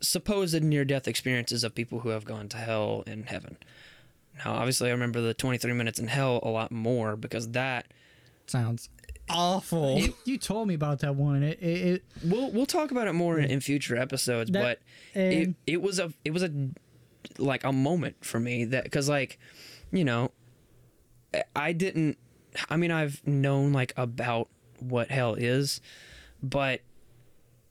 supposed 0.00 0.62
near 0.62 0.84
death 0.84 1.08
experiences 1.08 1.64
of 1.64 1.74
people 1.74 2.00
who 2.00 2.10
have 2.10 2.24
gone 2.24 2.48
to 2.50 2.56
hell 2.58 3.02
and 3.06 3.26
heaven. 3.26 3.56
Now, 4.44 4.54
obviously, 4.54 4.88
I 4.88 4.92
remember 4.92 5.20
the 5.20 5.32
23 5.32 5.72
minutes 5.72 5.98
in 5.98 6.08
hell 6.08 6.40
a 6.42 6.48
lot 6.50 6.70
more 6.72 7.16
because 7.16 7.50
that 7.52 7.86
Sounds 8.46 8.90
awful. 9.30 9.98
You, 9.98 10.14
you 10.26 10.36
told 10.36 10.68
me 10.68 10.74
about 10.74 10.98
that 10.98 11.14
one. 11.16 11.42
It, 11.42 11.58
it, 11.62 11.86
it 11.86 12.02
we'll 12.22 12.50
we'll 12.50 12.66
talk 12.66 12.90
about 12.90 13.06
it 13.06 13.14
more 13.14 13.38
in, 13.38 13.46
in 13.50 13.60
future 13.60 13.96
episodes. 13.96 14.50
That- 14.50 14.80
but 15.14 15.18
it 15.18 15.54
it 15.66 15.80
was 15.80 15.98
a 15.98 16.12
it 16.26 16.32
was 16.32 16.42
a 16.42 16.50
like 17.38 17.64
a 17.64 17.72
moment 17.72 18.22
for 18.22 18.38
me 18.38 18.66
that 18.66 18.84
because 18.84 19.08
like 19.08 19.38
you 19.92 20.04
know 20.04 20.30
I 21.56 21.72
didn't. 21.72 22.18
I 22.68 22.76
mean, 22.76 22.90
I've 22.90 23.26
known 23.26 23.72
like 23.72 23.92
about 23.96 24.48
what 24.80 25.10
hell 25.10 25.34
is, 25.34 25.80
but 26.42 26.80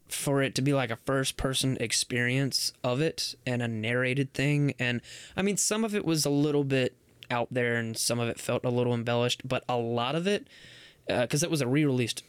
for 0.07 0.41
it 0.41 0.53
to 0.55 0.61
be 0.61 0.73
like 0.73 0.91
a 0.91 0.95
first 0.95 1.37
person 1.37 1.77
experience 1.79 2.71
of 2.83 3.01
it 3.01 3.35
and 3.45 3.63
a 3.63 3.67
narrated 3.67 4.31
thing 4.33 4.75
and 4.77 5.01
I 5.35 5.41
mean 5.41 5.57
some 5.57 5.83
of 5.83 5.95
it 5.95 6.05
was 6.05 6.23
a 6.23 6.29
little 6.29 6.63
bit 6.63 6.95
out 7.31 7.47
there 7.49 7.77
and 7.77 7.97
some 7.97 8.19
of 8.19 8.29
it 8.29 8.39
felt 8.39 8.63
a 8.63 8.69
little 8.69 8.93
embellished 8.93 9.47
but 9.47 9.63
a 9.67 9.77
lot 9.77 10.13
of 10.13 10.27
it 10.27 10.47
uh, 11.09 11.21
because 11.21 11.41
it 11.41 11.49
was 11.49 11.61
a 11.61 11.67
re-released 11.67 12.21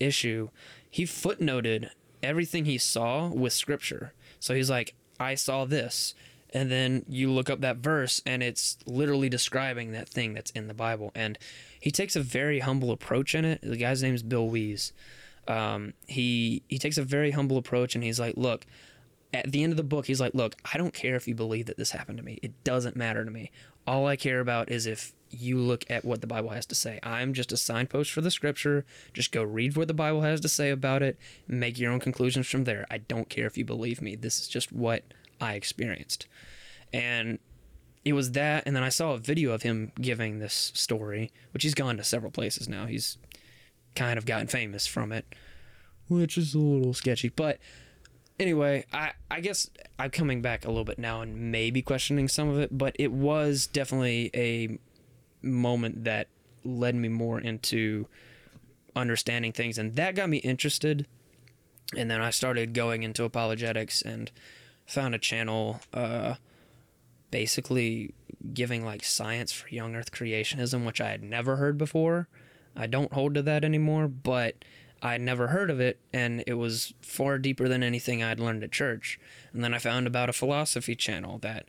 issue 0.00 0.48
he 0.90 1.04
footnoted 1.04 1.90
everything 2.22 2.64
he 2.64 2.78
saw 2.78 3.28
with 3.28 3.52
scripture. 3.52 4.12
So 4.40 4.54
he's 4.54 4.70
like 4.70 4.94
I 5.18 5.34
saw 5.34 5.64
this 5.64 6.14
and 6.52 6.70
then 6.70 7.04
you 7.08 7.30
look 7.30 7.50
up 7.50 7.60
that 7.60 7.76
verse 7.78 8.22
and 8.24 8.42
it's 8.42 8.78
literally 8.86 9.28
describing 9.28 9.92
that 9.92 10.08
thing 10.08 10.34
that's 10.34 10.50
in 10.52 10.68
the 10.68 10.74
Bible 10.74 11.12
and 11.14 11.38
he 11.86 11.92
takes 11.92 12.16
a 12.16 12.20
very 12.20 12.58
humble 12.58 12.90
approach 12.90 13.32
in 13.32 13.44
it. 13.44 13.60
The 13.62 13.76
guy's 13.76 14.02
name 14.02 14.12
is 14.12 14.24
Bill 14.24 14.48
Wiese. 14.48 14.92
Um, 15.46 15.94
he 16.08 16.64
he 16.66 16.80
takes 16.80 16.98
a 16.98 17.04
very 17.04 17.30
humble 17.30 17.58
approach 17.58 17.94
and 17.94 18.02
he's 18.02 18.18
like 18.18 18.36
look 18.36 18.66
at 19.32 19.52
the 19.52 19.62
end 19.62 19.72
of 19.72 19.76
the 19.76 19.84
book 19.84 20.06
he's 20.06 20.20
like 20.20 20.34
look 20.34 20.56
i 20.64 20.78
don't 20.78 20.92
care 20.92 21.14
if 21.14 21.28
you 21.28 21.34
believe 21.36 21.66
that 21.66 21.76
this 21.76 21.92
happened 21.92 22.18
to 22.18 22.24
me. 22.24 22.40
It 22.42 22.64
doesn't 22.64 22.96
matter 22.96 23.24
to 23.24 23.30
me. 23.30 23.52
All 23.86 24.08
i 24.08 24.16
care 24.16 24.40
about 24.40 24.68
is 24.68 24.84
if 24.86 25.12
you 25.30 25.58
look 25.58 25.84
at 25.88 26.04
what 26.04 26.22
the 26.22 26.26
bible 26.26 26.50
has 26.50 26.66
to 26.66 26.74
say. 26.74 26.98
I'm 27.04 27.32
just 27.32 27.52
a 27.52 27.56
signpost 27.56 28.10
for 28.10 28.20
the 28.20 28.32
scripture. 28.32 28.84
Just 29.12 29.30
go 29.30 29.44
read 29.44 29.76
what 29.76 29.86
the 29.86 29.94
bible 29.94 30.22
has 30.22 30.40
to 30.40 30.48
say 30.48 30.70
about 30.70 31.04
it. 31.04 31.16
Make 31.46 31.78
your 31.78 31.92
own 31.92 32.00
conclusions 32.00 32.48
from 32.48 32.64
there. 32.64 32.84
I 32.90 32.98
don't 32.98 33.28
care 33.28 33.46
if 33.46 33.56
you 33.56 33.64
believe 33.64 34.02
me. 34.02 34.16
This 34.16 34.40
is 34.40 34.48
just 34.48 34.72
what 34.72 35.04
i 35.40 35.54
experienced. 35.54 36.26
And 36.92 37.38
it 38.06 38.12
was 38.12 38.32
that 38.32 38.62
and 38.64 38.74
then 38.74 38.82
i 38.82 38.88
saw 38.88 39.12
a 39.12 39.18
video 39.18 39.50
of 39.50 39.62
him 39.62 39.90
giving 40.00 40.38
this 40.38 40.70
story 40.74 41.32
which 41.50 41.64
he's 41.64 41.74
gone 41.74 41.96
to 41.96 42.04
several 42.04 42.30
places 42.30 42.68
now 42.68 42.86
he's 42.86 43.18
kind 43.96 44.18
of 44.18 44.26
gotten 44.26 44.46
famous 44.46 44.86
from 44.86 45.10
it, 45.10 45.24
which 46.06 46.38
is 46.38 46.54
a 46.54 46.58
little 46.58 46.94
sketchy. 46.94 47.30
But 47.30 47.58
anyway, 48.38 48.84
I 48.92 49.12
I 49.28 49.40
guess 49.40 49.68
I'm 49.98 50.10
coming 50.10 50.42
back 50.42 50.64
a 50.64 50.68
little 50.68 50.84
bit 50.84 50.98
now 51.00 51.22
and 51.22 51.50
maybe 51.50 51.82
questioning 51.82 52.28
some 52.28 52.48
of 52.48 52.60
it, 52.60 52.76
but 52.76 52.94
it 52.98 53.10
was 53.10 53.66
definitely 53.66 54.30
a 54.34 54.78
moment 55.42 56.04
that 56.04 56.28
led 56.64 56.94
me 56.94 57.08
more 57.08 57.40
into 57.40 58.06
understanding 58.94 59.52
things 59.52 59.76
and 59.76 59.94
that 59.94 60.14
got 60.14 60.28
me 60.28 60.38
interested 60.38 61.06
and 61.94 62.10
then 62.10 62.20
I 62.20 62.30
started 62.30 62.72
going 62.72 63.02
into 63.02 63.24
apologetics 63.24 64.00
and 64.00 64.32
found 64.86 65.14
a 65.14 65.18
channel 65.18 65.80
uh 65.92 66.36
basically 67.30 68.14
giving 68.52 68.84
like 68.84 69.04
science 69.04 69.52
for 69.52 69.68
young 69.68 69.96
earth 69.96 70.12
creationism 70.12 70.84
which 70.84 71.00
I 71.00 71.10
had 71.10 71.22
never 71.22 71.56
heard 71.56 71.78
before. 71.78 72.28
I 72.76 72.86
don't 72.86 73.12
hold 73.12 73.34
to 73.34 73.42
that 73.42 73.64
anymore, 73.64 74.06
but 74.06 74.56
I'd 75.02 75.20
never 75.20 75.48
heard 75.48 75.70
of 75.70 75.80
it, 75.80 76.00
and 76.12 76.42
it 76.46 76.54
was 76.54 76.94
far 77.02 77.38
deeper 77.38 77.68
than 77.68 77.82
anything 77.82 78.22
I'd 78.22 78.40
learned 78.40 78.64
at 78.64 78.72
church. 78.72 79.20
And 79.52 79.62
then 79.62 79.74
I 79.74 79.78
found 79.78 80.06
about 80.06 80.28
a 80.28 80.32
philosophy 80.32 80.94
channel 80.94 81.38
that 81.38 81.66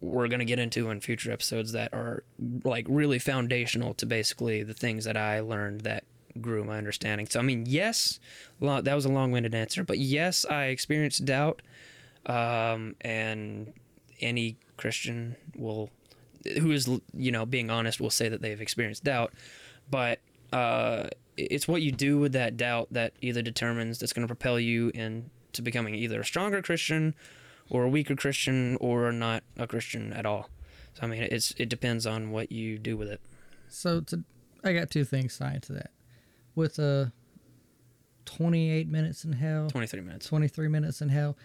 we're 0.00 0.28
going 0.28 0.40
to 0.40 0.44
get 0.44 0.58
into 0.58 0.90
in 0.90 1.00
future 1.00 1.30
episodes 1.30 1.72
that 1.72 1.92
are 1.92 2.24
like 2.64 2.86
really 2.88 3.18
foundational 3.18 3.94
to 3.94 4.06
basically 4.06 4.62
the 4.62 4.74
things 4.74 5.04
that 5.04 5.16
I 5.16 5.40
learned 5.40 5.82
that 5.82 6.04
grew 6.40 6.64
my 6.64 6.78
understanding. 6.78 7.26
So, 7.28 7.40
I 7.40 7.42
mean, 7.42 7.64
yes, 7.66 8.18
that 8.60 8.94
was 8.94 9.04
a 9.04 9.08
long 9.08 9.30
winded 9.30 9.54
answer, 9.54 9.84
but 9.84 9.98
yes, 9.98 10.44
I 10.44 10.66
experienced 10.66 11.24
doubt, 11.24 11.62
um, 12.26 12.96
and 13.00 13.72
any 14.20 14.56
Christian 14.76 15.36
will, 15.56 15.90
who 16.60 16.70
is, 16.72 16.88
you 17.12 17.32
know, 17.32 17.46
being 17.46 17.70
honest, 17.70 18.00
will 18.00 18.10
say 18.10 18.28
that 18.28 18.42
they've 18.42 18.60
experienced 18.60 19.04
doubt 19.04 19.32
but 19.90 20.20
uh, 20.52 21.08
it's 21.36 21.66
what 21.66 21.82
you 21.82 21.92
do 21.92 22.18
with 22.18 22.32
that 22.32 22.56
doubt 22.56 22.88
that 22.92 23.12
either 23.20 23.42
determines 23.42 23.98
that's 23.98 24.12
going 24.12 24.26
to 24.26 24.32
propel 24.32 24.58
you 24.58 24.90
into 24.94 25.62
becoming 25.62 25.94
either 25.94 26.20
a 26.20 26.24
stronger 26.24 26.62
Christian 26.62 27.14
or 27.70 27.84
a 27.84 27.88
weaker 27.88 28.14
Christian 28.14 28.76
or 28.80 29.10
not 29.12 29.42
a 29.56 29.66
Christian 29.66 30.12
at 30.12 30.26
all. 30.26 30.48
So 30.94 31.02
I 31.02 31.06
mean, 31.06 31.22
it's 31.22 31.52
it 31.58 31.68
depends 31.68 32.06
on 32.06 32.30
what 32.30 32.52
you 32.52 32.78
do 32.78 32.96
with 32.96 33.08
it. 33.08 33.20
So 33.68 34.00
to, 34.02 34.22
I 34.62 34.72
got 34.72 34.90
two 34.90 35.04
things 35.04 35.36
tied 35.36 35.62
to 35.64 35.72
that. 35.74 35.90
With 36.54 36.78
uh, 36.78 37.06
28 38.26 38.88
minutes 38.88 39.24
in 39.24 39.32
hell, 39.32 39.68
Twenty 39.70 39.88
three 39.88 40.02
minutes. 40.02 40.26
23 40.26 40.68
minutes 40.68 41.00
in 41.02 41.08
hell, 41.08 41.36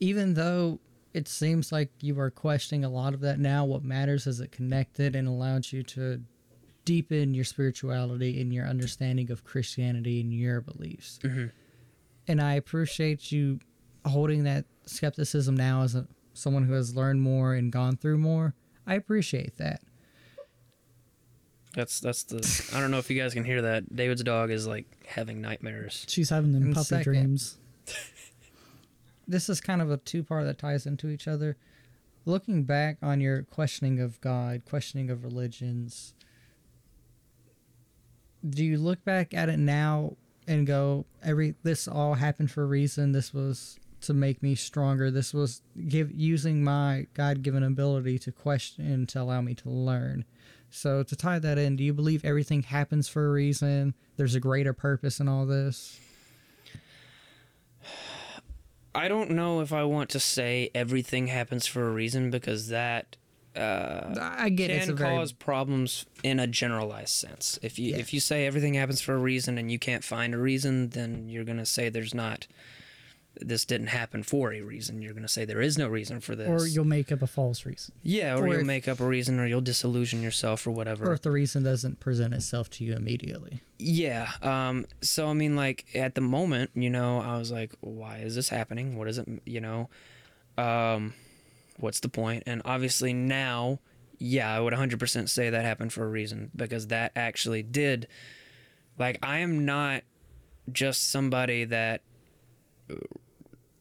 even 0.00 0.34
though 0.34 0.80
it 1.16 1.28
seems 1.28 1.72
like 1.72 1.90
you 2.00 2.18
are 2.20 2.30
questioning 2.30 2.84
a 2.84 2.88
lot 2.90 3.14
of 3.14 3.20
that 3.20 3.38
now, 3.38 3.64
what 3.64 3.82
matters 3.82 4.26
is 4.26 4.38
it 4.40 4.52
connected 4.52 5.16
and 5.16 5.26
allowed 5.26 5.72
you 5.72 5.82
to 5.82 6.20
deepen 6.84 7.32
your 7.34 7.44
spirituality 7.44 8.40
and 8.40 8.52
your 8.52 8.66
understanding 8.66 9.30
of 9.30 9.42
Christianity 9.42 10.20
and 10.20 10.32
your 10.32 10.60
beliefs. 10.60 11.18
Mhm. 11.22 11.50
And 12.28 12.40
I 12.40 12.54
appreciate 12.54 13.32
you 13.32 13.60
holding 14.04 14.44
that 14.44 14.66
skepticism 14.84 15.56
now 15.56 15.82
as 15.82 15.94
a, 15.94 16.06
someone 16.34 16.64
who 16.64 16.74
has 16.74 16.94
learned 16.94 17.22
more 17.22 17.54
and 17.54 17.72
gone 17.72 17.96
through 17.96 18.18
more. 18.18 18.54
I 18.86 18.94
appreciate 18.94 19.56
that. 19.56 19.80
That's 21.74 22.00
that's 22.00 22.22
the. 22.24 22.70
I 22.74 22.80
don't 22.80 22.90
know 22.90 22.98
if 22.98 23.10
you 23.10 23.20
guys 23.20 23.34
can 23.34 23.44
hear 23.44 23.62
that. 23.62 23.94
David's 23.94 24.22
dog 24.22 24.50
is 24.50 24.66
like 24.66 24.86
having 25.06 25.40
nightmares. 25.40 26.04
she's 26.08 26.30
having 26.30 26.52
them 26.52 26.72
puppy 26.72 26.84
second- 26.84 27.04
dreams. 27.04 27.58
this 29.26 29.48
is 29.48 29.60
kind 29.60 29.82
of 29.82 29.90
a 29.90 29.96
two 29.96 30.22
part 30.22 30.44
that 30.44 30.58
ties 30.58 30.86
into 30.86 31.08
each 31.08 31.28
other. 31.28 31.56
Looking 32.24 32.64
back 32.64 32.98
on 33.02 33.20
your 33.20 33.42
questioning 33.42 34.00
of 34.00 34.20
God, 34.20 34.62
questioning 34.68 35.10
of 35.10 35.24
religions, 35.24 36.14
do 38.48 38.64
you 38.64 38.78
look 38.78 39.04
back 39.04 39.32
at 39.32 39.48
it 39.48 39.58
now 39.58 40.16
and 40.46 40.66
go, 40.66 41.06
every 41.22 41.54
this 41.62 41.88
all 41.88 42.14
happened 42.14 42.50
for 42.50 42.62
a 42.62 42.66
reason. 42.66 43.12
This 43.12 43.34
was 43.34 43.78
to 44.02 44.14
make 44.14 44.42
me 44.42 44.54
stronger. 44.54 45.10
This 45.10 45.34
was 45.34 45.62
give 45.88 46.12
using 46.12 46.62
my 46.62 47.06
God 47.14 47.42
given 47.42 47.62
ability 47.62 48.18
to 48.20 48.32
question 48.32 49.06
to 49.06 49.20
allow 49.20 49.40
me 49.40 49.54
to 49.54 49.70
learn. 49.70 50.24
So 50.70 51.02
to 51.02 51.16
tie 51.16 51.38
that 51.38 51.58
in, 51.58 51.76
do 51.76 51.84
you 51.84 51.92
believe 51.92 52.24
everything 52.24 52.62
happens 52.62 53.08
for 53.08 53.26
a 53.26 53.32
reason? 53.32 53.94
There's 54.16 54.34
a 54.34 54.40
greater 54.40 54.72
purpose 54.72 55.20
in 55.20 55.28
all 55.28 55.46
this? 55.46 55.98
I 58.96 59.08
don't 59.08 59.30
know 59.30 59.60
if 59.60 59.72
I 59.72 59.84
want 59.84 60.10
to 60.10 60.20
say 60.20 60.70
everything 60.74 61.26
happens 61.28 61.66
for 61.66 61.86
a 61.86 61.90
reason 61.92 62.30
because 62.30 62.68
that 62.68 63.16
uh, 63.54 64.14
I 64.20 64.48
get 64.50 64.70
it's 64.70 64.86
can 64.86 64.96
very 64.96 65.16
cause 65.16 65.32
problems 65.32 66.04
in 66.22 66.38
a 66.40 66.46
generalized 66.46 67.10
sense. 67.10 67.58
If 67.62 67.78
you 67.78 67.92
Yeah. 67.92 67.98
if 67.98 68.12
you 68.12 68.20
say 68.20 68.46
everything 68.46 68.74
happens 68.74 69.00
for 69.00 69.14
a 69.14 69.18
reason 69.18 69.56
and 69.58 69.70
you 69.70 69.78
can't 69.78 70.04
find 70.04 70.34
a 70.34 70.38
reason, 70.38 70.90
then 70.90 71.28
you're 71.28 71.44
gonna 71.44 71.66
say 71.66 71.88
there's 71.88 72.14
not. 72.14 72.46
This 73.40 73.64
didn't 73.64 73.88
happen 73.88 74.22
for 74.22 74.52
a 74.52 74.62
reason. 74.62 75.02
You're 75.02 75.12
gonna 75.12 75.28
say 75.28 75.44
there 75.44 75.60
is 75.60 75.76
no 75.76 75.88
reason 75.88 76.20
for 76.20 76.34
this. 76.34 76.48
Or 76.48 76.66
you'll 76.66 76.84
make 76.86 77.12
up 77.12 77.20
a 77.22 77.26
false 77.26 77.66
reason. 77.66 77.94
yeah, 78.02 78.34
or, 78.34 78.44
or 78.44 78.48
you'll 78.48 78.60
if- 78.60 78.66
make 78.66 78.88
up 78.88 78.98
a 79.00 79.06
reason, 79.06 79.38
or 79.38 79.46
you'll 79.46 79.60
disillusion 79.60 80.22
yourself, 80.22 80.66
or 80.66 80.70
whatever. 80.70 81.10
or 81.10 81.12
if 81.12 81.22
the 81.22 81.30
reason 81.30 81.62
doesn't 81.62 82.00
present 82.00 82.32
itself 82.34 82.70
to 82.70 82.84
you 82.84 82.94
immediately. 82.94 83.60
Yeah. 83.78 84.30
Um. 84.42 84.86
So 85.02 85.28
I 85.28 85.32
mean, 85.34 85.54
like 85.56 85.84
at 85.94 86.14
the 86.14 86.20
moment, 86.22 86.70
you 86.74 86.88
know, 86.90 87.20
I 87.20 87.36
was 87.38 87.50
like, 87.52 87.72
why 87.80 88.18
is 88.18 88.34
this 88.34 88.48
happening? 88.48 88.96
What 88.96 89.08
is 89.08 89.18
it? 89.18 89.28
You 89.44 89.60
know, 89.60 89.90
um, 90.56 91.12
what's 91.78 92.00
the 92.00 92.08
point? 92.08 92.42
And 92.46 92.62
obviously 92.64 93.12
now, 93.12 93.80
yeah, 94.18 94.50
I 94.50 94.60
would 94.60 94.72
100% 94.72 95.28
say 95.28 95.50
that 95.50 95.62
happened 95.62 95.92
for 95.92 96.04
a 96.04 96.08
reason 96.08 96.50
because 96.56 96.86
that 96.86 97.12
actually 97.14 97.62
did. 97.62 98.08
Like, 98.98 99.18
I 99.22 99.40
am 99.40 99.66
not 99.66 100.04
just 100.72 101.10
somebody 101.10 101.64
that, 101.66 102.00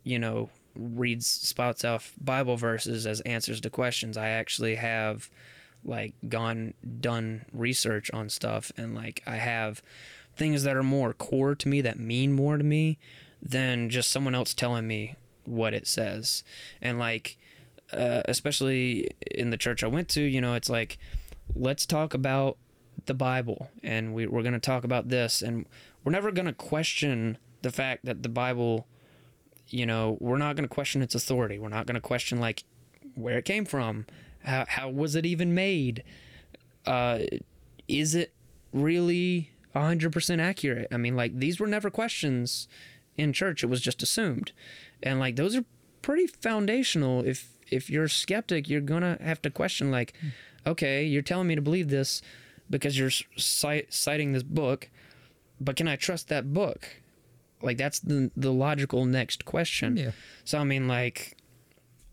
you 0.06 0.18
know, 0.20 0.49
reads 0.76 1.28
spouts 1.28 1.84
off 1.84 2.14
Bible 2.22 2.56
verses 2.56 3.06
as 3.06 3.20
answers 3.22 3.60
to 3.62 3.70
questions. 3.70 4.16
I 4.16 4.30
actually 4.30 4.76
have 4.76 5.30
like 5.84 6.14
gone 6.30 6.74
done 6.99 7.45
research 7.51 8.10
on 8.12 8.30
stuff 8.30 8.72
and 8.78 8.95
like 8.95 9.22
I 9.28 9.36
have 9.36 9.84
things 10.36 10.64
that 10.64 10.76
are 10.76 10.84
more 10.84 11.14
core 11.14 11.56
to 11.56 11.68
me 11.68 11.82
that 11.82 11.99
mean 11.99 12.34
more 12.34 12.58
to 12.58 12.64
me 12.64 12.97
than 13.41 13.89
just 13.89 14.10
someone 14.10 14.36
else 14.36 14.53
telling 14.53 14.88
me 14.88 15.16
what 15.43 15.74
it 15.74 15.88
says. 15.88 16.43
And 16.82 16.97
like 16.97 17.38
uh, 17.93 18.22
especially 18.26 19.12
in 19.32 19.51
the 19.51 19.58
church 19.58 19.84
I 19.84 19.88
went 19.88 20.10
to, 20.10 20.22
you 20.22 20.41
know, 20.41 20.56
it's 20.56 20.70
like 20.70 20.97
let's 21.56 21.86
talk 21.86 22.14
about 22.14 22.58
the 23.06 23.14
Bible 23.14 23.70
and 23.84 24.14
we, 24.14 24.26
we're 24.26 24.41
going 24.41 24.53
to 24.53 24.60
talk 24.60 24.84
about 24.84 25.10
this 25.10 25.41
and 25.41 25.66
we're 26.03 26.12
never 26.12 26.32
going 26.32 26.47
to 26.47 26.53
question 26.53 27.38
the 27.62 27.72
fact 27.72 28.06
that 28.06 28.24
the 28.24 28.30
Bible 28.30 28.88
you 29.70 29.86
know, 29.86 30.18
we're 30.20 30.38
not 30.38 30.55
going 30.55 30.68
to 30.68 30.74
question 30.74 31.01
its 31.01 31.16
authority. 31.16 31.59
We're 31.59 31.70
not 31.70 31.86
going 31.86 31.95
to 31.95 32.01
question 32.01 32.39
like 32.39 32.63
where 33.16 33.38
it 33.38 33.45
came 33.45 33.66
from, 33.66 34.05
How 34.43 34.66
how 34.68 34.89
was 34.89 35.16
it 35.16 35.26
even 35.26 35.53
made? 35.53 36.03
Uh, 36.86 37.20
is 37.88 38.16
it 38.16 38.34
really 38.74 39.51
100% 39.76 40.39
accurate? 40.39 40.88
I 40.91 40.97
mean, 40.97 41.16
like 41.16 41.39
these 41.39 41.59
were 41.59 41.68
never 41.68 41.89
questions 41.89 42.68
in 43.18 43.34
church. 43.34 43.63
It 43.63 43.68
was 43.68 43.82
just 43.82 44.03
assumed. 44.03 44.51
And 45.01 45.20
like 45.20 45.36
those 45.36 45.55
are 45.55 45.66
pretty 46.01 46.28
foundational 46.28 47.24
if 47.26 47.49
if 47.72 47.89
you're 47.89 48.03
a 48.03 48.09
skeptic, 48.09 48.70
you're 48.70 48.82
to 48.82 49.18
have 49.22 49.41
to 49.41 49.49
question 49.49 49.89
like, 49.89 50.13
okay, 50.68 51.03
you're 51.03 51.24
telling 51.24 51.47
me 51.47 51.55
to 51.55 51.61
believe 51.61 51.89
this 51.89 52.22
because 52.70 52.97
you're 52.97 53.09
cite, 53.38 53.91
citing 53.91 54.34
this 54.34 54.43
book, 54.43 54.89
but 55.59 55.76
can 55.76 55.88
I 55.88 55.95
trust 55.95 56.28
that 56.28 56.53
book? 56.53 57.01
Like 57.66 57.78
that's 57.78 57.99
the 57.99 58.32
the 58.38 58.53
logical 58.53 59.05
next 59.05 59.43
question. 59.45 59.97
Yeah. 59.97 60.11
So 60.43 60.59
I 60.59 60.63
mean, 60.63 60.88
like, 60.88 61.38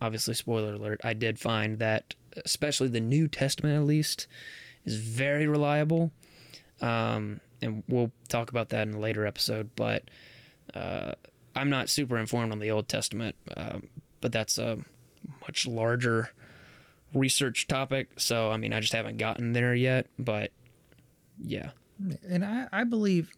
obviously, 0.01 0.35
spoiler 0.35 0.75
alert. 0.75 1.01
I 1.05 1.13
did 1.15 1.39
find 1.39 1.79
that, 1.79 2.15
especially 2.45 2.89
the 2.89 3.01
New 3.01 3.29
Testament, 3.29 3.77
at 3.77 3.85
least, 3.85 4.27
is 4.85 4.97
very 4.97 5.47
reliable. 5.47 6.11
Um, 6.81 7.41
and 7.61 7.85
we'll 7.89 8.11
talk 8.29 8.51
about 8.51 8.71
that 8.71 8.89
in 8.89 8.95
a 8.95 8.99
later 8.99 9.27
episode. 9.27 9.71
But 9.77 10.05
uh, 10.75 11.13
I'm 11.55 11.71
not 11.71 11.89
super 11.89 12.19
informed 12.19 12.51
on 12.51 12.59
the 12.59 12.71
Old 12.71 12.89
Testament, 12.89 13.37
um, 13.57 13.89
but 14.21 14.33
that's 14.33 14.59
a 14.59 14.79
much 15.43 15.67
larger 15.67 16.31
research 17.15 17.69
topic. 17.69 18.09
So 18.17 18.51
I 18.51 18.57
mean, 18.57 18.73
I 18.73 18.81
just 18.81 18.95
haven't 18.95 19.19
gotten 19.19 19.53
there 19.53 19.75
yet. 19.75 20.07
But 20.19 20.51
yeah, 21.45 21.71
And 22.29 22.45
I, 22.45 22.69
I 22.73 22.85
believe, 22.85 23.31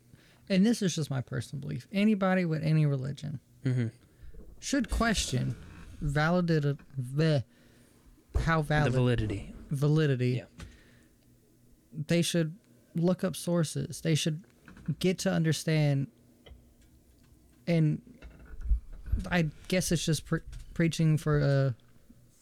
and 0.49 0.65
this 0.67 0.83
is 0.83 0.95
just 0.95 1.11
my 1.11 1.21
personal 1.21 1.61
belief, 1.61 1.87
anybody 1.93 2.45
with 2.45 2.63
any 2.63 2.87
religion 2.87 3.41
Mhm. 3.65 3.91
should 4.61 4.91
question 4.91 5.57
validity, 6.01 6.79
the, 6.99 7.45
how 8.41 8.63
the 8.63 8.91
validity. 8.91 9.55
validity. 9.71 10.31
Yeah. 10.39 10.65
They 12.09 12.23
should 12.23 12.57
look 12.95 13.23
up 13.25 13.37
sources. 13.37 14.01
They 14.01 14.15
should 14.15 14.45
get 14.99 15.19
to 15.21 15.31
understand. 15.33 16.09
And 17.67 18.03
I 19.31 19.49
guess 19.69 19.93
it's 19.93 20.05
just 20.05 20.27
pre- 20.27 20.41
preaching 20.75 21.17
for 21.17 21.39
a 21.39 21.75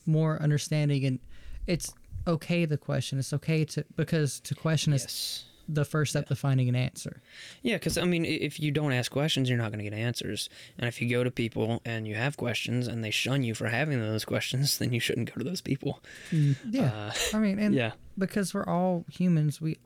more 0.07 0.40
understanding, 0.42 1.05
and 1.05 1.18
it's 1.66 1.92
okay 2.26 2.66
to 2.66 2.76
question. 2.76 3.18
It's 3.18 3.32
okay 3.32 3.64
to 3.66 3.84
because 3.94 4.40
to 4.40 4.55
question 4.55 4.92
is 4.92 5.03
Yes. 5.03 5.44
The 5.68 5.84
first 5.84 6.10
step 6.12 6.26
to 6.28 6.34
finding 6.36 6.68
an 6.68 6.74
answer. 6.76 7.22
Yeah, 7.62 7.76
because 7.76 7.96
I 7.96 8.04
mean, 8.04 8.24
if 8.24 8.58
you 8.60 8.70
don't 8.70 8.92
ask 8.92 9.10
questions, 9.12 9.48
you're 9.48 9.58
not 9.58 9.70
going 9.72 9.84
to 9.84 9.88
get 9.90 9.96
answers. 9.96 10.48
And 10.78 10.88
if 10.88 11.00
you 11.00 11.08
go 11.08 11.22
to 11.24 11.30
people 11.30 11.80
and 11.84 12.06
you 12.08 12.14
have 12.14 12.36
questions 12.36 12.86
and 12.88 13.04
they 13.04 13.10
shun 13.10 13.42
you 13.42 13.54
for 13.54 13.68
having 13.68 14.00
those 14.00 14.24
questions, 14.24 14.78
then 14.78 14.92
you 14.92 15.00
shouldn't 15.00 15.32
go 15.32 15.38
to 15.38 15.44
those 15.44 15.60
people. 15.60 16.02
Yeah, 16.30 16.92
Uh, 16.92 17.12
I 17.34 17.38
mean, 17.38 17.58
and 17.58 17.74
yeah, 17.74 17.92
because 18.18 18.52
we're 18.54 18.66
all 18.66 19.04
humans, 19.10 19.60
we 19.60 19.78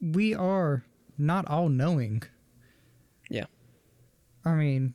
we 0.00 0.34
are 0.34 0.84
not 1.18 1.46
all 1.48 1.68
knowing. 1.68 2.22
yeah, 3.30 3.46
I 4.44 4.54
mean, 4.54 4.94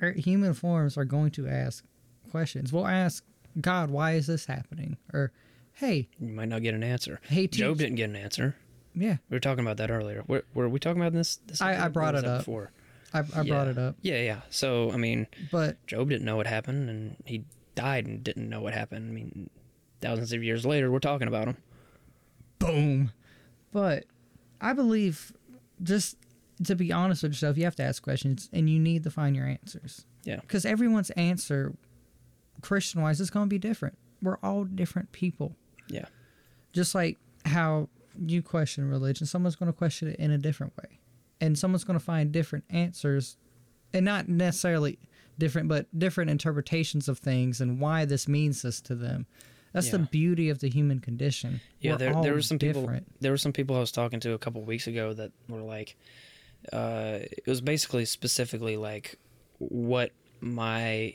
our 0.00 0.12
human 0.12 0.54
forms 0.54 0.96
are 0.96 1.04
going 1.04 1.30
to 1.32 1.48
ask 1.48 1.84
questions. 2.30 2.72
We'll 2.72 2.86
ask 2.86 3.24
God, 3.60 3.90
"Why 3.90 4.12
is 4.12 4.26
this 4.26 4.46
happening?" 4.46 4.96
Or, 5.12 5.32
"Hey, 5.72 6.08
you 6.18 6.28
might 6.32 6.48
not 6.48 6.62
get 6.62 6.74
an 6.74 6.82
answer. 6.84 7.20
hey, 7.28 7.46
Job 7.46 7.78
didn't 7.78 7.96
get 7.96 8.10
an 8.10 8.16
answer. 8.16 8.56
Yeah, 9.00 9.16
We 9.28 9.34
were 9.36 9.40
talking 9.40 9.64
about 9.64 9.76
that 9.78 9.90
earlier. 9.90 10.22
Were, 10.26 10.44
were 10.54 10.68
we 10.68 10.78
talking 10.78 11.00
about 11.00 11.12
this? 11.12 11.36
this 11.46 11.60
I- 11.60 11.86
I 11.86 11.88
brought 11.88 12.14
it 12.14 12.24
up. 12.24 12.40
before. 12.40 12.70
I, 13.12 13.20
I 13.34 13.42
brought 13.42 13.66
it 13.68 13.78
up." 13.78 13.96
Yeah, 14.02 14.20
yeah. 14.22 14.40
So 14.50 14.90
I 14.92 14.96
mean, 14.96 15.26
But 15.50 15.84
Job 15.86 16.08
didn't 16.10 16.24
know 16.24 16.36
what 16.36 16.46
happened, 16.46 16.88
and 16.90 17.16
he 17.24 17.44
died 17.74 18.06
and 18.06 18.22
didn't 18.22 18.48
know 18.48 18.60
what 18.60 18.72
happened. 18.74 19.10
I 19.10 19.12
mean, 19.14 19.50
thousands 20.00 20.32
of 20.32 20.44
years 20.44 20.64
later, 20.66 20.90
we're 20.90 20.98
talking 21.00 21.26
about 21.28 21.48
him. 21.48 21.56
boom. 22.58 23.12
But 23.72 24.04
I 24.60 24.72
believe, 24.72 25.32
just 25.82 26.16
to 26.64 26.74
be 26.76 26.92
honest 26.92 27.22
with 27.22 27.32
yourself, 27.32 27.56
you 27.56 27.64
have 27.64 27.76
to 27.76 27.82
ask 27.82 28.02
questions, 28.02 28.48
and 28.52 28.68
you 28.68 28.78
need 28.78 29.02
to 29.04 29.10
find 29.10 29.34
your 29.34 29.46
answers. 29.46 30.04
Yeah. 30.24 30.36
because 30.40 30.66
everyone's 30.66 31.08
answer, 31.10 31.74
Christian 32.60 33.00
wise, 33.00 33.20
is 33.20 33.30
going 33.30 33.46
to 33.46 33.50
be 33.50 33.58
different. 33.58 33.96
We're 34.22 34.36
all 34.42 34.64
different 34.64 35.12
people. 35.12 35.56
Yeah. 35.88 36.04
just 36.74 36.94
like 36.94 37.18
how 37.46 37.88
you 38.26 38.42
question 38.42 38.88
religion, 38.88 39.26
someone's 39.26 39.56
going 39.56 39.70
to 39.70 39.76
question 39.76 40.08
it 40.08 40.16
in 40.16 40.30
a 40.30 40.38
different 40.38 40.76
way. 40.76 41.00
And 41.40 41.58
someone's 41.58 41.84
going 41.84 41.98
to 41.98 42.04
find 42.04 42.32
different 42.32 42.64
answers 42.68 43.36
and 43.92 44.04
not 44.04 44.28
necessarily 44.28 44.98
different, 45.38 45.68
but 45.68 45.86
different 45.98 46.30
interpretations 46.30 47.08
of 47.08 47.18
things 47.18 47.60
and 47.60 47.80
why 47.80 48.04
this 48.04 48.28
means 48.28 48.62
this 48.62 48.80
to 48.82 48.94
them. 48.94 49.26
That's 49.72 49.90
the 49.90 50.00
beauty 50.00 50.48
of 50.48 50.58
the 50.58 50.68
human 50.68 50.98
condition. 50.98 51.60
Yeah, 51.80 51.92
We're 51.92 51.98
there, 51.98 52.22
there 52.22 52.34
were 52.34 52.42
some 52.42 52.58
people. 52.58 52.90
There 53.20 53.30
were 53.30 53.38
some 53.38 53.52
people 53.52 53.76
I 53.76 53.80
was 53.80 53.92
talking 53.92 54.18
to 54.20 54.32
a 54.32 54.38
couple 54.38 54.62
weeks 54.62 54.88
ago 54.88 55.12
that 55.12 55.30
were 55.48 55.62
like, 55.62 55.96
uh, 56.72 57.20
it 57.22 57.46
was 57.46 57.60
basically 57.60 58.04
specifically 58.04 58.76
like 58.76 59.16
what 59.58 60.10
my 60.40 61.14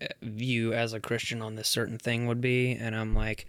uh, 0.00 0.06
view 0.22 0.72
as 0.72 0.92
a 0.92 1.00
Christian 1.00 1.42
on 1.42 1.56
this 1.56 1.68
certain 1.68 1.98
thing 1.98 2.26
would 2.26 2.40
be, 2.40 2.72
and 2.72 2.94
I'm 2.94 3.14
like, 3.14 3.46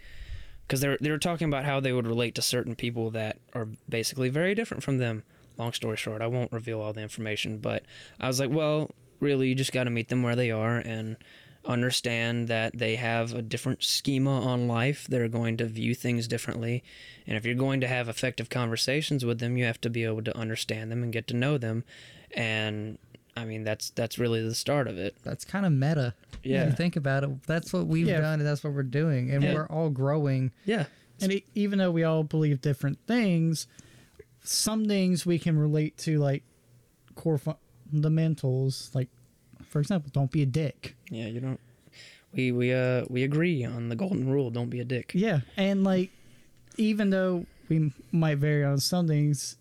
because 0.70 0.80
they're 0.80 0.96
they 1.00 1.10
were 1.10 1.18
talking 1.18 1.48
about 1.48 1.64
how 1.64 1.80
they 1.80 1.92
would 1.92 2.06
relate 2.06 2.36
to 2.36 2.42
certain 2.42 2.76
people 2.76 3.10
that 3.10 3.38
are 3.54 3.66
basically 3.88 4.28
very 4.28 4.54
different 4.54 4.84
from 4.84 4.98
them. 4.98 5.24
Long 5.58 5.72
story 5.72 5.96
short, 5.96 6.22
I 6.22 6.28
won't 6.28 6.52
reveal 6.52 6.80
all 6.80 6.92
the 6.92 7.02
information, 7.02 7.58
but 7.58 7.82
I 8.20 8.28
was 8.28 8.38
like, 8.38 8.50
well, 8.50 8.92
really, 9.18 9.48
you 9.48 9.56
just 9.56 9.72
got 9.72 9.84
to 9.84 9.90
meet 9.90 10.10
them 10.10 10.22
where 10.22 10.36
they 10.36 10.52
are 10.52 10.76
and 10.76 11.16
understand 11.64 12.46
that 12.46 12.78
they 12.78 12.94
have 12.94 13.34
a 13.34 13.42
different 13.42 13.82
schema 13.82 14.42
on 14.42 14.68
life. 14.68 15.08
They're 15.08 15.26
going 15.26 15.56
to 15.56 15.66
view 15.66 15.92
things 15.92 16.28
differently. 16.28 16.84
And 17.26 17.36
if 17.36 17.44
you're 17.44 17.56
going 17.56 17.80
to 17.80 17.88
have 17.88 18.08
effective 18.08 18.48
conversations 18.48 19.24
with 19.24 19.40
them, 19.40 19.56
you 19.56 19.64
have 19.64 19.80
to 19.80 19.90
be 19.90 20.04
able 20.04 20.22
to 20.22 20.38
understand 20.38 20.92
them 20.92 21.02
and 21.02 21.12
get 21.12 21.26
to 21.26 21.36
know 21.36 21.58
them. 21.58 21.82
And 22.30 22.96
I 23.36 23.44
mean, 23.44 23.64
that's 23.64 23.90
that's 23.90 24.18
really 24.18 24.42
the 24.42 24.54
start 24.54 24.88
of 24.88 24.98
it. 24.98 25.16
That's 25.22 25.44
kind 25.44 25.64
of 25.64 25.72
meta. 25.72 26.14
Yeah. 26.42 26.62
If 26.64 26.70
you 26.70 26.76
think 26.76 26.96
about 26.96 27.24
it, 27.24 27.42
that's 27.46 27.72
what 27.72 27.86
we've 27.86 28.06
Yeah. 28.06 28.20
done 28.20 28.40
and 28.40 28.46
that's 28.48 28.62
what 28.64 28.72
we're 28.72 28.82
doing. 28.82 29.30
And 29.30 29.42
Yeah. 29.42 29.54
we're 29.54 29.66
all 29.66 29.90
growing. 29.90 30.50
Yeah. 30.64 30.86
And 31.20 31.32
e 31.32 31.44
even 31.54 31.78
though 31.78 31.90
we 31.90 32.02
all 32.02 32.24
believe 32.24 32.60
different 32.60 32.98
things, 33.06 33.66
some 34.42 34.86
things 34.86 35.24
we 35.26 35.38
can 35.38 35.58
relate 35.58 35.96
to, 35.98 36.18
like 36.18 36.42
core 37.14 37.38
fundamentals. 37.38 38.90
Like, 38.94 39.08
for 39.68 39.80
example, 39.80 40.10
don't 40.12 40.30
be 40.30 40.42
a 40.42 40.46
dick. 40.46 40.96
Yeah, 41.10 41.26
you 41.26 41.40
don't 41.40 41.60
we 42.32 42.52
we 42.52 42.72
uh 42.72 43.04
we 43.08 43.22
agree 43.24 43.64
on 43.64 43.88
the 43.88 43.96
golden 43.96 44.28
rule, 44.30 44.50
don't 44.50 44.70
be 44.70 44.80
a 44.80 44.84
dick. 44.84 45.12
Yeah, 45.14 45.40
and 45.56 45.84
like, 45.84 46.10
even 46.76 47.10
though 47.10 47.46
we 47.68 47.92
might 48.12 48.38
vary 48.38 48.64
on 48.64 48.78
some 48.78 49.06
things, 49.08 49.56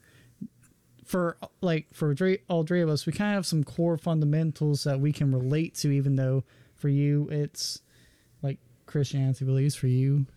for 1.09 1.37
like 1.61 1.87
for 1.91 2.13
three, 2.13 2.37
all 2.47 2.63
three 2.63 2.81
of 2.81 2.89
us, 2.89 3.07
we 3.07 3.11
kind 3.13 3.31
of 3.31 3.37
have 3.39 3.45
some 3.47 3.63
core 3.63 3.97
fundamentals 3.97 4.83
that 4.83 4.99
we 4.99 5.11
can 5.11 5.31
relate 5.33 5.73
to. 5.75 5.89
Even 5.89 6.15
though 6.17 6.43
for 6.75 6.87
you, 6.87 7.27
it's 7.31 7.81
like 8.43 8.59
Christianity 8.85 9.43
believes. 9.43 9.73
For 9.73 9.87
you, 9.87 10.27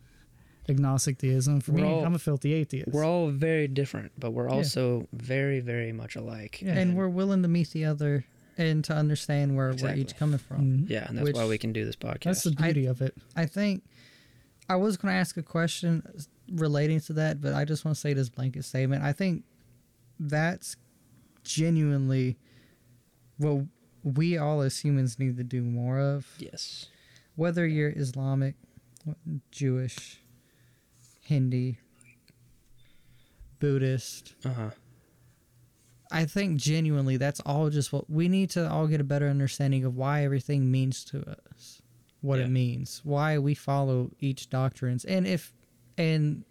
agnostic 0.70 1.18
theism. 1.18 1.60
For 1.60 1.72
me, 1.72 1.82
We're 1.82 1.88
all- 1.88 2.04
I'm 2.06 2.14
a 2.14 2.18
filthy 2.18 2.54
atheist. 2.54 2.88
We're 2.90 3.04
all 3.04 3.28
very 3.28 3.68
different, 3.68 4.12
but 4.18 4.30
we're 4.30 4.48
also 4.48 5.08
very, 5.12 5.60
very 5.60 5.92
much 5.92 6.16
alike. 6.16 6.62
Yeah. 6.62 6.78
And 6.78 6.96
we're 6.96 7.08
willing 7.08 7.42
to 7.42 7.48
meet 7.48 7.68
the 7.72 7.84
other 7.84 8.24
and 8.56 8.82
to 8.84 8.94
understand 8.94 9.54
where 9.54 9.74
we're 9.74 9.94
each 9.94 10.16
coming 10.16 10.38
from. 10.38 10.84
Mhm. 10.86 10.88
Yeah, 10.90 11.06
and 11.06 11.18
that's 11.18 11.24
Which- 11.26 11.36
why 11.36 11.46
we 11.46 11.58
can 11.58 11.74
do 11.74 11.84
this 11.84 11.96
podcast. 11.96 12.22
That's 12.24 12.42
the 12.44 12.52
beauty 12.52 12.86
of 12.86 13.02
it. 13.02 13.14
I 13.36 13.44
think 13.44 13.82
I 14.70 14.76
was 14.76 14.96
going 14.96 15.12
to 15.12 15.16
ask 15.18 15.36
a 15.36 15.42
question 15.42 16.02
relating 16.50 17.00
to 17.00 17.12
that, 17.14 17.42
but 17.42 17.52
I 17.52 17.66
just 17.66 17.84
want 17.84 17.94
to 17.96 18.00
say 18.00 18.14
this 18.14 18.30
blanket 18.30 18.64
statement. 18.64 19.02
I 19.02 19.12
think 19.12 19.44
that's 20.28 20.76
genuinely 21.44 22.36
what 23.38 23.64
we 24.04 24.36
all 24.38 24.60
as 24.60 24.78
humans 24.80 25.18
need 25.18 25.36
to 25.36 25.44
do 25.44 25.62
more 25.62 25.98
of. 25.98 26.26
yes. 26.38 26.86
Whether 27.34 27.66
you're 27.66 27.92
Islamic, 27.96 28.54
Jewish, 29.50 30.20
Hindi, 31.22 31.78
Buddhist, 33.58 34.34
Uh 34.44 34.48
huh. 34.52 34.70
I 36.10 36.26
think 36.26 36.60
genuinely 36.60 37.16
that's 37.16 37.40
all 37.40 37.70
just 37.70 37.90
what 37.92 38.10
we 38.10 38.28
need 38.28 38.50
to 38.50 38.68
all 38.70 38.86
get 38.86 39.00
a 39.00 39.04
better 39.04 39.28
understanding 39.28 39.84
of 39.84 39.96
why 39.96 40.24
everything 40.24 40.70
means 40.70 41.04
to 41.06 41.26
us, 41.50 41.80
what 42.20 42.38
Yeah. 42.38 42.44
it 42.44 42.50
means, 42.50 43.00
why 43.02 43.38
we 43.38 43.54
follow 43.54 44.10
each 44.20 44.50
doctrines, 44.50 45.04
and 45.06 45.26
if 45.26 45.54
and 45.96 46.44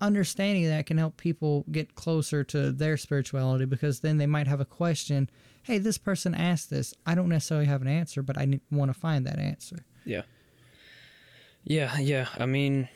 understanding 0.00 0.66
that 0.68 0.86
can 0.86 0.98
help 0.98 1.16
people 1.16 1.64
get 1.70 1.94
closer 1.94 2.42
to 2.44 2.70
their 2.72 2.96
spirituality 2.96 3.64
because 3.64 4.00
then 4.00 4.18
they 4.18 4.26
might 4.26 4.46
have 4.46 4.60
a 4.60 4.64
question. 4.64 5.28
Hey, 5.62 5.78
this 5.78 5.98
person 5.98 6.34
asked 6.34 6.70
this. 6.70 6.94
I 7.06 7.14
don't 7.14 7.28
necessarily 7.28 7.66
have 7.66 7.82
an 7.82 7.88
answer, 7.88 8.22
but 8.22 8.38
I 8.38 8.60
want 8.70 8.92
to 8.92 8.98
find 8.98 9.26
that 9.26 9.38
answer. 9.38 9.84
Yeah. 10.04 10.22
Yeah, 11.64 11.98
yeah. 11.98 12.26
I 12.38 12.46
mean, 12.46 12.88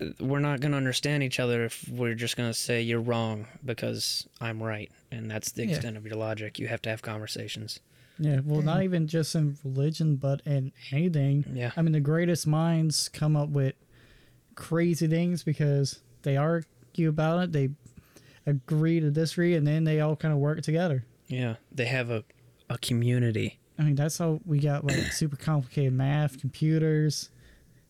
uh, 0.00 0.06
we're 0.20 0.40
not 0.40 0.60
going 0.60 0.72
to 0.72 0.78
understand 0.78 1.22
each 1.22 1.38
other 1.40 1.64
if 1.64 1.86
we're 1.88 2.14
just 2.14 2.36
going 2.36 2.50
to 2.50 2.54
say 2.58 2.80
you're 2.82 3.00
wrong 3.00 3.46
because 3.64 4.26
I'm 4.40 4.62
right. 4.62 4.90
And 5.10 5.30
that's 5.30 5.52
the 5.52 5.66
Yeah. 5.66 5.74
extent 5.74 5.96
of 5.96 6.06
your 6.06 6.16
logic. 6.16 6.58
You 6.58 6.68
have 6.68 6.82
to 6.82 6.90
have 6.90 7.02
conversations. 7.02 7.80
Yeah, 8.18 8.40
well, 8.42 8.62
not 8.62 8.82
even 8.82 9.06
just 9.08 9.34
in 9.34 9.58
religion, 9.62 10.16
but 10.16 10.40
in 10.46 10.72
anything. 10.90 11.44
Yeah. 11.52 11.72
I 11.76 11.82
mean, 11.82 11.92
the 11.92 12.00
greatest 12.00 12.46
minds 12.46 13.10
come 13.10 13.36
up 13.36 13.50
with 13.50 13.74
crazy 14.56 15.06
things 15.06 15.42
because 15.44 16.00
they 16.22 16.36
argue 16.36 17.08
about 17.08 17.44
it, 17.44 17.52
they 17.52 17.70
agree 18.46 19.00
to 19.00 19.10
disagree, 19.10 19.54
and 19.54 19.66
then 19.66 19.84
they 19.84 20.00
all 20.00 20.16
kind 20.16 20.32
of 20.34 20.40
work 20.40 20.62
together. 20.62 21.04
Yeah. 21.28 21.56
They 21.72 21.86
have 21.86 22.10
a, 22.10 22.24
a 22.68 22.78
community. 22.78 23.58
I 23.78 23.82
mean, 23.82 23.94
that's 23.94 24.18
how 24.18 24.40
we 24.44 24.58
got 24.58 24.84
like 24.84 24.96
super 25.12 25.36
complicated 25.36 25.92
math, 25.92 26.40
computers, 26.40 27.30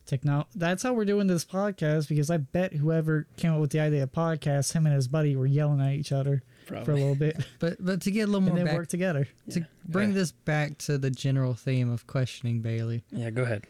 technology. 0.07 0.49
That's 0.55 0.83
how 0.83 0.93
we're 0.95 1.05
doing 1.05 1.27
this 1.27 1.45
podcast 1.45 2.09
because 2.09 2.31
I 2.31 2.39
bet 2.39 2.73
whoever 2.75 3.27
came 3.37 3.53
up 3.53 3.61
with 3.61 3.71
the 3.71 3.81
idea 3.81 4.03
of 4.03 4.13
podcast, 4.13 4.73
him 4.73 4.87
and 4.87 4.95
his 4.95 5.09
buddy 5.09 5.37
were 5.37 5.47
yelling 5.47 5.81
at 5.81 5.93
each 5.93 6.13
other 6.13 6.43
for 6.67 6.75
a 6.91 6.95
little 6.95 7.15
bit 7.15 7.37
But 7.61 7.77
but 7.79 8.01
to 8.03 8.11
get 8.11 8.23
a 8.23 8.27
little 8.27 8.39
and 8.39 8.47
more 8.49 8.57
then 8.57 8.67
back 8.67 8.75
work 8.75 8.89
together. 8.89 9.29
to 9.51 9.65
bring 9.87 10.09
Yeah. 10.11 10.15
this 10.17 10.33
back 10.33 10.79
to 10.79 10.99
the 10.99 11.11
general 11.11 11.55
theme 11.55 11.91
of 11.91 12.07
questioning 12.09 12.61
Bailey. 12.61 13.05
Yeah, 13.13 13.31
go 13.31 13.43
ahead. 13.43 13.65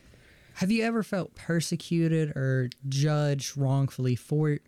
Have 0.56 0.70
you 0.70 0.84
ever 0.84 1.02
felt 1.02 1.34
persecuted 1.34 2.30
or 2.30 2.70
judged 2.88 3.58
wrongfully 3.58 4.16
for 4.16 4.58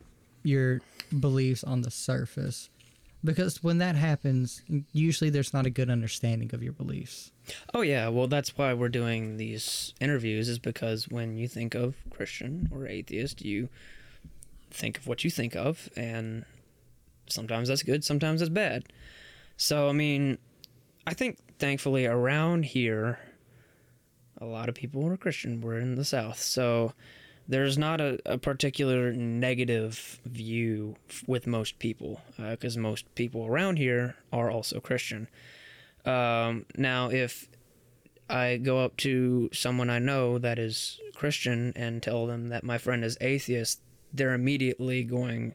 your 0.42 0.82
beliefs 1.18 1.64
on 1.64 1.80
the 1.80 1.90
surface? 1.90 2.68
Because 3.24 3.62
when 3.62 3.78
that 3.78 3.96
happens, 3.96 4.62
usually 4.92 5.30
there's 5.30 5.54
not 5.54 5.64
a 5.64 5.70
good 5.70 5.88
understanding 5.88 6.50
of 6.52 6.62
your 6.62 6.74
beliefs. 6.74 7.32
Oh 7.72 7.80
yeah, 7.80 8.08
well 8.08 8.26
that's 8.26 8.58
why 8.58 8.74
we're 8.74 8.90
doing 8.90 9.38
these 9.38 9.94
interviews 9.98 10.50
is 10.50 10.58
because 10.58 11.08
when 11.08 11.38
you 11.38 11.48
think 11.48 11.74
of 11.74 11.96
Christian 12.10 12.68
or 12.70 12.86
atheist, 12.86 13.40
you 13.40 13.70
think 14.70 14.98
of 14.98 15.06
what 15.06 15.24
you 15.24 15.30
think 15.30 15.56
of 15.56 15.88
and 15.96 16.44
sometimes 17.30 17.68
that's 17.68 17.82
good, 17.82 18.04
sometimes 18.04 18.40
that's 18.40 18.50
bad. 18.50 18.84
So 19.56 19.88
I 19.88 19.92
mean, 19.92 20.36
I 21.06 21.14
think 21.14 21.38
thankfully 21.58 22.04
around 22.04 22.66
here 22.66 23.18
a 24.40 24.46
lot 24.46 24.68
of 24.68 24.74
people 24.74 25.06
are 25.06 25.16
Christian. 25.16 25.60
We're 25.60 25.78
in 25.78 25.94
the 25.94 26.04
South. 26.04 26.40
So 26.40 26.92
there's 27.48 27.78
not 27.78 28.00
a, 28.00 28.18
a 28.26 28.38
particular 28.38 29.12
negative 29.12 30.20
view 30.24 30.96
f- 31.08 31.24
with 31.26 31.46
most 31.46 31.78
people 31.78 32.20
because 32.36 32.76
most 32.76 33.12
people 33.14 33.46
around 33.46 33.78
here 33.78 34.16
are 34.32 34.50
also 34.50 34.80
Christian. 34.80 35.28
Um, 36.04 36.66
now, 36.76 37.10
if 37.10 37.48
I 38.28 38.58
go 38.58 38.84
up 38.84 38.96
to 38.98 39.48
someone 39.52 39.88
I 39.88 39.98
know 39.98 40.38
that 40.38 40.58
is 40.58 41.00
Christian 41.14 41.72
and 41.74 42.02
tell 42.02 42.26
them 42.26 42.48
that 42.50 42.64
my 42.64 42.78
friend 42.78 43.04
is 43.04 43.16
atheist, 43.20 43.80
they're 44.12 44.34
immediately 44.34 45.02
going 45.04 45.54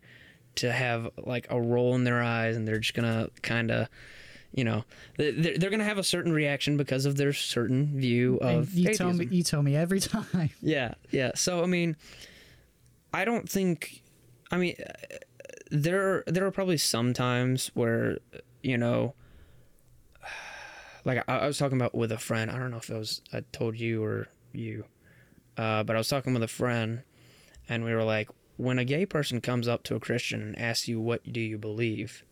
to 0.55 0.71
have 0.71 1.09
like 1.25 1.47
a 1.49 1.61
roll 1.61 1.95
in 1.95 2.03
their 2.03 2.21
eyes 2.21 2.55
and 2.55 2.67
they're 2.67 2.79
just 2.79 2.93
gonna 2.93 3.29
kind 3.41 3.71
of, 3.71 3.87
you 4.53 4.63
know, 4.63 4.83
they- 5.17 5.31
they're, 5.31 5.57
they're 5.57 5.69
gonna 5.69 5.83
have 5.83 5.97
a 5.97 6.03
certain 6.03 6.31
reaction 6.31 6.77
because 6.77 7.05
of 7.05 7.17
their 7.17 7.33
certain 7.33 7.99
view 7.99 8.39
And 8.41 8.59
of 8.59 8.73
you 8.73 8.93
tell 8.93 9.11
me, 9.13 9.27
you 9.31 9.43
tell 9.43 9.63
me 9.63 9.75
every 9.75 9.99
time. 9.99 10.49
Yeah, 10.61 10.93
yeah. 11.11 11.31
So 11.35 11.63
I 11.63 11.65
mean, 11.65 11.95
I 13.13 13.25
don't 13.25 13.49
think. 13.49 14.01
I 14.51 14.57
mean, 14.57 14.75
there 15.71 16.23
there 16.27 16.45
are 16.45 16.51
probably 16.51 16.77
some 16.77 17.13
times 17.13 17.71
where 17.73 18.17
you 18.61 18.77
know, 18.77 19.15
like 21.05 21.23
I, 21.27 21.39
I 21.39 21.47
was 21.47 21.57
talking 21.57 21.77
about 21.77 21.95
with 21.95 22.11
a 22.11 22.17
friend. 22.17 22.49
I 22.51 22.57
don't 22.57 22.71
know 22.71 22.77
if 22.77 22.89
it 22.89 22.97
was 22.97 23.21
I 23.31 23.41
told 23.51 23.77
you 23.79 24.03
or 24.03 24.27
you, 24.53 24.85
uh, 25.57 25.83
but 25.83 25.95
I 25.95 25.99
was 25.99 26.07
talking 26.07 26.33
with 26.33 26.43
a 26.43 26.47
friend, 26.47 27.01
and 27.67 27.83
we 27.83 27.93
were 27.93 28.03
like, 28.03 28.29
when 28.57 28.79
a 28.79 28.85
gay 28.85 29.05
person 29.05 29.41
comes 29.41 29.67
up 29.67 29.83
to 29.83 29.95
a 29.95 29.99
Christian 29.99 30.41
and 30.41 30.59
asks 30.59 30.87
you 30.87 30.99
what 31.01 31.31
do 31.31 31.39
you 31.39 31.57
believe. 31.57 32.23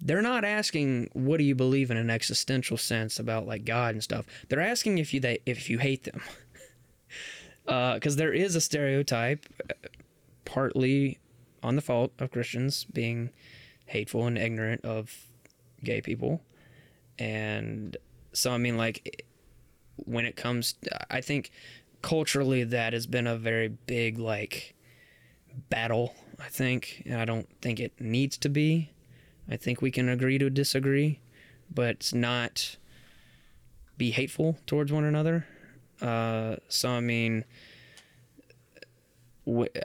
They're 0.00 0.22
not 0.22 0.44
asking 0.44 1.10
what 1.12 1.38
do 1.38 1.44
you 1.44 1.54
believe 1.54 1.90
in 1.90 1.96
an 1.96 2.10
existential 2.10 2.76
sense 2.76 3.18
about 3.18 3.46
like 3.46 3.64
God 3.64 3.94
and 3.94 4.02
stuff. 4.02 4.26
They're 4.48 4.60
asking 4.60 4.98
if 4.98 5.12
you 5.12 5.20
they 5.20 5.38
if 5.44 5.68
you 5.68 5.78
hate 5.78 6.04
them 6.04 6.20
because 7.94 8.16
there 8.16 8.32
is 8.32 8.54
a 8.54 8.60
stereotype, 8.60 9.46
uh, 9.68 9.74
partly 10.44 11.18
on 11.62 11.76
the 11.76 11.82
fault 11.82 12.12
of 12.18 12.30
Christians 12.30 12.84
being 12.84 13.30
hateful 13.86 14.26
and 14.26 14.38
ignorant 14.38 14.84
of 14.84 15.26
gay 15.82 16.00
people, 16.00 16.42
and 17.18 17.96
so 18.32 18.52
I 18.52 18.58
mean, 18.58 18.76
like, 18.76 19.26
when 19.96 20.24
it 20.24 20.36
comes, 20.36 20.76
I 21.10 21.20
think 21.20 21.50
culturally 22.02 22.62
that 22.64 22.92
has 22.92 23.06
been 23.06 23.26
a 23.26 23.36
very 23.36 23.68
big 23.68 24.18
like 24.18 24.74
battle. 25.70 26.14
I 26.38 26.48
think, 26.48 27.02
and 27.04 27.20
I 27.20 27.24
don't 27.24 27.48
think 27.60 27.80
it 27.80 28.00
needs 28.00 28.36
to 28.38 28.48
be. 28.48 28.92
I 29.50 29.56
think 29.56 29.80
we 29.80 29.90
can 29.90 30.08
agree 30.08 30.38
to 30.38 30.50
disagree, 30.50 31.20
but 31.72 32.12
not 32.14 32.76
be 33.96 34.10
hateful 34.10 34.58
towards 34.66 34.92
one 34.92 35.04
another. 35.04 35.46
Uh, 36.00 36.56
so 36.68 36.90
I 36.90 37.00
mean, 37.00 37.44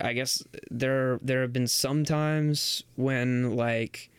I 0.02 0.14
guess 0.14 0.44
there 0.70 1.20
there 1.22 1.42
have 1.42 1.54
been 1.54 1.68
some 1.68 2.04
times 2.04 2.84
when 2.96 3.56
like 3.56 4.10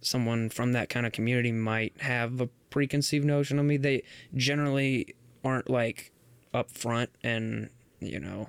someone 0.00 0.48
from 0.48 0.72
that 0.72 0.88
kind 0.88 1.06
of 1.06 1.12
community 1.12 1.52
might 1.52 2.00
have 2.00 2.40
a 2.40 2.48
preconceived 2.70 3.24
notion 3.24 3.58
of 3.58 3.64
me. 3.66 3.76
They 3.76 4.02
generally 4.34 5.14
aren't 5.44 5.70
like 5.70 6.12
upfront 6.54 7.08
and 7.22 7.68
you 8.00 8.18
know 8.18 8.48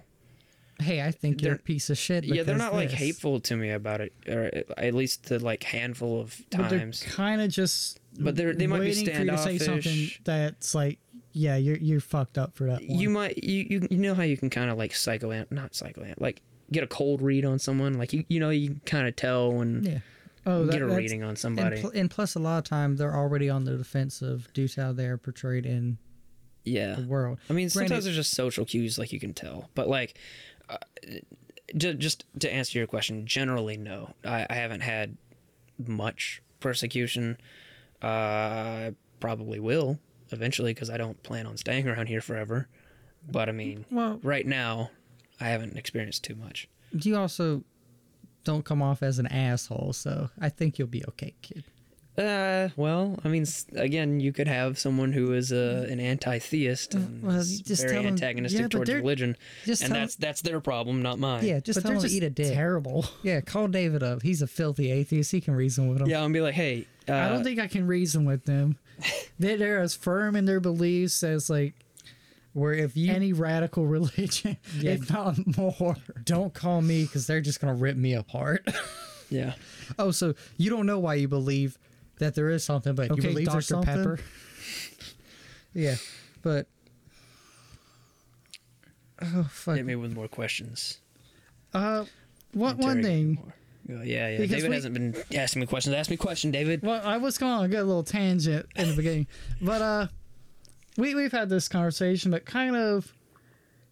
Hey, 0.80 1.02
I 1.02 1.12
think 1.12 1.42
you're 1.42 1.56
a 1.56 1.58
piece 1.58 1.90
of 1.90 1.98
shit. 1.98 2.24
yeah 2.24 2.44
they're 2.44 2.56
not 2.58 2.74
like 2.74 2.92
hateful 2.92 3.40
to 3.42 3.56
me 3.56 3.72
about 3.72 4.00
it 4.02 4.14
or 4.30 4.52
uh, 4.56 4.74
at 4.78 4.94
least 4.94 5.26
the 5.30 5.40
like 5.40 5.64
handful 5.64 6.22
of 6.22 6.40
times 6.50 7.04
kind 7.04 7.42
of 7.42 7.50
just. 7.50 8.00
But 8.20 8.36
they're- 8.36 8.54
they 8.54 8.68
might 8.68 8.80
be 8.80 8.86
waiting 8.88 9.06
for 9.16 9.22
you 9.24 9.32
to 9.32 9.38
say 9.38 9.58
something 9.58 9.82
standoffish. 9.82 10.22
that's 10.24 10.74
like, 10.76 11.00
yeah, 11.34 11.56
you're 11.56 11.78
you're 11.78 12.00
fucked 12.00 12.38
up 12.38 12.56
for 12.56 12.66
that. 12.66 12.82
One. 12.88 13.00
you 13.00 13.10
might 13.10 13.44
you, 13.44 13.66
you 13.70 13.88
you 13.92 13.98
know 13.98 14.14
how 14.16 14.24
you 14.24 14.38
can 14.38 14.50
kind 14.50 14.70
of 14.72 14.78
like 14.78 14.94
psycho 14.96 15.46
not 15.52 15.76
psycho 15.76 16.04
like 16.18 16.42
get 16.72 16.84
a 16.84 16.88
cold 16.88 17.22
read 17.22 17.46
on 17.46 17.60
someone 17.60 17.94
like 17.94 18.12
you 18.14 18.24
you 18.28 18.40
know 18.40 18.50
you 18.50 18.76
kind 18.86 19.08
of 19.08 19.16
tell 19.16 19.52
when 19.54 19.84
Yeah. 19.84 20.00
oh, 20.46 20.66
that, 20.66 20.72
get 20.74 20.82
a 20.82 20.88
reading 20.88 21.22
on 21.24 21.30
And, 21.30 21.38
somebody 21.40 21.80
pl- 21.82 21.92
and 21.94 22.10
plus, 22.10 22.36
a 22.36 22.40
lot 22.40 22.58
of 22.58 22.64
time 22.66 22.98
they're 22.98 23.16
already 23.16 23.50
on 23.50 23.66
the 23.66 23.78
defensive 23.78 24.48
due 24.54 24.68
to 24.68 24.82
how 24.82 24.92
they're 24.94 25.18
portrayed 25.18 25.66
in 25.66 25.98
yeah 26.66 26.96
the 26.96 27.06
world. 27.08 27.38
I 27.50 27.54
mean, 27.54 27.70
Granted- 27.70 27.74
sometimes 27.90 28.04
there's 28.06 28.18
just 28.18 28.32
social 28.34 28.66
cues, 28.66 28.98
like 29.00 29.14
you 29.14 29.20
can 29.20 29.34
tell. 29.34 29.70
But 29.76 29.88
like, 29.88 30.18
uh, 30.70 30.78
ju- 31.76 31.94
just 31.96 32.26
to 32.40 32.52
answer 32.52 32.78
your 32.78 32.88
question, 32.88 33.26
generally 33.26 33.78
no. 33.78 34.14
I, 34.26 34.46
I 34.50 34.54
haven't 34.56 34.82
had 34.82 35.18
much 35.86 36.42
persecution. 36.60 37.38
Uh, 38.02 38.06
I 38.08 38.96
probably 39.20 39.60
will 39.60 40.00
eventually 40.32 40.74
because 40.74 40.90
I 40.90 40.98
don't 40.98 41.22
plan 41.24 41.46
on 41.46 41.58
staying 41.58 41.88
around 41.88 42.08
here 42.08 42.22
forever. 42.22 42.68
But 43.30 43.50
I 43.50 43.52
mean, 43.52 43.86
Well, 43.92 44.20
right 44.24 44.46
now, 44.46 44.92
I 45.40 45.50
haven't 45.50 45.78
experienced 45.78 46.24
too 46.24 46.36
much. 46.36 46.68
You 46.92 47.18
also 47.18 47.64
don't 48.44 48.64
come 48.64 48.82
off 48.82 49.04
as 49.04 49.20
an 49.20 49.28
asshole, 49.28 49.92
so 49.94 50.30
I 50.40 50.50
think 50.50 50.80
you'll 50.80 50.88
be 50.88 51.04
okay, 51.10 51.34
kid. 51.42 51.66
Uh, 52.18 52.70
well, 52.76 53.20
I 53.24 53.28
mean, 53.28 53.46
again, 53.76 54.20
you 54.20 54.34
could 54.34 54.48
have 54.48 54.80
someone 54.80 55.12
who 55.14 55.34
is 55.34 55.52
uh, 55.52 55.86
an 55.88 56.00
anti-theist 56.00 56.96
and 56.96 57.22
well, 57.22 57.38
just 57.38 57.84
very 57.84 57.94
tell 57.94 58.02
'em- 58.02 58.08
antagonistic 58.08 58.60
yeah, 58.62 58.68
towards 58.70 58.92
religion, 58.92 59.38
Just 59.66 59.84
and 59.84 59.94
that's 59.94 60.16
that's 60.16 60.42
their 60.42 60.60
problem, 60.60 61.04
not 61.04 61.20
mine. 61.20 61.46
Yeah, 61.46 61.60
just 61.60 61.78
but 61.78 61.88
tell 61.90 62.00
they're 62.00 62.10
to 62.10 62.16
eat 62.16 62.24
a 62.24 62.30
dick. 62.32 62.54
terrible. 62.54 63.06
Yeah, 63.24 63.42
call 63.42 63.68
David 63.68 64.02
up. 64.02 64.24
He's 64.24 64.42
a 64.42 64.48
filthy 64.48 64.92
atheist. 64.92 65.32
He 65.32 65.42
can 65.42 65.54
reason 65.54 65.90
with 65.90 66.02
him. 66.02 66.08
Yeah, 66.08 66.24
and 66.24 66.34
be 66.34 66.42
like, 66.42 66.56
hey, 66.56 66.88
uh, 67.08 67.14
I 67.14 67.30
don't 67.30 67.44
think 67.44 67.60
I 67.60 67.68
can 67.68 67.86
reason 67.86 68.26
with 68.26 68.46
them. 68.46 68.78
they, 69.40 69.56
they're 69.56 69.80
as 69.80 69.94
firm 69.94 70.36
in 70.36 70.46
their 70.46 70.60
beliefs 70.60 71.22
as 71.24 71.50
like 71.52 71.74
Where 72.54 72.74
if 72.74 72.98
you 72.98 73.12
any 73.14 73.32
radical 73.34 73.86
religion, 73.86 74.58
Yeah. 74.80 74.92
if 74.94 75.12
not 75.12 75.38
more. 75.56 75.98
don't 76.24 76.52
call 76.54 76.82
me 76.82 77.04
because 77.04 77.28
they're 77.28 77.42
just 77.42 77.60
gonna 77.62 77.76
rip 77.76 77.96
me 77.96 78.14
apart. 78.16 78.68
yeah. 79.30 79.54
oh, 80.00 80.10
so 80.10 80.34
you 80.58 80.72
don't 80.72 80.88
know 80.88 80.98
why 81.00 81.14
you 81.16 81.28
believe 81.28 81.78
that 82.20 82.36
there 82.36 82.50
is 82.50 82.64
something, 82.64 82.96
but 82.96 83.12
Okay, 83.12 83.16
you 83.16 83.30
believe 83.30 83.48
there's 83.52 83.68
Dr. 83.68 83.86
something. 83.86 83.96
Pepper. 83.96 84.20
Yeah, 85.74 85.96
but 86.42 86.66
oh 89.22 89.48
fuck. 89.52 89.76
Hit 89.78 89.86
me 89.86 89.96
with 89.96 90.14
more 90.14 90.28
questions. 90.28 91.00
Uh, 91.74 92.06
what 92.54 92.78
one 92.78 93.04
thing? 93.04 93.36
more. 93.36 93.54
Yeah, 93.88 94.04
yeah. 94.04 94.30
yeah. 94.30 94.38
Because 94.40 94.56
David 94.58 94.70
we- 94.70 94.76
hasn't 94.76 94.94
been 94.94 95.16
asking 95.36 95.60
me 95.62 95.66
questions. 95.68 95.96
Ask 95.96 96.10
me 96.10 96.16
a 96.16 96.18
question, 96.18 96.52
David. 96.52 96.82
Well, 96.84 97.02
I 97.06 97.18
was 97.18 97.38
going 97.38 97.52
on 97.54 97.66
a 97.66 97.68
good 97.68 97.84
little 97.84 98.04
tangent 98.04 98.66
in 98.76 98.90
the 98.90 98.96
beginning, 98.96 99.28
but 99.62 99.82
uh, 99.82 100.08
we 100.98 101.14
we've 101.16 101.32
had 101.32 101.50
this 101.50 101.68
conversation, 101.68 102.32
but 102.32 102.46
kind 102.46 102.76
of 102.76 103.14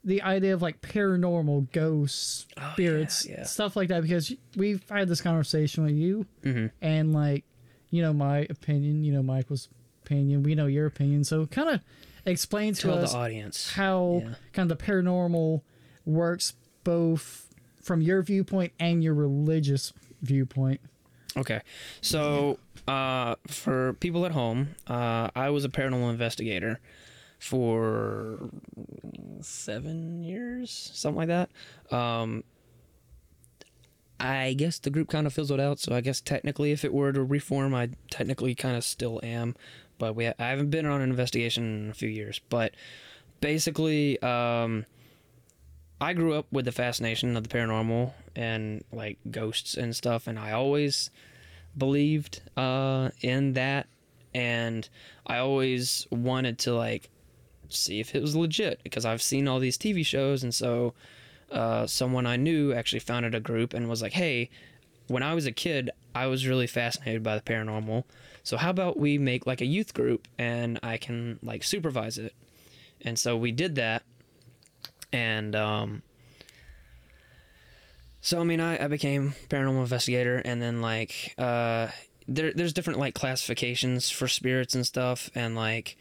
the 0.03 0.21
idea 0.21 0.53
of 0.53 0.61
like 0.61 0.81
paranormal 0.81 1.71
ghosts, 1.71 2.45
Oh, 2.57 2.61
yeah, 2.61 2.73
spirits, 2.73 3.25
yeah. 3.29 3.43
stuff 3.43 3.75
like 3.75 3.89
that. 3.89 4.01
Because 4.01 4.33
we've 4.55 4.83
had 4.89 5.07
this 5.07 5.21
conversation 5.21 5.83
with 5.83 5.95
you, 5.95 6.25
Mhm. 6.43 6.71
and 6.81 7.13
like 7.13 7.43
you 7.95 8.01
know 8.01 8.13
my 8.13 8.39
opinion, 8.49 9.03
you 9.03 9.13
know 9.13 9.23
Michael's 9.23 9.69
opinion, 10.03 10.43
we 10.43 10.53
know 10.55 10.67
your 10.67 10.85
opinion. 10.85 11.23
So 11.23 11.45
kind 11.47 11.69
of 11.69 11.81
explain 12.25 12.73
to 12.75 12.81
Tell 12.81 12.97
us 12.99 13.11
the 13.13 13.17
audience. 13.17 13.71
how 13.71 14.21
Yeah. 14.23 14.33
kind 14.53 14.69
of 14.71 14.77
the 14.77 14.83
paranormal 14.83 15.61
works 16.05 16.53
both 16.83 17.47
from 17.81 18.01
your 18.01 18.21
viewpoint 18.21 18.73
and 18.79 19.03
your 19.03 19.13
religious 19.13 19.93
viewpoint. 20.21 20.81
Okay. 21.37 21.61
So, 22.01 22.57
uh, 22.87 23.35
for 23.47 23.93
people 23.93 24.25
at 24.25 24.31
home, 24.31 24.75
uh, 24.87 25.29
I 25.35 25.49
was 25.49 25.65
a 25.65 25.69
paranormal 25.69 26.09
investigator 26.09 26.79
for 27.39 28.49
seven 29.41 30.23
years, 30.23 30.91
something 30.93 31.17
like 31.17 31.27
that. 31.27 31.49
Um, 31.95 32.43
I 34.19 34.53
guess 34.53 34.79
the 34.79 34.89
group 34.89 35.09
kind 35.09 35.27
of 35.27 35.33
fizzled 35.33 35.59
out, 35.59 35.79
so 35.79 35.93
I 35.93 36.01
guess 36.01 36.21
technically, 36.21 36.71
if 36.71 36.85
it 36.85 36.93
were 36.93 37.11
to 37.11 37.23
reform, 37.23 37.75
I 37.75 37.89
technically 38.09 38.55
kind 38.55 38.77
of 38.77 38.83
still 38.83 39.19
am. 39.23 39.55
But 39.97 40.15
we, 40.15 40.27
I 40.27 40.33
haven't 40.37 40.69
been 40.69 40.85
on 40.85 41.01
an 41.01 41.09
investigation 41.09 41.85
in 41.85 41.89
a 41.89 41.93
few 41.93 42.09
years. 42.09 42.39
But 42.49 42.73
basically, 43.41 44.21
um, 44.21 44.85
I 45.99 46.13
grew 46.13 46.33
up 46.33 46.47
with 46.51 46.65
the 46.65 46.71
fascination 46.71 47.35
of 47.35 47.47
the 47.47 47.49
paranormal 47.49 48.13
and 48.35 48.83
like 48.91 49.17
ghosts 49.31 49.75
and 49.75 49.95
stuff, 49.95 50.27
and 50.27 50.39
I 50.39 50.51
always 50.51 51.09
believed 51.77 52.41
uh, 52.55 53.09
in 53.21 53.53
that, 53.53 53.87
and 54.33 54.87
I 55.27 55.37
always 55.37 56.07
wanted 56.09 56.59
to 56.59 56.73
like 56.73 57.09
see 57.69 57.99
if 57.99 58.15
it 58.15 58.21
was 58.21 58.35
legit 58.35 58.81
because 58.83 59.05
I've 59.05 59.21
seen 59.21 59.47
all 59.47 59.59
these 59.59 59.77
TV 59.77 60.05
shows, 60.05 60.43
and 60.43 60.53
so 60.53 60.93
uh, 61.51 61.87
someone 61.87 62.25
I 62.25 62.35
knew 62.35 62.73
actually 62.73 62.99
founded 62.99 63.35
a 63.35 63.39
group 63.39 63.73
and 63.73 63.87
was 63.89 64.01
like, 64.01 64.13
"Hey, 64.13 64.49
when 65.07 65.23
I 65.23 65.33
was 65.33 65.45
a 65.45 65.51
kid, 65.51 65.91
I 66.13 66.27
was 66.27 66.47
really 66.47 66.67
fascinated 66.67 67.23
by 67.23 67.35
the 67.35 67.41
paranormal. 67.41 68.03
So 68.43 68.57
how 68.57 68.69
about 68.69 68.97
we 68.97 69.17
make 69.17 69.45
like 69.45 69.61
a 69.61 69.65
youth 69.65 69.93
group 69.93 70.27
and 70.37 70.79
I 70.83 70.97
can 70.97 71.39
like 71.41 71.63
supervise 71.63 72.17
it?" 72.17 72.33
And 73.01 73.19
so 73.19 73.37
we 73.37 73.51
did 73.51 73.75
that, 73.75 74.03
and 75.11 75.55
um, 75.55 76.01
so 78.25 78.41
I 78.41 78.43
mean, 78.43 78.59
I, 78.59 78.83
I 78.83 78.87
became 78.87 79.35
paranormal 79.49 79.81
investigator, 79.81 80.41
and 80.43 80.59
then 80.59 80.81
like 80.81 81.35
uh, 81.37 81.89
there 82.27 82.51
there's 82.53 82.73
different 82.73 82.97
like 82.97 83.13
classifications 83.13 84.09
for 84.09 84.27
spirits 84.27 84.73
and 84.73 84.83
stuff, 84.83 85.29
and 85.35 85.55
like 85.55 85.95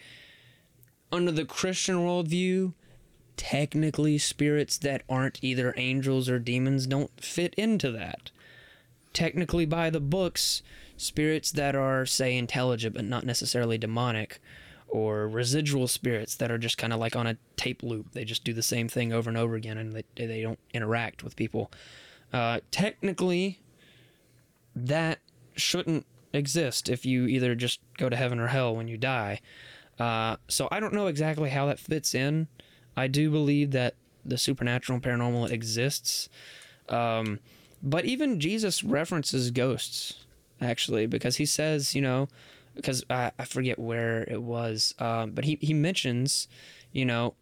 under 1.12 1.30
the 1.30 1.45
Christian 1.45 1.97
worldview, 1.97 2.72
technically 3.37 4.18
spirits 4.18 4.78
that 4.78 5.03
aren't 5.09 5.43
either 5.43 5.74
angels 5.76 6.28
or 6.28 6.39
demons 6.39 6.87
don't 6.87 7.11
fit 7.20 7.55
into 7.55 7.91
that. 7.93 8.30
Technically, 9.12 9.66
by 9.66 9.91
the 9.91 10.01
books, 10.01 10.62
spirits 10.97 11.51
that 11.53 11.74
are 11.74 12.07
say 12.07 12.37
intelligent 12.37 12.95
but 12.95 13.05
not 13.05 13.24
necessarily 13.24 13.78
demonic 13.78 14.41
or 14.89 15.26
residual 15.26 15.89
spirits 15.89 16.37
that 16.37 16.51
are 16.51 16.59
just 16.59 16.78
kind 16.78 16.93
of 16.93 17.01
like 17.01 17.16
on 17.16 17.26
a 17.26 17.37
tape 17.57 17.82
loop. 17.82 18.12
They 18.12 18.24
just 18.24 18.45
do 18.45 18.53
the 18.53 18.62
same 18.62 18.89
thing 18.89 19.12
over 19.12 19.28
and 19.28 19.37
over 19.37 19.57
again 19.57 19.76
and 19.76 19.93
they, 19.93 20.05
they 20.14 20.43
don't 20.43 20.59
interact 20.72 21.24
with 21.24 21.35
people. 21.35 21.72
Uh, 22.32 22.61
technically, 22.70 23.61
that 24.74 25.18
shouldn't 25.57 26.07
exist 26.32 26.89
if 26.89 27.07
you 27.07 27.26
either 27.26 27.55
just 27.55 27.80
go 27.97 28.09
to 28.09 28.16
heaven 28.16 28.39
or 28.39 28.49
hell 28.49 28.74
when 28.74 28.89
you 28.89 28.97
die. 28.97 29.41
Uh, 29.99 30.37
so 30.49 30.68
I 30.70 30.80
don't 30.80 30.93
know 30.93 31.07
exactly 31.07 31.51
how 31.51 31.66
that 31.66 31.78
fits 31.78 32.14
in. 32.14 32.49
I 32.97 33.07
do 33.09 33.30
believe 33.30 33.72
that 33.72 33.95
the 34.24 34.38
supernatural 34.38 34.97
and 34.97 35.03
paranormal 35.05 35.51
exists. 35.51 36.28
Um, 36.88 37.40
but 37.82 38.05
even 38.05 38.40
Jesus 38.40 38.82
references 38.82 39.51
ghosts, 39.51 40.24
actually, 40.61 41.07
because 41.07 41.36
he 41.36 41.47
says, 41.47 41.95
you 41.95 42.01
know, 42.01 42.28
because 42.74 43.05
I, 43.11 43.32
I 43.38 43.45
forget 43.45 43.78
where 43.78 44.22
it 44.22 44.42
was, 44.42 44.95
um, 44.99 45.32
but 45.32 45.45
he, 45.45 45.59
he 45.61 45.74
mentions, 45.74 46.49
you 46.92 47.05
know, 47.05 47.34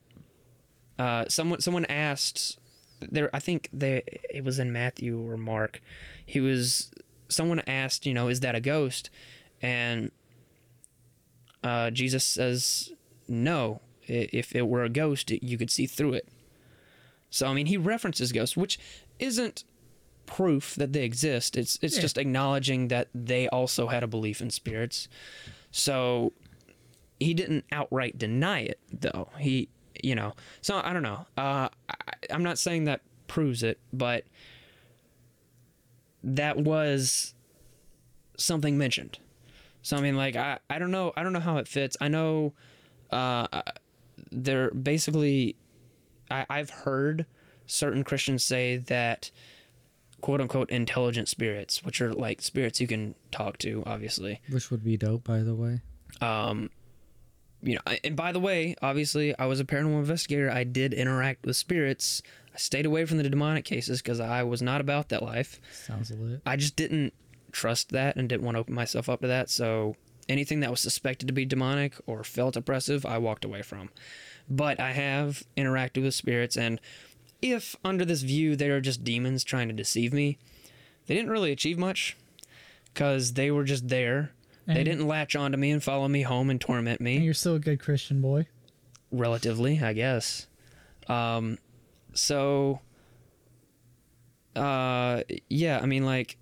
uh, 0.99 1.25
someone 1.29 1.61
someone 1.61 1.87
asked 1.87 2.59
there 3.11 3.31
I 3.35 3.41
think 3.41 3.69
they 3.73 4.03
it 4.31 4.45
was 4.45 4.59
in 4.59 4.73
Matthew 4.73 5.19
or 5.29 5.37
Mark. 5.37 5.81
He 6.25 6.41
was 6.41 6.91
someone 7.29 7.63
asked, 7.67 8.07
you 8.07 8.15
know, 8.15 8.29
is 8.29 8.41
that 8.41 8.55
a 8.55 8.61
ghost? 8.61 9.11
And 9.61 10.11
uh, 11.63 11.91
Jesus 11.91 12.25
says, 12.25 12.93
no. 13.29 13.81
If 14.07 14.55
it 14.55 14.67
were 14.67 14.83
a 14.85 14.89
ghost, 14.89 15.31
you 15.31 15.57
could 15.59 15.71
see 15.71 15.87
through 15.87 16.15
it. 16.15 16.29
So 17.31 17.47
I 17.47 17.55
mean, 17.55 17.67
he 17.67 17.77
references 17.77 18.33
ghosts, 18.33 18.57
which 18.57 18.79
isn't 19.19 19.65
proof 20.27 20.75
that 20.77 20.93
they 20.93 21.05
exist. 21.05 21.57
It's 21.57 21.79
it's 21.83 21.97
Yeah. 21.97 22.03
just 22.03 22.19
acknowledging 22.19 22.89
that 22.89 23.09
they 23.15 23.49
also 23.49 23.89
had 23.89 24.03
a 24.03 24.07
belief 24.07 24.41
in 24.41 24.51
spirits. 24.51 25.09
So 25.71 26.33
he 27.19 27.35
didn't 27.35 27.65
outright 27.73 28.19
deny 28.19 28.61
it, 28.61 28.79
though. 28.93 29.29
He, 29.39 29.69
you 30.03 30.15
know, 30.15 30.35
so 30.61 30.81
I 30.83 30.93
don't 30.93 31.03
know. 31.03 31.27
Uh, 31.37 31.69
I, 31.89 31.95
I'm 32.31 32.43
not 32.43 32.59
saying 32.59 32.85
that 32.85 33.01
proves 33.29 33.63
it, 33.63 33.79
but 33.93 34.25
that 36.25 36.57
was 36.57 37.35
something 38.37 38.77
mentioned. 38.79 39.19
So 39.83 39.97
I 39.97 40.01
mean, 40.01 40.17
like 40.17 40.37
I, 40.37 40.59
I 40.71 40.79
don't 40.79 40.91
know, 40.91 41.13
I 41.17 41.23
don't 41.23 41.33
know 41.33 41.41
how 41.41 41.57
it 41.59 41.67
fits. 41.69 41.97
I 42.01 42.09
know, 42.09 42.53
uh, 43.11 43.63
they're 44.33 44.71
basically, 44.71 45.57
I, 46.31 46.47
I've 46.49 46.71
heard 46.71 47.27
certain 47.67 48.05
Christians 48.05 48.43
say 48.45 48.79
that 48.79 49.31
quote 50.21 50.41
unquote 50.41 50.71
intelligent 50.71 51.29
spirits, 51.29 51.85
which 51.85 52.01
are 52.01 52.13
like 52.13 52.41
spirits 52.41 52.81
you 52.81 52.87
can 52.87 53.15
talk 53.31 53.59
to, 53.59 53.83
obviously. 53.87 54.41
Which 54.49 54.71
would 54.71 54.85
be 54.85 54.97
dope, 54.97 55.25
by 55.25 55.41
the 55.41 55.55
way. 55.55 55.81
Um, 56.21 56.71
you 57.63 57.77
know, 57.77 57.97
and 58.03 58.17
by 58.17 58.33
the 58.33 58.41
way, 58.41 58.75
obviously, 58.83 59.39
I 59.39 59.47
was 59.47 59.61
a 59.61 59.65
paranormal 59.65 60.01
investigator. 60.01 60.51
I 60.51 60.65
did 60.65 60.93
interact 60.95 61.47
with 61.47 61.57
spirits. 61.57 62.23
I 62.55 62.59
stayed 62.59 62.87
away 62.87 63.05
from 63.05 63.19
the 63.19 63.29
demonic 63.29 63.65
cases 63.65 64.03
because 64.03 64.21
I 64.21 64.43
was 64.43 64.61
not 64.63 64.81
about 64.81 65.11
that 65.11 65.23
life. 65.23 65.61
Sounds 65.73 66.11
a 66.11 66.17
lit. 66.17 66.43
I 66.45 66.57
just 66.57 66.77
didn't 66.77 67.13
trust 67.53 67.91
that 67.91 68.17
and 68.17 68.29
didn't 68.29 68.43
want 68.45 68.57
to 68.57 68.61
open 68.61 68.75
myself 68.75 69.09
up 69.09 69.21
to 69.21 69.29
that. 69.29 69.49
So 69.49 69.97
anything 70.29 70.61
that 70.61 70.71
was 70.71 70.81
suspected 70.81 71.27
to 71.29 71.35
be 71.35 71.45
demonic 71.45 71.95
or 72.07 72.25
felt 72.25 72.57
oppressive, 72.57 73.05
I 73.07 73.19
walked 73.19 73.45
away 73.45 73.63
from. 73.63 73.91
But 74.49 74.81
I 74.81 74.93
have 74.93 75.43
interacted 75.57 76.03
with 76.03 76.15
spirits, 76.15 76.57
and 76.57 76.81
if 77.41 77.77
under 77.85 78.05
this 78.05 78.23
view 78.23 78.55
they 78.57 78.71
are 78.71 78.81
just 78.81 79.05
demons 79.05 79.45
trying 79.45 79.69
to 79.69 79.75
deceive 79.75 80.13
me, 80.13 80.39
they 81.07 81.15
didn't 81.15 81.31
really 81.31 81.53
achieve 81.53 81.79
much 81.79 82.17
because 82.93 83.33
they 83.35 83.51
were 83.51 83.65
just 83.65 83.89
there. 83.89 84.33
they 84.67 84.85
didn't 84.85 85.07
latch 85.09 85.35
onto 85.35 85.59
me 85.59 85.71
and 85.73 85.83
follow 85.83 86.07
me 86.09 86.23
home 86.23 86.49
and 86.51 86.61
torment 86.61 87.01
me 87.01 87.17
And 87.17 87.25
you're 87.25 87.35
still 87.35 87.57
a 87.57 87.59
good 87.59 87.81
Christian 87.81 88.21
boy. 88.21 88.47
relatively, 89.11 89.81
I 89.83 89.93
guess. 89.93 90.47
Um, 91.09 91.59
so, 92.15 92.81
uh, 94.55 95.23
yeah, 95.49 95.81
I 95.83 95.87
mean, 95.87 96.05
like, 96.05 96.37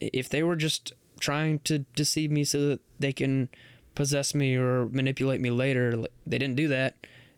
if 0.00 0.28
they 0.28 0.42
were 0.42 0.56
just 0.56 0.92
trying 1.22 1.60
to 1.60 1.78
deceive 1.94 2.30
me 2.30 2.42
so 2.44 2.68
that 2.68 2.80
they 2.98 3.12
can 3.12 3.48
possess 3.94 4.34
me 4.34 4.56
or 4.56 4.86
manipulate 4.86 5.40
me 5.40 5.50
later, 5.50 6.04
they 6.26 6.36
didn't 6.36 6.56
do 6.56 6.68
that, 6.68 6.96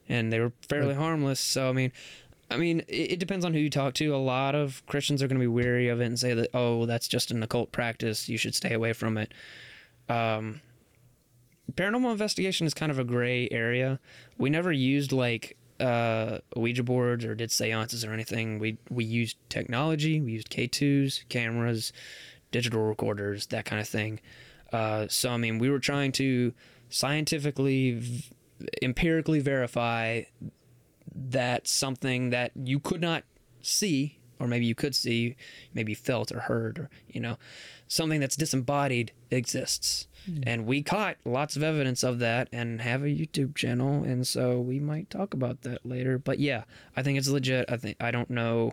and 0.08 0.32
they 0.32 0.40
were 0.40 0.52
fairly 0.68 0.94
harmless. 0.94 1.38
So, 1.38 1.68
I 1.68 1.72
mean, 1.72 1.92
I 2.50 2.56
mean, 2.56 2.80
it, 2.88 3.12
it 3.12 3.18
depends 3.18 3.44
on 3.44 3.52
who 3.52 3.60
you 3.60 3.70
talk 3.70 3.94
to. 3.94 4.14
A 4.14 4.16
lot 4.16 4.54
of 4.54 4.84
Christians 4.86 5.22
are 5.22 5.28
going 5.28 5.38
to 5.38 5.42
be 5.42 5.46
weary 5.46 5.88
of 5.88 6.00
it 6.00 6.06
and 6.06 6.18
say 6.18 6.32
that, 6.32 6.48
oh, 6.54 6.86
that's 6.86 7.06
just 7.06 7.30
an 7.30 7.42
occult 7.42 7.72
practice. 7.72 8.28
You 8.28 8.38
should 8.38 8.54
stay 8.54 8.72
away 8.72 8.94
from 8.94 9.18
it. 9.18 9.32
Um, 10.08 10.62
paranormal 11.74 12.10
investigation 12.10 12.66
is 12.66 12.72
kind 12.72 12.90
of 12.90 12.98
a 12.98 13.04
gray 13.04 13.48
area. 13.50 14.00
We 14.38 14.48
never 14.48 14.72
used 14.72 15.12
like 15.12 15.56
uh, 15.78 16.38
Ouija 16.56 16.82
boards 16.82 17.24
or 17.24 17.34
did 17.34 17.50
seances 17.50 18.04
or 18.04 18.12
anything. 18.12 18.58
We 18.58 18.78
we 18.90 19.04
used 19.04 19.36
technology. 19.50 20.20
We 20.20 20.32
used 20.32 20.50
K2s, 20.50 21.28
cameras, 21.28 21.92
digital 22.54 22.82
recorders, 22.82 23.46
that 23.46 23.64
kind 23.64 23.80
of 23.80 23.88
thing. 23.88 24.20
Uh, 24.72 25.06
so 25.08 25.30
I 25.30 25.36
mean, 25.38 25.58
we 25.58 25.68
were 25.68 25.80
trying 25.80 26.12
to 26.12 26.54
scientifically, 26.88 27.98
v- 27.98 28.24
empirically 28.80 29.40
verify 29.40 30.22
that 31.12 31.66
something 31.66 32.30
that 32.30 32.52
you 32.54 32.78
could 32.78 33.00
not 33.00 33.24
see, 33.60 34.20
or 34.38 34.46
maybe 34.46 34.66
you 34.66 34.74
could 34.76 34.94
see, 34.94 35.34
maybe 35.72 35.94
felt 35.94 36.30
or 36.30 36.40
heard, 36.40 36.78
or 36.78 36.90
you 37.08 37.20
know, 37.20 37.36
something 37.88 38.20
that's 38.20 38.36
disembodied 38.36 39.10
exists. 39.32 40.06
And 40.46 40.64
we 40.64 40.82
caught 40.82 41.16
lots 41.24 41.56
of 41.56 41.62
evidence 41.62 42.02
of 42.04 42.18
that 42.20 42.48
and 42.52 42.80
have 42.80 43.02
a 43.02 43.08
YouTube 43.08 43.56
channel, 43.56 44.04
and 44.04 44.24
so 44.26 44.60
we 44.60 44.78
might 44.78 45.10
talk 45.10 45.34
about 45.34 45.62
that 45.62 45.84
later. 45.84 46.18
But 46.18 46.38
yeah, 46.38 46.64
I 46.96 47.02
think 47.02 47.18
it's 47.18 47.28
legit. 47.28 47.66
I 47.68 47.76
think 47.76 47.96
I 48.00 48.10
don't 48.12 48.30
know 48.30 48.72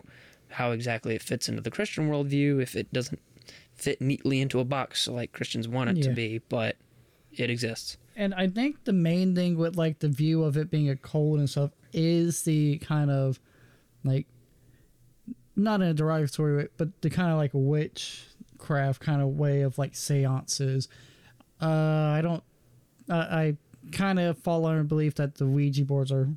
how 0.52 0.70
exactly 0.70 1.14
it 1.14 1.22
fits 1.22 1.48
into 1.48 1.60
the 1.60 1.70
Christian 1.70 2.08
worldview 2.08 2.62
if 2.62 2.76
it 2.76 2.92
doesn't 2.92 3.20
fit 3.82 4.00
neatly 4.00 4.40
into 4.40 4.60
a 4.60 4.64
box 4.64 5.08
like 5.08 5.32
Christians 5.32 5.66
want 5.66 5.90
it 5.90 6.02
to 6.02 6.12
be, 6.12 6.40
but 6.48 6.76
it 7.32 7.50
exists. 7.50 7.96
And 8.14 8.32
I 8.34 8.46
think 8.46 8.84
the 8.84 8.92
main 8.92 9.34
thing 9.34 9.56
with 9.56 9.76
like 9.76 9.98
the 9.98 10.08
view 10.08 10.44
of 10.44 10.56
it 10.56 10.70
being 10.70 10.88
a 10.88 10.96
cult 10.96 11.38
and 11.38 11.50
stuff 11.50 11.70
is 11.92 12.42
the 12.42 12.78
kind 12.78 13.10
of 13.10 13.40
like 14.04 14.26
not 15.56 15.80
in 15.82 15.88
a 15.88 15.94
derogatory 15.94 16.56
way, 16.56 16.68
but 16.76 17.02
the 17.02 17.10
kind 17.10 17.30
of 17.32 17.38
like 17.38 17.50
witchcraft 17.54 19.00
kind 19.00 19.20
of 19.20 19.28
way 19.28 19.62
of 19.62 19.78
like 19.78 19.96
seances. 19.96 20.88
Uh, 21.60 21.66
I 21.66 22.20
don't. 22.22 22.42
I 23.10 23.16
I 23.16 23.56
kind 23.90 24.20
of 24.20 24.38
fall 24.38 24.64
under 24.66 24.84
belief 24.84 25.16
that 25.16 25.36
the 25.36 25.46
Ouija 25.46 25.84
boards 25.84 26.12
are 26.12 26.28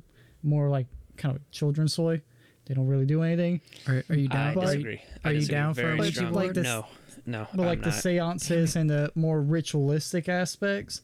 more 0.42 0.68
like 0.68 0.86
kind 1.16 1.36
of 1.36 1.50
children's 1.50 1.94
toy 1.94 2.22
they 2.66 2.74
don't 2.74 2.88
really 2.88 3.06
do 3.06 3.22
anything. 3.22 3.60
Are, 3.86 4.02
are 4.10 4.16
you 4.16 4.28
I 4.30 4.34
down? 4.34 4.54
But- 4.54 4.64
are 4.64 4.66
you, 4.74 4.76
disagree. 4.76 5.02
I 5.24 5.28
are 5.28 5.32
you 5.32 5.46
down 5.46 5.74
for 5.74 5.80
a 5.80 5.84
very 5.84 5.98
Ouija 6.00 6.12
strongly. 6.12 6.32
board? 6.32 6.46
Like 6.46 6.54
this- 6.54 6.64
no, 6.64 6.86
no. 7.26 7.46
But 7.54 7.66
like 7.66 7.78
I'm 7.78 7.82
the 7.84 7.90
not. 7.90 8.40
seances 8.40 8.76
and 8.76 8.88
the 8.88 9.10
more 9.14 9.40
ritualistic 9.42 10.28
aspects, 10.28 11.02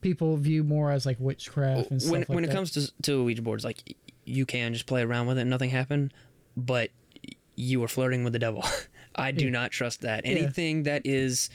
people 0.00 0.36
view 0.36 0.64
more 0.64 0.90
as 0.90 1.06
like 1.06 1.16
witchcraft 1.20 1.90
and 1.90 2.00
stuff 2.02 2.12
when 2.12 2.20
like 2.22 2.28
when 2.28 2.44
it 2.44 2.48
that. 2.48 2.56
comes 2.56 2.70
to 2.72 2.92
to 3.02 3.24
Ouija 3.24 3.42
boards, 3.42 3.64
like 3.64 3.96
you 4.24 4.44
can 4.46 4.72
just 4.72 4.86
play 4.86 5.02
around 5.02 5.26
with 5.26 5.38
it, 5.38 5.42
and 5.42 5.50
nothing 5.50 5.70
happened, 5.70 6.12
but 6.56 6.90
you 7.56 7.82
are 7.82 7.88
flirting 7.88 8.24
with 8.24 8.32
the 8.32 8.38
devil. 8.38 8.64
I 9.14 9.32
do 9.32 9.46
Yeah. 9.46 9.50
not 9.50 9.70
trust 9.70 10.02
that. 10.02 10.24
Yeah. 10.24 10.32
Anything 10.32 10.84
that 10.84 11.02
is 11.04 11.50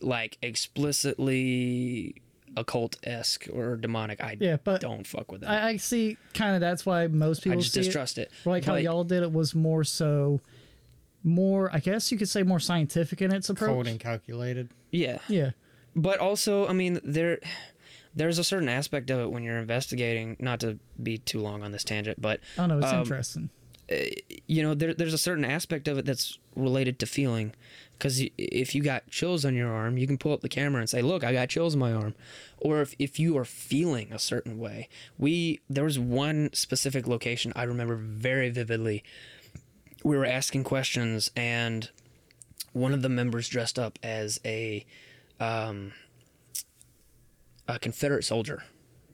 like 0.00 0.38
explicitly 0.42 2.14
occult 2.56 2.96
esque 3.04 3.46
or 3.52 3.76
demonic, 3.76 4.20
I 4.22 4.36
yeah, 4.40 4.56
but 4.62 4.80
don't 4.80 5.06
fuck 5.06 5.30
with 5.30 5.42
that. 5.42 5.50
I, 5.50 5.68
I 5.70 5.76
see 5.76 6.16
kind 6.34 6.54
of 6.54 6.60
that's 6.60 6.86
why 6.86 7.06
most 7.06 7.40
I 7.40 7.44
people 7.44 7.60
just 7.60 7.74
see 7.74 7.80
it. 7.80 7.84
distrust 7.84 8.18
it. 8.18 8.30
Like 8.44 8.64
how 8.64 8.76
y'all 8.76 9.04
did 9.04 9.22
it 9.22 9.32
was 9.32 9.54
more 9.54 9.84
so, 9.84 10.40
more 11.26 11.68
I 11.74 11.80
guess 11.80 12.10
you 12.10 12.16
could 12.16 12.28
say 12.30 12.42
more 12.42 12.60
scientific 12.60 13.20
in 13.20 13.32
its 13.34 13.50
approach. 13.50 13.68
cold 13.70 13.86
and 13.88 14.00
calculated? 14.00 14.70
Yeah, 14.90 15.18
Yeah, 15.28 15.50
but 15.94 16.18
also, 16.20 16.66
I 16.66 16.72
mean, 16.72 17.00
there. 17.04 17.38
There's 18.14 18.38
a 18.38 18.44
certain 18.44 18.70
aspect 18.70 19.10
of 19.10 19.18
it 19.20 19.30
when 19.30 19.42
you're 19.42 19.58
investigating. 19.58 20.38
Not 20.40 20.60
to 20.60 20.78
be 21.02 21.18
too 21.18 21.38
long 21.40 21.62
on 21.62 21.72
this 21.72 21.84
tangent, 21.84 22.22
but 22.22 22.40
I 22.56 22.66
don't 22.66 22.68
know. 22.70 22.78
It's 22.78 22.90
Um, 22.94 23.00
interesting. 23.00 23.50
you 24.48 24.62
know 24.62 24.72
there, 24.74 24.94
there's 24.94 25.12
a 25.14 25.18
certain 25.18 25.44
aspect 25.44 25.86
of 25.86 25.98
it 25.98 26.04
that's 26.06 26.38
related 26.56 26.98
to 26.98 27.06
feeling 27.06 27.52
because 27.92 28.20
if 28.38 28.74
you 28.74 28.82
got 28.82 29.08
chills 29.10 29.44
on 29.44 29.54
your 29.54 29.68
arm 29.72 29.96
you 29.96 30.06
can 30.08 30.18
pull 30.18 30.32
up 30.32 30.40
the 30.40 30.48
camera 30.48 30.80
and 30.80 30.90
say 30.90 31.00
look 31.02 31.22
i 31.22 31.32
got 31.32 31.48
chills 31.48 31.74
on 31.74 31.78
my 31.78 31.92
arm 31.92 32.12
or 32.58 32.80
if, 32.80 32.94
if 32.98 33.20
you 33.20 33.38
are 33.38 33.44
feeling 33.44 34.12
a 34.12 34.18
certain 34.18 34.58
way 34.58 34.88
we 35.18 35.60
there 35.70 35.84
was 35.84 35.98
one 36.00 36.50
specific 36.52 37.06
location 37.06 37.52
i 37.54 37.62
remember 37.62 37.94
very 37.94 38.50
vividly 38.50 39.04
we 40.04 40.16
were 40.16 40.26
asking 40.26 40.64
questions 40.64 41.30
and 41.36 41.90
one 42.72 42.92
of 42.92 43.02
the 43.02 43.08
members 43.08 43.48
dressed 43.48 43.78
up 43.78 43.98
as 44.02 44.40
a 44.44 44.84
um, 45.40 45.92
a 47.68 47.78
confederate 47.78 48.24
soldier 48.24 48.64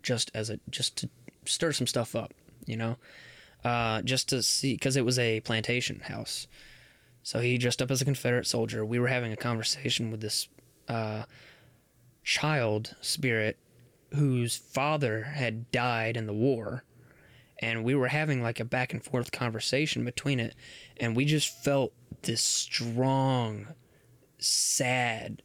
just 0.03 0.31
as 0.35 0.51
a 0.51 0.59
just 0.71 0.97
to 0.97 1.09
stir 1.45 1.73
some 1.73 1.87
stuff 1.87 2.15
up 2.15 2.33
you 2.67 2.77
know 2.77 2.97
uh, 3.65 4.03
just 4.03 4.29
to 4.29 4.43
see 4.43 4.75
because 4.75 4.97
it 4.97 5.05
was 5.05 5.19
a 5.19 5.41
plantation 5.41 6.01
house. 6.01 6.47
So 7.23 7.41
he 7.41 7.59
dressed 7.59 7.81
up 7.81 7.91
as 7.91 8.03
a 8.03 8.05
Confederate 8.05 8.47
soldier. 8.47 8.85
We 8.85 8.99
were 8.99 9.09
having 9.09 9.33
a 9.33 9.37
conversation 9.37 10.11
with 10.11 10.21
this 10.21 10.49
uh, 10.89 11.25
child 12.25 12.97
spirit 13.01 13.57
whose 14.15 14.57
father 14.57 15.23
had 15.23 15.71
died 15.71 16.17
in 16.17 16.27
the 16.27 16.33
war, 16.33 16.85
and 17.63 17.85
we 17.85 17.95
were 17.95 18.09
having 18.09 18.43
like 18.43 18.61
a 18.61 18.65
back 18.65 18.93
and 18.93 19.03
forth 19.03 19.33
conversation 19.33 20.05
between 20.05 20.39
it, 20.41 20.55
and 20.99 21.17
we 21.17 21.25
just 21.25 21.49
felt 21.65 21.93
this 22.23 22.43
strong, 22.43 23.69
sad, 24.39 25.43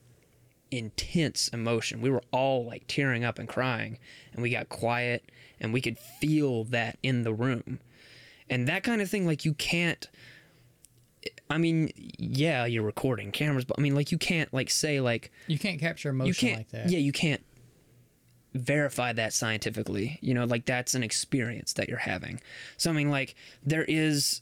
intense 0.71 1.47
emotion. 1.49 2.01
We 2.01 2.09
were 2.09 2.23
all 2.31 2.65
like 2.65 2.87
tearing 2.87 3.23
up 3.23 3.39
and 3.39 3.47
crying, 3.47 3.99
and 4.33 4.41
we 4.41 4.49
got 4.49 4.67
quiet, 4.69 5.31
and 5.59 5.71
we 5.71 5.79
could 5.81 5.97
feel 5.97 6.63
that 6.65 6.97
in 7.03 7.23
the 7.23 7.33
room 7.33 7.79
and 8.49 8.67
that 8.67 8.81
kind 8.83 9.01
of 9.01 9.09
thing 9.09 9.25
like 9.25 9.43
you 9.43 9.53
can't 9.53 10.07
i 11.49 11.57
mean 11.57 11.91
yeah 12.17 12.65
you're 12.65 12.81
recording 12.83 13.29
cameras 13.31 13.65
but 13.65 13.77
i 13.77 13.81
mean 13.81 13.93
like 13.93 14.09
you 14.11 14.17
can't 14.17 14.53
like 14.53 14.69
say 14.69 15.01
like 15.01 15.31
You 15.47 15.59
can't 15.59 15.79
capture 15.81 16.07
you 16.09 16.13
emotion 16.13 16.47
can't 16.47 16.59
like 16.59 16.69
that. 16.69 16.89
yeah 16.89 16.99
you 16.99 17.11
can't 17.11 17.43
verify 18.57 19.13
that 19.13 19.33
scientifically 19.33 20.17
you 20.21 20.33
know 20.33 20.45
like 20.45 20.65
that's 20.65 20.93
an 20.95 21.03
experience 21.03 21.73
that 21.73 21.87
you're 21.89 21.97
having 21.97 22.39
so 22.77 22.89
i 22.89 22.93
mean 22.93 23.09
like 23.09 23.35
there 23.65 23.85
is 23.87 24.41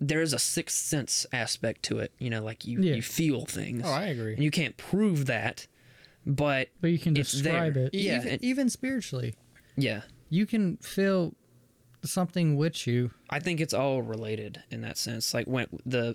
there 0.00 0.20
is 0.22 0.32
a 0.32 0.38
sixth 0.38 0.76
sense 0.78 1.26
aspect 1.32 1.82
to 1.82 1.98
it 1.98 2.12
you 2.18 2.30
know 2.30 2.42
like 2.42 2.64
you 2.66 2.80
Yeah. 2.80 2.94
you 2.94 3.02
feel 3.02 3.44
things 3.46 3.82
Oh, 3.84 3.90
I 3.92 4.04
agree. 4.04 4.34
and 4.34 4.42
you 4.42 4.50
can't 4.50 4.76
prove 4.76 5.26
that 5.26 5.66
but 6.26 6.68
But 6.80 6.90
you 6.90 6.98
can 6.98 7.16
it's 7.16 7.32
describe 7.32 7.74
there. 7.74 7.86
it. 7.86 7.94
Yeah, 7.94 8.16
even, 8.18 8.28
and- 8.28 8.44
even 8.44 8.68
spiritually, 8.70 9.34
yeah 9.76 10.02
you 10.28 10.46
can 10.46 10.76
feel 10.78 11.34
something 12.04 12.56
with 12.56 12.86
you. 12.86 13.10
I 13.28 13.40
think 13.40 13.60
it's 13.60 13.74
all 13.74 14.00
related 14.00 14.62
in 14.70 14.80
that 14.82 14.96
sense. 14.96 15.34
Like 15.34 15.46
when 15.46 15.66
the 15.84 16.14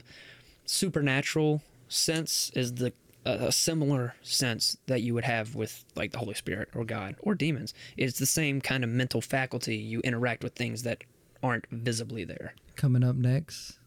supernatural 0.65 1.61
sense 1.87 2.49
is 2.55 2.73
the 2.75 2.91
a 3.25 3.47
a 3.47 3.51
similar 3.51 4.15
sense 4.21 4.77
that 4.87 5.01
you 5.01 5.13
would 5.13 5.23
have 5.25 5.55
with 5.55 5.83
like 5.95 6.11
the 6.11 6.19
Holy 6.19 6.35
Spirit 6.35 6.69
or 6.75 6.85
God 6.85 7.15
or 7.19 7.35
demons. 7.35 7.73
It's 7.97 8.19
the 8.19 8.25
same 8.25 8.61
kind 8.61 8.83
of 8.83 8.89
mental 8.89 9.21
faculty. 9.21 9.77
You 9.77 9.99
interact 10.01 10.43
with 10.43 10.53
things 10.53 10.83
that 10.83 11.03
aren't 11.43 11.67
visibly 11.69 12.23
there. 12.23 12.53
Coming 12.75 13.03
up 13.03 13.15
next, 13.15 13.77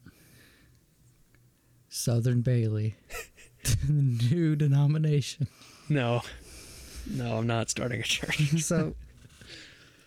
Southern 1.89 2.43
Bailey, 2.43 2.97
new 3.89 4.57
denomination. 4.57 5.49
No, 5.89 6.23
no, 7.07 7.39
I'm 7.39 7.47
not 7.47 7.71
starting 7.71 8.01
a 8.01 8.05
church. 8.05 8.39
So, 8.63 8.95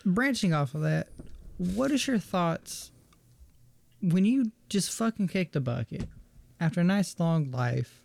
branching 0.05 0.53
off 0.53 0.75
of 0.75 0.81
that, 0.81 1.07
what 1.57 1.91
is 1.91 2.07
your 2.07 2.19
thoughts 2.19 2.91
when 4.01 4.25
you 4.25 4.51
just 4.69 4.91
fucking 4.91 5.27
kick 5.27 5.51
the 5.51 5.61
bucket 5.61 6.07
after 6.59 6.81
a 6.81 6.83
nice 6.83 7.19
long 7.19 7.51
life? 7.51 8.00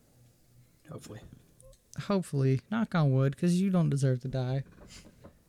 Hopefully, 0.91 1.21
Hopefully, 2.03 2.61
knock 2.71 2.95
on 2.95 3.13
wood, 3.13 3.35
because 3.35 3.61
you 3.61 3.71
don't 3.71 3.89
deserve 3.91 4.21
to 4.21 4.29
die. 4.29 4.63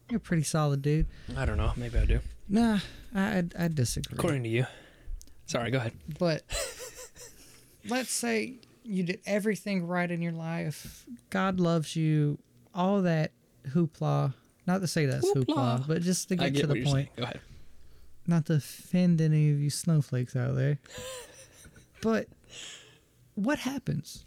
You're 0.09 0.17
a 0.17 0.21
pretty 0.21 0.43
solid 0.43 0.81
dude. 0.81 1.07
I 1.35 1.45
don't 1.45 1.57
know. 1.57 1.73
Maybe 1.75 1.97
I 1.99 2.05
do. 2.05 2.19
Nah, 2.47 2.79
I 3.13 3.21
I, 3.39 3.43
I 3.59 3.67
disagree. 3.67 4.15
According 4.17 4.43
to 4.43 4.49
you. 4.49 4.65
Sorry. 5.45 5.69
Go 5.71 5.79
ahead. 5.79 5.93
But 6.17 6.43
let's 7.89 8.09
say 8.09 8.59
you 8.83 9.03
did 9.03 9.19
everything 9.25 9.85
right 9.85 10.09
in 10.09 10.21
your 10.21 10.31
life. 10.31 11.05
God 11.29 11.59
loves 11.59 11.95
you. 11.95 12.37
All 12.73 13.01
that 13.01 13.31
hoopla. 13.69 14.33
Not 14.65 14.81
to 14.81 14.87
say 14.87 15.05
that's 15.05 15.25
hoopla, 15.33 15.45
Hoopla. 15.45 15.87
but 15.87 16.01
just 16.01 16.29
to 16.29 16.35
get, 16.35 16.53
get 16.53 16.61
to 16.61 16.67
the 16.67 16.83
point. 16.83 17.09
Go 17.15 17.23
ahead. 17.23 17.41
Not 18.25 18.45
to 18.47 18.53
offend 18.55 19.21
any 19.21 19.51
of 19.51 19.59
you 19.59 19.69
snowflakes 19.69 20.35
out 20.35 20.55
there. 20.55 20.79
but 22.01 22.27
what 23.35 23.59
happens? 23.59 24.25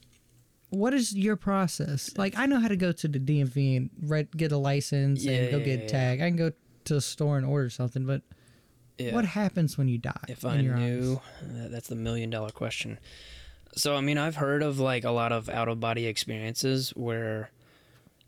What 0.70 0.94
is 0.94 1.14
your 1.14 1.36
process? 1.36 2.10
Like 2.16 2.38
I 2.38 2.46
know 2.46 2.60
how 2.60 2.68
to 2.68 2.76
go 2.76 2.92
to 2.92 3.08
the 3.08 3.18
DMV 3.18 3.76
and 3.76 3.90
read, 4.02 4.36
get 4.36 4.52
a 4.52 4.56
license 4.56 5.24
Yeah, 5.24 5.32
and 5.32 5.50
go 5.50 5.58
yeah, 5.58 5.64
get 5.64 5.80
a 5.80 5.86
tag. 5.86 6.20
I 6.20 6.28
can 6.28 6.36
go 6.36 6.52
to 6.84 6.96
a 6.96 7.00
store 7.00 7.36
and 7.36 7.44
order 7.46 7.68
something, 7.70 8.06
but 8.06 8.22
Yeah. 8.98 9.14
what 9.14 9.24
happens 9.24 9.76
when 9.76 9.88
you 9.88 9.98
die? 9.98 10.24
If 10.28 10.44
I 10.44 10.60
knew, 10.62 11.20
eyes? 11.42 11.70
that's 11.70 11.88
the 11.88 11.96
million 11.96 12.30
dollar 12.30 12.50
question. 12.50 12.98
So, 13.76 13.94
I 13.96 14.00
mean, 14.00 14.18
I've 14.18 14.36
heard 14.36 14.62
of 14.62 14.78
like 14.80 15.04
a 15.04 15.10
lot 15.10 15.32
of 15.32 15.48
out 15.48 15.68
of 15.68 15.78
body 15.80 16.06
experiences 16.06 16.90
where, 16.90 17.50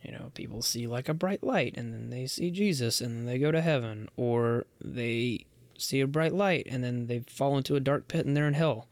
you 0.03 0.12
know, 0.12 0.30
people 0.34 0.62
see 0.62 0.86
like 0.86 1.09
a 1.09 1.14
bright 1.14 1.43
light 1.43 1.74
and 1.76 1.93
then 1.93 2.11
they 2.11 2.26
see 2.26 2.51
Jesus 2.51 3.01
and 3.01 3.16
then 3.18 3.26
they 3.26 3.38
go 3.38 3.51
to 3.53 3.61
heaven, 3.61 4.09
or 4.16 4.66
they 4.80 5.47
see 5.78 6.01
a 6.01 6.07
bright 6.07 6.32
light 6.32 6.66
and 6.70 6.82
then 6.84 7.07
they 7.07 7.20
fall 7.28 7.57
into 7.57 7.74
a 7.76 7.80
dark 7.80 8.07
pit 8.09 8.24
and 8.26 8.36
they're 8.36 8.47
in 8.49 8.55
hell. 8.55 8.86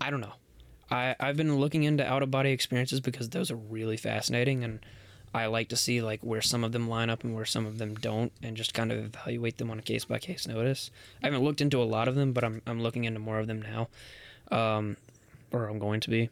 I 0.00 0.10
don't 0.10 0.20
know. 0.20 0.34
I, 0.90 1.14
I've 1.20 1.36
been 1.36 1.58
looking 1.58 1.84
into 1.84 2.06
out 2.06 2.22
of 2.22 2.30
body 2.30 2.50
experiences 2.50 3.00
because 3.00 3.28
those 3.28 3.50
are 3.50 3.56
really 3.56 3.96
fascinating 3.96 4.64
and 4.64 4.80
I 5.34 5.46
like 5.46 5.68
to 5.68 5.76
see 5.76 6.00
like 6.00 6.20
where 6.22 6.40
some 6.40 6.64
of 6.64 6.72
them 6.72 6.88
line 6.88 7.10
up 7.10 7.22
and 7.24 7.34
where 7.34 7.44
some 7.44 7.66
of 7.66 7.78
them 7.78 7.94
don't 7.94 8.32
and 8.42 8.56
just 8.56 8.74
kind 8.74 8.90
of 8.90 8.98
evaluate 8.98 9.58
them 9.58 9.70
on 9.70 9.78
a 9.78 9.82
case 9.82 10.04
by 10.04 10.18
case 10.18 10.48
notice. 10.48 10.90
I 11.22 11.26
haven't 11.26 11.44
looked 11.44 11.60
into 11.60 11.82
a 11.82 11.84
lot 11.84 12.08
of 12.08 12.14
them, 12.14 12.32
but 12.32 12.44
I'm 12.44 12.62
I'm 12.66 12.82
looking 12.82 13.04
into 13.04 13.20
more 13.20 13.38
of 13.38 13.46
them 13.46 13.62
now. 13.62 13.88
Um 14.50 14.96
or 15.50 15.66
I'm 15.66 15.78
going 15.78 16.00
to 16.00 16.10
be. 16.10 16.30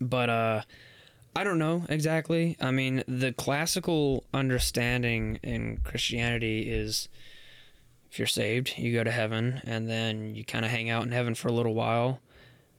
But 0.00 0.30
uh 0.30 0.62
I 1.34 1.44
don't 1.44 1.58
know 1.58 1.84
exactly. 1.88 2.56
I 2.60 2.70
mean, 2.70 3.02
the 3.06 3.32
classical 3.32 4.24
understanding 4.32 5.38
in 5.42 5.78
Christianity 5.78 6.70
is 6.70 7.08
if 8.10 8.18
you're 8.18 8.26
saved, 8.26 8.74
you 8.76 8.92
go 8.92 9.04
to 9.04 9.10
heaven 9.10 9.60
and 9.64 9.88
then 9.88 10.34
you 10.34 10.44
kind 10.44 10.64
of 10.64 10.70
hang 10.70 10.90
out 10.90 11.04
in 11.04 11.12
heaven 11.12 11.34
for 11.34 11.48
a 11.48 11.52
little 11.52 11.74
while 11.74 12.20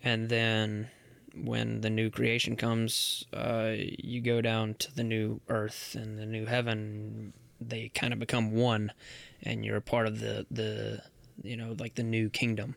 and 0.04 0.30
then 0.30 0.90
when 1.36 1.82
the 1.82 1.90
new 1.90 2.10
creation 2.10 2.56
comes, 2.56 3.26
uh, 3.34 3.72
you 3.78 4.20
go 4.22 4.42
down 4.42 4.74
to 4.76 4.94
the 4.94 5.04
new 5.04 5.40
earth 5.48 5.96
and 6.00 6.18
the 6.20 6.26
new 6.26 6.46
heaven. 6.46 7.34
They 7.60 7.90
kind 7.90 8.12
of 8.12 8.20
become 8.20 8.52
one, 8.52 8.92
and 9.44 9.64
you're 9.64 9.78
a 9.78 9.82
part 9.82 10.08
of 10.08 10.20
the 10.20 10.46
the 10.52 11.02
you 11.44 11.56
know 11.56 11.76
like 11.80 11.96
the 11.96 12.04
new 12.04 12.30
kingdom, 12.30 12.76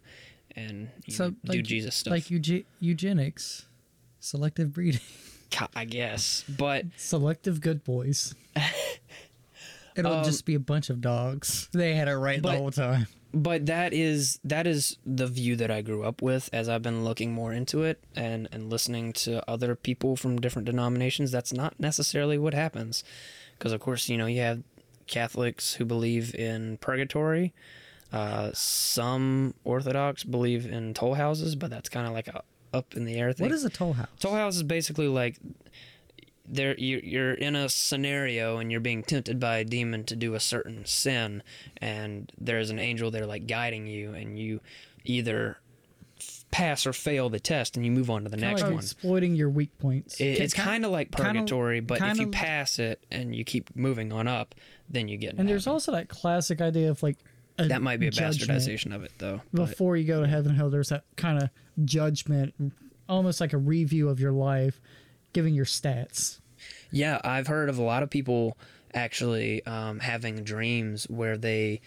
and 0.54 0.90
you 1.06 1.14
So, 1.14 1.30
do 1.30 1.36
like- 1.58 1.62
Jesus 1.64 1.94
stuff. 1.96 2.10
like 2.12 2.24
euge- 2.24 2.64
eugenics, 2.80 3.66
selective 4.20 4.72
breeding. 4.72 5.00
I 5.76 5.84
guess, 5.84 6.42
but 6.48 6.84
Selective 6.96 7.60
good 7.60 7.84
boys. 7.84 8.34
It'll 9.96 10.12
Um, 10.12 10.24
just 10.24 10.44
be 10.44 10.54
a 10.54 10.60
bunch 10.60 10.90
of 10.90 11.00
dogs. 11.00 11.68
They 11.72 11.94
had 11.94 12.08
it 12.08 12.16
right 12.16 12.40
but- 12.42 12.52
the 12.52 12.58
whole 12.58 12.70
time. 12.70 13.06
but 13.32 13.66
that 13.66 13.92
is 13.92 14.38
that 14.44 14.66
is 14.66 14.96
the 15.04 15.26
view 15.26 15.56
that 15.56 15.70
I 15.70 15.82
grew 15.82 16.04
up 16.04 16.22
with 16.22 16.48
as 16.52 16.68
I've 16.68 16.82
been 16.82 17.02
looking 17.04 17.32
more 17.32 17.52
into 17.52 17.82
it 17.82 18.02
and 18.14 18.48
and 18.52 18.70
listening 18.70 19.12
to 19.24 19.48
other 19.50 19.74
people 19.74 20.14
from 20.16 20.40
different 20.40 20.66
denominations 20.66 21.30
that's 21.32 21.52
not 21.52 21.78
necessarily 21.80 22.38
what 22.38 22.54
happens 22.54 23.02
because 23.58 23.72
of 23.72 23.80
course 23.80 24.08
you 24.08 24.16
know 24.16 24.26
you 24.26 24.40
have 24.40 24.62
Catholics 25.08 25.74
who 25.74 25.84
believe 25.84 26.34
in 26.34 26.76
purgatory 26.78 27.52
Uh, 28.12 28.50
some 28.54 29.54
Orthodox 29.64 30.22
believe 30.22 30.66
in 30.66 30.94
toll 30.94 31.14
houses, 31.14 31.56
but 31.56 31.68
that's 31.70 31.88
kind 31.88 32.06
of 32.06 32.12
like 32.12 32.28
a 32.28 32.42
up 32.72 32.94
in 32.96 33.04
the 33.04 33.14
air 33.16 33.32
thing. 33.32 33.44
What 33.44 33.52
is 33.52 33.64
a 33.64 33.70
toll 33.70 33.94
house? 33.94 34.06
Toll 34.20 34.34
house 34.34 34.54
is 34.54 34.62
basically 34.62 35.08
like 35.08 35.36
there 36.46 36.78
you 36.78 37.00
you're 37.02 37.32
in 37.34 37.56
a 37.56 37.68
scenario 37.68 38.58
and 38.58 38.70
you're 38.70 38.80
being 38.80 39.02
tempted 39.02 39.40
by 39.40 39.58
a 39.58 39.64
demon 39.64 40.04
to 40.04 40.16
do 40.16 40.34
a 40.34 40.40
certain 40.40 40.84
sin, 40.84 41.42
and 41.78 42.30
there's 42.38 42.70
an 42.70 42.78
angel 42.78 43.10
there 43.10 43.26
like 43.26 43.46
guiding 43.46 43.86
you, 43.86 44.12
and 44.14 44.38
you 44.38 44.60
either 45.04 45.58
pass 46.50 46.86
or 46.86 46.92
fail 46.92 47.28
the 47.28 47.40
test, 47.40 47.76
and 47.76 47.84
you 47.84 47.90
move 47.90 48.08
on 48.10 48.22
to 48.22 48.28
the 48.30 48.36
Kinda 48.36 48.48
next 48.50 48.62
like 48.62 48.70
one. 48.72 48.78
exploiting 48.80 49.34
your 49.34 49.50
weak 49.50 49.76
points. 49.78 50.20
It, 50.20 50.24
it's 50.40 50.54
kind 50.54 50.84
of 50.84 50.90
like 50.92 51.10
kinda- 51.10 51.32
purgatory, 51.40 51.80
but 51.80 52.00
if 52.00 52.18
you 52.18 52.28
pass 52.28 52.78
it 52.78 53.04
and 53.10 53.34
you 53.34 53.44
keep 53.44 53.74
moving 53.74 54.12
on 54.12 54.28
up, 54.28 54.54
then 54.88 55.08
you 55.08 55.16
get. 55.16 55.34
and 55.36 55.48
there's 55.48 55.64
heaven. 55.64 55.74
also 55.74 55.92
that 55.92 56.08
classic 56.08 56.60
idea 56.60 56.90
of 56.90 57.02
like 57.02 57.16
that 57.56 57.82
might 57.82 58.00
be 58.00 58.06
a 58.06 58.10
bastardization 58.10 58.94
of 58.94 59.02
it, 59.02 59.12
though. 59.18 59.40
but- 59.52 59.66
before 59.66 59.96
you 59.96 60.04
go 60.06 60.20
to 60.20 60.26
heaven 60.28 60.54
hell 60.54 60.70
there's 60.70 60.88
that 60.90 61.04
kind 61.16 61.42
of 61.42 61.48
judgment 61.84 62.54
almost 63.08 63.40
like 63.40 63.52
a 63.52 63.58
review 63.58 64.08
of 64.08 64.18
your 64.20 64.32
life 64.32 64.80
giving 65.34 65.54
your 65.54 65.66
stats 65.66 66.40
Yeah, 66.90 67.20
I've 67.22 67.48
heard 67.48 67.68
of 67.68 67.76
a 67.78 67.82
lot 67.82 68.02
of 68.02 68.08
people 68.08 68.56
actually 68.94 69.64
um, 69.66 70.00
having 70.00 70.44
dreams 70.44 71.04
where 71.10 71.36
they 71.36 71.80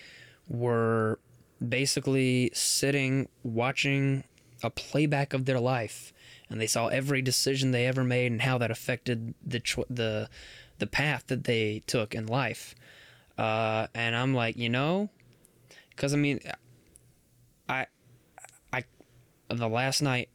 were 0.48 1.20
basically 1.66 2.52
sitting 2.54 3.28
watching 3.43 4.24
a 4.64 4.70
playback 4.70 5.34
of 5.34 5.45
their 5.45 5.60
life, 5.60 6.14
and 6.50 6.60
they 6.60 6.68
saw 6.68 6.88
every 6.88 7.22
decision 7.22 7.72
they 7.72 7.86
ever 7.88 8.04
made 8.04 8.32
and 8.32 8.41
how 8.41 8.58
that 8.58 8.72
affected 8.72 9.34
the 9.45 9.60
cho- 9.60 9.86
the 9.89 10.30
the 10.80 10.88
path 10.88 11.26
that 11.28 11.45
they 11.45 11.84
took 11.88 12.14
in 12.14 12.28
life. 12.28 12.76
Uh, 13.38 13.88
and 13.93 14.16
I'm 14.16 14.34
like, 14.34 14.58
you 14.58 14.70
know, 14.70 15.10
because 15.89 16.14
I 16.14 16.18
mean, 16.18 16.39
I 17.70 17.88
I 18.74 18.84
the 19.50 19.70
last 19.70 20.02
night 20.02 20.30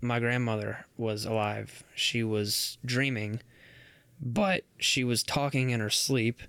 my 0.00 0.18
grandmother 0.18 0.86
was 0.96 1.24
alive, 1.24 1.84
she 1.94 2.22
was 2.22 2.78
dreaming 2.84 3.40
but 4.20 4.64
she 4.78 5.02
was 5.02 5.22
talking 5.22 5.70
in 5.70 5.80
her 5.80 5.90
sleep. 5.90 6.42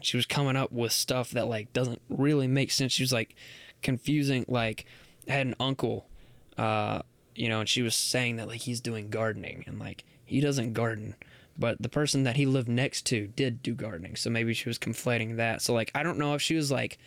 She 0.00 0.16
was 0.16 0.26
coming 0.26 0.56
up 0.56 0.70
with 0.70 0.92
stuff 0.92 1.30
that 1.32 1.48
like 1.48 1.72
doesn't 1.72 2.00
really 2.08 2.46
make 2.46 2.70
sense. 2.70 2.92
She 2.92 3.02
was 3.02 3.12
like 3.12 3.34
confusing 3.82 4.44
like 4.48 4.86
I 5.28 5.32
had 5.32 5.46
an 5.46 5.54
uncle 5.60 6.08
uh 6.56 7.02
you 7.34 7.48
know 7.48 7.60
and 7.60 7.68
she 7.68 7.82
was 7.82 7.94
saying 7.94 8.36
that 8.36 8.48
like 8.48 8.62
he's 8.62 8.80
doing 8.80 9.10
gardening 9.10 9.62
and 9.66 9.78
like 9.78 10.04
he 10.24 10.40
doesn't 10.40 10.72
garden 10.72 11.14
but 11.58 11.76
the 11.80 11.88
person 11.88 12.22
that 12.22 12.36
he 12.36 12.46
lived 12.46 12.68
next 12.68 13.04
to 13.06 13.26
did 13.28 13.62
do 13.62 13.74
gardening. 13.74 14.16
So 14.16 14.30
maybe 14.30 14.54
she 14.54 14.68
was 14.68 14.78
conflating 14.78 15.36
that. 15.36 15.62
So 15.62 15.74
like 15.74 15.90
i 15.94 16.02
don't 16.02 16.18
know 16.18 16.34
if 16.34 16.42
she 16.42 16.54
was 16.54 16.70
like 16.70 16.98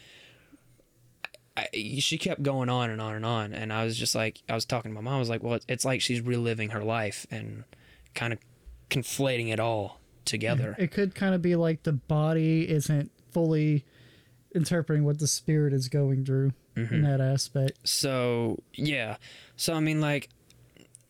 I, 1.59 1.97
she 1.99 2.17
kept 2.17 2.41
going 2.43 2.69
on 2.69 2.89
and 2.89 3.01
on 3.01 3.15
and 3.15 3.25
on 3.25 3.53
and 3.53 3.71
i 3.73 3.83
was 3.83 3.97
just 3.97 4.15
like 4.15 4.41
i 4.49 4.55
was 4.55 4.65
talking 4.65 4.91
to 4.91 4.95
my 4.95 5.01
mom 5.01 5.15
i 5.15 5.19
was 5.19 5.29
like 5.29 5.43
well 5.43 5.59
it's, 5.67 5.85
like 5.85 6.01
she's 6.01 6.21
reliving 6.21 6.69
her 6.69 6.83
life 6.83 7.25
and 7.31 7.63
kind 8.15 8.33
of 8.33 8.39
conflating 8.89 9.51
it 9.51 9.59
all 9.59 9.99
together 10.25 10.75
it 10.79 10.91
could 10.91 11.15
kind 11.15 11.33
of 11.35 11.41
be 11.41 11.55
like 11.55 11.83
the 11.83 11.93
body 11.93 12.69
isn't 12.69 13.11
fully 13.31 13.83
interpreting 14.55 15.03
what 15.03 15.19
the 15.19 15.27
spirit 15.27 15.73
is 15.73 15.87
going 15.89 16.25
through 16.25 16.53
Mm-hmm. 16.75 16.93
in 16.95 17.01
that 17.01 17.19
aspect 17.19 17.79
So 17.83 18.59
yeah, 18.73 19.17
so 19.57 19.73
I 19.73 19.81
mean, 19.81 19.99
like, 19.99 20.29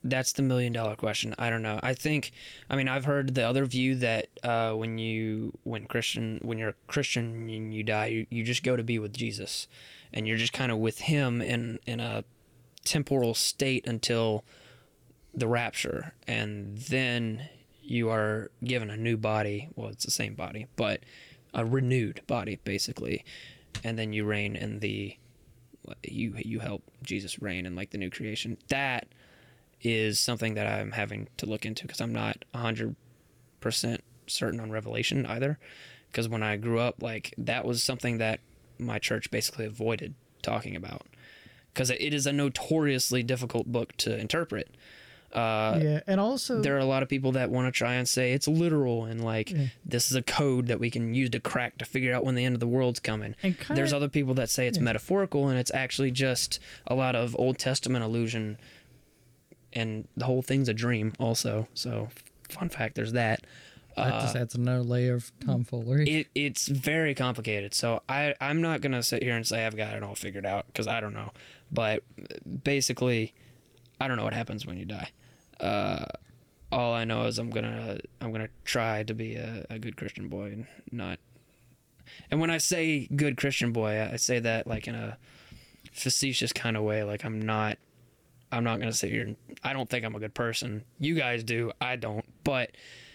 that's 0.03 0.31
the 0.31 0.41
million 0.41 0.73
dollar 0.73 0.95
question. 0.95 1.35
I 1.37 1.51
don't 1.51 1.61
know. 1.61 1.79
I 1.83 1.93
think, 1.93 2.31
I 2.71 2.75
mean, 2.75 2.87
I've 2.87 3.05
heard 3.05 3.35
the 3.35 3.43
other 3.43 3.65
view 3.65 3.95
that 3.95 4.29
uh, 4.41 4.71
when 4.71 4.97
you 4.97 5.51
when 5.63 5.85
Christian 5.85 6.39
when 6.41 6.57
you're 6.57 6.69
a 6.69 6.75
Christian 6.87 7.49
and 7.49 7.73
you 7.73 7.83
die, 7.83 8.07
you, 8.07 8.25
you 8.31 8.43
just 8.43 8.63
go 8.63 8.75
to 8.77 8.83
be 8.83 8.97
with 8.97 9.13
Jesus, 9.13 9.67
and 10.13 10.27
you're 10.27 10.37
just 10.37 10.53
kind 10.53 10.71
of 10.71 10.77
with 10.77 10.99
Him 10.99 11.41
in 11.41 11.79
in 11.85 11.99
a 11.99 12.23
temporal 12.85 13.33
state 13.33 13.85
until 13.87 14.43
the 15.33 15.47
rapture, 15.47 16.13
and 16.27 16.77
then 16.77 17.49
you 17.81 18.09
are 18.09 18.51
given 18.63 18.89
a 18.89 18.97
new 18.97 19.17
body. 19.17 19.69
Well, 19.75 19.89
it's 19.89 20.05
the 20.05 20.11
same 20.11 20.35
body, 20.35 20.67
but 20.75 21.01
a 21.53 21.65
renewed 21.65 22.21
body, 22.27 22.59
basically, 22.63 23.23
and 23.83 23.97
then 23.97 24.13
you 24.13 24.25
reign 24.25 24.55
in 24.55 24.79
the 24.79 25.17
you 26.03 26.35
you 26.37 26.59
help 26.59 26.83
Jesus 27.03 27.41
reign 27.41 27.65
in 27.65 27.75
like 27.75 27.91
the 27.91 27.97
new 27.97 28.09
creation. 28.09 28.57
That 28.69 29.07
is 29.81 30.19
something 30.19 30.55
that 30.55 30.67
I'm 30.67 30.91
having 30.91 31.27
to 31.37 31.45
look 31.45 31.65
into 31.65 31.83
because 31.83 32.01
I'm 32.01 32.13
not 32.13 32.45
hundred 32.53 32.95
percent 33.59 34.03
certain 34.27 34.59
on 34.59 34.71
Revelation 34.71 35.25
either. 35.25 35.57
Because 36.11 36.27
when 36.27 36.43
I 36.43 36.57
grew 36.57 36.79
up, 36.79 37.01
like 37.01 37.33
that 37.37 37.65
was 37.65 37.83
something 37.83 38.17
that 38.17 38.39
my 38.79 38.97
church 38.99 39.29
basically 39.31 39.65
avoided 39.65 40.13
talking 40.41 40.75
about 40.75 41.05
because 41.73 41.89
it 41.89 42.13
is 42.13 42.25
a 42.25 42.31
notoriously 42.33 43.21
difficult 43.23 43.67
book 43.71 43.95
to 43.97 44.17
interpret. 44.17 44.69
Uh, 45.31 45.77
yeah 45.79 45.99
and 46.07 46.19
also 46.19 46.59
there 46.59 46.75
are 46.75 46.79
a 46.79 46.85
lot 46.85 47.03
of 47.03 47.07
people 47.09 47.31
that 47.33 47.51
want 47.51 47.67
to 47.67 47.71
try 47.71 47.93
and 47.93 48.09
say 48.09 48.33
it's 48.33 48.47
literal 48.47 49.05
and 49.05 49.23
like 49.23 49.53
this 49.85 50.09
is 50.09 50.15
a 50.17 50.23
code 50.23 50.65
that 50.65 50.79
we 50.79 50.89
can 50.89 51.13
use 51.13 51.29
to 51.29 51.39
crack 51.39 51.77
to 51.77 51.85
figure 51.85 52.11
out 52.15 52.25
when 52.25 52.33
the 52.33 52.43
end 52.43 52.55
of 52.55 52.59
the 52.59 52.65
world's 52.67 52.99
coming. 52.99 53.35
And 53.43 53.55
kinda- 53.55 53.75
There's 53.75 53.93
other 53.93 54.09
people 54.09 54.33
that 54.33 54.49
say 54.49 54.65
it's 54.65 54.79
metaphorical 54.79 55.47
and 55.47 55.59
it's 55.59 55.69
actually 55.71 56.09
just 56.09 56.59
a 56.87 56.95
lot 56.95 57.15
of 57.15 57.35
Old 57.37 57.59
Testament 57.59 58.03
allusion, 58.03 58.57
and 59.71 60.07
the 60.17 60.25
whole 60.25 60.41
thing's 60.41 60.67
a 60.67 60.73
dream 60.73 61.13
also. 61.19 61.67
So, 61.75 62.09
fun 62.49 62.69
fact, 62.69 62.95
there's 62.95 63.11
that. 63.13 63.45
That 63.95 64.21
just 64.21 64.35
adds 64.35 64.55
another 64.55 64.83
layer 64.83 65.15
of 65.15 65.31
tomfoolery. 65.45 66.07
It 66.07 66.27
it's 66.35 66.67
very 66.67 67.13
complicated. 67.15 67.73
So 67.73 68.01
I 68.07 68.33
I'm 68.39 68.61
not 68.61 68.81
gonna 68.81 69.03
sit 69.03 69.23
here 69.23 69.35
and 69.35 69.45
say 69.45 69.65
I've 69.65 69.75
got 69.75 69.95
it 69.95 70.03
all 70.03 70.15
figured 70.15 70.45
out 70.45 70.67
because 70.67 70.87
I 70.87 70.99
don't 71.01 71.13
know. 71.13 71.31
But 71.71 72.03
basically, 72.63 73.33
I 73.99 74.07
don't 74.07 74.17
know 74.17 74.23
what 74.23 74.33
happens 74.33 74.65
when 74.65 74.77
you 74.77 74.85
die. 74.85 75.11
Uh, 75.59 76.05
all 76.71 76.93
I 76.93 77.03
know 77.03 77.25
is 77.25 77.39
I'm 77.39 77.49
gonna 77.49 77.99
I'm 78.21 78.31
gonna 78.31 78.49
try 78.63 79.03
to 79.03 79.13
be 79.13 79.35
a, 79.35 79.65
a 79.69 79.79
good 79.79 79.97
Christian 79.97 80.29
boy 80.29 80.45
and 80.45 80.67
not. 80.91 81.19
And 82.31 82.39
when 82.39 82.49
I 82.49 82.57
say 82.57 83.07
good 83.15 83.37
Christian 83.37 83.71
boy, 83.71 84.09
I 84.11 84.15
say 84.15 84.39
that 84.39 84.67
like 84.67 84.87
in 84.87 84.95
a 84.95 85.17
facetious 85.91 86.53
kind 86.53 86.77
of 86.77 86.83
way. 86.83 87.03
Like 87.03 87.25
I'm 87.25 87.41
not. 87.41 87.77
I'm 88.51 88.63
not 88.63 88.79
gonna 88.79 88.93
sit 88.93 89.11
here. 89.11 89.21
And, 89.21 89.35
I 89.63 89.73
don't 89.73 89.87
think 89.89 90.03
I'm 90.05 90.15
a 90.15 90.19
good 90.19 90.33
person. 90.33 90.83
You 90.97 91.13
guys 91.13 91.43
do. 91.43 91.71
I 91.79 91.97
don't. 91.97 92.25
But 92.43 92.71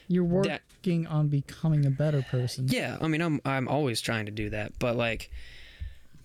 you're 0.09 0.43
that- 0.45 0.63
working 0.83 1.07
on 1.07 1.29
becoming 1.29 1.87
a 1.87 1.91
better 1.91 2.23
person 2.23 2.67
yeah, 2.69 2.99
I 3.01 3.09
mean, 3.09 3.21
I'm 3.23 3.41
I'm 3.45 3.69
always 3.69 4.01
trying 4.01 4.27
to 4.27 4.33
do 4.33 4.51
that, 4.51 4.79
but 4.79 4.97
like, 4.97 5.31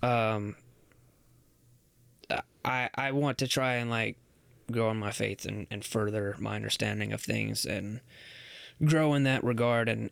um, 0.02 0.56
I 2.64 2.90
I 2.94 3.12
want 3.12 3.38
to 3.40 3.48
try 3.48 3.76
and 3.76 3.90
like 3.90 4.18
grow 4.72 4.92
in 4.92 4.98
my 4.98 5.12
faith 5.12 5.46
and 5.46 5.66
and 5.72 5.84
further 5.84 6.36
my 6.40 6.56
understanding 6.56 7.14
of 7.14 7.22
things 7.22 7.66
and 7.66 8.02
grow 8.84 9.14
in 9.14 9.24
that 9.24 9.44
regard, 9.44 9.90
and 9.90 10.10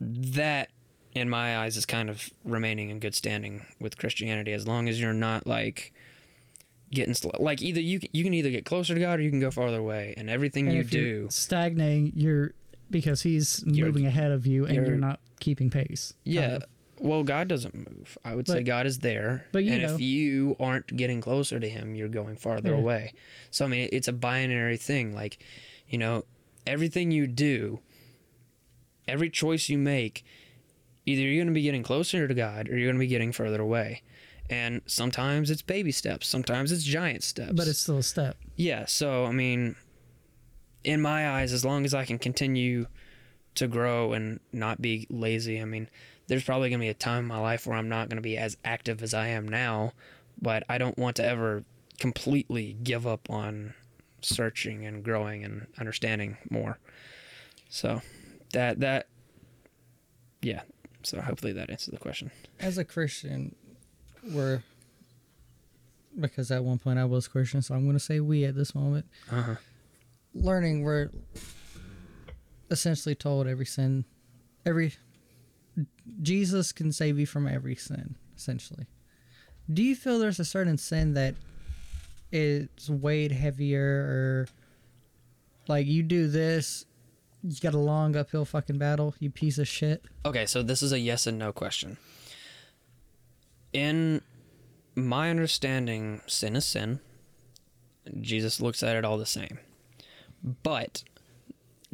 that 0.00 0.70
in 1.14 1.28
my 1.28 1.58
eyes 1.58 1.76
is 1.76 1.84
kind 1.86 2.08
of 2.08 2.30
remaining 2.44 2.88
in 2.90 2.98
good 2.98 3.14
standing 3.14 3.66
with 3.80 3.98
Christianity 3.98 4.52
as 4.52 4.66
long 4.66 4.88
as 4.88 5.00
you're 5.00 5.12
not 5.12 5.46
like 5.46 5.92
getting 6.90 7.14
sl- 7.14 7.30
like 7.38 7.60
either 7.62 7.80
you 7.80 8.00
can- 8.00 8.08
you 8.12 8.22
can 8.24 8.32
either 8.34 8.50
get 8.50 8.64
closer 8.64 8.94
to 8.94 9.00
God 9.00 9.18
or 9.18 9.22
you 9.22 9.30
can 9.30 9.40
go 9.40 9.50
farther 9.50 9.78
away, 9.78 10.14
and 10.16 10.28
everything 10.30 10.68
and 10.68 10.76
you 10.76 10.84
do. 10.84 11.26
stagnating 11.30 12.12
you're 12.14 12.52
because 12.92 13.22
he's 13.22 13.64
You're- 13.66 13.90
moving 13.90 14.06
ahead 14.06 14.30
of 14.30 14.46
you 14.46 14.64
and 14.66 14.74
you're, 14.76 14.84
you're- 14.86 14.98
not 14.98 15.18
keeping 15.40 15.70
pace 15.70 16.14
Yeah. 16.24 16.56
of. 16.56 16.64
Well, 17.00 17.24
God 17.24 17.48
doesn't 17.48 17.74
move. 17.74 18.16
I 18.24 18.36
would 18.36 18.46
say 18.46 18.62
God 18.62 18.86
is 18.86 19.00
there. 19.00 19.46
but 19.50 19.64
you 19.64 19.72
and 19.72 19.82
know. 19.82 19.94
if 19.94 20.00
you 20.00 20.54
aren't 20.60 20.86
getting 20.96 21.20
closer 21.20 21.58
to 21.58 21.68
him, 21.68 21.96
you're 21.96 22.08
going 22.08 22.36
farther 22.36 22.70
Yeah. 22.70 22.76
away. 22.76 23.12
So 23.50 23.64
I 23.64 23.68
mean, 23.68 23.88
it's 23.92 24.06
a 24.06 24.12
binary 24.12 24.76
thing. 24.76 25.12
Like, 25.12 25.42
you 25.88 25.98
know, 25.98 26.24
everything 26.64 27.10
you 27.10 27.26
do, 27.26 27.80
every 29.08 29.30
choice 29.30 29.68
you 29.68 29.78
make, 29.78 30.24
either 31.04 31.22
you're 31.22 31.36
going 31.42 31.48
to 31.48 31.52
be 31.52 31.62
getting 31.62 31.82
closer 31.82 32.28
to 32.28 32.34
God 32.34 32.68
or 32.68 32.78
you're 32.78 32.86
going 32.88 32.96
to 32.96 33.00
be 33.00 33.08
getting 33.08 33.32
further 33.32 33.60
away. 33.60 34.02
And 34.48 34.82
sometimes 34.86 35.50
it's 35.50 35.62
baby 35.62 35.90
steps, 35.92 36.28
sometimes 36.28 36.70
it's 36.72 36.84
giant 36.84 37.24
steps. 37.24 37.52
but 37.54 37.66
it's 37.66 37.78
still 37.80 37.98
a 37.98 38.02
step 38.02 38.36
Yeah, 38.56 38.84
so 38.86 39.24
I 39.24 39.32
mean, 39.32 39.74
in 40.84 41.00
my 41.00 41.30
eyes, 41.30 41.52
as 41.52 41.64
long 41.64 41.84
as 41.84 41.94
I 41.94 42.04
can 42.04 42.18
continue 42.18 42.86
to 43.54 43.68
grow 43.68 44.12
and 44.12 44.40
not 44.52 44.80
be 44.80 45.06
lazy, 45.10 45.60
I 45.60 45.64
mean, 45.64 45.88
there's 46.26 46.44
probably 46.44 46.70
gonna 46.70 46.80
be 46.80 46.88
a 46.88 46.94
time 46.94 47.20
in 47.20 47.26
my 47.26 47.38
life 47.38 47.66
where 47.66 47.76
I'm 47.76 47.88
not 47.88 48.08
gonna 48.08 48.20
be 48.20 48.36
as 48.36 48.56
active 48.64 49.02
as 49.02 49.14
I 49.14 49.28
am 49.28 49.46
now, 49.46 49.92
but 50.40 50.64
I 50.68 50.78
don't 50.78 50.98
want 50.98 51.16
to 51.16 51.24
ever 51.24 51.64
completely 51.98 52.76
give 52.82 53.06
up 53.06 53.28
on 53.30 53.74
searching 54.22 54.86
and 54.86 55.04
growing 55.04 55.44
and 55.44 55.66
understanding 55.78 56.38
more. 56.50 56.78
So 57.68 58.02
that 58.52 58.80
that 58.80 59.06
yeah. 60.40 60.62
So 61.02 61.20
hopefully 61.20 61.52
that 61.52 61.70
answers 61.70 61.92
the 61.92 61.98
question. 61.98 62.30
As 62.60 62.78
a 62.78 62.84
Christian, 62.84 63.54
we're 64.22 64.62
because 66.18 66.50
at 66.50 66.64
one 66.64 66.78
point 66.78 66.98
I 66.98 67.04
was 67.04 67.28
Christian, 67.28 67.62
so 67.62 67.74
I'm 67.74 67.84
going 67.84 67.96
to 67.96 68.00
say 68.00 68.20
we 68.20 68.44
at 68.44 68.54
this 68.54 68.74
moment. 68.74 69.06
Uh-huh. 69.30 69.56
Learning, 70.34 70.82
we're 70.82 71.10
essentially 72.70 73.14
told 73.14 73.46
every 73.46 73.66
sin, 73.66 74.04
every 74.64 74.94
Jesus 76.20 76.72
can 76.72 76.92
save 76.92 77.18
you 77.18 77.26
from 77.26 77.46
every 77.46 77.76
sin, 77.76 78.16
essentially. 78.36 78.86
Do 79.72 79.82
you 79.82 79.94
feel 79.94 80.18
there's 80.18 80.40
a 80.40 80.44
certain 80.44 80.78
sin 80.78 81.14
that 81.14 81.34
is 82.32 82.90
weighed 82.90 83.32
heavier, 83.32 83.82
or 83.82 84.48
like 85.68 85.86
you 85.86 86.02
do 86.02 86.28
this, 86.28 86.86
you 87.42 87.56
got 87.60 87.74
a 87.74 87.78
long 87.78 88.16
uphill 88.16 88.44
fucking 88.44 88.78
battle, 88.78 89.14
you 89.18 89.30
piece 89.30 89.58
of 89.58 89.68
shit? 89.68 90.04
Okay, 90.24 90.46
so 90.46 90.62
this 90.62 90.82
is 90.82 90.92
a 90.92 90.98
yes 90.98 91.26
and 91.26 91.38
no 91.38 91.52
question. 91.52 91.98
In 93.72 94.22
my 94.94 95.30
understanding, 95.30 96.20
sin 96.26 96.56
is 96.56 96.64
sin. 96.66 97.00
Jesus 98.20 98.60
looks 98.60 98.82
at 98.82 98.96
it 98.96 99.04
all 99.04 99.18
the 99.18 99.26
same. 99.26 99.58
But 100.42 101.04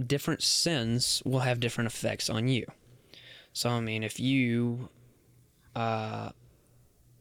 different 0.05 0.43
sins 0.43 1.23
will 1.25 1.41
have 1.41 1.61
different 1.61 1.89
effects 1.89 2.31
on 2.31 2.49
you. 2.49 2.67
So, 3.53 3.71
I 3.71 3.81
mean, 3.81 4.03
if 4.03 4.21
you 4.21 4.89
uh, 5.75 6.31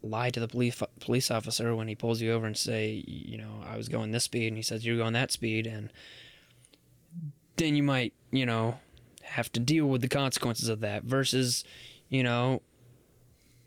lie 0.02 0.30
to 0.30 0.40
the 0.40 0.48
police 0.48 0.82
police 1.00 1.32
officer 1.32 1.76
when 1.76 1.88
he 1.88 1.96
pulls 1.96 2.22
you 2.22 2.32
over 2.32 2.46
and 2.46 2.58
say, 2.58 3.04
you 3.08 3.38
know, 3.38 3.64
I 3.66 3.78
was 3.78 3.90
going 3.90 4.12
this 4.12 4.26
speed, 4.26 4.48
and 4.48 4.58
he 4.58 4.64
says 4.64 4.86
you're 4.86 4.98
going 4.98 5.14
that 5.14 5.32
speed, 5.32 5.68
and 5.68 5.92
then 7.56 7.76
you 7.76 7.84
might, 7.84 8.14
you 8.32 8.46
know, 8.46 8.80
have 9.24 9.52
to 9.54 9.60
deal 9.60 9.88
with 9.88 10.02
the 10.02 10.08
consequences 10.08 10.70
of 10.70 10.80
that. 10.82 11.04
Versus, 11.04 11.64
you 12.10 12.24
know, 12.24 12.62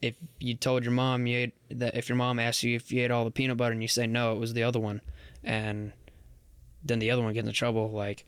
if 0.01 0.15
you 0.39 0.55
told 0.55 0.85
your 0.85 0.93
mom 0.93 1.27
you 1.27 1.39
ate 1.39 1.55
that, 1.71 1.97
if 1.97 2.09
your 2.09 2.17
mom 2.17 2.39
asked 2.39 2.63
you 2.63 2.77
if 2.77 2.93
you 2.93 3.03
ate 3.03 3.11
all 3.11 3.25
the 3.25 3.31
peanut 3.31 3.57
butter 3.57 3.73
and 3.73 3.83
you 3.83 3.89
say 3.89 4.07
no, 4.07 4.33
it 4.33 4.39
was 4.39 4.55
the 4.55 4.63
other 4.63 4.79
one, 4.79 5.01
and 5.43 5.93
then 6.85 6.99
the 6.99 7.11
other 7.11 7.23
one 7.23 7.33
gets 7.35 7.47
in 7.47 7.53
trouble, 7.55 7.91
like 7.91 8.25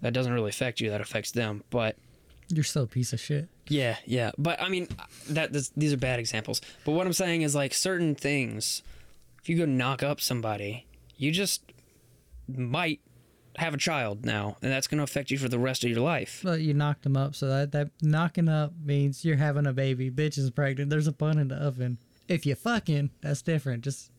that 0.00 0.12
doesn't 0.12 0.32
really 0.32 0.50
affect 0.50 0.80
you. 0.80 0.90
That 0.90 1.00
affects 1.00 1.30
them, 1.30 1.62
but 1.70 1.96
You're 2.48 2.64
still 2.64 2.82
a 2.84 2.86
piece 2.88 3.12
of 3.12 3.20
shit. 3.20 3.48
yeah, 3.68 3.96
yeah. 4.04 4.32
But 4.38 4.60
I 4.60 4.68
mean, 4.68 4.88
that 5.30 5.52
this, 5.52 5.70
these 5.76 5.92
are 5.92 5.96
bad 5.96 6.18
examples. 6.18 6.60
But 6.84 6.92
what 6.92 7.06
I'm 7.06 7.12
saying 7.12 7.42
is 7.42 7.54
like 7.54 7.72
certain 7.74 8.14
things. 8.14 8.82
If 9.42 9.48
you 9.48 9.56
go 9.58 9.64
knock 9.64 10.02
up 10.02 10.20
somebody, 10.20 10.86
you 11.16 11.32
just 11.32 11.62
might 12.48 13.00
have 13.56 13.74
a 13.74 13.78
child 13.78 14.24
now, 14.24 14.56
and 14.62 14.70
that's 14.72 14.86
going 14.86 14.98
to 14.98 15.04
affect 15.04 15.30
you 15.30 15.38
for 15.38 15.48
the 15.48 15.58
rest 15.58 15.84
of 15.84 15.90
your 15.90 16.00
life. 16.00 16.40
But 16.42 16.60
you 16.60 16.74
knocked 16.74 17.02
them 17.02 17.16
up, 17.16 17.34
so 17.34 17.48
that 17.48 17.72
that 17.72 17.90
knocking 18.00 18.48
up 18.48 18.72
means 18.84 19.24
you're 19.24 19.36
having 19.36 19.66
a 19.66 19.72
baby. 19.72 20.10
Bitch 20.10 20.38
is 20.38 20.50
pregnant. 20.50 20.90
There's 20.90 21.06
a 21.06 21.12
bun 21.12 21.38
in 21.38 21.48
the 21.48 21.56
oven. 21.56 21.98
If 22.28 22.46
you 22.46 22.54
fucking, 22.54 23.10
that's 23.20 23.42
different. 23.42 23.84
Just 23.84 24.10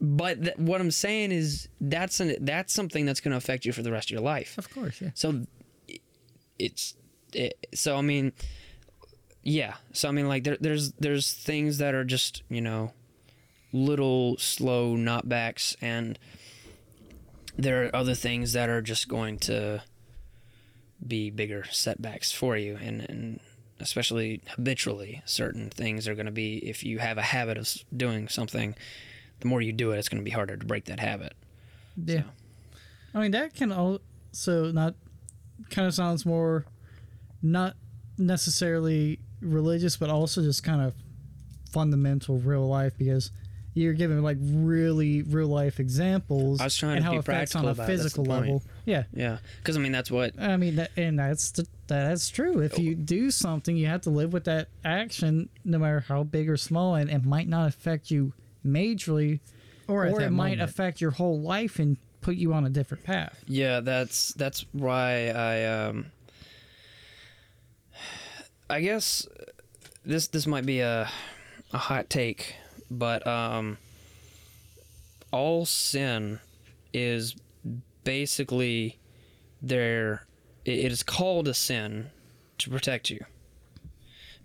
But 0.00 0.42
th- 0.42 0.56
what 0.56 0.80
I'm 0.80 0.90
saying 0.90 1.30
is 1.30 1.68
that's 1.80 2.20
an, 2.20 2.36
that's 2.40 2.72
something 2.72 3.04
that's 3.04 3.20
going 3.20 3.32
to 3.32 3.36
affect 3.36 3.64
you 3.66 3.72
for 3.72 3.82
the 3.82 3.92
rest 3.92 4.08
of 4.08 4.12
your 4.12 4.22
life. 4.22 4.56
of 4.56 4.72
course, 4.72 5.00
yeah. 5.00 5.10
So 5.14 5.42
it's 6.58 6.94
it, 7.34 7.66
so 7.74 7.96
I 7.96 8.00
mean, 8.00 8.32
yeah. 9.42 9.74
So 9.92 10.08
I 10.08 10.12
mean, 10.12 10.28
like 10.28 10.44
there, 10.44 10.56
there's 10.60 10.92
there's 10.92 11.32
things 11.32 11.78
that 11.78 11.94
are 11.94 12.04
just 12.04 12.42
you 12.48 12.60
know 12.60 12.92
little 13.72 14.36
slow 14.38 14.96
knockbacks, 14.96 15.76
and 15.80 16.18
there 17.56 17.84
are 17.84 17.96
other 17.96 18.14
things 18.14 18.52
that 18.54 18.68
are 18.68 18.82
just 18.82 19.08
going 19.08 19.38
to 19.40 19.82
be 21.06 21.30
bigger 21.30 21.64
setbacks 21.70 22.32
for 22.32 22.56
you, 22.56 22.78
and 22.80 23.08
and 23.08 23.40
especially 23.80 24.42
habitually, 24.56 25.22
certain 25.24 25.70
things 25.70 26.06
are 26.06 26.14
going 26.14 26.26
to 26.26 26.32
be 26.32 26.58
if 26.58 26.84
you 26.84 26.98
have 26.98 27.18
a 27.18 27.22
habit 27.22 27.56
of 27.58 27.68
doing 27.94 28.28
something. 28.28 28.74
The 29.40 29.48
more 29.48 29.60
you 29.60 29.72
do 29.72 29.92
it, 29.92 29.98
it's 29.98 30.08
going 30.08 30.20
to 30.20 30.24
be 30.24 30.30
harder 30.30 30.56
to 30.56 30.66
break 30.66 30.84
that 30.86 31.00
habit. 31.00 31.34
Yeah. 31.96 32.22
I 33.14 33.20
mean, 33.20 33.32
that 33.32 33.54
can 33.54 33.72
also 33.72 34.70
not 34.72 34.94
kind 35.70 35.88
of 35.88 35.94
sounds 35.94 36.24
more 36.24 36.64
not 37.42 37.74
necessarily 38.18 39.18
religious, 39.40 39.96
but 39.96 40.10
also 40.10 40.42
just 40.42 40.62
kind 40.62 40.82
of 40.82 40.94
fundamental 41.72 42.38
real 42.38 42.66
life 42.68 42.92
because 42.98 43.30
you're 43.74 43.92
giving 43.92 44.20
like 44.20 44.36
really 44.40 45.22
real 45.22 45.46
life 45.46 45.78
examples 45.78 46.60
I 46.60 46.64
was 46.64 46.76
trying 46.76 46.96
and 46.96 47.00
to 47.00 47.04
how 47.04 47.10
be 47.12 47.16
it 47.18 47.20
affects 47.20 47.54
on 47.54 47.64
a 47.64 47.68
about 47.68 47.84
it, 47.84 47.86
that's 47.86 48.02
physical 48.02 48.24
point. 48.24 48.40
level. 48.42 48.62
Yeah. 48.84 49.04
Yeah, 49.12 49.38
because 49.58 49.76
I 49.76 49.80
mean 49.80 49.92
that's 49.92 50.10
what 50.10 50.38
I 50.40 50.56
mean, 50.56 50.76
that, 50.76 50.90
and 50.96 51.18
that's 51.18 51.52
the, 51.52 51.66
that's 51.86 52.28
true. 52.28 52.60
If 52.60 52.78
you 52.78 52.94
do 52.94 53.30
something, 53.30 53.76
you 53.76 53.86
have 53.86 54.02
to 54.02 54.10
live 54.10 54.32
with 54.32 54.44
that 54.44 54.68
action, 54.84 55.48
no 55.64 55.78
matter 55.78 56.00
how 56.00 56.24
big 56.24 56.50
or 56.50 56.56
small, 56.56 56.96
and 56.96 57.08
it 57.08 57.24
might 57.24 57.48
not 57.48 57.68
affect 57.68 58.10
you 58.10 58.32
majorly, 58.64 59.40
Or, 59.88 60.06
or, 60.06 60.20
it 60.20 60.24
that 60.24 60.32
might 60.32 60.58
moment. 60.58 60.70
affect 60.70 61.00
your 61.00 61.12
whole 61.12 61.40
life 61.40 61.78
and 61.78 61.96
put 62.20 62.36
you 62.36 62.52
on 62.52 62.64
a 62.66 62.70
different 62.70 63.02
path. 63.04 63.42
Yeah, 63.46 63.80
that's 63.80 64.32
that's 64.34 64.64
why 64.72 65.28
I 65.30 65.64
um 65.86 66.12
I 68.68 68.80
guess 68.80 69.26
this 70.04 70.28
this 70.28 70.46
might 70.46 70.66
be 70.66 70.80
a 70.80 71.08
a 71.72 71.78
hot 71.78 72.10
take, 72.10 72.54
but 72.90 73.26
um 73.26 73.78
all 75.32 75.64
sin 75.64 76.40
is 76.92 77.36
basically 78.04 78.98
there 79.62 80.26
it 80.64 80.78
it 80.86 80.92
is 80.92 81.02
called 81.02 81.48
a 81.48 81.54
sin 81.54 82.10
to 82.58 82.70
protect 82.70 83.10
you. 83.10 83.20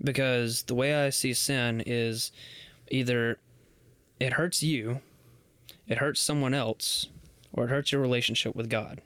Because 0.03 0.63
the 0.63 0.76
way 0.76 0.93
I 0.93 1.09
see 1.09 1.34
sin 1.34 1.82
is 1.86 2.32
either 2.91 3.38
it 4.20 4.34
hurts 4.34 4.63
you, 4.63 5.01
it 5.88 5.97
hurts 5.99 6.22
someone 6.22 6.53
else, 6.53 7.07
or 7.53 7.66
it 7.66 7.70
hurts 7.70 7.91
your 7.91 8.01
relationship 8.01 8.55
with 8.55 8.70
God. 8.70 9.01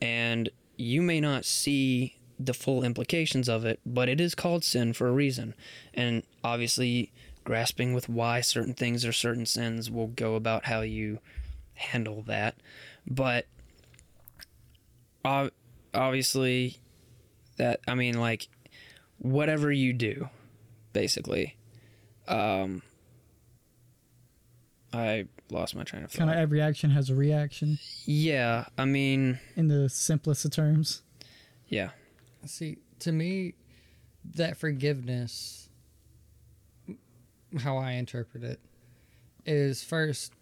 And 0.00 0.50
you 0.76 1.02
may 1.02 1.20
not 1.20 1.44
see 1.44 2.16
the 2.38 2.54
full 2.54 2.82
implications 2.82 3.48
of 3.48 3.64
it, 3.64 3.80
but 3.84 4.08
it 4.08 4.20
is 4.20 4.34
called 4.34 4.64
sin 4.64 4.92
for 4.92 5.08
a 5.08 5.12
reason. 5.12 5.54
And 5.92 6.22
obviously, 6.42 7.12
grasping 7.44 7.92
with 7.92 8.08
why 8.08 8.40
certain 8.40 8.74
things 8.74 9.04
are 9.04 9.12
certain 9.12 9.46
sins 9.46 9.90
will 9.90 10.06
go 10.06 10.34
about 10.36 10.66
how 10.66 10.80
you 10.80 11.18
handle 11.74 12.22
that. 12.22 12.56
But 13.06 13.46
obviously, 15.92 16.78
that, 17.56 17.80
I 17.86 17.94
mean, 17.94 18.18
like, 18.18 18.48
whatever 19.18 19.70
you 19.70 19.92
do, 19.92 20.30
basically. 20.92 21.56
Um, 22.26 22.82
I 24.92 25.26
lost 25.50 25.74
my 25.76 25.84
train 25.84 26.02
of 26.04 26.10
thought. 26.10 26.18
Kind 26.18 26.30
of 26.30 26.36
every 26.36 26.60
action 26.60 26.90
has 26.90 27.10
a 27.10 27.14
reaction 27.14 27.78
Yeah, 28.06 28.64
I 28.76 28.84
mean, 28.84 29.38
in 29.56 29.68
the 29.68 29.88
simplest 29.88 30.44
of 30.44 30.50
terms. 30.52 31.02
yeah. 31.68 31.90
See, 32.46 32.78
to 33.00 33.12
me, 33.12 33.54
that 34.34 34.56
forgiveness, 34.56 35.68
how 37.60 37.76
I 37.76 37.92
interpret 37.92 38.42
it, 38.42 38.60
is 39.46 39.82
first, 39.84 40.32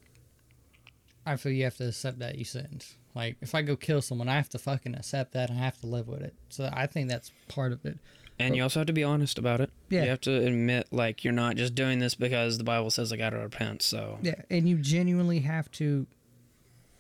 I 1.26 1.36
feel 1.36 1.52
you 1.52 1.64
have 1.64 1.76
to 1.78 1.88
accept 1.88 2.18
that 2.20 2.38
you 2.38 2.44
sinned. 2.44 2.86
Like, 3.14 3.36
if 3.40 3.54
I 3.54 3.62
go 3.62 3.74
kill 3.76 4.00
someone, 4.00 4.28
I 4.28 4.36
have 4.36 4.48
to 4.50 4.58
fucking 4.58 4.94
accept 4.94 5.32
that 5.32 5.50
and 5.50 5.58
I 5.58 5.62
have 5.64 5.80
to 5.80 5.86
live 5.86 6.06
with 6.08 6.22
it. 6.22 6.34
So 6.50 6.70
I 6.72 6.86
think 6.86 7.08
that's 7.08 7.32
part 7.48 7.72
of 7.72 7.84
it. 7.84 7.98
And 8.39 8.55
you 8.55 8.62
also 8.62 8.81
have 8.81 8.86
to 8.86 8.93
be 8.93 9.02
honest 9.02 9.39
about 9.39 9.60
it. 9.60 9.70
Yeah. 9.90 10.05
You 10.05 10.10
have 10.10 10.20
to 10.23 10.36
admit, 10.47 10.89
like, 10.93 11.24
you're 11.24 11.32
not 11.32 11.56
just 11.56 11.74
doing 11.74 11.98
this 11.98 12.15
because 12.15 12.59
the 12.59 12.65
Bible 12.65 12.90
says 12.90 13.12
I 13.12 13.16
got 13.16 13.31
to 13.31 13.39
repent. 13.39 13.82
So, 13.82 14.19
Yeah, 14.23 14.43
and 14.48 14.69
you 14.69 14.77
genuinely 14.78 15.40
have 15.40 15.70
to 15.73 16.06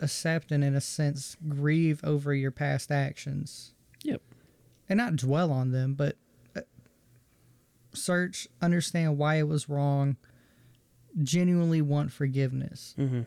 accept 0.00 0.50
and, 0.50 0.64
in 0.64 0.74
a 0.74 0.80
sense, 0.80 1.36
grieve 1.48 2.00
over 2.02 2.34
your 2.34 2.50
past 2.50 2.90
actions. 2.90 3.72
Yep. 4.02 4.20
And 4.88 4.96
not 4.96 5.16
dwell 5.16 5.52
on 5.52 5.70
them, 5.70 5.94
but 5.94 6.16
uh, 6.56 6.62
search, 7.92 8.48
understand 8.60 9.16
why 9.18 9.36
it 9.36 9.46
was 9.46 9.68
wrong, 9.68 10.16
genuinely 11.22 11.82
want 11.82 12.12
forgiveness. 12.12 12.94
and 12.98 13.26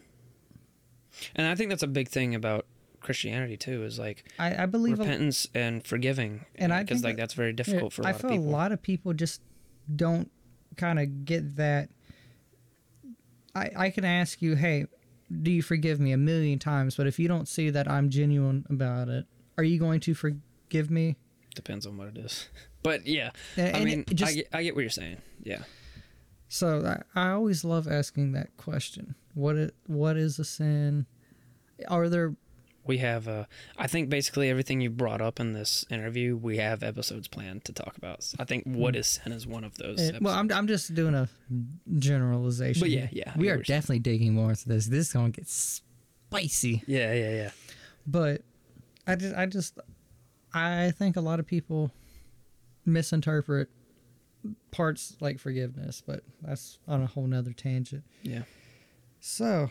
I 1.38 1.56
think 1.56 1.70
that's 1.70 1.84
a 1.84 1.88
big 1.88 2.10
thing 2.10 2.36
about 2.36 2.66
Christianity, 3.02 3.58
too, 3.58 3.84
is 3.84 4.00
like 4.00 4.24
I, 4.40 4.64
I 4.64 4.66
believe, 4.66 5.00
a, 5.00 5.04
repentance 5.04 5.48
and 5.54 5.86
forgiving. 5.86 6.46
And 6.56 6.74
I 6.74 6.84
Because, 6.84 7.04
like, 7.04 7.18
that's 7.18 7.34
very 7.34 7.54
difficult 7.54 7.94
for 7.94 8.04
a 8.04 8.08
I 8.08 8.12
lot 8.12 8.22
feel 8.22 8.30
of 8.30 8.36
people. 8.38 8.50
a 8.50 8.52
lot 8.52 8.72
of 8.72 8.82
people 8.82 9.14
just 9.14 9.42
don't 9.94 10.32
kind 10.78 11.00
of 11.00 11.26
get 11.26 11.58
that. 11.58 11.90
I, 13.54 13.70
I 13.76 13.90
can 13.90 14.06
ask 14.06 14.42
you, 14.42 14.56
hey, 14.56 14.86
do 15.42 15.52
you 15.52 15.62
forgive 15.62 16.00
me 16.00 16.12
a 16.14 16.18
million 16.18 16.60
times? 16.60 16.96
But 16.96 17.08
if 17.08 17.20
you 17.20 17.28
don't 17.28 17.48
see 17.48 17.70
that 17.70 17.90
I'm 17.90 18.10
genuine 18.10 18.66
about 18.70 19.10
it, 19.10 19.26
are 19.58 19.64
you 19.64 19.80
going 19.80 20.00
to 20.02 20.14
forgive 20.14 20.90
me? 20.90 21.18
Depends 21.56 21.86
on 21.86 21.98
what 21.98 22.08
it 22.10 22.18
is. 22.18 22.48
But, 22.84 23.06
yeah. 23.06 23.30
And- 23.58 23.78
I 23.78 23.84
mean, 23.86 24.06
just- 24.12 24.32
I, 24.32 24.36
get, 24.38 24.48
I 24.54 24.64
get 24.64 24.74
what 24.74 24.82
you're 24.82 24.90
saying. 24.90 25.18
Yeah. 25.44 25.62
So 26.48 26.84
I, 27.16 27.28
I 27.28 27.30
always 27.30 27.64
love 27.64 27.88
asking 27.88 28.32
that 28.32 28.58
question. 28.58 29.14
What 29.36 29.56
it, 29.56 29.76
what 29.86 30.18
is 30.18 30.40
a 30.40 30.44
sin? 30.44 31.06
Are 31.88 32.10
there 32.10 32.36
We 32.86 32.98
have, 32.98 33.28
uh, 33.28 33.46
I 33.78 33.88
think 33.88 34.10
basically 34.10 34.50
everything 34.50 34.82
you 34.82 34.90
brought 34.90 35.22
up 35.22 35.40
in 35.40 35.54
this 35.54 35.86
interview, 35.92 36.36
we 36.36 36.58
have 36.58 36.82
episodes 36.84 37.28
planned 37.28 37.64
to 37.66 37.74
talk 37.74 37.96
about. 37.98 38.26
I 38.40 38.44
think 38.44 38.64
what 38.66 38.96
is 38.96 39.08
sin 39.08 39.32
is 39.34 39.46
one 39.46 39.64
of 39.64 39.76
those. 39.78 40.00
Eh, 40.02 40.18
well, 40.20 40.34
I'm, 40.34 40.52
I'm 40.52 40.66
just 40.68 40.94
doing 40.96 41.14
a 41.14 41.30
generalization. 42.00 42.80
But 42.82 42.90
yeah, 42.90 43.08
yeah, 43.12 43.34
We 43.38 43.44
get 43.46 43.52
are 43.52 43.56
you're 43.58 43.64
saying. 43.66 43.78
definitely 43.80 44.00
digging 44.00 44.34
more 44.34 44.50
into 44.50 44.68
this. 44.68 44.88
This 44.88 45.08
is 45.08 45.14
gonna 45.14 45.30
get 45.30 45.48
spicy. 45.48 46.84
yeah, 46.88 47.14
yeah, 47.14 47.30
yeah. 47.32 47.52
But 48.08 48.42
I 49.06 49.16
just, 49.16 49.36
I 49.36 49.46
just, 49.46 49.80
I 50.54 50.92
think 50.92 51.18
a 51.18 51.22
lot 51.22 51.40
of 51.40 51.46
people 51.48 51.92
misinterpret 52.86 53.70
parts 54.72 55.16
like 55.20 55.40
forgiveness, 55.40 56.02
but 56.06 56.24
that's 56.42 56.80
on 56.88 57.02
a 57.04 57.06
whole 57.08 57.28
nother 57.28 57.54
tangent. 57.54 58.04
Yeah. 58.24 58.42
So, 59.20 59.70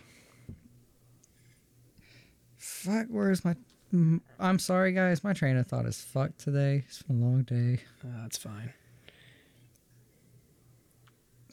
fuck. 2.61 3.07
Where's 3.09 3.45
my? 3.45 3.57
I'm 4.39 4.59
sorry, 4.61 4.93
guys. 4.93 5.25
My 5.25 5.33
train 5.33 5.57
of 5.57 5.67
thought 5.67 5.85
is 5.87 6.01
fucked 6.01 6.39
today. 6.39 6.85
It's 6.87 7.03
been 7.03 7.21
a 7.21 7.25
long 7.25 7.43
day. 7.43 7.81
Uh, 8.05 8.23
that's 8.23 8.39
fine. 8.39 8.73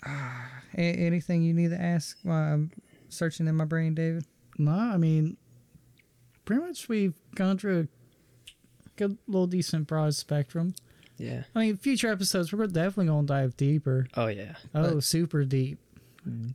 A- 0.05 0.79
anything 0.79 1.41
you 1.41 1.53
need 1.53 1.69
to 1.71 1.81
ask 1.81 2.17
while 2.23 2.53
I'm 2.53 2.71
searching 3.09 3.47
in 3.47 3.55
my 3.55 3.65
brain, 3.65 3.95
David? 3.95 4.25
No, 4.59 4.71
I 4.71 4.97
mean, 4.97 5.37
pretty 6.45 6.61
much 6.61 6.87
we've 6.87 7.15
gone 7.35 7.57
through 7.57 7.87
a 8.85 8.89
good 8.95 9.17
little 9.27 9.47
decent 9.47 9.87
broad 9.87 10.13
spectrum. 10.13 10.75
Yeah. 11.17 11.43
I 11.55 11.59
mean, 11.59 11.77
future 11.77 12.11
episodes 12.11 12.53
we're 12.53 12.67
definitely 12.67 13.07
gonna 13.07 13.25
dive 13.25 13.57
deeper. 13.57 14.07
Oh 14.15 14.27
yeah. 14.27 14.55
Oh, 14.75 14.95
But- 14.95 15.03
super 15.03 15.43
deep. 15.45 15.79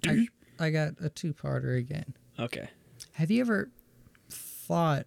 I, 0.07 0.27
I 0.61 0.71
got 0.71 0.93
a 1.03 1.09
two-parter 1.09 1.79
again. 1.79 2.15
Okay. 2.39 2.69
Have 3.15 3.31
you 3.31 3.41
ever 3.41 3.71
thought 4.67 5.07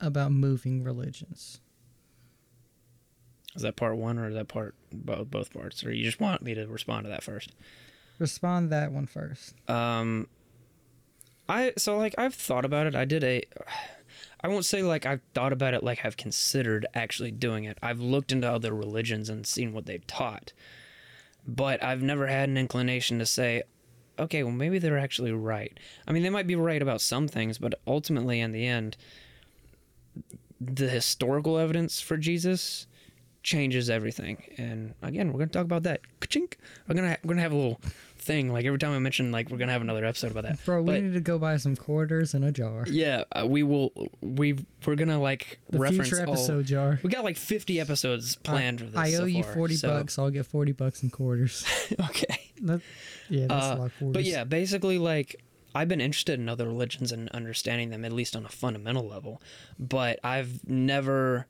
about 0.00 0.32
moving 0.32 0.82
religions? 0.82 1.60
Is 3.54 3.62
that 3.62 3.76
part 3.76 3.96
one 3.96 4.18
or 4.18 4.28
is 4.28 4.34
that 4.34 4.48
part 4.48 4.74
both 4.92 5.30
both 5.30 5.52
parts? 5.52 5.84
Or 5.84 5.92
you 5.92 6.04
just 6.04 6.20
want 6.20 6.42
me 6.42 6.54
to 6.54 6.66
respond 6.66 7.04
to 7.04 7.10
that 7.10 7.22
first? 7.22 7.52
Respond 8.18 8.70
that 8.70 8.92
one 8.92 9.06
first. 9.06 9.54
Um, 9.68 10.28
I 11.48 11.72
so 11.76 11.98
like 11.98 12.14
I've 12.18 12.34
thought 12.34 12.64
about 12.64 12.86
it. 12.86 12.94
I 12.94 13.04
did 13.04 13.24
a. 13.24 13.42
I 14.44 14.48
won't 14.48 14.64
say 14.64 14.82
like 14.82 15.06
I've 15.06 15.22
thought 15.34 15.52
about 15.52 15.72
it 15.72 15.84
like 15.84 16.04
I've 16.04 16.16
considered 16.16 16.84
actually 16.94 17.30
doing 17.30 17.62
it. 17.64 17.78
I've 17.80 18.00
looked 18.00 18.32
into 18.32 18.50
other 18.50 18.74
religions 18.74 19.28
and 19.28 19.46
seen 19.46 19.72
what 19.72 19.86
they've 19.86 20.04
taught, 20.08 20.52
but 21.46 21.82
I've 21.82 22.02
never 22.02 22.26
had 22.26 22.48
an 22.48 22.56
inclination 22.56 23.20
to 23.20 23.26
say, 23.26 23.62
okay, 24.18 24.42
well 24.42 24.52
maybe 24.52 24.78
they're 24.78 24.98
actually 24.98 25.32
right. 25.32 25.78
I 26.06 26.12
mean, 26.12 26.22
they 26.22 26.30
might 26.30 26.46
be 26.46 26.56
right 26.56 26.82
about 26.82 27.00
some 27.00 27.28
things, 27.28 27.58
but 27.58 27.74
ultimately, 27.86 28.40
in 28.40 28.52
the 28.52 28.66
end, 28.66 28.96
the 30.60 30.88
historical 30.88 31.58
evidence 31.58 32.00
for 32.00 32.16
Jesus 32.16 32.86
changes 33.42 33.90
everything. 33.90 34.42
And 34.56 34.94
again, 35.02 35.32
we're 35.32 35.40
gonna 35.40 35.50
talk 35.50 35.64
about 35.64 35.82
that. 35.84 36.00
Ka-chink. 36.20 36.54
We're 36.86 36.94
gonna 36.94 37.18
we're 37.24 37.34
gonna 37.34 37.42
have 37.42 37.52
a 37.52 37.56
little 37.56 37.80
thing 38.22 38.52
like 38.52 38.64
every 38.64 38.78
time 38.78 38.92
I 38.92 38.98
mention 38.98 39.32
like 39.32 39.50
we're 39.50 39.58
gonna 39.58 39.72
have 39.72 39.82
another 39.82 40.04
episode 40.04 40.30
about 40.30 40.44
that. 40.44 40.64
Bro, 40.64 40.82
we 40.82 40.86
But- 40.86 41.02
need 41.02 41.12
to 41.14 41.20
go 41.20 41.38
buy 41.38 41.56
some 41.56 41.76
quarters 41.76 42.34
and 42.34 42.44
a 42.44 42.52
jar. 42.52 42.84
Yeah, 42.88 43.24
uh, 43.32 43.46
we 43.46 43.62
will. 43.62 43.92
We 44.20 44.58
we're 44.86 44.94
gonna 44.94 45.20
like 45.20 45.58
The 45.70 45.78
reference 45.78 46.08
future 46.08 46.26
all- 46.26 46.34
episode 46.34 46.66
jar. 46.66 47.00
we 47.02 47.10
got 47.10 47.24
like 47.24 47.36
50 47.36 47.80
episodes 47.80 48.36
planned 48.36 48.80
for 48.80 48.86
this. 48.86 48.96
I 48.96 49.08
owe 49.14 49.18
so 49.20 49.24
you 49.24 49.42
far, 49.42 49.54
40 49.54 49.74
so- 49.76 49.88
bucks. 49.88 50.18
I'll 50.18 50.30
get 50.30 50.46
40 50.46 50.72
bucks 50.72 51.02
in 51.02 51.10
quarters. 51.10 51.64
Okay. 52.00 52.38
That, 52.62 52.80
yeah, 53.28 53.46
that's 53.48 53.64
Uh, 53.64 53.74
a 53.74 53.78
lot 53.78 53.86
of 53.86 53.98
quarters. 53.98 54.12
But 54.14 54.24
yeah, 54.24 54.44
basically, 54.44 54.98
like 54.98 55.36
I've 55.74 55.88
been 55.88 56.00
interested 56.00 56.38
in 56.38 56.48
other 56.48 56.66
religions 56.66 57.10
and 57.12 57.28
understanding 57.30 57.90
them 57.90 58.04
at 58.04 58.12
least 58.12 58.36
on 58.36 58.44
a 58.44 58.48
fundamental 58.48 59.06
level, 59.08 59.42
but 59.78 60.20
I've 60.22 60.66
never 60.68 61.46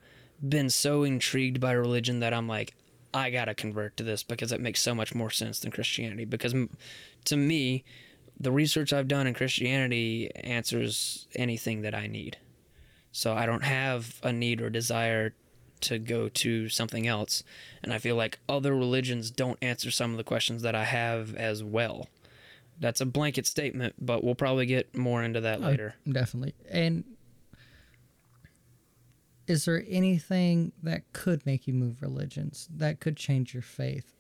been 0.47 0.71
so 0.71 1.03
intrigued 1.03 1.61
by 1.61 1.73
religion 1.73 2.21
that 2.21 2.33
I'm 2.33 2.49
like, 2.49 2.75
I 3.15 3.31
gotta 3.31 3.55
convert 3.55 3.97
to 3.99 4.03
this 4.05 4.23
because 4.23 4.53
it 4.53 4.61
makes 4.61 4.81
so 4.81 4.95
much 4.95 5.15
more 5.15 5.31
sense 5.31 5.61
than 5.61 5.71
Christianity. 5.71 6.25
Because 6.25 6.55
m- 6.55 6.71
to 7.27 7.37
me, 7.37 7.85
the 8.41 8.51
research 8.53 8.93
I've 8.93 9.09
done 9.09 9.27
in 9.27 9.35
Christianity 9.35 10.31
answers 10.37 11.27
anything 11.35 11.83
that 11.83 11.95
I 11.95 12.07
need. 12.07 12.39
So 13.13 13.35
I 13.35 13.45
don't 13.47 13.65
have 13.65 14.19
a 14.23 14.33
need 14.33 14.61
or 14.63 14.71
desire 14.71 15.35
to 15.83 15.99
go 15.99 16.29
to 16.29 16.69
something 16.69 17.07
else. 17.07 17.43
And 17.83 17.93
I 17.93 17.99
feel 17.99 18.17
like 18.17 18.39
other 18.49 18.75
religions 18.75 19.31
don't 19.31 19.59
answer 19.61 19.91
some 19.91 20.13
of 20.13 20.17
the 20.17 20.25
questions 20.25 20.63
that 20.63 20.75
I 20.75 20.85
have 20.85 21.35
as 21.35 21.63
well. 21.63 22.09
That's 22.81 23.01
a 23.01 23.07
blanket 23.07 23.47
statement, 23.47 23.95
but 24.01 24.25
we'll 24.25 24.35
probably 24.35 24.65
get 24.67 24.97
more 24.97 25.23
into 25.23 25.41
that 25.43 25.61
Uh, 25.63 25.67
later. 25.67 25.95
Definitely. 26.11 26.55
And 26.71 27.05
is 29.47 29.65
there 29.65 29.85
anything 29.89 30.73
that 30.83 31.13
could 31.13 31.45
make 31.47 31.67
you 31.67 31.75
move 31.75 32.01
religions 32.03 32.69
that 32.77 33.01
could 33.01 33.17
change 33.17 33.53
your 33.55 33.63
faith? 33.63 34.15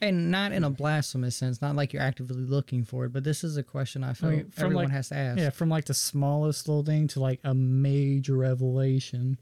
And 0.00 0.32
not 0.32 0.50
in 0.50 0.64
a 0.64 0.70
blasphemous 0.70 1.36
sense, 1.36 1.62
not 1.62 1.76
like 1.76 1.92
you're 1.92 2.02
actively 2.02 2.42
looking 2.42 2.84
for 2.84 3.04
it, 3.04 3.12
but 3.12 3.22
this 3.22 3.44
is 3.44 3.56
a 3.56 3.62
question 3.62 4.02
I 4.02 4.14
feel 4.14 4.30
mean, 4.30 4.50
from, 4.50 4.64
everyone 4.64 4.84
like- 4.86 4.92
has 4.94 5.08
to 5.10 5.16
ask. 5.16 5.38
Yeah, 5.38 5.50
from 5.50 5.68
like 5.68 5.84
the 5.84 5.94
smallest 5.94 6.66
little 6.68 6.82
thing 6.84 7.06
to 7.08 7.20
like 7.20 7.38
a 7.44 7.54
major 7.54 8.36
revelation. 8.36 9.38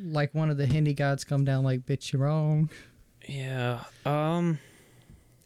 Like 0.00 0.34
one 0.34 0.50
of 0.50 0.56
the 0.56 0.66
Hindi 0.66 0.94
gods 0.94 1.22
come 1.22 1.44
down 1.44 1.62
like, 1.62 1.86
bitch, 1.86 2.12
you're 2.12 2.22
wrong. 2.22 2.68
Yeah. 3.28 3.84
Um 4.04 4.58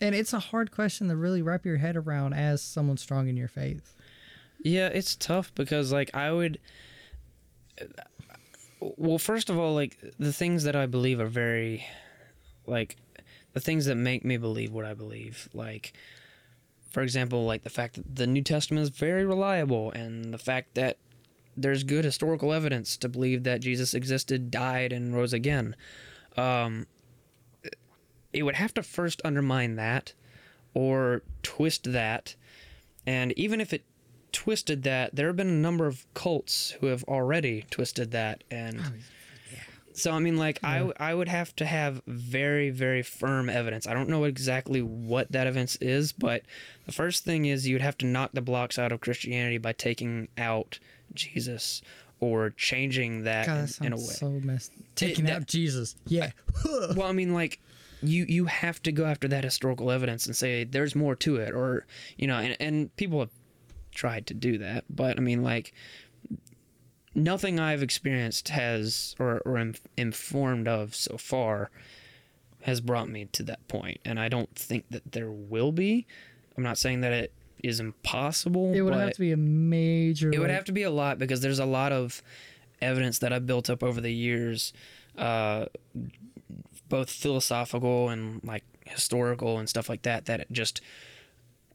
And 0.00 0.14
it's 0.14 0.32
a 0.32 0.38
hard 0.38 0.70
question 0.70 1.08
to 1.08 1.16
really 1.16 1.42
wrap 1.42 1.66
your 1.66 1.76
head 1.76 1.96
around 1.96 2.32
as 2.32 2.62
someone 2.62 2.96
strong 2.96 3.28
in 3.28 3.36
your 3.36 3.48
faith. 3.48 3.94
Yeah, 4.62 4.86
it's 4.88 5.16
tough 5.16 5.54
because 5.54 5.92
like 5.92 6.14
I 6.14 6.32
would 6.32 6.58
well, 8.80 9.18
first 9.18 9.50
of 9.50 9.58
all, 9.58 9.74
like 9.74 9.98
the 10.18 10.32
things 10.32 10.64
that 10.64 10.76
I 10.76 10.86
believe 10.86 11.20
are 11.20 11.26
very 11.26 11.86
like 12.66 12.96
the 13.52 13.60
things 13.60 13.86
that 13.86 13.94
make 13.94 14.24
me 14.24 14.36
believe 14.36 14.72
what 14.72 14.84
I 14.84 14.94
believe. 14.94 15.48
Like 15.54 15.92
for 16.90 17.02
example, 17.02 17.44
like 17.44 17.62
the 17.62 17.70
fact 17.70 17.96
that 17.96 18.16
the 18.16 18.26
New 18.26 18.42
Testament 18.42 18.82
is 18.82 18.88
very 18.88 19.24
reliable 19.24 19.90
and 19.92 20.32
the 20.32 20.38
fact 20.38 20.74
that 20.74 20.96
there's 21.56 21.84
good 21.84 22.04
historical 22.04 22.52
evidence 22.52 22.96
to 22.98 23.08
believe 23.08 23.44
that 23.44 23.60
Jesus 23.60 23.94
existed, 23.94 24.50
died 24.50 24.92
and 24.92 25.14
rose 25.14 25.32
again. 25.32 25.76
Um 26.36 26.86
it 28.32 28.42
would 28.42 28.56
have 28.56 28.74
to 28.74 28.82
first 28.82 29.22
undermine 29.24 29.76
that 29.76 30.12
or 30.74 31.22
twist 31.42 31.92
that 31.92 32.34
and 33.06 33.32
even 33.38 33.60
if 33.60 33.72
it 33.72 33.84
twisted 34.36 34.82
that, 34.82 35.16
there 35.16 35.28
have 35.28 35.36
been 35.36 35.48
a 35.48 35.52
number 35.52 35.86
of 35.86 36.04
cults 36.12 36.72
who 36.80 36.88
have 36.88 37.02
already 37.04 37.64
twisted 37.70 38.10
that. 38.10 38.44
And 38.50 38.78
oh, 38.78 38.92
so, 39.94 40.12
I 40.12 40.18
mean, 40.18 40.36
like, 40.36 40.62
I, 40.62 40.92
I 41.00 41.14
would 41.14 41.28
have 41.28 41.56
to 41.56 41.64
have 41.64 42.02
very, 42.06 42.68
very 42.68 43.02
firm 43.02 43.48
evidence. 43.48 43.86
I 43.86 43.94
don't 43.94 44.10
know 44.10 44.24
exactly 44.24 44.82
what 44.82 45.32
that 45.32 45.46
evidence 45.46 45.76
is, 45.76 46.12
but 46.12 46.42
the 46.84 46.92
first 46.92 47.24
thing 47.24 47.46
is 47.46 47.66
you'd 47.66 47.80
have 47.80 47.96
to 47.98 48.06
knock 48.06 48.32
the 48.34 48.42
blocks 48.42 48.78
out 48.78 48.92
of 48.92 49.00
Christianity 49.00 49.56
by 49.56 49.72
taking 49.72 50.28
out 50.36 50.80
Jesus 51.14 51.80
or 52.20 52.50
changing 52.50 53.24
that 53.24 53.46
God, 53.46 53.68
that 53.68 53.80
in, 53.80 53.86
in 53.86 53.92
a 53.94 53.96
way. 53.96 54.02
so 54.02 54.28
messed. 54.28 54.72
Taking 54.96 55.24
that- 55.24 55.36
out 55.36 55.46
Jesus. 55.46 55.96
Yeah. 56.06 56.32
well, 56.94 57.08
I 57.08 57.12
mean, 57.12 57.32
like 57.32 57.58
you 58.02 58.26
you 58.28 58.44
have 58.44 58.82
to 58.82 58.92
go 58.92 59.06
after 59.06 59.28
that 59.28 59.44
historical 59.44 59.90
evidence 59.90 60.26
and 60.26 60.36
say 60.36 60.64
there's 60.64 60.94
more 60.94 61.16
to 61.16 61.36
it, 61.36 61.54
or 61.54 61.86
you 62.18 62.26
know, 62.26 62.36
and 62.36 62.56
and 62.60 62.94
people 62.96 63.20
have 63.20 63.30
tried 63.96 64.26
to 64.28 64.34
do 64.34 64.58
that, 64.58 64.84
but 64.88 65.16
I 65.16 65.20
mean, 65.20 65.42
like 65.42 65.72
nothing 67.14 67.58
I've 67.58 67.82
experienced 67.82 68.50
has 68.50 69.16
or 69.18 69.40
or 69.44 69.58
am 69.58 69.74
informed 69.96 70.68
of 70.68 70.94
so 70.94 71.16
far 71.16 71.70
has 72.62 72.80
brought 72.80 73.08
me 73.08 73.26
to 73.32 73.42
that 73.44 73.66
point, 73.68 74.00
and 74.04 74.20
I 74.20 74.28
don't 74.28 74.54
think 74.54 74.84
that 74.90 75.12
there 75.12 75.30
will 75.30 75.72
be. 75.72 76.06
I'm 76.56 76.62
not 76.62 76.78
saying 76.78 77.00
that 77.00 77.12
it 77.12 77.32
is 77.62 77.80
impossible. 77.80 78.72
It 78.72 78.82
would 78.82 78.94
have 78.94 79.12
to 79.12 79.20
be 79.20 79.32
a 79.32 79.36
major. 79.36 80.30
it 80.32 80.38
would 80.38 80.50
have 80.50 80.64
to 80.66 80.72
be 80.72 80.82
a 80.82 80.90
lot 80.90 81.18
because 81.18 81.40
there's 81.40 81.58
a 81.58 81.66
lot 81.66 81.92
of 81.92 82.22
evidence 82.80 83.18
that 83.20 83.32
I've 83.32 83.46
built 83.46 83.70
up 83.70 83.82
over 83.82 84.00
the 84.00 84.12
years, 84.12 84.72
uh, 85.16 85.66
both 86.88 87.10
philosophical 87.10 88.10
and 88.10 88.42
like 88.44 88.64
historical 88.84 89.58
and 89.58 89.68
stuff 89.68 89.88
like 89.88 90.02
that, 90.02 90.26
that 90.26 90.40
it 90.40 90.48
just 90.52 90.80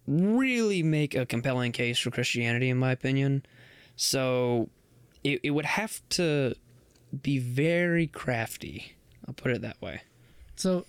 really 0.07 0.84
make 0.84 1.15
a 1.15 1.26
compelling 1.26 1.72
case 1.72 1.99
for 1.99 2.11
Christianity, 2.11 2.69
in 2.69 2.78
my 2.78 2.91
opinion. 2.91 3.45
So 3.95 4.69
it, 5.23 5.40
it 5.44 5.52
would 5.52 5.65
have 5.65 6.02
to 6.10 6.56
be 7.22 7.40
very 7.40 8.07
crafty. 8.07 8.95
I'll 9.28 9.34
put 9.34 9.52
it 9.52 9.61
that 9.61 9.82
way. 9.82 10.02
So, 10.56 10.86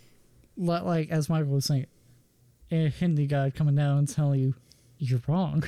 li- 0.56 0.80
like 0.80 1.10
as 1.10 1.28
Michael 1.28 1.52
was 1.52 1.66
saying, 1.66 1.86
a 2.70 2.88
Hindi 2.88 3.26
god 3.26 3.54
coming 3.54 3.74
down 3.74 3.98
and 3.98 4.08
telling 4.08 4.40
you 4.40 4.54
you're 4.98 5.20
wrong. 5.26 5.64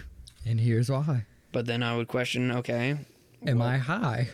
And 0.46 0.60
here's 0.60 0.90
why. 0.90 1.26
But 1.52 1.66
then 1.66 1.82
I 1.82 1.96
would 1.96 2.08
question, 2.08 2.50
okay, 2.50 2.98
Am 3.46 3.58
well, 3.58 3.68
I 3.68 3.76
high? 3.78 4.28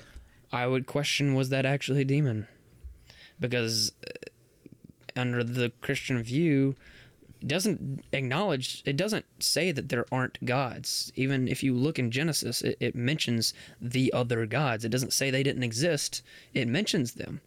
I 0.53 0.67
would 0.67 0.87
question 0.87 1.35
was 1.35 1.49
that 1.51 1.65
actually 1.65 2.03
a 2.03 2.05
demon? 2.05 2.49
Because 3.39 3.93
uh, 4.07 4.11
under 5.21 5.43
the 5.43 5.71
Christian 5.81 6.23
view, 6.23 6.75
it 7.41 7.49
doesn't 7.49 8.05
acknowledge, 8.13 8.83
it 8.85 8.97
doesn't 8.97 9.25
say 9.39 9.73
that 9.73 9.89
there 9.89 10.07
aren't 10.13 10.45
gods. 10.45 11.11
Even 11.17 11.49
if 11.49 11.63
you 11.63 11.75
look 11.75 11.99
in 11.99 12.11
Genesis, 12.11 12.61
it, 12.63 12.77
it 12.81 12.95
mentions 12.95 13.55
the 13.81 14.13
other 14.13 14.45
gods. 14.47 14.85
It 14.85 14.91
doesn't 14.91 15.13
say 15.13 15.31
they 15.31 15.43
didn't 15.43 15.63
exist, 15.63 16.23
it 16.53 16.69
mentions 16.69 17.13
them, 17.13 17.41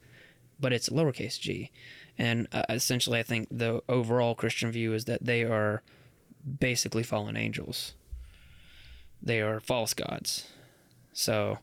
but 0.59 0.73
it's 0.73 0.89
lowercase 0.89 1.39
g. 1.39 1.71
And 2.17 2.47
uh, 2.51 2.63
essentially, 2.69 3.19
I 3.19 3.23
think 3.23 3.47
the 3.49 3.81
overall 3.87 4.35
Christian 4.35 4.71
view 4.71 4.93
is 4.93 5.05
that 5.05 5.25
they 5.25 5.43
are 5.43 5.83
basically 6.59 7.03
fallen 7.03 7.37
angels, 7.37 7.93
they 9.21 9.41
are 9.41 9.59
false 9.59 9.93
gods. 9.93 10.47
So 11.15 11.59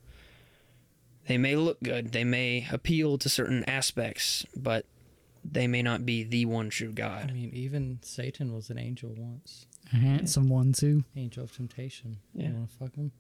they 1.26 1.36
may 1.36 1.56
look 1.56 1.82
good, 1.82 2.12
they 2.12 2.24
may 2.24 2.68
appeal 2.70 3.18
to 3.18 3.28
certain 3.28 3.64
aspects, 3.64 4.46
but 4.56 4.86
they 5.44 5.66
may 5.66 5.82
not 5.82 6.04
be 6.04 6.22
the 6.24 6.44
one 6.44 6.70
true 6.70 6.92
God. 6.92 7.30
I 7.30 7.32
mean, 7.32 7.50
even 7.54 7.98
Satan 8.02 8.54
was 8.54 8.70
an 8.70 8.78
angel 8.78 9.10
once. 9.16 9.66
A 9.92 9.96
handsome 9.96 10.48
one 10.48 10.72
too. 10.72 11.04
Angel 11.16 11.44
of 11.44 11.54
temptation. 11.56 12.18
Yeah. 12.34 12.48
You 12.48 12.54
want 12.54 12.70
to 12.70 12.76
fuck 12.76 12.94
him? 12.94 13.12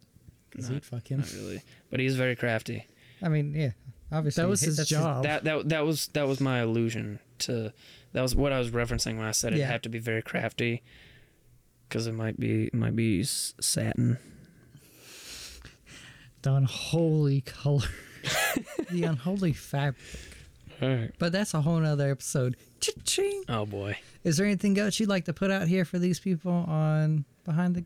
Because 0.50 0.68
Not- 0.68 0.74
he'd 0.74 0.84
fuck 0.84 1.08
him. 1.08 1.20
Not 1.20 1.32
really, 1.32 1.62
but 1.90 2.00
he's 2.00 2.16
very 2.16 2.36
crafty. 2.36 2.86
I 3.22 3.28
mean, 3.28 3.54
yeah. 3.54 3.70
Obviously, 4.12 4.42
That 4.42 4.48
was 4.48 4.60
his 4.60 4.76
that's 4.76 4.88
job. 4.88 5.22
That 5.22 5.44
that 5.44 5.68
that 5.68 5.86
was 5.86 6.08
that 6.08 6.26
was 6.26 6.40
my 6.40 6.58
allusion 6.58 7.20
to 7.40 7.72
that 8.12 8.22
was 8.22 8.34
what 8.34 8.52
I 8.52 8.58
was 8.58 8.70
referencing 8.70 9.16
when 9.18 9.26
I 9.26 9.30
said 9.30 9.54
it 9.54 9.60
had 9.60 9.82
to 9.84 9.88
be 9.88 9.98
very 9.98 10.22
crafty 10.22 10.82
because 11.88 12.06
it 12.06 12.14
might 12.14 12.38
be 12.38 12.64
it 12.66 12.74
might 12.74 12.96
be 12.96 13.22
satin. 13.22 14.18
The 16.42 16.54
unholy 16.54 17.42
color. 17.42 17.86
the 18.90 19.04
unholy 19.04 19.52
fabric. 19.52 19.96
All 20.82 20.88
right. 20.88 21.10
But 21.18 21.32
that's 21.32 21.54
a 21.54 21.60
whole 21.60 21.78
nother 21.78 22.10
episode. 22.10 22.56
Cha-ching. 22.80 23.44
Oh 23.48 23.66
boy. 23.66 23.98
Is 24.24 24.36
there 24.36 24.46
anything 24.46 24.78
else 24.78 24.98
you'd 25.00 25.08
like 25.08 25.24
to 25.26 25.32
put 25.32 25.50
out 25.50 25.68
here 25.68 25.84
for 25.84 25.98
these 25.98 26.18
people 26.20 26.52
on 26.52 27.24
behind 27.44 27.74
the 27.74 27.84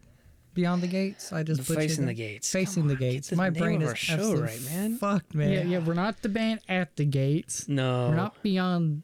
beyond 0.55 0.83
the 0.83 0.87
gates? 0.87 1.33
I 1.33 1.43
just 1.43 1.63
butchered 1.63 1.77
Facing 1.77 2.07
the 2.07 2.15
gates. 2.15 2.51
Facing 2.51 2.83
Come 2.85 2.89
the 2.89 2.97
gates. 2.97 3.29
the 3.31 3.37
My 3.37 3.51
brain 3.51 3.83
is 3.83 3.89
our 3.89 3.97
show 3.97 4.15
absolutely 4.15 4.43
right, 4.43 4.65
man. 4.67 4.99
Fucked, 4.99 5.35
man. 5.35 5.51
Yeah, 5.53 5.63
yeah, 5.65 5.79
we're 5.79 5.95
not 5.95 6.23
the 6.23 6.29
band 6.29 6.61
at 6.69 6.95
the 6.97 7.05
gates. 7.05 7.69
No. 7.69 8.09
We're 8.11 8.17
not 8.17 8.43
beyond. 8.43 9.03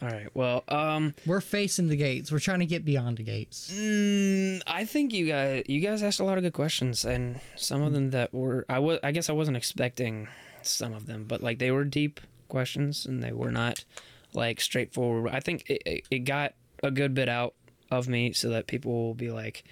All 0.00 0.08
right. 0.08 0.28
Well, 0.32 0.62
um, 0.68 1.14
We're 1.26 1.40
facing 1.40 1.88
the 1.88 1.96
gates. 1.96 2.30
We're 2.30 2.38
trying 2.38 2.60
to 2.60 2.66
get 2.66 2.84
beyond 2.84 3.16
the 3.18 3.24
gates. 3.24 3.72
mm, 3.72 4.62
I 4.66 4.84
think 4.84 5.12
you 5.12 5.26
guys 5.26 5.64
you 5.66 5.80
guys 5.80 6.02
asked 6.04 6.20
a 6.20 6.24
lot 6.24 6.38
of 6.38 6.44
good 6.44 6.52
questions, 6.52 7.04
and 7.04 7.40
some 7.56 7.82
of 7.82 7.92
them 7.92 8.10
that 8.10 8.32
were 8.32 8.64
I 8.68 8.78
was 8.78 9.00
I 9.02 9.10
guess 9.12 9.28
I 9.28 9.32
wasn't 9.32 9.56
expecting 9.56 10.28
some 10.62 10.92
of 10.92 11.06
them, 11.06 11.24
but 11.26 11.42
like 11.42 11.58
they 11.58 11.70
were 11.72 11.84
deep 11.84 12.20
questions 12.48 13.06
and 13.06 13.22
they 13.22 13.32
were 13.32 13.50
not 13.52 13.84
like 14.32 14.60
straightforward. 14.60 15.30
I 15.32 15.40
think 15.40 15.68
it, 15.68 15.82
it, 15.86 16.04
it 16.10 16.18
got 16.20 16.54
a 16.82 16.90
good 16.90 17.14
bit 17.14 17.28
out 17.28 17.54
of 17.90 18.08
me 18.08 18.32
so 18.32 18.50
that 18.50 18.66
people 18.66 18.92
will 18.92 19.14
be 19.14 19.30
like, 19.30 19.64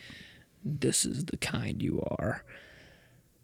"This 0.64 1.04
is 1.04 1.24
the 1.26 1.36
kind 1.36 1.82
you 1.82 2.02
are." 2.18 2.44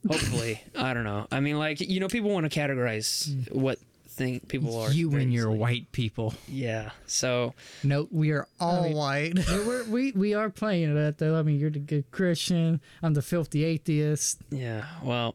Hopefully, 0.09 0.63
I 0.77 0.95
don't 0.95 1.05
know. 1.05 1.27
I 1.31 1.41
mean, 1.41 1.59
like 1.59 1.81
you 1.81 2.01
know, 2.01 2.09
people 2.09 2.31
want 2.31 2.51
to 2.51 2.61
categorize 2.61 3.29
mm. 3.29 3.53
what 3.53 3.79
thing 4.13 4.41
people 4.41 4.79
are. 4.79 4.91
You 4.93 5.11
very 5.11 5.23
and 5.25 5.33
your 5.33 5.45
easily. 5.45 5.59
white 5.59 5.93
people. 5.93 6.35
Yeah. 6.49 6.91
So 7.07 7.55
No, 7.83 8.09
we 8.11 8.31
are 8.31 8.47
all 8.61 8.85
mean- 8.85 8.97
white. 8.97 9.39
We're, 9.49 9.85
we 9.85 10.13
we 10.13 10.35
are 10.35 10.51
playing 10.51 10.95
that 10.95 11.19
though. 11.19 11.39
I 11.39 11.43
mean, 11.43 11.59
you're 11.59 11.71
the 11.71 11.79
good 11.79 12.11
Christian. 12.11 12.81
I'm 13.03 13.15
the 13.15 13.23
filthy 13.23 13.65
atheist. 13.65 14.39
Yeah, 14.51 14.85
well, 15.03 15.35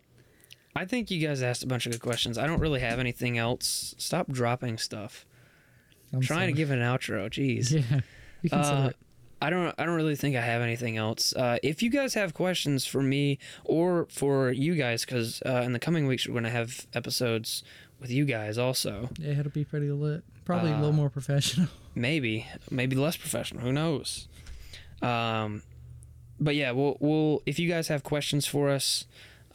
I 0.77 0.85
think 0.85 1.09
you 1.11 1.25
guys 1.25 1.41
asked 1.41 1.63
a 1.63 1.67
bunch 1.67 1.85
of 1.85 1.91
good 1.91 2.01
questions. 2.01 2.37
I 2.37 2.45
don't 2.47 2.59
really 2.59 2.79
have 2.81 2.99
anything 2.99 3.37
else. 3.37 3.95
Stop 3.97 4.29
dropping 4.31 4.77
stuff. 4.77 5.25
I'm 6.13 6.21
trying 6.21 6.39
sorry. 6.39 6.51
to 6.53 6.57
give 6.57 6.71
an 6.71 6.79
outro. 6.79 7.29
Jeez. 7.29 7.71
Yeah, 7.89 8.01
you 8.43 8.49
consider 8.51 8.77
Uh. 8.77 8.91
I 9.41 9.49
don't. 9.51 9.73
I 9.77 9.85
don't 9.85 9.95
really 9.95 10.15
think 10.15 10.35
I 10.35 10.41
have 10.41 10.61
anything 10.63 10.97
else. 10.97 11.31
Uh, 11.35 11.57
if 11.61 11.83
you 11.83 11.89
guys 11.91 12.13
have 12.15 12.33
questions 12.33 12.85
for 12.87 13.03
me 13.03 13.37
or 13.63 14.07
for 14.09 14.51
you 14.51 14.73
guys, 14.75 15.05
because 15.05 15.43
uh, 15.45 15.61
in 15.65 15.73
the 15.73 15.79
coming 15.79 16.07
weeks 16.07 16.25
we're 16.27 16.33
going 16.33 16.43
to 16.43 16.49
have 16.49 16.87
episodes 16.93 17.63
with 17.99 18.09
you 18.09 18.25
guys 18.25 18.57
also. 18.57 19.09
Yeah, 19.19 19.39
it'll 19.39 19.51
be 19.51 19.63
pretty 19.65 19.91
lit. 19.91 20.23
Probably 20.45 20.71
a 20.71 20.75
Uh, 20.75 20.79
little 20.79 20.93
more 20.95 21.09
professional. 21.11 21.67
Maybe, 21.95 22.47
maybe 22.71 22.95
less 22.95 23.15
professional. 23.17 23.61
Who 23.63 23.71
knows? 23.71 24.27
Um, 25.01 25.61
but 26.39 26.55
yeah, 26.55 26.71
we'll, 26.71 26.97
we'll 26.99 27.41
if 27.45 27.57
you 27.59 27.67
guys 27.69 27.87
have 27.89 28.03
questions 28.03 28.45
for 28.45 28.69
us, 28.69 29.05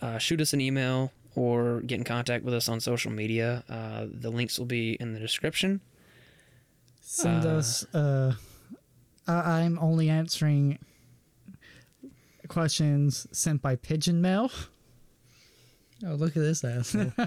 uh, 0.02 0.18
shoot 0.18 0.40
us 0.40 0.52
an 0.52 0.60
email 0.60 1.12
or 1.34 1.80
get 1.80 1.98
in 1.98 2.04
contact 2.04 2.44
with 2.44 2.52
us 2.52 2.68
on 2.68 2.80
social 2.80 3.10
media. 3.10 3.64
Uh, 3.68 4.06
the 4.10 4.30
links 4.30 4.58
will 4.58 4.66
be 4.66 4.94
in 5.00 5.14
the 5.14 5.20
description. 5.20 5.80
Send 7.00 7.46
uh, 7.46 7.56
us. 7.56 7.84
Uh, 7.94 8.34
I, 9.26 9.60
I'm 9.60 9.78
only 9.78 10.10
answering 10.10 10.78
questions 12.48 13.26
sent 13.32 13.62
by 13.62 13.76
pigeon 13.76 14.20
mail. 14.20 14.50
Oh, 16.04 16.14
look 16.14 16.36
at 16.36 16.40
this 16.42 16.64
asshole. 16.64 17.12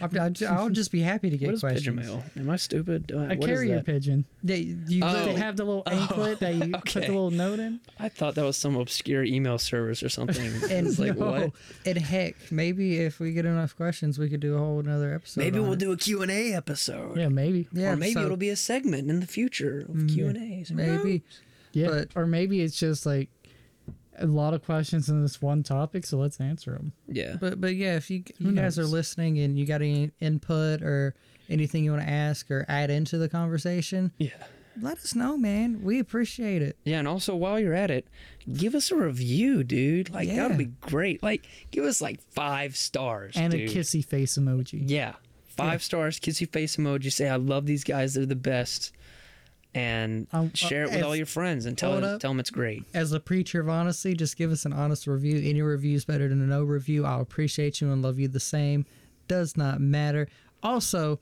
I'll, 0.00 0.32
I'll 0.48 0.70
just 0.70 0.92
be 0.92 1.00
happy 1.00 1.30
to 1.30 1.36
get 1.36 1.46
What 1.46 1.54
is 1.54 1.60
questions. 1.60 1.82
pigeon 1.84 1.96
mail? 1.96 2.22
Am 2.36 2.48
I 2.48 2.56
stupid? 2.56 3.10
Uh, 3.12 3.18
A 3.18 3.26
what 3.36 3.38
is 3.40 3.46
carrier 3.46 3.76
that? 3.76 3.86
pigeon. 3.86 4.24
They, 4.42 4.58
you 4.86 5.02
Oh. 5.04 5.24
They 5.24 5.34
have 5.34 5.56
the 5.56 5.64
little 5.64 5.82
Oh, 5.86 5.90
anklet 5.90 6.38
that 6.40 6.54
you 6.54 6.70
put 6.84 6.92
the 6.92 7.00
little 7.00 7.30
note 7.30 7.58
in. 7.58 7.80
I 7.98 8.08
thought 8.08 8.34
that 8.36 8.44
was 8.44 8.56
some 8.56 8.76
obscure 8.76 9.24
email 9.24 9.58
service 9.58 10.02
or 10.02 10.08
something. 10.08 10.44
and 10.70 10.86
it's 10.86 10.98
like 10.98 11.16
no. 11.16 11.30
what? 11.30 11.50
And 11.86 11.98
heck, 11.98 12.36
maybe 12.52 12.98
if 13.00 13.18
we 13.18 13.32
get 13.32 13.46
enough 13.46 13.74
questions, 13.76 14.18
we 14.18 14.28
could 14.28 14.40
do 14.40 14.54
a 14.54 14.58
whole 14.58 14.78
another 14.80 15.12
episode. 15.14 15.40
Maybe 15.40 15.58
we'll 15.58 15.72
it. 15.72 15.78
do 15.80 15.92
a 15.92 15.96
Q&A 15.96 16.52
episode. 16.54 17.16
Yeah, 17.16 17.28
maybe. 17.28 17.68
Yeah, 17.72 17.92
or 17.92 17.96
maybe 17.96 18.14
so 18.14 18.24
it'll 18.24 18.36
be 18.36 18.50
a 18.50 18.56
segment 18.56 19.10
in 19.10 19.20
the 19.20 19.26
future 19.26 19.80
of 19.80 19.86
Mm, 19.96 20.08
yeah. 20.10 20.32
Q&As. 20.32 20.70
Maybe. 20.70 21.22
Yeah, 21.72 21.88
But- 21.88 22.08
or 22.14 22.26
maybe 22.26 22.60
it's 22.60 22.78
just 22.78 23.04
like 23.06 23.28
a 24.18 24.26
lot 24.26 24.54
of 24.54 24.64
questions 24.64 25.08
in 25.08 25.22
this 25.22 25.40
one 25.42 25.62
topic, 25.62 26.06
so 26.06 26.16
let's 26.18 26.40
answer 26.40 26.72
them. 26.72 26.92
Yeah. 27.08 27.36
But 27.40 27.60
but 27.60 27.74
yeah, 27.74 27.96
if 27.96 28.10
you 28.10 28.24
Who 28.38 28.50
you 28.50 28.52
guys 28.52 28.78
are 28.78 28.84
listening 28.86 29.38
and 29.38 29.58
you 29.58 29.66
got 29.66 29.82
any 29.82 30.10
input 30.20 30.82
or 30.82 31.14
anything 31.50 31.84
you 31.84 31.90
want 31.92 32.02
to 32.04 32.08
ask 32.10 32.50
or 32.50 32.64
add 32.68 32.90
into 32.90 33.18
the 33.18 33.28
conversation, 33.28 34.12
Yeah. 34.18 34.30
let 34.80 34.98
us 34.98 35.14
know, 35.14 35.36
man. 35.36 35.82
We 35.82 35.98
appreciate 35.98 36.62
it. 36.62 36.76
Yeah, 36.84 36.98
and 37.00 37.08
also 37.08 37.34
while 37.36 37.60
you're 37.60 37.74
at 37.74 37.90
it, 37.90 38.06
give 38.52 38.74
us 38.74 38.90
a 38.90 38.96
review, 38.96 39.62
dude. 39.64 40.10
Like 40.10 40.28
that'd 40.28 40.56
be 40.58 40.66
great. 40.80 41.22
Like 41.22 41.46
give 41.70 41.84
us 41.84 42.00
like 42.00 42.20
five 42.32 42.76
stars, 42.76 43.34
And 43.36 43.52
dude. 43.52 43.70
a 43.70 43.72
kissy 43.74 44.04
face 44.04 44.38
emoji. 44.38 44.82
Yeah, 44.86 45.14
five 45.46 45.82
stars, 45.82 46.18
kissy 46.18 46.50
face 46.50 46.76
emoji. 46.76 47.12
Say 47.12 47.28
I 47.28 47.36
love 47.36 47.66
these 47.66 47.84
guys. 47.84 48.14
They're 48.14 48.26
the 48.26 48.34
best, 48.36 48.92
and 49.74 50.26
Um, 50.32 50.46
uh, 50.46 50.56
share 50.56 50.82
it 50.84 50.90
with 50.90 50.98
as- 50.98 51.02
all 51.02 51.16
your 51.16 51.26
friends 51.26 51.66
and 51.66 51.76
tell 51.76 52.00
them, 52.00 52.18
tell 52.18 52.30
them 52.30 52.40
it's 52.40 52.50
great. 52.50 52.84
As 52.94 53.12
a 53.12 53.20
preacher 53.20 53.60
of 53.60 53.68
honesty, 53.68 54.14
just 54.14 54.36
give 54.36 54.50
us 54.52 54.64
an 54.64 54.72
honest 54.72 55.06
review. 55.06 55.38
Any 55.48 55.62
review 55.62 55.94
is 55.96 56.04
better 56.04 56.28
than 56.28 56.40
a 56.42 56.46
no 56.46 56.62
review. 56.62 57.04
I'll 57.04 57.20
appreciate 57.20 57.80
you 57.80 57.90
and 57.90 58.02
love 58.02 58.18
you 58.18 58.28
the 58.28 58.40
same. 58.40 58.86
Does 59.28 59.56
not 59.56 59.80
matter. 59.80 60.28
Also, 60.62 61.18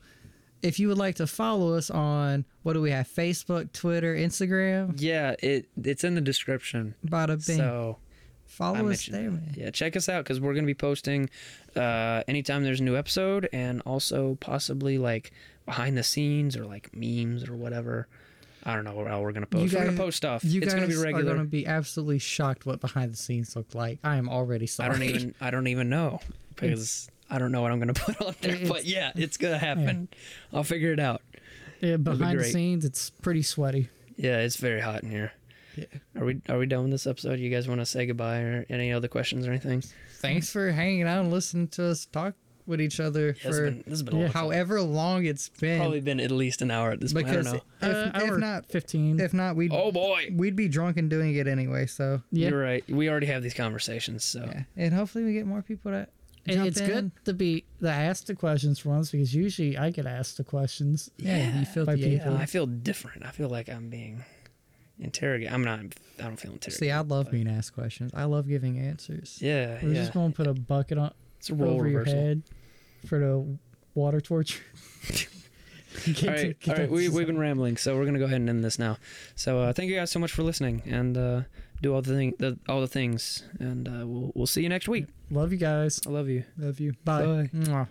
if 0.61 0.79
you 0.79 0.87
would 0.87 0.97
like 0.97 1.15
to 1.15 1.27
follow 1.27 1.73
us 1.73 1.89
on 1.89 2.45
what 2.63 2.73
do 2.73 2.81
we 2.81 2.91
have? 2.91 3.07
Facebook, 3.07 3.71
Twitter, 3.73 4.15
Instagram. 4.15 4.93
Yeah, 4.97 5.35
it 5.41 5.67
it's 5.83 6.03
in 6.03 6.15
the 6.15 6.21
description. 6.21 6.95
Bada 7.05 7.45
bing. 7.45 7.57
So 7.57 7.97
follow 8.45 8.89
us 8.89 9.05
there, 9.07 9.31
man. 9.31 9.53
Yeah, 9.57 9.71
check 9.71 9.95
us 9.97 10.07
out 10.07 10.23
because 10.23 10.39
we're 10.39 10.53
gonna 10.53 10.67
be 10.67 10.73
posting 10.73 11.29
uh, 11.75 12.23
anytime 12.27 12.63
there's 12.63 12.79
a 12.79 12.83
new 12.83 12.95
episode, 12.95 13.49
and 13.51 13.81
also 13.85 14.37
possibly 14.39 14.97
like 14.97 15.31
behind 15.65 15.97
the 15.97 16.03
scenes 16.03 16.55
or 16.55 16.65
like 16.65 16.93
memes 16.95 17.47
or 17.49 17.55
whatever. 17.55 18.07
I 18.65 18.75
don't 18.75 18.85
know 18.85 19.05
how 19.05 19.21
we're 19.21 19.31
gonna 19.31 19.45
post. 19.45 19.71
You 19.71 19.77
we're 19.77 19.85
gonna 19.85 19.97
post 19.97 20.17
stuff. 20.17 20.43
You 20.43 20.61
it's 20.61 20.73
guys 20.73 20.81
gonna 20.81 20.87
be 20.87 20.95
regular. 20.95 21.35
are 21.35 21.37
to 21.39 21.43
be 21.43 21.67
absolutely 21.67 22.19
shocked 22.19 22.65
what 22.65 22.79
behind 22.79 23.11
the 23.11 23.17
scenes 23.17 23.55
look 23.55 23.75
like. 23.75 23.99
I 24.03 24.15
am 24.15 24.29
already 24.29 24.69
I 24.79 24.87
don't 24.87 25.03
even 25.03 25.35
I 25.41 25.51
don't 25.51 25.67
even 25.67 25.89
know 25.89 26.19
because 26.55 27.09
I 27.29 27.39
don't 27.39 27.51
know 27.51 27.61
what 27.61 27.71
I'm 27.71 27.79
gonna 27.79 27.93
put 27.93 28.21
on 28.21 28.35
there. 28.41 28.67
But 28.67 28.85
yeah, 28.85 29.11
it's 29.15 29.37
gonna 29.37 29.57
happen. 29.57 30.07
I'll 30.53 30.63
figure 30.63 30.93
it 30.93 30.99
out. 30.99 31.21
Yeah, 31.81 31.97
behind 31.97 32.39
the 32.39 32.45
scenes, 32.45 32.85
it's 32.85 33.09
pretty 33.09 33.41
sweaty. 33.41 33.89
Yeah, 34.15 34.37
it's 34.37 34.55
very 34.55 34.79
hot 34.79 35.03
in 35.03 35.11
here. 35.11 35.33
Yeah. 35.75 35.85
Are 36.17 36.25
we 36.25 36.41
are 36.47 36.57
we 36.57 36.65
done 36.65 36.83
with 36.83 36.91
this 36.91 37.07
episode? 37.07 37.39
You 37.39 37.49
guys 37.49 37.67
want 37.67 37.81
to 37.81 37.85
say 37.85 38.05
goodbye 38.05 38.39
or 38.39 38.65
any 38.69 38.93
other 38.93 39.07
questions 39.07 39.47
or 39.47 39.51
anything? 39.51 39.83
Thanks 40.17 40.49
for 40.49 40.71
hanging 40.71 41.03
out 41.03 41.19
and 41.21 41.31
listening 41.31 41.67
to 41.69 41.85
us 41.87 42.05
talk 42.05 42.35
with 42.65 42.81
each 42.81 42.99
other 42.99 43.27
Yeah, 43.27 43.33
this, 43.33 43.41
for 43.41 43.47
has 43.47 43.59
been, 43.59 43.77
this 43.79 43.87
has 43.89 44.03
been 44.03 44.17
yeah, 44.17 44.23
time. 44.27 44.33
however 44.33 44.81
long 44.81 45.25
it's 45.25 45.49
been. 45.49 45.79
probably 45.79 46.01
been 46.01 46.19
at 46.19 46.31
least 46.31 46.61
an 46.61 46.71
hour 46.71 46.91
at 46.91 46.99
this 46.99 47.13
point. 47.13 47.27
I 47.27 47.33
don't 47.33 47.45
if, 47.47 47.53
know. 47.53 47.59
Uh, 47.81 48.11
if 48.15 48.29
hour 48.29 48.37
not, 48.37 48.65
15. 48.67 49.19
if 49.19 49.33
not, 49.33 49.55
we'd 49.55 49.71
Oh 49.73 49.91
boy, 49.91 50.29
we'd 50.33 50.55
be 50.55 50.67
drunk 50.67 50.97
and 50.97 51.09
doing 51.09 51.35
it 51.35 51.47
anyway. 51.47 51.85
So 51.85 52.21
yeah. 52.31 52.49
you're 52.49 52.61
right. 52.61 52.83
We 52.89 53.09
already 53.09 53.27
have 53.27 53.43
these 53.43 53.53
conversations, 53.53 54.23
so 54.23 54.43
yeah, 54.45 54.63
and 54.77 54.93
hopefully 54.93 55.23
we 55.25 55.33
get 55.33 55.45
more 55.45 55.61
people 55.61 55.91
to. 55.91 56.07
And 56.45 56.57
jump 56.57 56.67
it's 56.67 56.81
in. 56.81 56.87
good 56.87 57.11
to 57.23 57.33
be 57.33 57.63
to 57.81 57.89
ask 57.89 58.25
the 58.25 58.35
questions 58.35 58.77
for 58.79 58.89
once 58.89 59.11
because 59.11 59.33
usually 59.33 59.77
I 59.77 59.91
get 59.91 60.05
asked 60.05 60.35
the 60.35 60.43
questions. 60.43 61.09
Yeah, 61.17 61.57
you 61.57 61.65
feel 61.65 61.85
by 61.85 61.95
the 61.95 62.17
people. 62.17 62.33
Yeah, 62.33 62.37
I 62.37 62.45
feel 62.47 62.65
different. 62.65 63.25
I 63.25 63.29
feel 63.31 63.47
like 63.47 63.69
I'm 63.69 63.89
being 63.89 64.25
interrogated. 64.99 65.53
I'm 65.53 65.63
not. 65.63 65.79
I 65.79 66.23
don't 66.23 66.37
feel 66.37 66.51
interrogated. 66.51 66.73
See, 66.73 66.91
I 66.91 66.99
love 66.99 67.25
but- 67.25 67.31
being 67.31 67.47
asked 67.47 67.73
questions. 67.73 68.11
I 68.13 68.25
love 68.25 68.47
giving 68.47 68.77
answers. 68.77 69.37
Yeah, 69.41 69.79
We're 69.81 69.89
yeah. 69.89 70.01
just 70.01 70.13
going 70.13 70.31
to 70.31 70.35
put 70.35 70.47
a 70.47 70.53
bucket 70.53 70.97
on 70.97 71.13
it's 71.43 71.49
a 71.49 71.55
role 71.55 71.73
over 71.75 71.83
reversal. 71.83 72.13
your 72.13 72.23
head 72.23 72.43
for 73.05 73.19
the 73.19 73.57
water 73.95 74.21
torture. 74.21 74.61
Get 76.05 76.17
All 76.29 76.35
to- 76.35 76.41
right, 76.47 76.59
get 76.59 76.73
all 76.75 76.81
right. 76.85 76.89
We, 76.91 77.07
we've 77.09 77.27
been 77.27 77.37
rambling, 77.37 77.77
so 77.77 77.95
we're 77.95 78.05
gonna 78.05 78.17
go 78.17 78.25
ahead 78.25 78.37
and 78.37 78.49
end 78.49 78.63
this 78.63 78.79
now. 78.79 78.97
So 79.35 79.59
uh, 79.59 79.73
thank 79.73 79.91
you 79.91 79.95
guys 79.95 80.09
so 80.09 80.19
much 80.19 80.31
for 80.31 80.41
listening, 80.41 80.81
and 80.87 81.15
uh, 81.15 81.41
do 81.83 81.93
all 81.93 82.01
the 82.01 82.15
thing, 82.15 82.33
the, 82.39 82.57
all 82.67 82.81
the 82.81 82.87
things, 82.87 83.43
and 83.59 83.87
uh, 83.87 84.07
we'll 84.07 84.31
we'll 84.33 84.47
see 84.47 84.63
you 84.63 84.69
next 84.69 84.87
week. 84.89 85.05
Love 85.29 85.51
you 85.51 85.59
guys. 85.59 86.01
I 86.07 86.09
love 86.09 86.27
you. 86.29 86.45
Love 86.57 86.79
you. 86.79 86.93
Bye. 87.05 87.21
Bye. 87.25 87.49
Mwah. 87.53 87.87